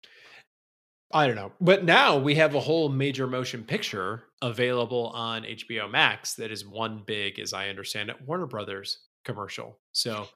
I 1.11 1.25
don't 1.25 1.35
know. 1.35 1.51
But 1.59 1.83
now 1.83 2.17
we 2.17 2.35
have 2.35 2.53
a 2.53 2.59
whole 2.59 2.89
major 2.89 3.25
motion 3.25 3.63
picture 3.63 4.23
available 4.41 5.07
on 5.07 5.43
HBO 5.43 5.89
Max 5.89 6.35
that 6.35 6.51
is 6.51 6.65
one 6.65 7.03
big, 7.05 7.39
as 7.39 7.51
I 7.51 7.69
understand 7.69 8.09
it, 8.09 8.17
Warner 8.25 8.45
Brothers 8.45 8.99
commercial. 9.25 9.79
So 9.91 10.27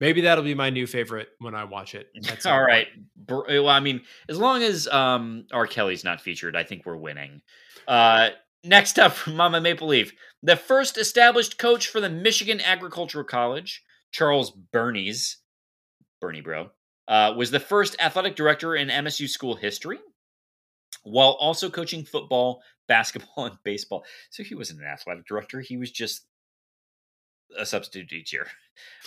Maybe 0.00 0.22
that'll 0.22 0.44
be 0.44 0.54
my 0.54 0.70
new 0.70 0.86
favorite 0.86 1.28
when 1.38 1.54
I 1.54 1.64
watch 1.64 1.94
it. 1.94 2.08
at 2.30 2.42
some 2.42 2.52
All 2.52 2.62
right. 2.62 2.86
Br- 3.16 3.46
Well, 3.48 3.68
I 3.68 3.80
mean, 3.80 4.02
as 4.28 4.38
long 4.38 4.62
as 4.62 4.86
um 4.88 5.46
R. 5.52 5.66
Kelly's 5.66 6.04
not 6.04 6.20
featured, 6.20 6.56
I 6.56 6.64
think 6.64 6.84
we're 6.84 6.96
winning. 6.96 7.40
Uh 7.88 8.30
next 8.62 8.98
up 8.98 9.12
from 9.12 9.36
Mama 9.36 9.60
Maple 9.60 9.88
Leaf. 9.88 10.12
The 10.42 10.56
first 10.56 10.98
established 10.98 11.58
coach 11.58 11.88
for 11.88 12.00
the 12.00 12.10
Michigan 12.10 12.60
Agricultural 12.60 13.24
College, 13.24 13.82
Charles 14.12 14.52
Bernies, 14.72 15.36
Bernie 16.20 16.40
Bro, 16.40 16.70
uh, 17.08 17.34
was 17.36 17.50
the 17.50 17.60
first 17.60 17.96
athletic 18.00 18.34
director 18.36 18.74
in 18.74 18.88
MSU 18.88 19.28
school 19.28 19.54
history, 19.54 19.98
while 21.02 21.32
also 21.40 21.70
coaching 21.70 22.04
football, 22.04 22.62
basketball, 22.88 23.46
and 23.46 23.56
baseball. 23.64 24.04
So 24.30 24.42
he 24.42 24.54
wasn't 24.54 24.80
an 24.80 24.86
athletic 24.86 25.26
director, 25.26 25.60
he 25.60 25.76
was 25.76 25.90
just 25.90 26.26
a 27.58 27.64
substitute 27.66 28.08
teacher. 28.08 28.46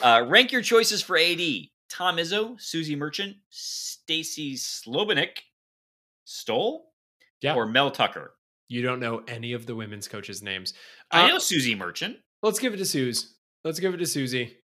Uh, 0.02 0.24
rank 0.28 0.52
your 0.52 0.61
choices 0.61 1.02
for 1.02 1.18
AD. 1.18 1.40
Tom 1.90 2.18
Izzo, 2.18 2.60
Suzy 2.61 2.95
Merchant, 2.95 3.36
Stacy 3.49 4.53
Slobodnik, 4.56 5.38
Stoll, 6.26 6.91
Yeah. 7.41 7.56
or 7.56 7.66
Mel 7.66 7.90
Tucker. 7.91 8.36
You 8.68 8.84
don't 8.84 8.99
know 8.99 9.24
any 9.28 9.53
of 9.53 9.66
the 9.66 9.74
women's 9.76 10.07
coaches' 10.07 10.44
names. 10.44 10.74
I 11.11 11.24
Uh, 11.24 11.28
know 11.30 11.38
Suzy 11.40 11.74
Merchant. 11.76 12.18
Let's 12.44 12.60
give 12.60 12.74
it 12.74 12.78
to 12.78 12.86
Suze. 12.86 13.36
Let's 13.64 13.80
give 13.80 13.94
it 13.94 13.98
to 13.98 14.06
Suzy. 14.06 14.57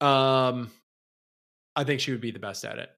Um, 0.00 0.70
I 1.74 1.84
think 1.84 2.00
she 2.00 2.12
would 2.12 2.20
be 2.20 2.30
the 2.30 2.38
best 2.38 2.64
at 2.64 2.78
it. 2.78 2.90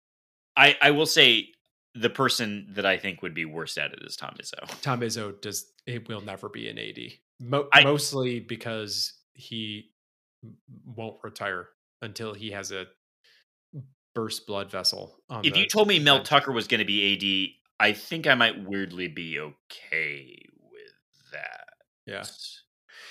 I, 0.57 0.77
I 0.83 0.91
will 0.91 1.07
say 1.07 1.55
the 1.95 2.11
person 2.11 2.69
that 2.75 2.87
I 2.87 2.97
think 2.99 3.23
would 3.23 3.35
be 3.35 3.45
worst 3.45 3.77
at 3.79 3.93
it 3.93 4.01
is 4.05 4.17
Tom 4.17 4.35
Izzo. 4.41 4.81
Tom 4.83 5.01
Izzo 5.01 5.41
does. 5.41 5.67
It 5.87 6.09
will 6.09 6.21
never 6.21 6.49
be 6.49 6.69
an 6.69 6.79
AD. 6.79 6.99
Mo- 7.41 7.69
I- 7.73 7.83
mostly 7.85 8.39
because 8.41 9.13
he 9.35 9.91
won't 10.85 11.17
retire 11.23 11.69
until 12.03 12.33
he 12.35 12.51
has 12.53 12.71
a 12.73 12.87
burst 14.15 14.47
blood 14.47 14.71
vessel. 14.71 15.17
On 15.29 15.45
If 15.45 15.57
you 15.57 15.67
told 15.67 15.89
me 15.89 15.99
Mel. 15.99 16.23
Tucker 16.23 16.53
was 16.53 16.67
going 16.67 16.81
to 16.81 16.85
be 16.85 17.55
AD, 17.81 17.85
I 17.89 17.93
think 17.93 18.27
I 18.27 18.35
might 18.35 18.65
weirdly 18.67 19.09
be 19.09 19.39
okay 19.41 20.37
with 20.63 21.33
that. 21.33 21.65
yeah, 22.07 22.25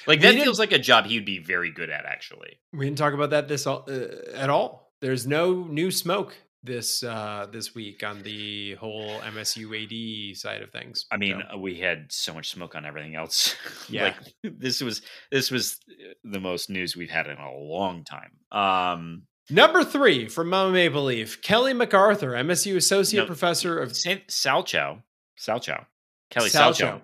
Like 0.07 0.19
We 0.19 0.23
that 0.23 0.35
feels 0.43 0.59
like 0.59 0.71
a 0.71 0.79
job 0.79 1.05
he 1.05 1.15
would 1.17 1.25
be 1.25 1.39
very 1.39 1.71
good 1.71 1.89
at, 1.89 2.05
actually. 2.05 2.59
we 2.73 2.85
didn't 2.85 2.97
talk 2.97 3.13
about 3.13 3.29
that 3.31 3.47
this 3.47 3.65
all, 3.65 3.85
uh, 3.89 4.31
at 4.35 4.49
all. 4.49 4.93
There's 5.01 5.25
no 5.25 5.63
new 5.63 5.91
smoke 5.91 6.35
this 6.63 7.03
uh 7.03 7.47
this 7.51 7.73
week 7.73 8.03
on 8.03 8.21
the 8.23 8.75
whole 8.75 9.19
MSU 9.21 10.31
AD 10.31 10.35
side 10.37 10.61
of 10.61 10.71
things. 10.71 11.05
I 11.11 11.17
mean, 11.17 11.41
So, 11.49 11.55
uh, 11.55 11.57
we 11.57 11.75
had 11.79 12.11
so 12.11 12.33
much 12.33 12.49
smoke 12.49 12.75
on 12.75 12.85
everything 12.85 13.15
else. 13.15 13.55
Yeah. 13.89 14.13
like 14.43 14.55
this 14.59 14.81
was 14.81 15.01
this 15.31 15.49
was 15.51 15.77
uh, 15.89 16.13
the 16.23 16.39
most 16.39 16.69
news 16.69 16.95
we've 16.97 17.09
had 17.09 17.27
in 17.27 17.37
a 17.37 17.51
long 17.51 18.03
time. 18.03 18.31
Um, 18.51 19.23
number 19.49 19.83
three 19.83 20.27
from 20.27 20.49
Mama 20.49 20.71
Maple 20.73 21.05
Leaf, 21.05 21.41
Kelly 21.41 21.73
MacArthur, 21.73 22.31
MSU 22.31 22.75
associate 22.75 23.21
No, 23.21 23.25
professor 23.27 23.79
of 23.79 23.95
Sa- 23.95 24.15
Sal 24.27 24.63
Chow, 24.63 25.01
Sal 25.37 25.59
Chow, 25.59 25.85
Kelly 26.29 26.49
Salchow. 26.49 26.51
Sal 26.51 26.73
Chow. 26.73 27.01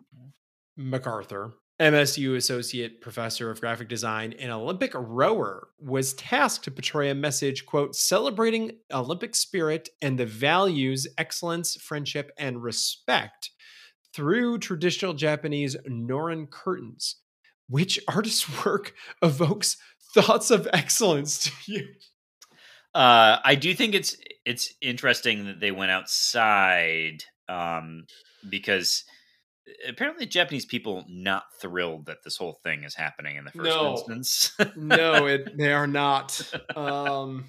MacArthur, 0.78 1.54
MSU 1.80 2.38
Associate 2.38 3.02
Professor 3.02 3.52
of 3.52 3.60
Graphic 3.60 3.90
Design 3.90 4.34
and 4.40 4.52
Olympic 4.52 4.94
rower, 4.94 5.68
was 5.80 6.14
tasked 6.14 6.64
to 6.64 6.72
portray 6.72 7.10
a 7.10 7.16
message, 7.16 7.66
quote, 7.66 7.96
celebrating 7.96 8.78
Olympic 8.94 9.36
spirit 9.36 9.90
and 10.02 10.18
the 10.18 10.26
values, 10.26 11.06
excellence, 11.18 11.76
friendship, 11.76 12.32
and 12.38 12.64
respect 12.64 13.52
through 14.14 14.60
traditional 14.60 15.14
Japanese 15.14 15.76
noren 15.90 16.50
curtains. 16.50 17.18
Which 17.68 18.00
artist's 18.08 18.66
work 18.66 18.94
evokes 19.22 19.76
thoughts 20.14 20.52
of 20.52 20.70
excellence 20.72 21.40
to 21.44 21.52
you? 21.68 21.88
Uh, 22.94 23.40
I 23.44 23.56
do 23.56 23.74
think 23.74 23.94
it's 23.94 24.16
it's 24.46 24.74
interesting 24.82 25.46
that 25.48 25.60
they 25.60 25.72
went 25.72 25.92
outside 25.92 27.26
um, 27.50 28.06
because 28.50 29.04
apparently 29.88 30.26
Japanese 30.26 30.66
people 30.66 31.06
not 31.08 31.44
thrilled 31.60 32.06
that 32.06 32.24
this 32.24 32.38
whole 32.38 32.60
thing 32.64 32.84
is 32.84 32.96
happening 32.96 33.36
in 33.38 33.46
the 33.46 33.52
first 33.52 33.78
No. 33.78 33.92
instance. 33.92 34.52
No, 34.76 35.26
it, 35.26 35.58
they 35.58 35.74
are 35.74 35.88
not. 35.88 36.42
Um, 36.76 37.46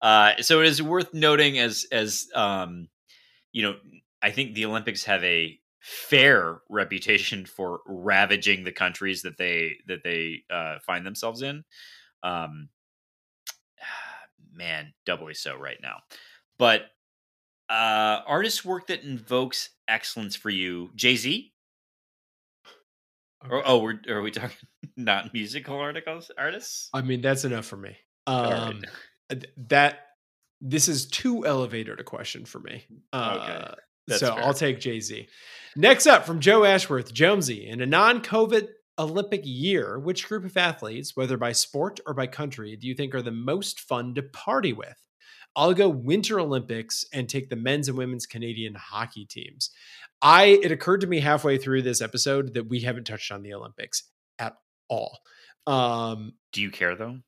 uh, 0.00 0.32
so 0.40 0.60
it 0.60 0.66
is 0.66 0.82
worth 0.82 1.12
noting 1.14 1.58
as 1.58 1.86
as 1.92 2.28
um, 2.34 2.88
you 3.52 3.62
know, 3.62 3.76
I 4.22 4.30
think 4.30 4.54
the 4.54 4.64
Olympics 4.64 5.04
have 5.04 5.22
a 5.22 5.58
fair 5.80 6.60
reputation 6.70 7.44
for 7.44 7.80
ravaging 7.86 8.64
the 8.64 8.72
countries 8.72 9.22
that 9.22 9.36
they 9.36 9.76
that 9.88 10.02
they 10.02 10.42
uh, 10.50 10.78
find 10.86 11.04
themselves 11.06 11.42
in. 11.42 11.64
Um, 12.22 12.68
man, 14.54 14.92
doubly 15.06 15.34
so 15.34 15.56
right 15.56 15.78
now. 15.82 15.98
But 16.58 16.82
uh, 17.68 18.20
artist 18.26 18.64
work 18.64 18.88
that 18.88 19.02
invokes 19.02 19.70
excellence 19.88 20.36
for 20.36 20.50
you, 20.50 20.90
Jay 20.94 21.16
Z. 21.16 21.51
Or, 23.50 23.62
oh, 23.66 23.78
we're 23.78 23.98
are 24.08 24.22
we 24.22 24.30
talking 24.30 24.56
not 24.96 25.32
musical 25.32 25.76
articles 25.76 26.30
artists? 26.36 26.88
I 26.92 27.02
mean, 27.02 27.20
that's 27.20 27.44
enough 27.44 27.66
for 27.66 27.76
me. 27.76 27.96
Um, 28.26 28.82
th- 29.30 29.46
that 29.68 30.00
this 30.60 30.88
is 30.88 31.06
too 31.06 31.44
elevated 31.44 31.98
a 31.98 32.04
question 32.04 32.44
for 32.44 32.60
me. 32.60 32.84
Uh, 33.12 33.74
That's 34.06 34.20
so 34.20 34.34
fair. 34.34 34.44
I'll 34.44 34.54
take 34.54 34.78
Jay 34.78 35.00
Z. 35.00 35.28
Next 35.74 36.06
up 36.06 36.24
from 36.24 36.40
Joe 36.40 36.64
Ashworth, 36.64 37.12
Jonesy. 37.12 37.66
In 37.66 37.80
a 37.80 37.86
non-COVID 37.86 38.68
Olympic 38.98 39.40
year, 39.44 39.98
which 39.98 40.28
group 40.28 40.44
of 40.44 40.56
athletes, 40.56 41.16
whether 41.16 41.36
by 41.36 41.52
sport 41.52 41.98
or 42.06 42.14
by 42.14 42.26
country, 42.26 42.76
do 42.76 42.86
you 42.86 42.94
think 42.94 43.14
are 43.14 43.22
the 43.22 43.32
most 43.32 43.80
fun 43.80 44.14
to 44.14 44.22
party 44.22 44.72
with? 44.72 44.98
I'll 45.54 45.74
go 45.74 45.88
Winter 45.88 46.40
Olympics 46.40 47.04
and 47.12 47.28
take 47.28 47.50
the 47.50 47.56
men's 47.56 47.88
and 47.88 47.98
women's 47.98 48.26
Canadian 48.26 48.74
hockey 48.74 49.26
teams. 49.26 49.70
I 50.22 50.44
it 50.62 50.70
occurred 50.72 51.00
to 51.02 51.06
me 51.06 51.20
halfway 51.20 51.58
through 51.58 51.82
this 51.82 52.00
episode 52.00 52.54
that 52.54 52.68
we 52.68 52.80
haven't 52.80 53.04
touched 53.04 53.32
on 53.32 53.42
the 53.42 53.54
Olympics 53.54 54.04
at 54.38 54.56
all. 54.88 55.18
Um, 55.66 56.34
Do 56.52 56.62
you 56.62 56.70
care 56.70 56.94
though? 56.94 57.18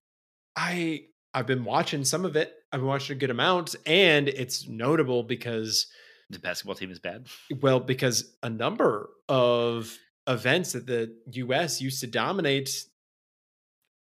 I 0.57 1.07
I've 1.33 1.47
been 1.49 1.65
watching 1.65 2.05
some 2.05 2.25
of 2.25 2.37
it. 2.37 2.55
I've 2.73 2.81
been 2.81 2.89
watching 2.89 3.17
a 3.17 3.19
good 3.19 3.31
amount, 3.31 3.75
and 3.87 4.29
it's 4.29 4.69
notable 4.69 5.23
because 5.25 5.87
The 6.31 6.39
basketball 6.39 6.77
team 6.77 6.91
is 6.93 7.01
bad. 7.01 7.27
well, 7.61 7.81
because 7.81 8.35
a 8.43 8.51
number 8.51 9.11
of 9.29 9.97
events 10.29 10.73
that 10.73 10.87
the 10.87 11.15
US 11.27 11.81
used 11.81 12.01
to 12.01 12.07
dominate, 12.07 12.85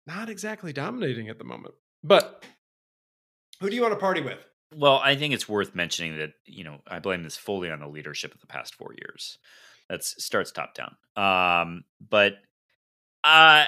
not 0.07 0.29
exactly 0.31 0.73
dominating 0.73 1.29
at 1.29 1.39
the 1.39 1.45
moment. 1.45 1.75
But 2.03 2.45
who 3.61 3.69
do 3.69 3.77
you 3.77 3.83
want 3.83 3.93
to 3.93 4.01
party 4.01 4.21
with? 4.23 4.39
Well, 4.75 5.01
I 5.03 5.17
think 5.17 5.33
it's 5.35 5.49
worth 5.49 5.75
mentioning 5.75 6.19
that 6.19 6.33
you 6.47 6.65
know 6.65 6.79
I 6.87 6.99
blame 6.99 7.23
this 7.23 7.37
fully 7.37 7.71
on 7.71 7.81
the 7.81 7.89
leadership 7.89 8.35
of 8.35 8.41
the 8.41 8.47
past 8.47 8.75
four 8.75 8.93
years. 8.99 9.39
That 9.89 10.05
starts 10.05 10.53
top 10.53 10.75
down. 10.75 10.97
Um, 11.17 11.85
but 12.07 12.35
uh, 13.25 13.65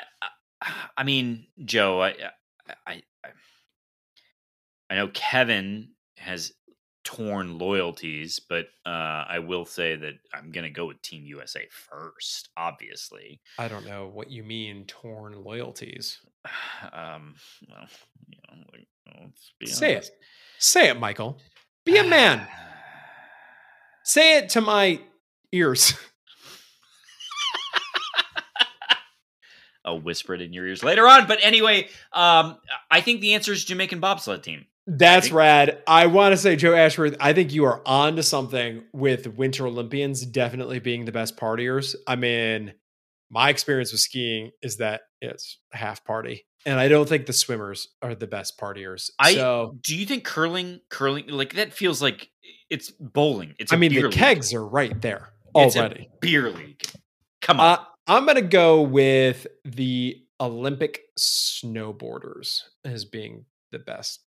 I 0.97 1.05
mean, 1.05 1.47
Joe, 1.65 2.03
I, 2.03 2.15
I, 2.87 3.03
I, 3.25 3.31
I 4.91 4.95
know 4.95 5.09
Kevin 5.09 5.91
has 6.19 6.53
torn 7.05 7.59
loyalties, 7.59 8.41
but 8.41 8.67
uh, 8.85 9.25
I 9.29 9.39
will 9.39 9.65
say 9.65 9.97
that 9.97 10.15
I'm 10.35 10.53
going 10.53 10.65
to 10.65 10.71
go 10.71 10.87
with 10.87 11.01
Team 11.03 11.25
USA 11.25 11.67
first. 11.71 12.51
Obviously, 12.57 13.41
I 13.59 13.69
don't 13.69 13.87
know 13.87 14.11
what 14.13 14.31
you 14.31 14.43
mean 14.43 14.85
torn 14.87 15.43
loyalties. 15.43 16.19
um, 16.93 17.35
well, 17.69 17.89
you 18.29 18.39
know, 18.49 18.65
like, 18.73 18.87
let's 19.23 19.53
be 19.59 19.67
Say 19.67 19.95
honest. 19.95 20.11
it. 20.11 20.19
Say 20.59 20.89
it, 20.89 20.99
Michael. 20.99 21.39
Be 21.85 21.97
a 21.99 22.05
man. 22.05 22.47
Say 24.05 24.39
it 24.39 24.51
to 24.51 24.61
my 24.61 25.01
ears. 25.53 25.95
I'll 29.85 30.01
whisper 30.01 30.35
it 30.35 30.43
in 30.43 30.53
your 30.53 30.67
ears 30.67 30.85
later 30.85 31.09
on. 31.09 31.27
But 31.27 31.39
anyway, 31.43 31.89
um, 32.13 32.59
I 32.91 33.01
think 33.01 33.21
the 33.21 33.35
answer 33.35 33.53
is 33.53 33.65
Jamaican 33.65 34.01
bobsled 34.01 34.43
team. 34.43 34.67
That's 34.87 35.31
rad. 35.31 35.83
I 35.87 36.07
want 36.07 36.33
to 36.33 36.37
say, 36.37 36.57
Joe 36.57 36.75
Ashworth, 36.75 37.17
I 37.21 37.33
think 37.33 37.53
you 37.53 37.65
are 37.65 37.81
on 37.87 38.17
to 38.17 38.23
something 38.23 38.83
with 38.93 39.27
Winter 39.29 39.67
Olympians 39.67 40.27
definitely 40.27 40.81
being 40.81 41.05
the 41.05 41.13
best 41.13 41.37
partiers. 41.37 41.95
I 42.07 42.17
mean, 42.17 42.75
my 43.31 43.49
experience 43.51 43.93
with 43.93 44.01
skiing 44.01 44.51
is 44.63 44.79
that 44.79 45.03
it's 45.21 45.59
half 45.73 46.05
party. 46.05 46.45
And 46.67 46.79
I 46.79 46.89
don't 46.89 47.09
think 47.09 47.27
the 47.27 47.33
swimmers 47.33 47.89
are 48.03 48.15
the 48.15 48.27
best 48.27 48.59
partiers. 48.61 49.11
I 49.19 49.35
so, 49.35 49.79
do 49.83 49.97
you 49.97 50.05
think 50.05 50.25
curling, 50.25 50.81
curling, 50.91 51.29
like 51.29 51.55
that 51.55 51.73
feels 51.73 52.03
like 52.03 52.29
it's 52.69 52.91
bowling. 52.91 53.55
It's 53.59 53.73
I 53.73 53.77
mean, 53.77 53.95
the 53.95 54.03
league. 54.03 54.13
kegs 54.13 54.53
are 54.53 54.67
right 54.67 55.01
there 55.01 55.33
It's 55.55 55.77
a 55.77 55.81
already. 55.81 56.09
beer 56.21 56.51
league. 56.51 56.83
Come 57.41 57.61
on, 57.61 57.79
Uh, 57.79 57.85
I'm 58.07 58.25
going 58.25 58.37
to 58.37 58.43
go 58.43 58.83
with 58.83 59.47
the 59.65 60.19
Olympic 60.41 61.01
snowboarders 61.19 62.63
as 62.85 63.05
being 63.05 63.45
the 63.73 63.79
best 63.79 64.21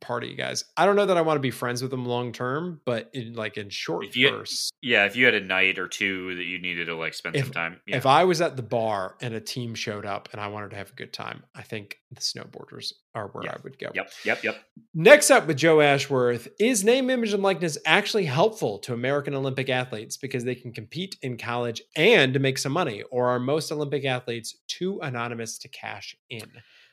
party 0.00 0.34
guys. 0.34 0.64
I 0.76 0.84
don't 0.86 0.96
know 0.96 1.06
that 1.06 1.16
I 1.16 1.20
want 1.22 1.36
to 1.36 1.40
be 1.40 1.50
friends 1.50 1.80
with 1.82 1.90
them 1.90 2.04
long 2.04 2.32
term, 2.32 2.80
but 2.84 3.10
in 3.12 3.34
like 3.34 3.56
in 3.56 3.68
short 3.70 4.04
If 4.06 4.16
you- 4.16 4.30
bursts. 4.30 4.70
Yeah, 4.82 5.04
if 5.04 5.14
you 5.14 5.24
had 5.26 5.34
a 5.34 5.40
night 5.40 5.78
or 5.78 5.86
two 5.86 6.34
that 6.36 6.44
you 6.44 6.58
needed 6.58 6.86
to 6.86 6.96
like 6.96 7.14
spend 7.14 7.36
some 7.36 7.50
time. 7.50 7.80
Yeah. 7.86 7.98
If 7.98 8.06
I 8.06 8.24
was 8.24 8.40
at 8.40 8.56
the 8.56 8.62
bar 8.62 9.16
and 9.20 9.34
a 9.34 9.40
team 9.40 9.74
showed 9.74 10.06
up 10.06 10.28
and 10.32 10.40
I 10.40 10.48
wanted 10.48 10.70
to 10.70 10.76
have 10.76 10.90
a 10.90 10.94
good 10.94 11.12
time, 11.12 11.44
I 11.54 11.62
think 11.62 11.98
the 12.10 12.20
snowboarders 12.20 12.92
are 13.14 13.28
where 13.28 13.44
Yeah. 13.44 13.52
I 13.52 13.56
would 13.62 13.78
go. 13.78 13.90
Yep, 13.94 14.10
yep, 14.24 14.42
yep. 14.42 14.64
Next 14.94 15.30
up 15.30 15.46
with 15.46 15.56
Joe 15.58 15.80
Ashworth 15.80 16.48
is 16.58 16.82
name, 16.82 17.10
image, 17.10 17.32
and 17.32 17.42
likeness 17.42 17.76
actually 17.86 18.24
helpful 18.24 18.78
to 18.80 18.92
American 18.94 19.34
Olympic 19.34 19.68
athletes 19.68 20.16
because 20.16 20.42
they 20.44 20.54
can 20.54 20.72
compete 20.72 21.16
in 21.22 21.36
college 21.36 21.82
and 21.94 22.40
make 22.40 22.58
some 22.58 22.72
money, 22.72 23.02
or 23.10 23.28
are 23.28 23.38
most 23.38 23.70
Olympic 23.70 24.04
athletes 24.04 24.56
too 24.66 24.98
anonymous 25.02 25.58
to 25.58 25.68
cash 25.68 26.16
in? 26.30 26.50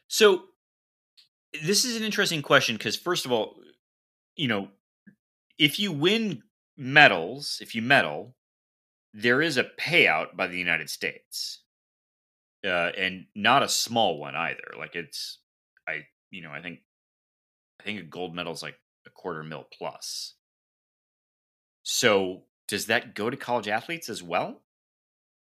So 0.07 0.43
this 1.63 1.85
is 1.85 1.95
an 1.95 2.03
interesting 2.03 2.41
question 2.41 2.75
because 2.75 2.95
first 2.95 3.25
of 3.25 3.31
all, 3.31 3.55
you 4.35 4.47
know, 4.47 4.69
if 5.57 5.79
you 5.79 5.91
win 5.91 6.43
medals, 6.77 7.59
if 7.61 7.73
you 7.75 7.81
medal, 7.81 8.35
there 9.13 9.41
is 9.41 9.57
a 9.57 9.63
payout 9.63 10.35
by 10.35 10.47
the 10.47 10.57
United 10.57 10.89
States. 10.89 11.61
Uh, 12.65 12.91
and 12.97 13.27
not 13.35 13.63
a 13.63 13.69
small 13.69 14.19
one 14.19 14.35
either. 14.35 14.73
Like 14.77 14.95
it's 14.95 15.39
I 15.87 16.05
you 16.31 16.41
know, 16.41 16.51
I 16.51 16.61
think 16.61 16.79
I 17.79 17.83
think 17.83 17.99
a 17.99 18.03
gold 18.03 18.35
medal 18.35 18.53
is 18.53 18.63
like 18.63 18.75
a 19.05 19.09
quarter 19.09 19.43
mil 19.43 19.67
plus. 19.71 20.33
So 21.83 22.43
does 22.67 22.87
that 22.87 23.15
go 23.15 23.29
to 23.29 23.37
college 23.37 23.67
athletes 23.67 24.09
as 24.09 24.21
well? 24.21 24.61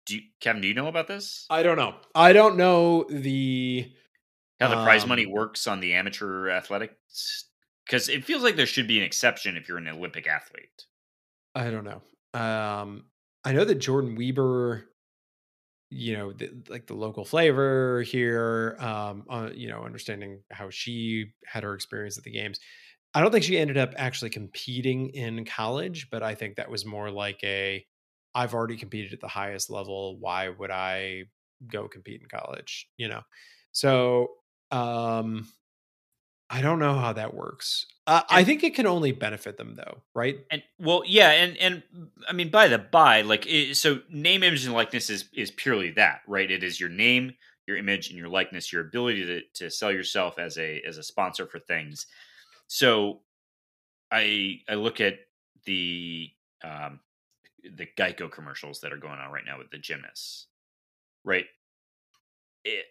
Do 0.06 0.16
you 0.16 0.22
Kevin, 0.40 0.62
do 0.62 0.68
you 0.68 0.74
know 0.74 0.86
about 0.86 1.08
this? 1.08 1.46
I 1.50 1.62
don't 1.62 1.76
know. 1.76 1.96
I 2.14 2.32
don't 2.32 2.56
know 2.56 3.04
the. 3.08 3.92
How 4.62 4.68
the 4.68 4.76
prize 4.76 5.06
money 5.06 5.26
Um, 5.26 5.26
works 5.26 5.66
on 5.66 5.80
the 5.80 5.94
amateur 5.94 6.48
athletics 6.50 7.50
because 7.86 8.08
it 8.08 8.24
feels 8.24 8.42
like 8.42 8.56
there 8.56 8.66
should 8.66 8.88
be 8.88 8.98
an 8.98 9.04
exception 9.04 9.56
if 9.56 9.68
you're 9.68 9.78
an 9.78 9.88
olympic 9.88 10.26
athlete 10.26 10.86
I 11.54 11.70
don't 11.70 11.84
know. 11.84 12.02
Um, 12.38 13.06
I 13.44 13.52
know 13.52 13.64
that 13.64 13.76
Jordan 13.76 14.16
Weber, 14.16 14.88
you 15.90 16.14
know, 16.16 16.32
the, 16.32 16.50
like 16.68 16.86
the 16.86 16.94
local 16.94 17.24
flavor 17.24 18.02
here, 18.02 18.76
um, 18.78 19.26
uh, 19.28 19.50
you 19.54 19.68
know, 19.68 19.82
understanding 19.84 20.42
how 20.50 20.70
she 20.70 21.32
had 21.44 21.64
her 21.64 21.74
experience 21.74 22.16
at 22.16 22.24
the 22.24 22.30
games. 22.30 22.58
I 23.14 23.22
don't 23.22 23.32
think 23.32 23.44
she 23.44 23.58
ended 23.58 23.78
up 23.78 23.94
actually 23.96 24.30
competing 24.30 25.10
in 25.10 25.46
college, 25.46 26.10
but 26.10 26.22
I 26.22 26.34
think 26.36 26.56
that 26.56 26.70
was 26.70 26.84
more 26.86 27.10
like 27.10 27.40
a 27.44 27.86
I've 28.34 28.54
already 28.54 28.76
competed 28.76 29.14
at 29.14 29.20
the 29.20 29.28
highest 29.28 29.70
level. 29.70 30.18
Why 30.20 30.50
would 30.50 30.70
I 30.70 31.24
go 31.66 31.88
compete 31.88 32.22
in 32.22 32.28
college? 32.28 32.88
You 32.98 33.08
know, 33.08 33.22
so 33.72 34.28
um, 34.72 35.48
I 36.50 36.60
don't 36.60 36.78
know 36.78 36.94
how 36.98 37.12
that 37.14 37.34
works. 37.34 37.86
Uh, 38.06 38.22
I 38.28 38.44
think 38.44 38.64
it 38.64 38.74
can 38.74 38.86
only 38.86 39.12
benefit 39.12 39.56
them, 39.56 39.74
though, 39.74 40.02
right? 40.14 40.38
and 40.50 40.62
well 40.78 41.02
yeah 41.06 41.30
and 41.30 41.56
and 41.58 41.82
i 42.28 42.32
mean 42.32 42.50
by 42.50 42.68
the 42.68 42.78
by 42.78 43.22
like 43.22 43.46
it, 43.46 43.76
so 43.76 44.00
name 44.10 44.42
image 44.42 44.64
and 44.64 44.74
likeness 44.74 45.08
is 45.08 45.26
is 45.34 45.50
purely 45.52 45.90
that 45.92 46.20
right 46.26 46.50
it 46.50 46.62
is 46.64 46.80
your 46.80 46.88
name 46.88 47.32
your 47.66 47.76
image 47.76 48.08
and 48.08 48.18
your 48.18 48.28
likeness 48.28 48.72
your 48.72 48.82
ability 48.82 49.24
to 49.24 49.40
to 49.54 49.70
sell 49.70 49.92
yourself 49.92 50.38
as 50.38 50.58
a 50.58 50.82
as 50.86 50.98
a 50.98 51.02
sponsor 51.02 51.46
for 51.46 51.58
things 51.60 52.06
so 52.66 53.20
i 54.10 54.58
i 54.68 54.74
look 54.74 55.00
at 55.00 55.14
the 55.64 56.28
um 56.64 57.00
the 57.76 57.86
geico 57.96 58.30
commercials 58.30 58.80
that 58.80 58.92
are 58.92 58.98
going 58.98 59.18
on 59.18 59.30
right 59.30 59.44
now 59.46 59.58
with 59.58 59.70
the 59.70 59.78
gymnasts 59.78 60.48
right 61.24 61.46
it, 62.64 62.86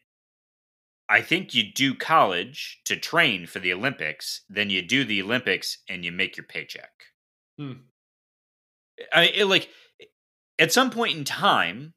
I 1.11 1.21
think 1.21 1.53
you 1.53 1.63
do 1.69 1.93
college 1.93 2.79
to 2.85 2.95
train 2.95 3.45
for 3.45 3.59
the 3.59 3.73
Olympics, 3.73 4.45
then 4.49 4.69
you 4.69 4.81
do 4.81 5.03
the 5.03 5.21
Olympics 5.21 5.79
and 5.89 6.05
you 6.05 6.11
make 6.11 6.37
your 6.37 6.45
paycheck. 6.45 6.91
Hmm. 7.57 7.73
I 9.13 9.25
it, 9.25 9.45
like 9.45 9.67
at 10.57 10.71
some 10.71 10.89
point 10.89 11.17
in 11.17 11.25
time, 11.25 11.95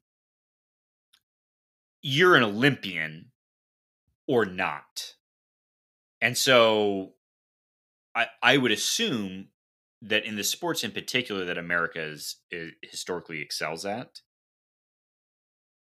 you're 2.01 2.35
an 2.35 2.43
Olympian 2.43 3.31
or 4.27 4.43
not, 4.43 5.13
and 6.19 6.37
so 6.37 7.13
I 8.13 8.27
I 8.43 8.57
would 8.57 8.71
assume 8.71 9.47
that 10.01 10.25
in 10.25 10.35
the 10.35 10.43
sports 10.43 10.83
in 10.83 10.91
particular 10.91 11.45
that 11.45 11.57
America 11.57 12.01
is, 12.01 12.35
is 12.51 12.73
historically 12.83 13.41
excels 13.41 13.85
at, 13.85 14.19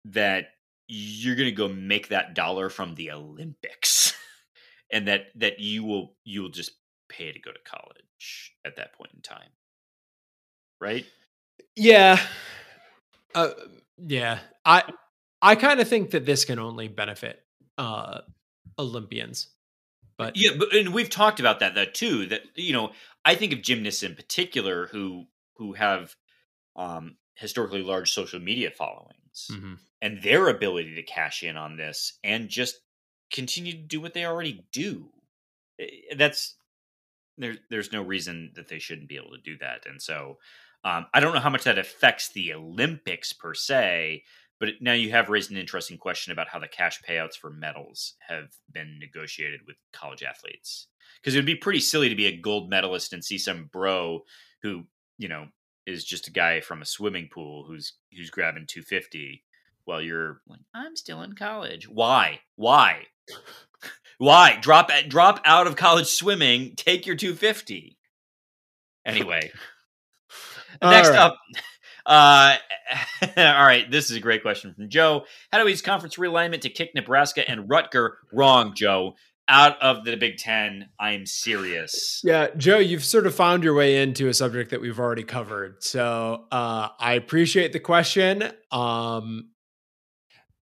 that 0.03 0.47
you're 0.91 1.36
going 1.36 1.48
to 1.48 1.56
go 1.56 1.68
make 1.70 2.10
that 2.10 2.34
dollar 2.34 2.70
from 2.70 2.95
the 2.95 3.11
Olympics, 3.11 4.16
and 4.91 5.07
that 5.07 5.28
that 5.36 5.60
you 5.60 5.84
will 5.84 6.16
you 6.24 6.41
will 6.41 6.49
just 6.49 6.72
pay 7.07 7.32
to 7.32 7.40
go 7.40 7.52
to 7.52 7.60
college 7.64 8.53
at 8.66 8.76
that 8.78 8.94
point 8.94 9.11
in 9.14 9.22
time, 9.22 9.49
right? 10.82 11.06
Yeah. 11.76 12.20
Uh, 13.36 13.52
yeah. 13.98 14.40
I 14.66 14.84
I 15.41 15.56
kind 15.56 15.80
of 15.80 15.88
think 15.88 16.11
that 16.11 16.26
this 16.26 16.44
can 16.44 16.57
only 16.57 16.88
benefit 16.88 17.40
uh 17.78 18.22
Olympians. 18.80 19.49
But 20.18 20.36
Yeah, 20.36 20.52
but 20.57 20.74
and 20.76 20.94
we've 20.94 21.10
talked 21.10 21.40
about 21.40 21.60
that 21.60 21.76
that 21.76 21.94
too. 21.94 22.26
That 22.26 22.41
you 22.56 22.74
know, 22.74 22.91
I 23.24 23.36
think 23.36 23.53
of 23.53 23.61
gymnasts 23.61 24.03
in 24.03 24.16
particular 24.16 24.88
who 24.88 25.26
who 25.57 25.74
have 25.74 26.16
um, 26.76 27.18
historically 27.36 27.84
large 27.84 28.11
social 28.11 28.40
media 28.40 28.72
Mhm. 29.49 29.80
and 30.02 30.22
their 30.24 30.49
ability 30.49 30.95
to 30.95 31.03
cash 31.03 31.44
in 31.44 31.57
on 31.57 31.78
this 31.78 32.20
and 32.24 32.49
just 32.49 32.78
continue 33.32 33.74
to 33.74 33.78
do 33.80 34.02
what 34.02 34.14
they 34.14 34.26
already 34.26 34.66
do. 34.72 35.11
Eh, 35.80 36.16
That's 36.16 36.57
there. 37.38 37.57
There's 37.70 37.91
no 37.91 38.02
reason 38.03 38.52
that 38.56 38.68
they 38.68 38.80
shouldn't 38.80 39.10
be 39.10 39.16
able 39.18 39.32
to 39.32 39.41
do 39.41 39.57
that, 39.60 39.86
and 39.86 40.02
so 40.02 40.40
um, 40.84 41.07
I 41.14 41.20
don't 41.20 41.34
know 41.34 41.40
how 41.41 41.49
much 41.49 41.64
that 41.66 41.78
affects 41.78 42.30
the 42.32 42.53
Olympics 42.53 43.34
per 43.34 43.53
se. 43.53 44.24
But 44.60 44.82
now 44.82 44.91
you 44.94 45.11
have 45.11 45.30
raised 45.30 45.52
an 45.52 45.57
interesting 45.57 45.98
question 45.98 46.34
about 46.34 46.49
how 46.49 46.60
the 46.60 46.68
cash 46.68 47.02
payouts 47.02 47.36
for 47.36 47.49
medals 47.49 48.16
have 48.28 48.49
been 48.70 48.99
negotiated 48.99 49.61
with 49.66 49.78
college 49.94 50.22
athletes. 50.22 50.88
Because 51.22 51.34
it 51.34 51.38
would 51.38 51.45
be 51.45 51.56
pretty 51.56 51.80
silly 51.80 52.10
to 52.10 52.16
be 52.16 52.26
a 52.26 52.36
gold 52.38 52.70
medalist 52.70 53.14
and 53.14 53.24
see 53.24 53.38
some 53.38 53.66
bro 53.68 54.26
who, 54.61 54.86
you 55.18 55.30
know, 55.30 55.48
is 55.85 56.03
just 56.03 56.27
a 56.27 56.31
guy 56.31 56.61
from 56.61 56.81
a 56.81 56.85
swimming 56.85 57.30
pool 57.31 57.65
who's 57.68 57.93
who's 58.15 58.30
grabbing 58.30 58.65
250 58.68 59.43
while 59.85 60.01
you're 60.01 60.41
like, 60.47 60.60
I'm 60.73 60.95
still 60.95 61.22
in 61.23 61.34
college. 61.34 61.88
Why? 61.88 62.41
Why? 62.56 63.07
Why? 64.18 64.57
Drop 64.61 64.91
drop 65.07 65.41
out 65.45 65.68
of 65.68 65.76
college 65.76 66.07
swimming, 66.07 66.76
take 66.76 67.06
your 67.06 67.15
250. 67.15 67.97
Anyway, 69.06 69.51
Next 70.81 71.10
right. 71.10 71.19
up, 71.19 71.38
uh, 72.06 72.56
all 73.38 73.65
right, 73.65 73.89
this 73.89 74.10
is 74.10 74.18
a 74.18 74.19
great 74.19 74.41
question 74.41 74.73
from 74.73 74.89
Joe. 74.89 75.26
How 75.51 75.57
do 75.60 75.65
we 75.65 75.72
use 75.72 75.81
conference 75.81 76.15
realignment 76.15 76.61
to 76.61 76.69
kick 76.69 76.91
Nebraska 76.95 77.49
and 77.49 77.69
Rutger? 77.69 78.11
Wrong, 78.31 78.73
Joe. 78.76 79.15
Out 79.50 79.82
of 79.82 80.06
the 80.06 80.16
Big 80.16 80.38
Ten, 80.38 80.90
I'm 81.00 81.26
serious. 81.26 82.22
Yeah, 82.24 82.48
Joe, 82.56 82.78
you've 82.78 83.04
sort 83.04 83.26
of 83.26 83.34
found 83.34 83.64
your 83.64 83.74
way 83.74 84.02
into 84.02 84.28
a 84.28 84.34
subject 84.34 84.70
that 84.72 84.80
we've 84.80 85.00
already 85.00 85.24
covered. 85.24 85.84
So 85.84 86.46
uh 86.52 86.90
I 87.00 87.14
appreciate 87.14 87.74
the 87.74 87.80
question. 87.80 88.44
Um 88.72 89.50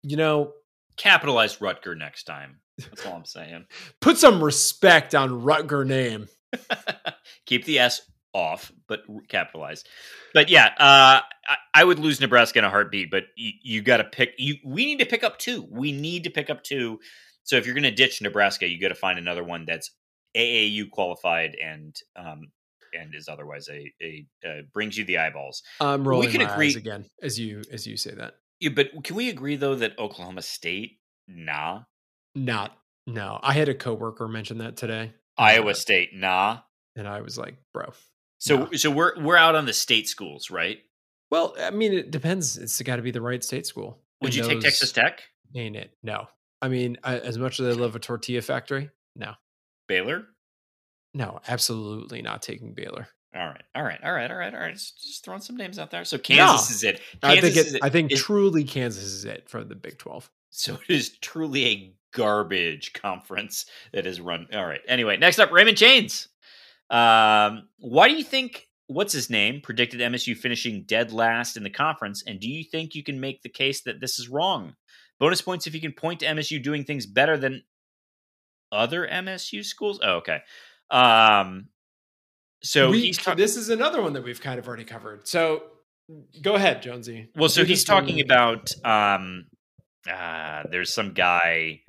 you 0.03 0.17
know, 0.17 0.53
Capitalize 0.97 1.57
Rutger 1.57 1.97
next 1.97 2.23
time. 2.23 2.59
That's 2.77 3.05
all 3.05 3.15
I'm 3.15 3.25
saying. 3.25 3.65
put 4.01 4.17
some 4.17 4.43
respect 4.43 5.15
on 5.15 5.41
Rutger 5.41 5.85
name. 5.85 6.27
Keep 7.45 7.65
the 7.65 7.79
S 7.79 8.01
off, 8.33 8.71
but 8.87 9.01
capitalize. 9.29 9.85
But 10.33 10.49
yeah, 10.49 10.65
uh, 10.77 11.21
I, 11.47 11.55
I 11.73 11.83
would 11.83 11.99
lose 11.99 12.19
Nebraska 12.19 12.59
in 12.59 12.65
a 12.65 12.69
heartbeat. 12.69 13.09
But 13.09 13.23
you, 13.35 13.51
you 13.63 13.81
got 13.81 13.97
to 13.97 14.03
pick. 14.03 14.33
You 14.37 14.55
we 14.63 14.85
need 14.85 14.99
to 14.99 15.05
pick 15.05 15.23
up 15.23 15.39
two. 15.39 15.65
We 15.71 15.91
need 15.93 16.25
to 16.25 16.29
pick 16.29 16.49
up 16.49 16.63
two. 16.63 16.99
So 17.45 17.55
if 17.55 17.65
you're 17.65 17.75
going 17.75 17.83
to 17.83 17.91
ditch 17.91 18.21
Nebraska, 18.21 18.67
you 18.67 18.79
got 18.79 18.89
to 18.89 18.95
find 18.95 19.17
another 19.17 19.43
one 19.43 19.65
that's 19.65 19.91
AAU 20.35 20.89
qualified 20.91 21.55
and 21.63 21.95
um 22.15 22.51
and 22.93 23.13
is 23.15 23.27
otherwise 23.27 23.67
a 23.69 23.91
a 24.01 24.25
uh, 24.45 24.61
brings 24.73 24.97
you 24.97 25.05
the 25.05 25.17
eyeballs. 25.17 25.63
I'm 25.79 26.03
We 26.03 26.27
can 26.27 26.41
my 26.43 26.51
agree- 26.53 26.67
eyes 26.67 26.75
again 26.75 27.05
as 27.21 27.39
you 27.39 27.61
as 27.71 27.87
you 27.87 27.95
say 27.97 28.11
that. 28.15 28.35
Yeah, 28.59 28.69
but 28.69 29.03
can 29.03 29.15
we 29.15 29.29
agree 29.29 29.55
though 29.55 29.75
that 29.75 29.97
Oklahoma 29.99 30.41
State, 30.41 30.99
nah, 31.27 31.81
Not 32.35 32.77
no. 33.07 33.39
I 33.43 33.53
had 33.53 33.69
a 33.69 33.75
coworker 33.75 34.27
mention 34.27 34.57
that 34.59 34.77
today. 34.77 35.13
Iowa 35.37 35.71
uh, 35.71 35.73
State, 35.73 36.11
nah. 36.13 36.59
and 36.95 37.07
I 37.07 37.21
was 37.21 37.37
like, 37.37 37.55
bro. 37.73 37.91
So 38.39 38.57
no. 38.57 38.71
so 38.73 38.91
we're 38.91 39.21
we're 39.21 39.35
out 39.37 39.55
on 39.55 39.65
the 39.65 39.73
state 39.73 40.07
schools, 40.07 40.49
right? 40.49 40.79
Well, 41.31 41.55
I 41.59 41.71
mean, 41.71 41.93
it 41.93 42.11
depends. 42.11 42.57
It's 42.57 42.81
got 42.81 42.95
to 42.97 43.01
be 43.01 43.11
the 43.11 43.21
right 43.21 43.43
state 43.43 43.65
school. 43.65 43.99
Would 44.21 44.27
And 44.27 44.35
you 44.35 44.43
take 44.47 44.61
Texas 44.61 44.91
Tech, 44.91 45.21
Ain't 45.55 45.75
it? 45.75 45.91
No. 46.03 46.27
I 46.65 46.69
mean, 46.69 46.97
I, 47.03 47.19
as 47.19 47.37
much 47.37 47.59
as 47.59 47.67
I 47.77 47.79
love 47.79 47.95
a 47.95 47.99
tortilla 47.99 48.41
factory, 48.41 48.89
no, 49.15 49.33
Baylor? 49.87 50.25
no, 51.13 51.39
absolutely 51.47 52.21
not 52.21 52.41
taking 52.41 52.73
Baylor. 52.73 53.07
All 53.35 53.45
right, 53.45 53.63
all 53.75 53.83
right, 53.83 53.99
all 54.03 54.13
right, 54.13 54.31
all 54.31 54.37
right, 54.37 54.53
all 54.53 54.59
right. 54.61 54.73
Just, 54.73 55.01
just 55.03 55.23
throwing 55.25 55.41
some 55.41 55.57
names 55.57 55.77
out 55.77 55.91
there. 55.91 56.05
So 56.05 56.17
Kansas 56.17 56.69
No. 56.69 56.75
is 56.75 56.83
it. 56.85 57.01
I 57.21 57.33
Kansas 57.35 57.53
think 57.53 57.65
is 57.67 57.73
it, 57.73 57.77
it. 57.77 57.83
I 57.83 57.89
think 57.89 58.11
is- 58.13 58.21
truly 58.23 58.63
Kansas 58.63 59.03
is 59.03 59.25
it 59.25 59.49
for 59.49 59.63
the 59.63 59.75
Big 59.75 59.97
Twelve. 59.97 60.31
so. 60.49 60.75
It 60.87 60.93
is 60.95 61.17
truly 61.19 61.65
a 61.65 61.93
garbage 62.13 62.93
conference 62.93 63.65
that 63.93 64.05
is 64.07 64.21
run. 64.21 64.47
All 64.53 64.65
right. 64.65 64.81
Anyway, 64.87 65.17
next 65.17 65.37
up, 65.39 65.51
Raymond 65.51 65.77
Chains. 65.77 66.29
Um, 66.89 67.67
why 67.79 68.07
do 68.07 68.15
you 68.15 68.23
think 68.23 68.67
what's 68.87 69.11
his 69.13 69.29
name 69.29 69.59
predicted 69.61 69.99
MSU 69.99 70.35
finishing 70.37 70.83
dead 70.83 71.11
last 71.11 71.57
in 71.57 71.63
the 71.63 71.69
conference? 71.69 72.23
And 72.25 72.39
do 72.39 72.49
you 72.49 72.63
think 72.63 72.95
you 72.95 73.03
can 73.03 73.19
make 73.19 73.41
the 73.41 73.49
case 73.49 73.81
that 73.81 73.99
this 73.99 74.17
is 74.19 74.29
wrong? 74.29 74.75
Bonus 75.19 75.41
points 75.41 75.65
if 75.67 75.73
you 75.73 75.81
can 75.81 75.93
point 75.93 76.19
to 76.21 76.25
MSU 76.25 76.61
doing 76.61 76.83
things 76.83 77.05
better 77.05 77.37
than 77.37 77.63
other 78.71 79.07
MSU 79.07 79.63
schools. 79.63 79.99
Oh, 80.03 80.15
okay. 80.17 80.39
Um, 80.91 81.69
so 82.61 82.89
we, 82.89 83.11
this 83.35 83.55
is 83.57 83.69
another 83.69 84.01
one 84.01 84.13
that 84.13 84.23
we've 84.23 84.41
kind 84.41 84.59
of 84.59 84.67
already 84.67 84.83
covered. 84.83 85.27
So 85.27 85.63
go 86.41 86.55
ahead, 86.55 86.81
Jonesy. 86.81 87.29
well, 87.35 87.49
so 87.49 87.63
he's 87.63 87.83
talking 87.83 88.21
about 88.21 88.71
um, 88.83 89.45
uh, 90.11 90.63
there's 90.69 90.93
some 90.93 91.13
guy 91.13 91.81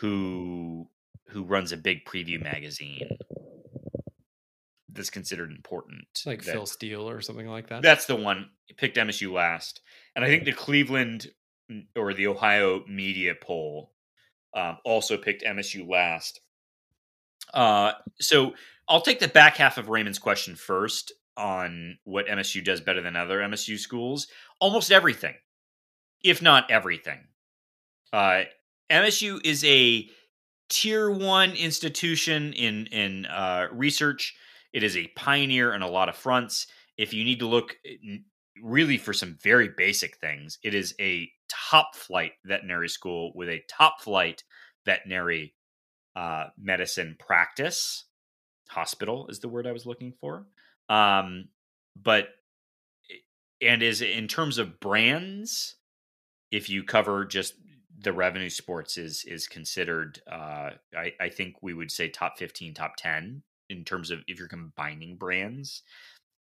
who 0.00 0.88
who 1.28 1.42
runs 1.44 1.72
a 1.72 1.76
big 1.76 2.04
preview 2.04 2.42
magazine 2.42 3.16
that's 4.92 5.10
considered 5.10 5.50
important, 5.50 6.06
like 6.24 6.42
that- 6.44 6.52
Phil 6.52 6.66
Steele 6.66 7.08
or 7.08 7.20
something 7.20 7.46
like 7.46 7.68
that. 7.68 7.82
That's 7.82 8.06
the 8.06 8.16
one. 8.16 8.50
He 8.66 8.74
picked 8.74 8.96
MSU 8.96 9.32
last, 9.32 9.80
and 10.14 10.24
I 10.24 10.28
think 10.28 10.44
the 10.44 10.52
Cleveland 10.52 11.28
or 11.96 12.14
the 12.14 12.26
Ohio 12.26 12.84
media 12.86 13.34
poll 13.40 13.92
um, 14.54 14.78
also 14.84 15.16
picked 15.16 15.44
MSU 15.44 15.88
last. 15.88 16.40
Uh, 17.52 17.92
so 18.20 18.54
I'll 18.88 19.00
take 19.00 19.20
the 19.20 19.28
back 19.28 19.56
half 19.56 19.78
of 19.78 19.88
Raymond's 19.88 20.18
question 20.18 20.56
first 20.56 21.12
on 21.36 21.98
what 22.04 22.26
MSU 22.26 22.64
does 22.64 22.80
better 22.80 23.02
than 23.02 23.16
other 23.16 23.40
MSU 23.40 23.78
schools. 23.78 24.28
Almost 24.60 24.90
everything, 24.90 25.34
if 26.22 26.40
not 26.40 26.70
everything. 26.70 27.20
Uh, 28.12 28.44
MSU 28.90 29.40
is 29.44 29.64
a 29.64 30.08
tier 30.68 31.10
one 31.10 31.52
institution 31.52 32.52
in 32.52 32.86
in 32.86 33.26
uh, 33.26 33.66
research. 33.72 34.34
It 34.72 34.82
is 34.82 34.96
a 34.96 35.08
pioneer 35.16 35.74
on 35.74 35.82
a 35.82 35.90
lot 35.90 36.08
of 36.08 36.16
fronts. 36.16 36.66
If 36.96 37.12
you 37.12 37.24
need 37.24 37.40
to 37.40 37.46
look 37.46 37.76
really 38.62 38.98
for 38.98 39.12
some 39.12 39.36
very 39.42 39.68
basic 39.76 40.16
things, 40.16 40.58
it 40.62 40.74
is 40.74 40.94
a 41.00 41.30
top 41.48 41.94
flight 41.94 42.32
veterinary 42.44 42.88
school 42.88 43.32
with 43.34 43.48
a 43.48 43.62
top 43.68 44.00
flight 44.00 44.44
veterinary 44.84 45.54
uh, 46.14 46.46
medicine 46.58 47.16
practice. 47.18 48.04
Hospital 48.68 49.26
is 49.28 49.40
the 49.40 49.48
word 49.48 49.66
I 49.66 49.72
was 49.72 49.86
looking 49.86 50.12
for. 50.20 50.46
Um, 50.88 51.48
but 52.00 52.28
and 53.62 53.82
is 53.82 54.02
in 54.02 54.28
terms 54.28 54.58
of 54.58 54.80
brands, 54.80 55.76
if 56.50 56.68
you 56.68 56.82
cover 56.82 57.24
just 57.24 57.54
the 57.98 58.12
revenue 58.12 58.50
sports 58.50 58.98
is 58.98 59.24
is 59.24 59.46
considered 59.46 60.20
uh 60.30 60.70
I, 60.96 61.12
I 61.20 61.28
think 61.28 61.56
we 61.62 61.74
would 61.74 61.90
say 61.90 62.08
top 62.08 62.38
15 62.38 62.74
top 62.74 62.96
10 62.96 63.42
in 63.70 63.84
terms 63.84 64.10
of 64.10 64.20
if 64.26 64.38
you're 64.38 64.48
combining 64.48 65.16
brands 65.16 65.82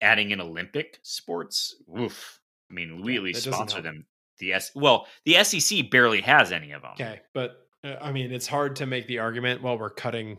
adding 0.02 0.32
in 0.32 0.41
olympic 0.41 0.99
sports 1.02 1.76
oof 1.98 2.41
i 2.69 2.73
mean 2.73 3.02
we 3.02 3.14
Yeah, 3.14 3.19
at 3.19 3.23
least 3.23 3.44
sponsor 3.44 3.82
them 3.82 4.06
the 4.40 4.53
s 4.53 4.72
well 4.76 5.07
the 5.26 5.34
sec 5.44 5.90
barely 5.91 6.22
has 6.22 6.52
any 6.52 6.72
of 6.72 6.82
them 6.82 6.91
Okay, 6.94 7.22
but 7.34 7.57
uh, 7.84 7.95
I 8.02 8.12
mean, 8.12 8.32
it's 8.32 8.48
hard 8.48 8.76
to 8.78 8.86
make 8.86 9.07
the 9.07 9.20
argument 9.20 9.62
while 9.62 9.78
we're 9.78 9.90
cutting 9.91 10.38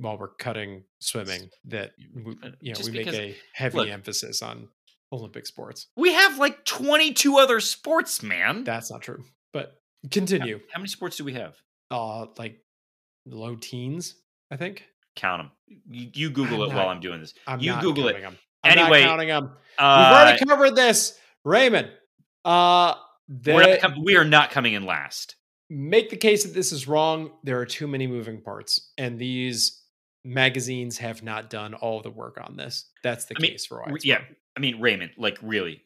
while 0.00 0.16
we're 0.18 0.34
cutting 0.36 0.82
swimming 1.00 1.48
that 1.66 1.92
we, 2.14 2.32
uh, 2.42 2.50
you 2.60 2.72
know 2.72 2.76
just 2.76 2.90
we 2.90 2.96
make 2.96 3.06
because- 3.06 3.18
a 3.18 3.36
heavy 3.52 3.78
look. 3.78 3.88
emphasis 3.88 4.42
on 4.42 4.68
Olympic 5.12 5.46
sports. 5.46 5.88
we 5.96 6.12
have 6.12 6.38
like 6.38 6.64
22 6.64 7.36
other 7.38 7.60
sports 7.60 8.22
man 8.22 8.64
That's 8.64 8.90
not 8.90 9.02
true. 9.02 9.22
But 9.52 9.74
continue. 10.10 10.60
how 10.72 10.80
many 10.80 10.88
sports 10.88 11.16
do 11.16 11.24
we 11.24 11.34
have 11.34 11.56
Uh, 11.90 12.26
like 12.38 12.58
low 13.26 13.56
teens, 13.56 14.14
I 14.50 14.56
think. 14.56 14.84
count 15.16 15.42
them 15.42 15.50
you, 15.88 16.10
you 16.14 16.30
google 16.30 16.62
I'm 16.62 16.70
it 16.70 16.74
not- 16.74 16.76
while 16.76 16.88
i'm 16.88 17.00
doing 17.00 17.20
this 17.20 17.32
I'm 17.46 17.60
you 17.60 17.74
google 17.80 18.08
it 18.08 18.12
counting 18.14 18.24
'em. 18.26 18.38
I'm 18.64 18.78
Anyway, 18.78 19.02
not 19.02 19.08
counting 19.08 19.28
them. 19.28 19.44
We've 19.44 19.58
uh, 19.78 20.12
already 20.14 20.44
covered 20.46 20.74
this, 20.74 21.18
Raymond. 21.44 21.90
Uh, 22.44 22.94
the, 23.28 23.78
com- 23.80 24.04
we 24.04 24.16
are 24.16 24.24
not 24.24 24.50
coming 24.50 24.74
in 24.74 24.84
last 24.84 25.36
make 25.70 26.10
the 26.10 26.16
case 26.16 26.44
that 26.44 26.54
this 26.54 26.72
is 26.72 26.86
wrong. 26.86 27.30
There 27.42 27.58
are 27.60 27.66
too 27.66 27.86
many 27.86 28.06
moving 28.06 28.40
parts, 28.40 28.92
and 28.98 29.18
these 29.18 29.82
magazines 30.24 30.98
have 30.98 31.22
not 31.22 31.50
done 31.50 31.74
all 31.74 32.00
the 32.00 32.10
work 32.10 32.38
on 32.40 32.56
this. 32.56 32.86
That's 33.02 33.26
the 33.26 33.34
I 33.36 33.40
mean, 33.40 33.50
case 33.52 33.66
for 33.66 33.80
why. 33.80 33.96
Yeah, 34.02 34.16
wrong. 34.16 34.24
I 34.56 34.60
mean 34.60 34.80
Raymond, 34.80 35.12
like 35.16 35.38
really, 35.42 35.82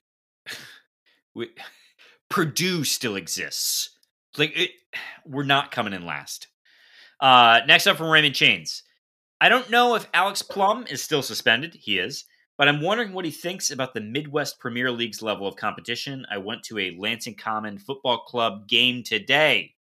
we, 1.35 1.48
Purdue 2.28 2.85
still 2.85 3.16
exists. 3.16 3.90
Like 4.36 4.56
it, 4.56 4.70
we're 5.26 5.44
not 5.44 5.70
coming 5.70 5.93
in 5.93 6.06
last. 6.06 6.48
Uh, 7.20 7.60
next 7.66 7.86
up 7.86 7.97
from 7.97 8.10
Raymond 8.10 8.35
Chains. 8.35 8.85
I 9.40 9.48
don't 9.48 9.70
know 9.70 9.94
if 9.94 10.06
Alex 10.12 10.43
Plum 10.43 10.85
is 10.89 11.02
still 11.02 11.22
suspended. 11.22 11.74
He 11.74 11.98
is, 11.98 12.24
but 12.59 12.68
I'm 12.68 12.82
wondering 12.82 13.12
what 13.14 13.24
he 13.24 13.30
thinks 13.30 13.70
about 13.70 13.94
the 13.94 14.01
Midwest 14.02 14.59
Premier 14.59 14.90
League's 14.90 15.22
level 15.22 15.47
of 15.47 15.56
competition. 15.56 16.26
I 16.30 16.36
went 16.39 16.64
to 16.64 16.78
a 16.78 16.94
Lansing 16.98 17.36
Common 17.36 17.78
Football 17.78 18.18
Club 18.26 18.68
game 18.68 19.02
today. 19.02 19.74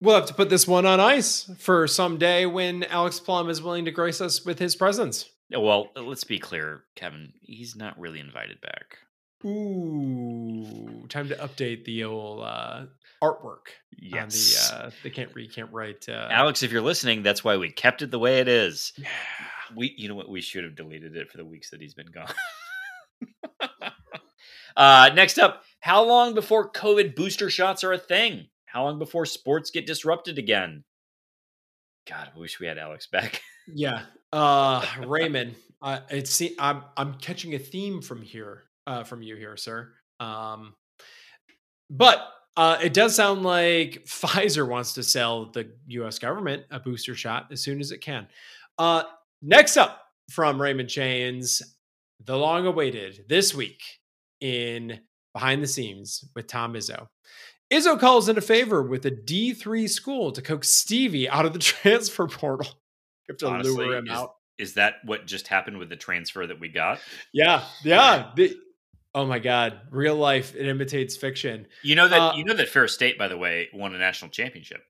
We'll 0.00 0.14
have 0.14 0.26
to 0.26 0.34
put 0.34 0.48
this 0.50 0.66
one 0.68 0.86
on 0.86 1.00
ice 1.00 1.50
for 1.58 1.86
some 1.86 2.18
day 2.18 2.46
when 2.46 2.84
Alex 2.84 3.18
Plum 3.18 3.48
is 3.50 3.60
willing 3.62 3.84
to 3.86 3.90
grace 3.90 4.20
us 4.20 4.44
with 4.44 4.58
his 4.58 4.76
presence. 4.76 5.28
Well, 5.50 5.90
let's 5.96 6.24
be 6.24 6.38
clear, 6.38 6.82
Kevin. 6.96 7.32
He's 7.40 7.76
not 7.76 7.98
really 7.98 8.20
invited 8.20 8.60
back. 8.60 8.98
Ooh, 9.44 11.06
time 11.08 11.28
to 11.28 11.36
update 11.36 11.84
the 11.84 12.04
old 12.04 12.42
uh, 12.44 12.86
artwork 13.22 13.68
Yes. 13.98 14.70
on 14.72 14.78
the 14.78 14.84
uh, 14.86 14.90
the 15.02 15.10
can't 15.10 15.34
read, 15.34 15.54
can't 15.54 15.72
write. 15.72 16.08
Uh, 16.08 16.28
Alex, 16.30 16.62
if 16.62 16.72
you're 16.72 16.82
listening, 16.82 17.22
that's 17.22 17.42
why 17.44 17.56
we 17.56 17.70
kept 17.70 18.02
it 18.02 18.10
the 18.10 18.18
way 18.18 18.40
it 18.40 18.48
is. 18.48 18.92
yeah. 18.96 19.08
We, 19.74 19.94
you 19.96 20.08
know 20.08 20.14
what? 20.14 20.28
We 20.28 20.40
should 20.40 20.64
have 20.64 20.76
deleted 20.76 21.16
it 21.16 21.30
for 21.30 21.38
the 21.38 21.44
weeks 21.44 21.70
that 21.70 21.80
he's 21.80 21.94
been 21.94 22.10
gone. 22.12 22.32
uh, 24.76 25.10
next 25.14 25.38
up, 25.38 25.62
how 25.80 26.04
long 26.04 26.34
before 26.34 26.70
COVID 26.70 27.14
booster 27.14 27.50
shots 27.50 27.84
are 27.84 27.92
a 27.92 27.98
thing? 27.98 28.48
How 28.66 28.84
long 28.84 28.98
before 28.98 29.26
sports 29.26 29.70
get 29.70 29.86
disrupted 29.86 30.38
again? 30.38 30.84
God, 32.08 32.28
I 32.34 32.38
wish 32.38 32.60
we 32.60 32.66
had 32.66 32.78
Alex 32.78 33.06
back. 33.06 33.42
Yeah, 33.74 34.02
uh, 34.32 34.84
Raymond, 35.06 35.56
it's 36.10 36.40
I'm 36.58 36.84
I'm 36.96 37.14
catching 37.14 37.54
a 37.54 37.58
theme 37.58 38.00
from 38.00 38.22
here, 38.22 38.64
uh, 38.86 39.02
from 39.02 39.22
you 39.22 39.34
here, 39.34 39.56
sir. 39.56 39.92
Um, 40.20 40.74
but 41.90 42.28
uh, 42.56 42.78
it 42.82 42.94
does 42.94 43.14
sound 43.14 43.42
like 43.42 44.04
Pfizer 44.06 44.68
wants 44.68 44.94
to 44.94 45.02
sell 45.02 45.46
the 45.46 45.72
U.S. 45.88 46.18
government 46.18 46.64
a 46.70 46.80
booster 46.80 47.14
shot 47.14 47.48
as 47.50 47.62
soon 47.62 47.80
as 47.80 47.92
it 47.92 47.98
can. 47.98 48.26
Uh, 48.78 49.04
next 49.42 49.76
up 49.76 50.02
from 50.30 50.60
Raymond 50.60 50.88
Chains, 50.88 51.62
the 52.24 52.36
long-awaited 52.36 53.24
this 53.28 53.54
week 53.54 53.80
in 54.40 55.00
behind 55.32 55.62
the 55.62 55.66
scenes 55.66 56.24
with 56.34 56.46
Tom 56.46 56.74
Izzo. 56.74 57.08
Izzo 57.72 57.98
calls 57.98 58.28
in 58.28 58.38
a 58.38 58.40
favor 58.40 58.82
with 58.82 59.04
a 59.06 59.10
D3 59.10 59.88
school 59.88 60.32
to 60.32 60.40
coax 60.42 60.68
Stevie 60.70 61.28
out 61.28 61.44
of 61.46 61.52
the 61.52 61.58
transfer 61.60 62.26
portal. 62.26 62.68
You 63.28 63.32
have 63.32 63.38
to 63.38 63.46
Honestly, 63.48 63.72
lure 63.86 63.96
him 63.96 64.06
is- 64.06 64.12
out. 64.12 64.34
Is 64.58 64.74
that 64.74 64.94
what 65.04 65.26
just 65.26 65.48
happened 65.48 65.76
with 65.76 65.90
the 65.90 65.96
transfer 65.96 66.46
that 66.46 66.58
we 66.58 66.68
got? 66.70 66.98
Yeah, 67.30 67.62
yeah. 67.84 68.30
The- 68.34 68.56
oh 69.14 69.26
my 69.26 69.38
God, 69.38 69.80
real 69.90 70.16
life 70.16 70.54
it 70.56 70.66
imitates 70.66 71.14
fiction. 71.14 71.66
You 71.82 71.94
know 71.94 72.08
that 72.08 72.18
Uh, 72.18 72.32
you 72.36 72.44
know 72.44 72.54
that 72.54 72.70
Ferris 72.70 72.94
State, 72.94 73.18
by 73.18 73.28
the 73.28 73.36
way, 73.36 73.68
won 73.74 73.94
a 73.94 73.98
national 73.98 74.30
championship. 74.30 74.82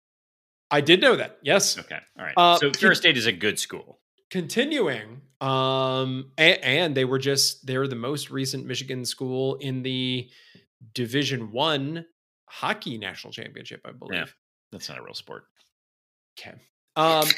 I 0.71 0.81
did 0.83 1.01
know 1.01 1.17
that. 1.17 1.39
Yes. 1.43 1.77
Okay, 1.79 1.99
all 2.17 2.25
right. 2.25 2.35
Uh, 2.37 2.59
so 2.59 2.73
Ferris 2.73 2.99
State 2.99 3.17
is 3.17 3.27
a 3.27 3.33
good 3.33 3.59
school. 3.59 3.99
Continuing, 4.31 5.21
um, 5.41 6.33
and, 6.37 6.59
and 6.65 6.95
they 6.97 7.05
were 7.05 7.19
just 7.19 7.67
they're 7.67 7.87
the 7.87 7.95
most 7.95 8.31
recent 8.31 8.67
Michigan 8.67 9.05
school 9.05 9.55
in 9.57 9.83
the 9.83 10.29
Division 10.95 11.53
One 11.53 12.05
hockey 12.49 12.99
national 12.99 13.33
championship, 13.33 13.81
I 13.85 13.93
believe. 13.93 14.35
That's 14.73 14.89
not 14.89 14.99
a 14.99 15.03
real 15.03 15.15
sport. 15.15 15.45
Okay. 16.39 16.57
Um, 16.97 17.29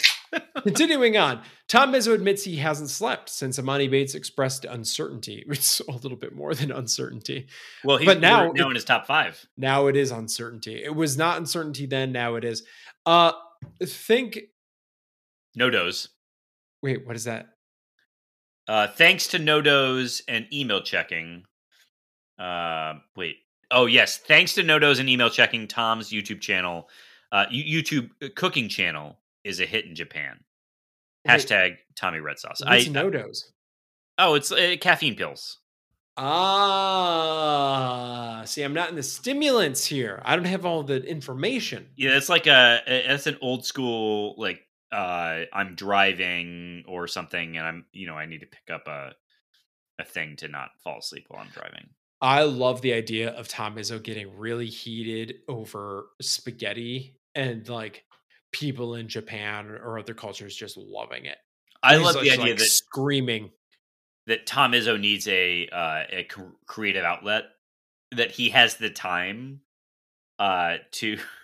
continuing 0.62 1.16
on, 1.16 1.42
Tom 1.68 1.92
Izzo 1.92 2.14
admits 2.14 2.44
he 2.44 2.56
hasn't 2.56 2.90
slept 2.90 3.28
since 3.28 3.58
Emoni 3.58 3.90
Bates 3.90 4.14
expressed 4.14 4.64
uncertainty. 4.64 5.44
It's 5.50 5.80
a 5.80 5.90
little 5.90 6.16
bit 6.16 6.34
more 6.34 6.54
than 6.54 6.70
uncertainty. 6.70 7.48
Well, 7.84 7.96
he's 7.96 8.06
But 8.06 8.20
now 8.20 8.52
now, 8.52 8.66
it- 8.66 8.70
in 8.70 8.74
his 8.76 8.84
top 8.84 9.06
five. 9.06 9.44
Now 9.56 9.88
it 9.88 9.96
is 9.96 10.10
uncertainty. 10.10 10.82
It 10.82 10.94
was 10.94 11.18
not 11.18 11.38
uncertainty 11.38 11.86
then. 11.86 12.12
Now 12.12 12.36
it 12.36 12.44
is. 12.44 12.62
Uh, 13.04 13.32
think. 13.84 14.38
No 15.56 15.70
dos. 15.70 16.08
Wait, 16.82 17.06
what 17.06 17.16
is 17.16 17.24
that? 17.24 17.48
Uh, 18.66 18.86
thanks 18.86 19.26
to 19.28 19.38
NoDoz 19.38 20.22
and 20.28 20.46
email 20.52 20.82
checking. 20.82 21.44
Uh, 22.38 22.94
wait. 23.16 23.36
Oh 23.70 23.86
yes, 23.86 24.18
thanks 24.18 24.54
to 24.54 24.62
NoDoz 24.62 25.00
and 25.00 25.08
email 25.08 25.30
checking, 25.30 25.66
Tom's 25.66 26.10
YouTube 26.10 26.40
channel, 26.40 26.88
uh, 27.32 27.46
YouTube 27.46 28.10
uh, 28.22 28.28
cooking 28.34 28.68
channel 28.68 29.18
is 29.44 29.60
a 29.60 29.66
hit 29.66 29.86
in 29.86 29.94
Japan. 29.94 30.40
Wait, 31.26 31.32
Hashtag 31.32 31.76
Tommy 31.96 32.20
Red 32.20 32.38
Sauce. 32.38 32.60
What's 32.64 32.86
I, 32.86 32.90
NoDoz? 32.90 33.44
oh, 34.18 34.34
it's 34.34 34.52
uh, 34.52 34.76
caffeine 34.80 35.16
pills. 35.16 35.58
Ah, 36.20 37.22
see, 38.44 38.62
I'm 38.62 38.74
not 38.74 38.90
in 38.90 38.96
the 38.96 39.02
stimulants 39.02 39.86
here. 39.86 40.20
I 40.24 40.34
don't 40.34 40.46
have 40.46 40.66
all 40.66 40.82
the 40.82 41.00
information. 41.04 41.90
Yeah, 41.96 42.16
it's 42.16 42.28
like 42.28 42.48
a 42.48 42.82
it's 42.86 43.26
an 43.28 43.38
old 43.40 43.64
school 43.64 44.34
like 44.36 44.60
uh 44.92 45.44
I'm 45.52 45.74
driving 45.74 46.84
or 46.88 47.06
something 47.08 47.56
and 47.56 47.66
I'm 47.66 47.84
you 47.92 48.06
know 48.06 48.14
I 48.14 48.26
need 48.26 48.40
to 48.40 48.46
pick 48.46 48.70
up 48.74 48.86
a 48.88 49.12
a 49.98 50.04
thing 50.04 50.36
to 50.36 50.48
not 50.48 50.70
fall 50.82 50.98
asleep 50.98 51.24
while 51.28 51.42
I'm 51.42 51.50
driving. 51.50 51.88
I 52.20 52.42
love 52.44 52.82
the 52.82 52.92
idea 52.94 53.30
of 53.30 53.48
Tom 53.48 53.76
Izzo 53.76 54.02
getting 54.02 54.36
really 54.38 54.66
heated 54.66 55.36
over 55.48 56.06
spaghetti 56.20 57.16
and 57.34 57.68
like 57.68 58.04
people 58.52 58.94
in 58.94 59.08
Japan 59.08 59.66
or 59.68 59.98
other 59.98 60.14
cultures 60.14 60.54
just 60.56 60.76
loving 60.76 61.26
it. 61.26 61.38
I 61.82 61.94
He's 61.96 62.04
love 62.04 62.14
just, 62.14 62.24
the 62.24 62.30
idea 62.32 62.44
like, 62.46 62.58
that 62.58 62.64
screaming. 62.64 63.50
that 64.26 64.46
Tom 64.46 64.72
Izzo 64.72 64.98
needs 64.98 65.28
a 65.28 65.68
uh, 65.68 66.02
a 66.10 66.28
creative 66.66 67.04
outlet 67.04 67.44
that 68.12 68.30
he 68.32 68.48
has 68.50 68.76
the 68.76 68.90
time 68.90 69.60
uh 70.38 70.76
to 70.92 71.18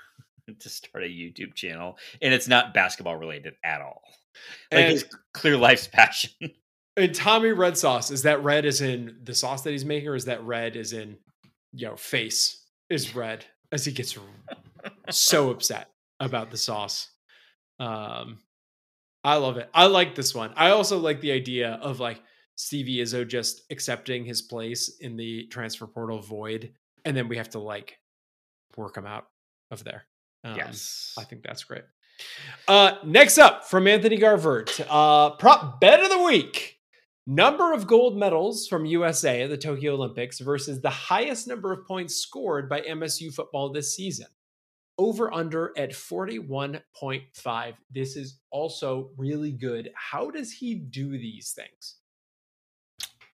to 0.61 0.69
start 0.69 1.05
a 1.05 1.09
YouTube 1.09 1.55
channel 1.55 1.99
and 2.21 2.35
it's 2.35 2.49
not 2.49 2.75
basketball 2.75 3.17
related 3.17 3.55
at 3.65 3.81
all. 3.81 4.03
Like 4.73 4.83
And, 4.83 4.93
his 4.93 5.05
clear 5.33 5.57
life's 5.57 5.87
passion. 5.87 6.31
and 6.97 7.15
Tommy 7.15 7.53
red 7.53 7.77
sauce 7.77 8.11
is 8.11 8.23
that 8.23 8.43
red 8.43 8.65
is 8.65 8.81
in 8.81 9.19
the 9.23 9.35
sauce 9.35 9.63
that 9.63 9.71
he's 9.71 9.85
making, 9.85 10.09
or 10.09 10.15
is 10.15 10.27
that 10.27 10.45
red 10.45 10.77
is 10.77 10.93
in 10.93 11.17
you 11.73 11.87
know 11.87 11.97
face 11.97 12.65
is 12.91 13.15
red 13.15 13.45
as 13.73 13.85
he 13.85 13.93
gets 13.93 14.17
so 15.11 15.51
upset 15.51 15.91
about 16.21 16.51
the 16.51 16.57
sauce. 16.57 17.11
Um, 17.81 18.39
I 19.23 19.37
love 19.37 19.57
it. 19.57 19.71
I 19.73 19.87
like 19.87 20.15
this 20.15 20.35
one. 20.35 20.53
I 20.57 20.71
also 20.71 20.99
like 20.99 21.21
the 21.21 21.33
idea 21.33 21.79
of 21.83 21.99
like 21.99 22.21
Stevie 22.57 22.99
Izzo 22.99 23.27
just 23.27 23.63
accepting 23.71 24.25
his 24.25 24.43
place 24.43 24.97
in 25.01 25.17
the 25.17 25.47
transfer 25.47 25.87
portal 25.87 26.21
void, 26.21 26.73
and 27.05 27.17
then 27.17 27.29
we 27.29 27.37
have 27.37 27.51
to 27.51 27.59
like 27.59 27.99
work 28.77 28.97
him 28.97 29.07
out 29.07 29.27
of 29.71 29.83
there. 29.85 30.05
Um, 30.45 30.57
yes. 30.57 31.15
I 31.19 31.25
think 31.25 31.43
that's 31.43 31.65
great. 31.65 31.85
Uh, 32.69 32.93
next 33.05 33.39
up 33.39 33.65
from 33.65 33.89
Anthony 33.89 34.17
Garvert, 34.17 34.81
uh, 34.89 35.31
prop 35.31 35.81
bet 35.81 36.01
of 36.01 36.11
the 36.11 36.23
week. 36.23 36.79
Number 37.27 37.73
of 37.73 37.87
gold 37.87 38.19
medals 38.19 38.69
from 38.69 38.85
USA 38.85 39.43
at 39.43 39.51
the 39.51 39.57
Tokyo 39.57 39.95
Olympics 39.95 40.41
versus 40.41 40.83
the 40.83 40.91
highest 40.91 41.49
number 41.49 41.73
of 41.73 41.87
points 41.87 42.15
scored 42.17 42.69
by 42.69 42.83
MSU 42.83 43.33
football 43.33 43.73
this 43.73 43.97
season. 43.97 44.27
Over 44.99 45.33
under 45.33 45.73
at 45.77 45.91
41.5. 45.91 47.73
This 47.91 48.17
is 48.17 48.39
also 48.51 49.11
really 49.17 49.53
good. 49.53 49.91
How 49.97 50.31
does 50.31 50.53
he 50.53 50.75
do 50.75 51.11
these 51.13 51.53
things? 51.53 51.97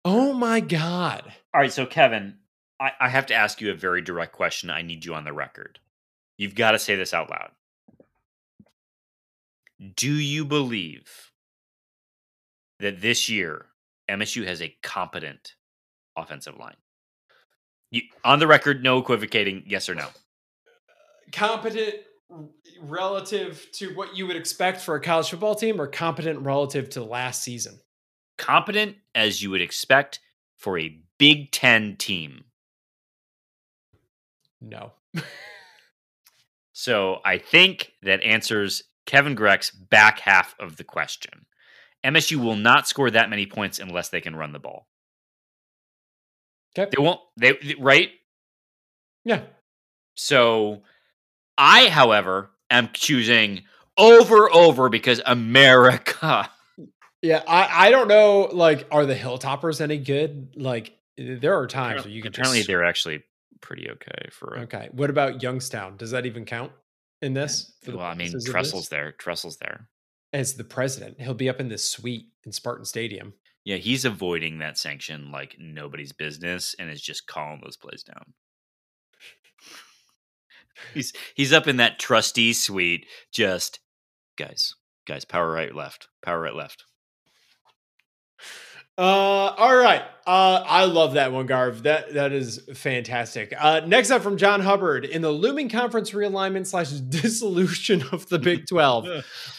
Oh 0.05 0.33
my 0.33 0.61
God. 0.61 1.33
All 1.55 1.61
right, 1.61 1.73
so 1.73 1.87
Kevin, 1.87 2.39
I, 2.81 2.91
I 3.01 3.09
have 3.09 3.27
to 3.27 3.35
ask 3.35 3.61
you 3.61 3.70
a 3.70 3.74
very 3.74 4.03
direct 4.03 4.33
question. 4.33 4.69
I 4.69 4.83
need 4.83 5.05
you 5.05 5.15
on 5.15 5.24
the 5.24 5.33
record. 5.33 5.78
You've 6.39 6.55
got 6.55 6.73
to 6.73 6.79
say 6.79 6.97
this 6.97 7.15
out 7.15 7.31
loud. 7.31 7.51
Do 9.95 10.13
you 10.13 10.45
believe 10.45 11.33
that 12.81 13.01
this 13.01 13.29
year 13.29 13.67
MSU 14.11 14.47
has 14.47 14.63
a 14.63 14.75
competent 14.83 15.55
offensive 16.17 16.59
line? 16.59 16.77
You, 17.91 18.03
on 18.25 18.39
the 18.39 18.47
record, 18.47 18.83
no 18.83 18.99
equivocating, 18.99 19.65
yes 19.67 19.89
or 19.89 19.95
no. 19.95 20.09
Competent 21.33 21.95
relative 22.81 23.67
to 23.73 23.95
what 23.95 24.17
you 24.17 24.27
would 24.27 24.37
expect 24.37 24.81
for 24.81 24.97
a 24.97 25.01
college 25.01 25.31
football 25.31 25.55
team 25.55 25.81
or 25.81 25.87
competent 25.87 26.41
relative 26.41 26.91
to 26.91 27.03
last 27.03 27.43
season? 27.43 27.81
Competent 28.39 28.97
as 29.15 29.43
you 29.43 29.51
would 29.51 29.61
expect 29.61 30.21
for 30.57 30.79
a 30.79 30.99
Big 31.19 31.51
Ten 31.51 31.97
team. 31.97 32.45
No. 34.61 34.93
So 36.78 37.20
I 37.24 37.39
think 37.39 37.93
that 38.03 38.23
answers 38.23 38.82
Kevin 39.07 39.35
Greck's 39.35 39.70
back 39.70 40.20
half 40.20 40.55
of 40.61 40.77
the 40.77 40.85
question. 40.85 41.47
MSU 42.05 42.36
will 42.36 42.55
not 42.55 42.86
score 42.86 43.11
that 43.11 43.31
many 43.31 43.47
points 43.47 43.78
unless 43.78 44.11
they 44.11 44.20
can 44.20 44.36
run 44.36 44.53
the 44.53 44.59
ball. 44.59 44.86
Okay. 46.78 46.90
They 46.94 47.03
won't. 47.03 47.20
They 47.39 47.55
right. 47.78 48.11
Yeah. 49.24 49.40
So 50.16 50.82
I, 51.57 51.89
however, 51.89 52.51
am 52.69 52.90
choosing 52.93 53.62
over 53.97 54.53
over 54.55 54.90
because 54.90 55.23
America. 55.24 56.51
Yeah, 57.23 57.43
I, 57.48 57.89
I 57.89 57.90
don't 57.90 58.07
know. 58.07 58.51
Like, 58.53 58.86
are 58.93 59.07
the 59.07 59.15
Hilltoppers 59.15 59.81
any 59.81 59.97
good? 59.97 60.55
Like, 60.55 60.93
there 61.16 61.59
are 61.59 61.66
times 61.66 62.05
where 62.05 62.12
you 62.12 62.23
can 62.23 62.28
Apparently, 62.28 62.59
just 62.59 62.69
they're 62.69 62.85
actually 62.85 63.24
pretty 63.61 63.91
okay 63.91 64.28
for. 64.31 64.55
A, 64.55 64.61
okay. 64.62 64.89
What 64.93 65.11
about 65.11 65.43
Youngstown? 65.43 65.97
Does 65.97 66.11
that 66.11 66.27
even 66.27 66.45
count 66.45 66.73
in 67.23 67.35
this? 67.35 67.73
Well, 67.87 68.01
I 68.01 68.15
mean, 68.15 68.33
Tressel's 68.45 68.89
there. 68.89 69.12
Tressel's 69.12 69.57
there. 69.59 69.89
as 70.33 70.55
the 70.55 70.65
president. 70.65 71.20
He'll 71.20 71.35
be 71.35 71.49
up 71.49 71.61
in 71.61 71.69
this 71.69 71.89
suite 71.89 72.27
in 72.45 72.53
Spartan 72.53 72.85
Stadium. 72.85 73.35
Yeah, 73.65 73.77
he's 73.77 74.05
avoiding 74.05 74.59
that 74.59 74.78
sanction 74.78 75.33
like 75.33 75.57
nobody's 75.59 76.12
business, 76.12 76.74
and 76.78 76.91
is 76.91 77.03
just 77.03 77.27
calling 77.27 77.61
those 77.62 77.77
plays 77.77 78.03
down. 78.03 78.35
He's 80.95 81.12
he's 81.35 81.53
up 81.53 81.66
in 81.66 81.78
that 81.78 81.99
trustee 81.99 82.53
suite, 82.53 83.07
just 83.33 83.81
guys, 84.37 84.74
guys, 85.07 85.24
power 85.24 85.51
right, 85.51 85.74
left, 85.74 86.09
power 86.23 86.41
right, 86.41 86.55
left. 86.55 86.85
Uh, 88.98 89.02
all 89.02 89.77
right. 89.77 90.02
Uh, 90.27 90.64
I 90.66 90.86
love 90.86 91.14
that 91.14 91.31
one, 91.32 91.47
Garv. 91.47 91.82
That 91.82 92.14
that 92.14 92.32
is 92.32 92.60
fantastic. 92.74 93.55
Uh, 93.56 93.81
next 93.86 94.10
up 94.10 94.23
from 94.23 94.36
John 94.39 94.60
Hubbard 94.60 95.05
in 95.05 95.23
the 95.23 95.31
looming 95.31 95.68
conference 95.68 96.12
realignment 96.12 96.66
slash 96.66 96.90
dissolution 97.09 98.02
of 98.10 98.28
the 98.28 98.39
Big 98.39 98.66
Twelve. 98.68 99.06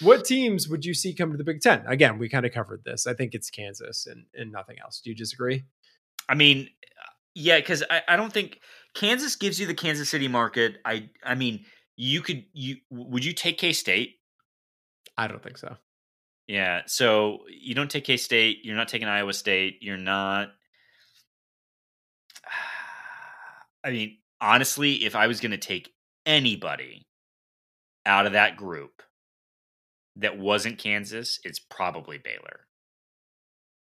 what 0.01 0.25
teams 0.25 0.67
would 0.67 0.83
you 0.83 0.93
see 0.93 1.13
come 1.13 1.31
to 1.31 1.37
the 1.37 1.43
Big 1.43 1.61
Ten? 1.61 1.85
Again, 1.87 2.17
we 2.17 2.27
kind 2.29 2.45
of 2.45 2.51
covered 2.51 2.83
this. 2.83 3.05
I 3.07 3.13
think 3.13 3.33
it's 3.33 3.49
Kansas 3.49 4.07
and 4.07 4.25
and 4.33 4.51
nothing 4.51 4.77
else. 4.83 5.01
Do 5.01 5.09
you 5.11 5.15
disagree? 5.15 5.63
I 6.27 6.33
mean, 6.33 6.69
yeah, 7.35 7.59
because 7.59 7.83
I, 7.89 8.01
I 8.07 8.15
don't 8.17 8.33
think 8.33 8.59
Kansas 8.95 9.35
gives 9.35 9.59
you 9.59 9.67
the 9.67 9.75
Kansas 9.75 10.09
City 10.09 10.27
market. 10.27 10.77
I 10.83 11.09
I 11.23 11.35
mean, 11.35 11.63
you 11.95 12.21
could 12.21 12.43
you 12.53 12.77
would 12.89 13.23
you 13.23 13.33
take 13.33 13.59
K 13.59 13.71
State? 13.71 14.15
I 15.15 15.27
don't 15.27 15.41
think 15.41 15.59
so. 15.59 15.77
Yeah, 16.47 16.83
so 16.85 17.39
you 17.49 17.75
don't 17.75 17.91
take 17.91 18.05
K 18.05 18.15
State. 18.17 18.59
You're 18.63 18.75
not 18.75 18.87
taking 18.87 19.07
Iowa 19.07 19.33
State. 19.33 19.79
You're 19.81 19.97
not. 19.97 20.49
I 23.83 23.91
mean, 23.91 24.17
honestly, 24.39 25.05
if 25.05 25.15
I 25.15 25.27
was 25.27 25.39
going 25.39 25.51
to 25.51 25.57
take 25.57 25.93
anybody 26.25 27.05
out 28.05 28.25
of 28.25 28.33
that 28.33 28.57
group 28.57 29.01
that 30.15 30.37
wasn't 30.37 30.77
Kansas, 30.77 31.39
it's 31.43 31.59
probably 31.59 32.17
Baylor. 32.17 32.61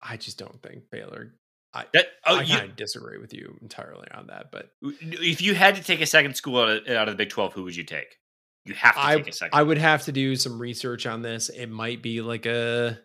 I 0.02 0.16
just 0.16 0.38
don't 0.38 0.62
think 0.62 0.84
Baylor. 0.90 1.34
I 1.74 1.84
That 1.92 2.06
oh, 2.26 2.38
I 2.38 2.44
kind 2.46 2.70
of 2.70 2.76
disagree 2.76 3.18
with 3.18 3.34
you 3.34 3.58
entirely 3.60 4.08
on 4.14 4.28
that, 4.28 4.50
but 4.50 4.70
if 4.80 5.42
you 5.42 5.54
had 5.54 5.76
to 5.76 5.82
take 5.82 6.00
a 6.00 6.06
second 6.06 6.34
school 6.34 6.58
out 6.60 6.68
of, 6.68 6.88
out 6.88 7.08
of 7.08 7.12
the 7.14 7.18
Big 7.18 7.28
Twelve, 7.28 7.52
who 7.52 7.64
would 7.64 7.76
you 7.76 7.84
take? 7.84 8.16
You 8.68 8.74
have 8.74 8.96
to 8.96 9.00
I 9.00 9.16
take 9.16 9.28
a 9.28 9.32
second. 9.32 9.58
I 9.58 9.62
would 9.62 9.78
have 9.78 10.04
to 10.04 10.12
do 10.12 10.36
some 10.36 10.60
research 10.60 11.06
on 11.06 11.22
this. 11.22 11.48
It 11.48 11.68
might 11.68 12.02
be 12.02 12.20
like 12.20 12.44
a 12.44 12.98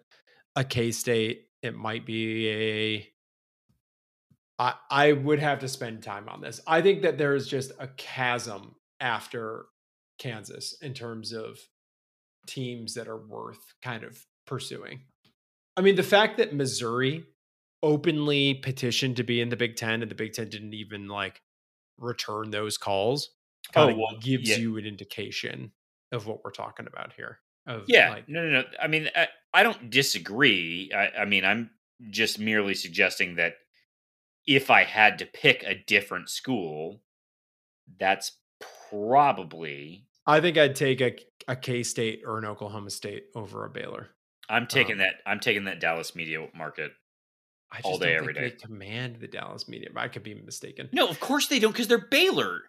a 0.57 0.65
K 0.65 0.91
State. 0.91 1.47
It 1.61 1.73
might 1.73 2.05
be 2.05 2.49
a. 2.49 3.09
I 4.59 4.73
I 4.91 5.11
would 5.13 5.39
have 5.39 5.59
to 5.59 5.69
spend 5.69 6.03
time 6.03 6.27
on 6.27 6.41
this. 6.41 6.59
I 6.67 6.81
think 6.81 7.03
that 7.03 7.17
there 7.17 7.33
is 7.33 7.47
just 7.47 7.71
a 7.79 7.87
chasm 7.87 8.75
after 8.99 9.67
Kansas 10.19 10.75
in 10.81 10.93
terms 10.93 11.31
of 11.31 11.59
teams 12.45 12.95
that 12.95 13.07
are 13.07 13.25
worth 13.25 13.73
kind 13.81 14.03
of 14.03 14.21
pursuing. 14.45 15.03
I 15.77 15.81
mean, 15.81 15.95
the 15.95 16.03
fact 16.03 16.39
that 16.39 16.53
Missouri 16.53 17.23
openly 17.81 18.55
petitioned 18.55 19.15
to 19.15 19.23
be 19.23 19.39
in 19.39 19.47
the 19.47 19.55
Big 19.55 19.77
Ten 19.77 20.01
and 20.01 20.11
the 20.11 20.15
Big 20.15 20.33
Ten 20.33 20.49
didn't 20.49 20.73
even 20.73 21.07
like 21.07 21.41
return 21.97 22.51
those 22.51 22.77
calls 22.77 23.29
kind 23.71 23.91
of 23.91 23.97
well, 23.97 24.17
gives 24.19 24.49
yeah. 24.49 24.57
you 24.57 24.77
an 24.77 24.85
indication 24.85 25.71
of 26.11 26.27
what 26.27 26.43
we're 26.43 26.51
talking 26.51 26.87
about 26.87 27.13
here. 27.13 27.39
Of 27.65 27.83
Yeah, 27.87 28.09
like, 28.09 28.29
no, 28.29 28.43
no, 28.43 28.61
no. 28.61 28.63
I 28.81 28.87
mean, 28.87 29.09
I, 29.15 29.27
I 29.53 29.63
don't 29.63 29.89
disagree. 29.89 30.91
I, 30.93 31.21
I 31.21 31.25
mean, 31.25 31.45
I'm 31.45 31.69
just 32.09 32.39
merely 32.39 32.73
suggesting 32.73 33.35
that 33.35 33.55
if 34.45 34.69
I 34.69 34.83
had 34.83 35.19
to 35.19 35.25
pick 35.25 35.63
a 35.63 35.75
different 35.87 36.29
school, 36.29 37.01
that's 37.99 38.33
probably 38.89 40.05
I 40.25 40.41
think 40.41 40.57
I'd 40.57 40.75
take 40.75 41.01
a 41.01 41.15
a 41.47 41.55
K 41.55 41.83
State 41.83 42.21
or 42.25 42.37
an 42.37 42.45
Oklahoma 42.45 42.89
State 42.89 43.25
over 43.35 43.65
a 43.65 43.69
Baylor. 43.69 44.09
I'm 44.49 44.67
taking 44.67 44.93
Um, 44.93 44.99
that. 44.99 45.15
I'm 45.25 45.39
taking 45.39 45.65
that 45.65 45.79
Dallas 45.79 46.15
media 46.15 46.47
market. 46.55 46.91
I 47.71 47.77
just 47.77 47.85
All 47.85 47.97
day, 47.97 48.13
don't 48.15 48.25
think 48.25 48.37
day. 48.37 48.49
they 48.49 48.55
command 48.55 49.17
the 49.19 49.27
Dallas 49.27 49.67
media. 49.67 49.89
I 49.95 50.07
could 50.07 50.23
be 50.23 50.35
mistaken. 50.35 50.89
No, 50.91 51.07
of 51.07 51.19
course 51.19 51.47
they 51.47 51.59
don't, 51.59 51.71
because 51.71 51.87
they're 51.87 51.97
Baylor. 51.97 52.61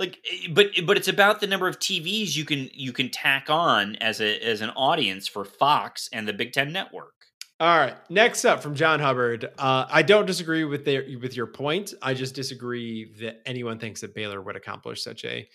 Like, 0.00 0.18
eh, 0.32 0.48
but 0.50 0.70
but 0.86 0.96
it's 0.96 1.08
about 1.08 1.40
the 1.40 1.46
number 1.46 1.68
of 1.68 1.78
TVs 1.78 2.34
you 2.34 2.44
can 2.44 2.68
you 2.72 2.92
can 2.92 3.10
tack 3.10 3.48
on 3.48 3.94
as 3.96 4.20
a 4.20 4.40
as 4.40 4.62
an 4.62 4.70
audience 4.70 5.28
for 5.28 5.44
Fox 5.44 6.08
and 6.12 6.26
the 6.26 6.32
Big 6.32 6.52
Ten 6.52 6.72
Network. 6.72 7.12
All 7.60 7.76
right. 7.76 7.94
Next 8.08 8.46
up 8.46 8.62
from 8.62 8.74
John 8.74 9.00
Hubbard. 9.00 9.44
Uh, 9.58 9.84
I 9.88 10.00
don't 10.00 10.24
disagree 10.24 10.64
with 10.64 10.86
their 10.86 11.04
with 11.20 11.36
your 11.36 11.46
point. 11.46 11.92
I 12.00 12.14
just 12.14 12.34
disagree 12.34 13.12
that 13.20 13.42
anyone 13.44 13.78
thinks 13.78 14.00
that 14.00 14.14
Baylor 14.14 14.40
would 14.40 14.56
accomplish 14.56 15.04
such 15.04 15.26
a 15.26 15.46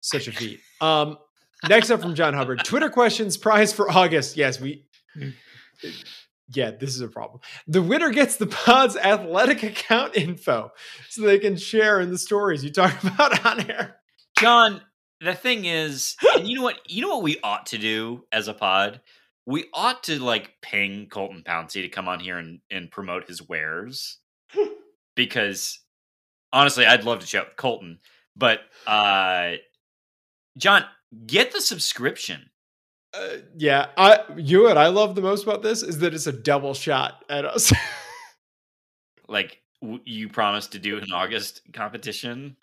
such 0.00 0.28
a 0.28 0.32
feat. 0.32 0.60
Um, 0.80 1.18
next 1.68 1.90
up 1.90 2.00
from 2.00 2.14
John 2.14 2.34
Hubbard. 2.34 2.64
Twitter 2.64 2.88
questions 2.88 3.36
prize 3.36 3.72
for 3.72 3.90
August. 3.90 4.36
Yes, 4.36 4.60
we. 4.60 4.86
Yeah, 6.50 6.70
this 6.70 6.94
is 6.94 7.00
a 7.00 7.08
problem. 7.08 7.40
The 7.66 7.82
winner 7.82 8.10
gets 8.10 8.36
the 8.36 8.46
pod's 8.46 8.96
athletic 8.96 9.62
account 9.62 10.16
info 10.16 10.72
so 11.08 11.22
they 11.22 11.38
can 11.38 11.56
share 11.56 12.00
in 12.00 12.10
the 12.10 12.18
stories 12.18 12.64
you 12.64 12.70
talk 12.70 13.02
about 13.02 13.44
on 13.44 13.70
air. 13.70 13.96
John, 14.38 14.80
the 15.20 15.34
thing 15.34 15.64
is, 15.64 16.16
and 16.36 16.48
you 16.48 16.56
know 16.56 16.62
what? 16.62 16.78
You 16.88 17.02
know 17.02 17.08
what 17.08 17.22
we 17.22 17.38
ought 17.42 17.66
to 17.66 17.78
do 17.78 18.24
as 18.32 18.48
a 18.48 18.54
pod? 18.54 19.00
We 19.46 19.66
ought 19.74 20.04
to 20.04 20.22
like 20.22 20.54
ping 20.62 21.08
Colton 21.10 21.42
Pouncy 21.46 21.82
to 21.82 21.88
come 21.88 22.08
on 22.08 22.20
here 22.20 22.38
and, 22.38 22.60
and 22.70 22.90
promote 22.90 23.26
his 23.26 23.46
wares. 23.46 24.18
because 25.16 25.80
honestly, 26.52 26.86
I'd 26.86 27.04
love 27.04 27.18
to 27.18 27.26
chat 27.26 27.46
with 27.46 27.56
Colton. 27.56 27.98
But 28.36 28.60
uh 28.86 29.54
John, 30.56 30.84
get 31.26 31.52
the 31.52 31.60
subscription. 31.60 32.50
Uh, 33.14 33.38
yeah, 33.56 33.86
I 33.96 34.20
you 34.36 34.64
what 34.64 34.76
I 34.76 34.88
love 34.88 35.14
the 35.14 35.22
most 35.22 35.42
about 35.42 35.62
this 35.62 35.82
is 35.82 35.98
that 35.98 36.14
it's 36.14 36.26
a 36.26 36.32
double 36.32 36.74
shot 36.74 37.24
at 37.30 37.44
us. 37.44 37.72
like 39.28 39.62
w- 39.80 40.00
you 40.04 40.28
promised 40.28 40.72
to 40.72 40.78
do 40.78 40.98
an 40.98 41.10
August 41.12 41.62
competition. 41.72 42.56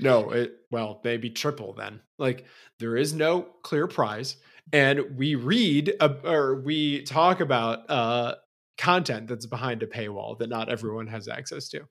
no, 0.00 0.30
it 0.30 0.56
well 0.70 1.00
maybe 1.04 1.30
triple 1.30 1.72
then. 1.72 2.00
Like 2.18 2.46
there 2.78 2.96
is 2.96 3.14
no 3.14 3.42
clear 3.62 3.86
prize, 3.86 4.36
and 4.72 5.16
we 5.16 5.36
read 5.36 5.94
uh, 6.00 6.14
or 6.24 6.60
we 6.60 7.02
talk 7.02 7.40
about 7.40 7.88
uh, 7.88 8.34
content 8.78 9.28
that's 9.28 9.46
behind 9.46 9.82
a 9.82 9.86
paywall 9.86 10.38
that 10.38 10.48
not 10.48 10.68
everyone 10.68 11.06
has 11.06 11.28
access 11.28 11.68
to. 11.68 11.82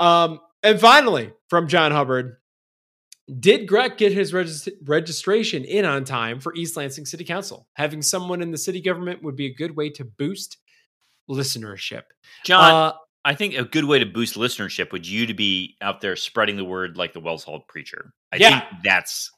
Um, 0.00 0.40
and 0.62 0.80
finally, 0.80 1.32
from 1.50 1.68
John 1.68 1.92
Hubbard, 1.92 2.36
did 3.40 3.66
Greg 3.68 3.96
get 3.96 4.12
his 4.12 4.32
regist- 4.32 4.72
registration 4.84 5.64
in 5.64 5.84
on 5.84 6.04
time 6.04 6.40
for 6.40 6.54
East 6.54 6.76
Lansing 6.76 7.06
City 7.06 7.24
Council? 7.24 7.68
Having 7.74 8.02
someone 8.02 8.42
in 8.42 8.50
the 8.50 8.58
city 8.58 8.80
government 8.80 9.22
would 9.22 9.36
be 9.36 9.46
a 9.46 9.54
good 9.54 9.76
way 9.76 9.90
to 9.90 10.04
boost 10.04 10.58
listenership. 11.30 12.02
John, 12.44 12.74
Uh, 12.74 12.92
I 13.24 13.34
think 13.34 13.54
a 13.54 13.64
good 13.64 13.84
way 13.84 14.00
to 14.00 14.06
boost 14.06 14.34
listenership 14.34 14.90
would 14.92 15.06
you 15.06 15.26
to 15.26 15.34
be 15.34 15.76
out 15.80 16.00
there 16.00 16.16
spreading 16.16 16.56
the 16.56 16.64
word 16.64 16.96
like 16.96 17.12
the 17.12 17.20
Wells 17.20 17.44
Hall 17.44 17.60
preacher. 17.60 18.12
I 18.32 18.36
Yeah. 18.36 18.60
think 18.68 18.82
that's 18.82 19.30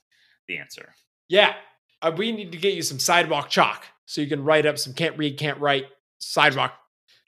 the 0.48 0.56
answer. 0.58 0.94
yeah, 1.28 1.54
uh, 2.02 2.12
we 2.16 2.32
need 2.32 2.52
to 2.52 2.58
get 2.58 2.74
you 2.74 2.82
some 2.82 2.98
sidewalk 2.98 3.48
chalk 3.50 3.84
so 4.06 4.20
you 4.20 4.26
can 4.28 4.42
write 4.44 4.66
up 4.66 4.78
some 4.78 4.92
can't 4.94 5.16
read, 5.18 5.38
can't 5.38 5.58
write 5.58 5.86
sidewalk 6.18 6.74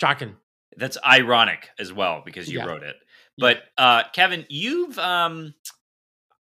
chalking. 0.01 0.37
That's 0.77 0.99
ironic 1.05 1.69
as 1.79 1.93
well 1.93 2.23
because 2.25 2.49
you 2.51 2.59
Yeah. 2.59 2.67
wrote 2.67 2.83
it. 2.83 2.97
But 3.39 3.65
uh 3.79 4.05
Kevin, 4.15 4.47
you've 4.49 4.99
um 4.99 5.55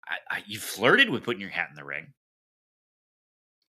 I, 0.08 0.36
I, 0.36 0.42
you 0.46 0.58
flirted 0.58 1.10
with 1.10 1.24
putting 1.24 1.40
your 1.40 1.50
hat 1.50 1.68
in 1.70 1.76
the 1.76 1.84
ring. 1.84 2.12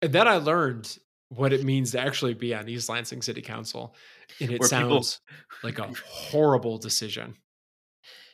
And 0.03 0.13
then 0.13 0.29
I 0.29 0.37
learned 0.37 0.97
what 1.29 1.53
it 1.53 1.65
means 1.65 1.93
to 1.93 2.01
actually 2.01 2.35
be 2.35 2.55
on 2.55 2.69
East 2.69 2.89
Lansing 2.89 3.23
City 3.23 3.43
Council, 3.43 3.95
and 4.41 4.51
it 4.51 4.61
Where 4.61 4.69
people- 4.69 5.03
sounds 5.03 5.21
like 5.63 5.79
a 5.79 5.91
horrible 6.07 6.79
decision. 6.79 7.35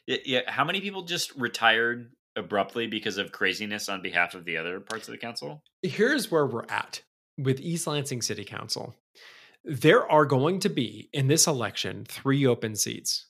Yeah, 0.07 0.17
yeah, 0.25 0.41
how 0.47 0.65
many 0.65 0.81
people 0.81 1.03
just 1.03 1.35
retired 1.37 2.11
abruptly 2.37 2.87
because 2.87 3.19
of 3.19 3.33
craziness 3.33 3.89
on 3.89 4.03
behalf 4.03 4.35
of 4.35 4.45
the 4.45 4.57
other 4.57 4.81
parts 4.81 5.09
of 5.09 5.13
the 5.13 5.19
council? 5.19 5.63
here's 5.83 6.31
where 6.31 6.47
we're 6.47 6.65
at 6.69 7.03
with 7.39 7.61
East 7.61 7.87
Lansing 7.87 8.23
City 8.23 8.45
Council. 8.45 8.95
There 9.65 10.11
are 10.11 10.25
going 10.27 10.59
to 10.61 10.69
be 10.69 11.09
in 11.13 11.29
this 11.29 11.47
election 11.47 12.05
three 12.09 12.47
open 12.47 12.75
seats. 12.77 13.27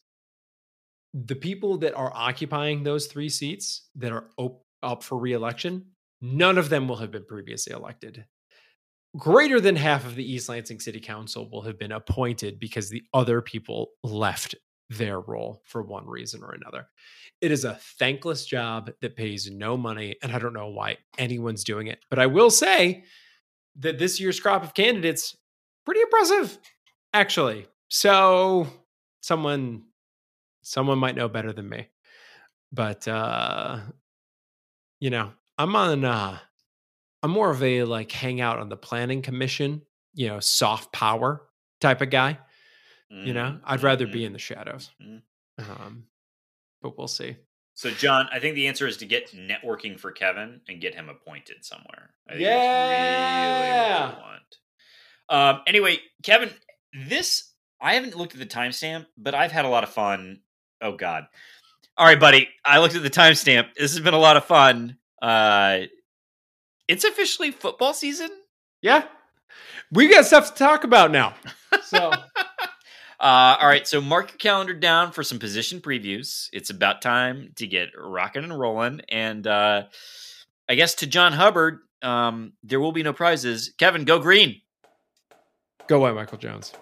The 1.14 1.34
people 1.34 1.78
that 1.78 1.94
are 1.94 2.12
occupying 2.14 2.82
those 2.82 3.06
three 3.06 3.28
seats 3.28 3.88
that 3.96 4.12
are 4.12 4.28
op- 4.36 4.64
up 4.82 5.02
for 5.02 5.18
reelection, 5.18 5.86
none 6.20 6.58
of 6.58 6.68
them 6.68 6.88
will 6.88 6.96
have 6.96 7.10
been 7.10 7.24
previously 7.24 7.72
elected. 7.72 8.24
Greater 9.16 9.60
than 9.60 9.74
half 9.74 10.06
of 10.06 10.14
the 10.14 10.32
East 10.32 10.48
Lansing 10.48 10.78
City 10.78 11.00
Council 11.00 11.50
will 11.50 11.62
have 11.62 11.78
been 11.78 11.92
appointed 11.92 12.60
because 12.60 12.88
the 12.88 13.02
other 13.12 13.40
people 13.42 13.90
left 14.04 14.54
their 14.88 15.20
role 15.20 15.62
for 15.64 15.82
one 15.82 16.06
reason 16.06 16.42
or 16.42 16.52
another. 16.52 16.88
It 17.40 17.50
is 17.50 17.64
a 17.64 17.78
thankless 17.98 18.44
job 18.44 18.90
that 19.00 19.16
pays 19.16 19.50
no 19.50 19.76
money, 19.76 20.16
and 20.22 20.32
I 20.32 20.38
don't 20.38 20.52
know 20.52 20.68
why 20.68 20.98
anyone's 21.18 21.64
doing 21.64 21.86
it. 21.86 22.00
But 22.08 22.18
I 22.18 22.26
will 22.26 22.50
say 22.50 23.04
that 23.78 23.98
this 23.98 24.20
year's 24.20 24.40
crop 24.40 24.62
of 24.62 24.74
candidates 24.74 25.36
pretty 25.86 26.00
impressive, 26.02 26.58
actually. 27.14 27.66
So 27.88 28.66
someone 29.22 29.84
someone 30.62 30.98
might 30.98 31.16
know 31.16 31.28
better 31.28 31.52
than 31.52 31.68
me. 31.68 31.88
But 32.72 33.06
uh 33.08 33.80
you 35.00 35.10
know, 35.10 35.32
I'm 35.58 35.74
on 35.76 36.04
uh 36.04 36.38
I'm 37.22 37.30
more 37.30 37.50
of 37.50 37.62
a 37.62 37.84
like 37.84 38.10
hang 38.12 38.40
out 38.40 38.58
on 38.58 38.68
the 38.68 38.76
planning 38.76 39.22
commission, 39.22 39.82
you 40.14 40.28
know, 40.28 40.40
soft 40.40 40.92
power 40.92 41.48
type 41.80 42.00
of 42.00 42.10
guy. 42.10 42.38
You 43.10 43.34
know, 43.34 43.42
Mhm, 43.42 43.60
I'd 43.64 43.82
rather 43.82 44.06
be 44.06 44.24
in 44.24 44.32
the 44.32 44.38
shadows. 44.38 44.90
Mhm. 45.02 45.22
Um, 45.58 46.06
but 46.80 46.96
we'll 46.96 47.08
see. 47.08 47.36
So, 47.74 47.90
John, 47.90 48.28
I 48.30 48.38
think 48.38 48.54
the 48.54 48.68
answer 48.68 48.86
is 48.86 48.98
to 48.98 49.06
get 49.06 49.32
networking 49.32 49.98
for 49.98 50.12
Kevin 50.12 50.60
and 50.68 50.80
get 50.80 50.94
him 50.94 51.08
appointed 51.08 51.64
somewhere. 51.64 52.14
I 52.28 52.32
think 52.32 52.42
Yeah. 52.42 52.84
really 52.86 53.72
what 53.72 54.16
we 54.16 54.22
want. 54.22 54.58
Um, 55.28 55.62
anyway, 55.66 55.98
Kevin, 56.22 56.50
this 57.08 57.52
I 57.80 57.94
haven't 57.94 58.14
looked 58.16 58.34
at 58.34 58.38
the 58.38 58.46
timestamp, 58.46 59.06
but 59.16 59.34
I've 59.34 59.52
had 59.52 59.64
a 59.64 59.68
lot 59.68 59.82
of 59.82 59.90
fun. 59.90 60.42
Oh 60.80 60.96
God! 60.96 61.24
All 61.96 62.06
right, 62.06 62.18
buddy, 62.18 62.48
I 62.64 62.78
looked 62.78 62.94
at 62.94 63.02
the 63.02 63.10
timestamp. 63.10 63.74
This 63.74 63.92
has 63.92 64.00
been 64.00 64.14
a 64.14 64.18
lot 64.18 64.36
of 64.36 64.44
fun. 64.44 64.96
Uh, 65.20 65.80
it's 66.88 67.04
officially 67.04 67.50
football 67.50 67.94
season. 67.94 68.30
Yeah. 68.82 69.04
We 69.92 70.08
got 70.08 70.24
stuff 70.24 70.54
to 70.54 70.58
talk 70.58 70.84
about 70.84 71.10
now. 71.10 71.34
So 71.82 72.12
Uh, 73.20 73.58
all 73.60 73.68
right, 73.68 73.86
so 73.86 74.00
mark 74.00 74.30
your 74.30 74.38
calendar 74.38 74.72
down 74.72 75.12
for 75.12 75.22
some 75.22 75.38
position 75.38 75.80
previews. 75.80 76.48
It's 76.54 76.70
about 76.70 77.02
time 77.02 77.52
to 77.56 77.66
get 77.66 77.90
rocking 77.94 78.44
and 78.44 78.58
rolling. 78.58 79.02
And 79.10 79.46
uh, 79.46 79.84
I 80.70 80.74
guess 80.74 80.94
to 80.96 81.06
John 81.06 81.34
Hubbard, 81.34 81.80
um, 82.00 82.54
there 82.62 82.80
will 82.80 82.92
be 82.92 83.02
no 83.02 83.12
prizes. 83.12 83.74
Kevin, 83.76 84.04
go 84.04 84.18
green. 84.20 84.62
go 85.86 85.98
away, 85.98 86.12
Michael 86.12 86.38
Jones. 86.38 86.72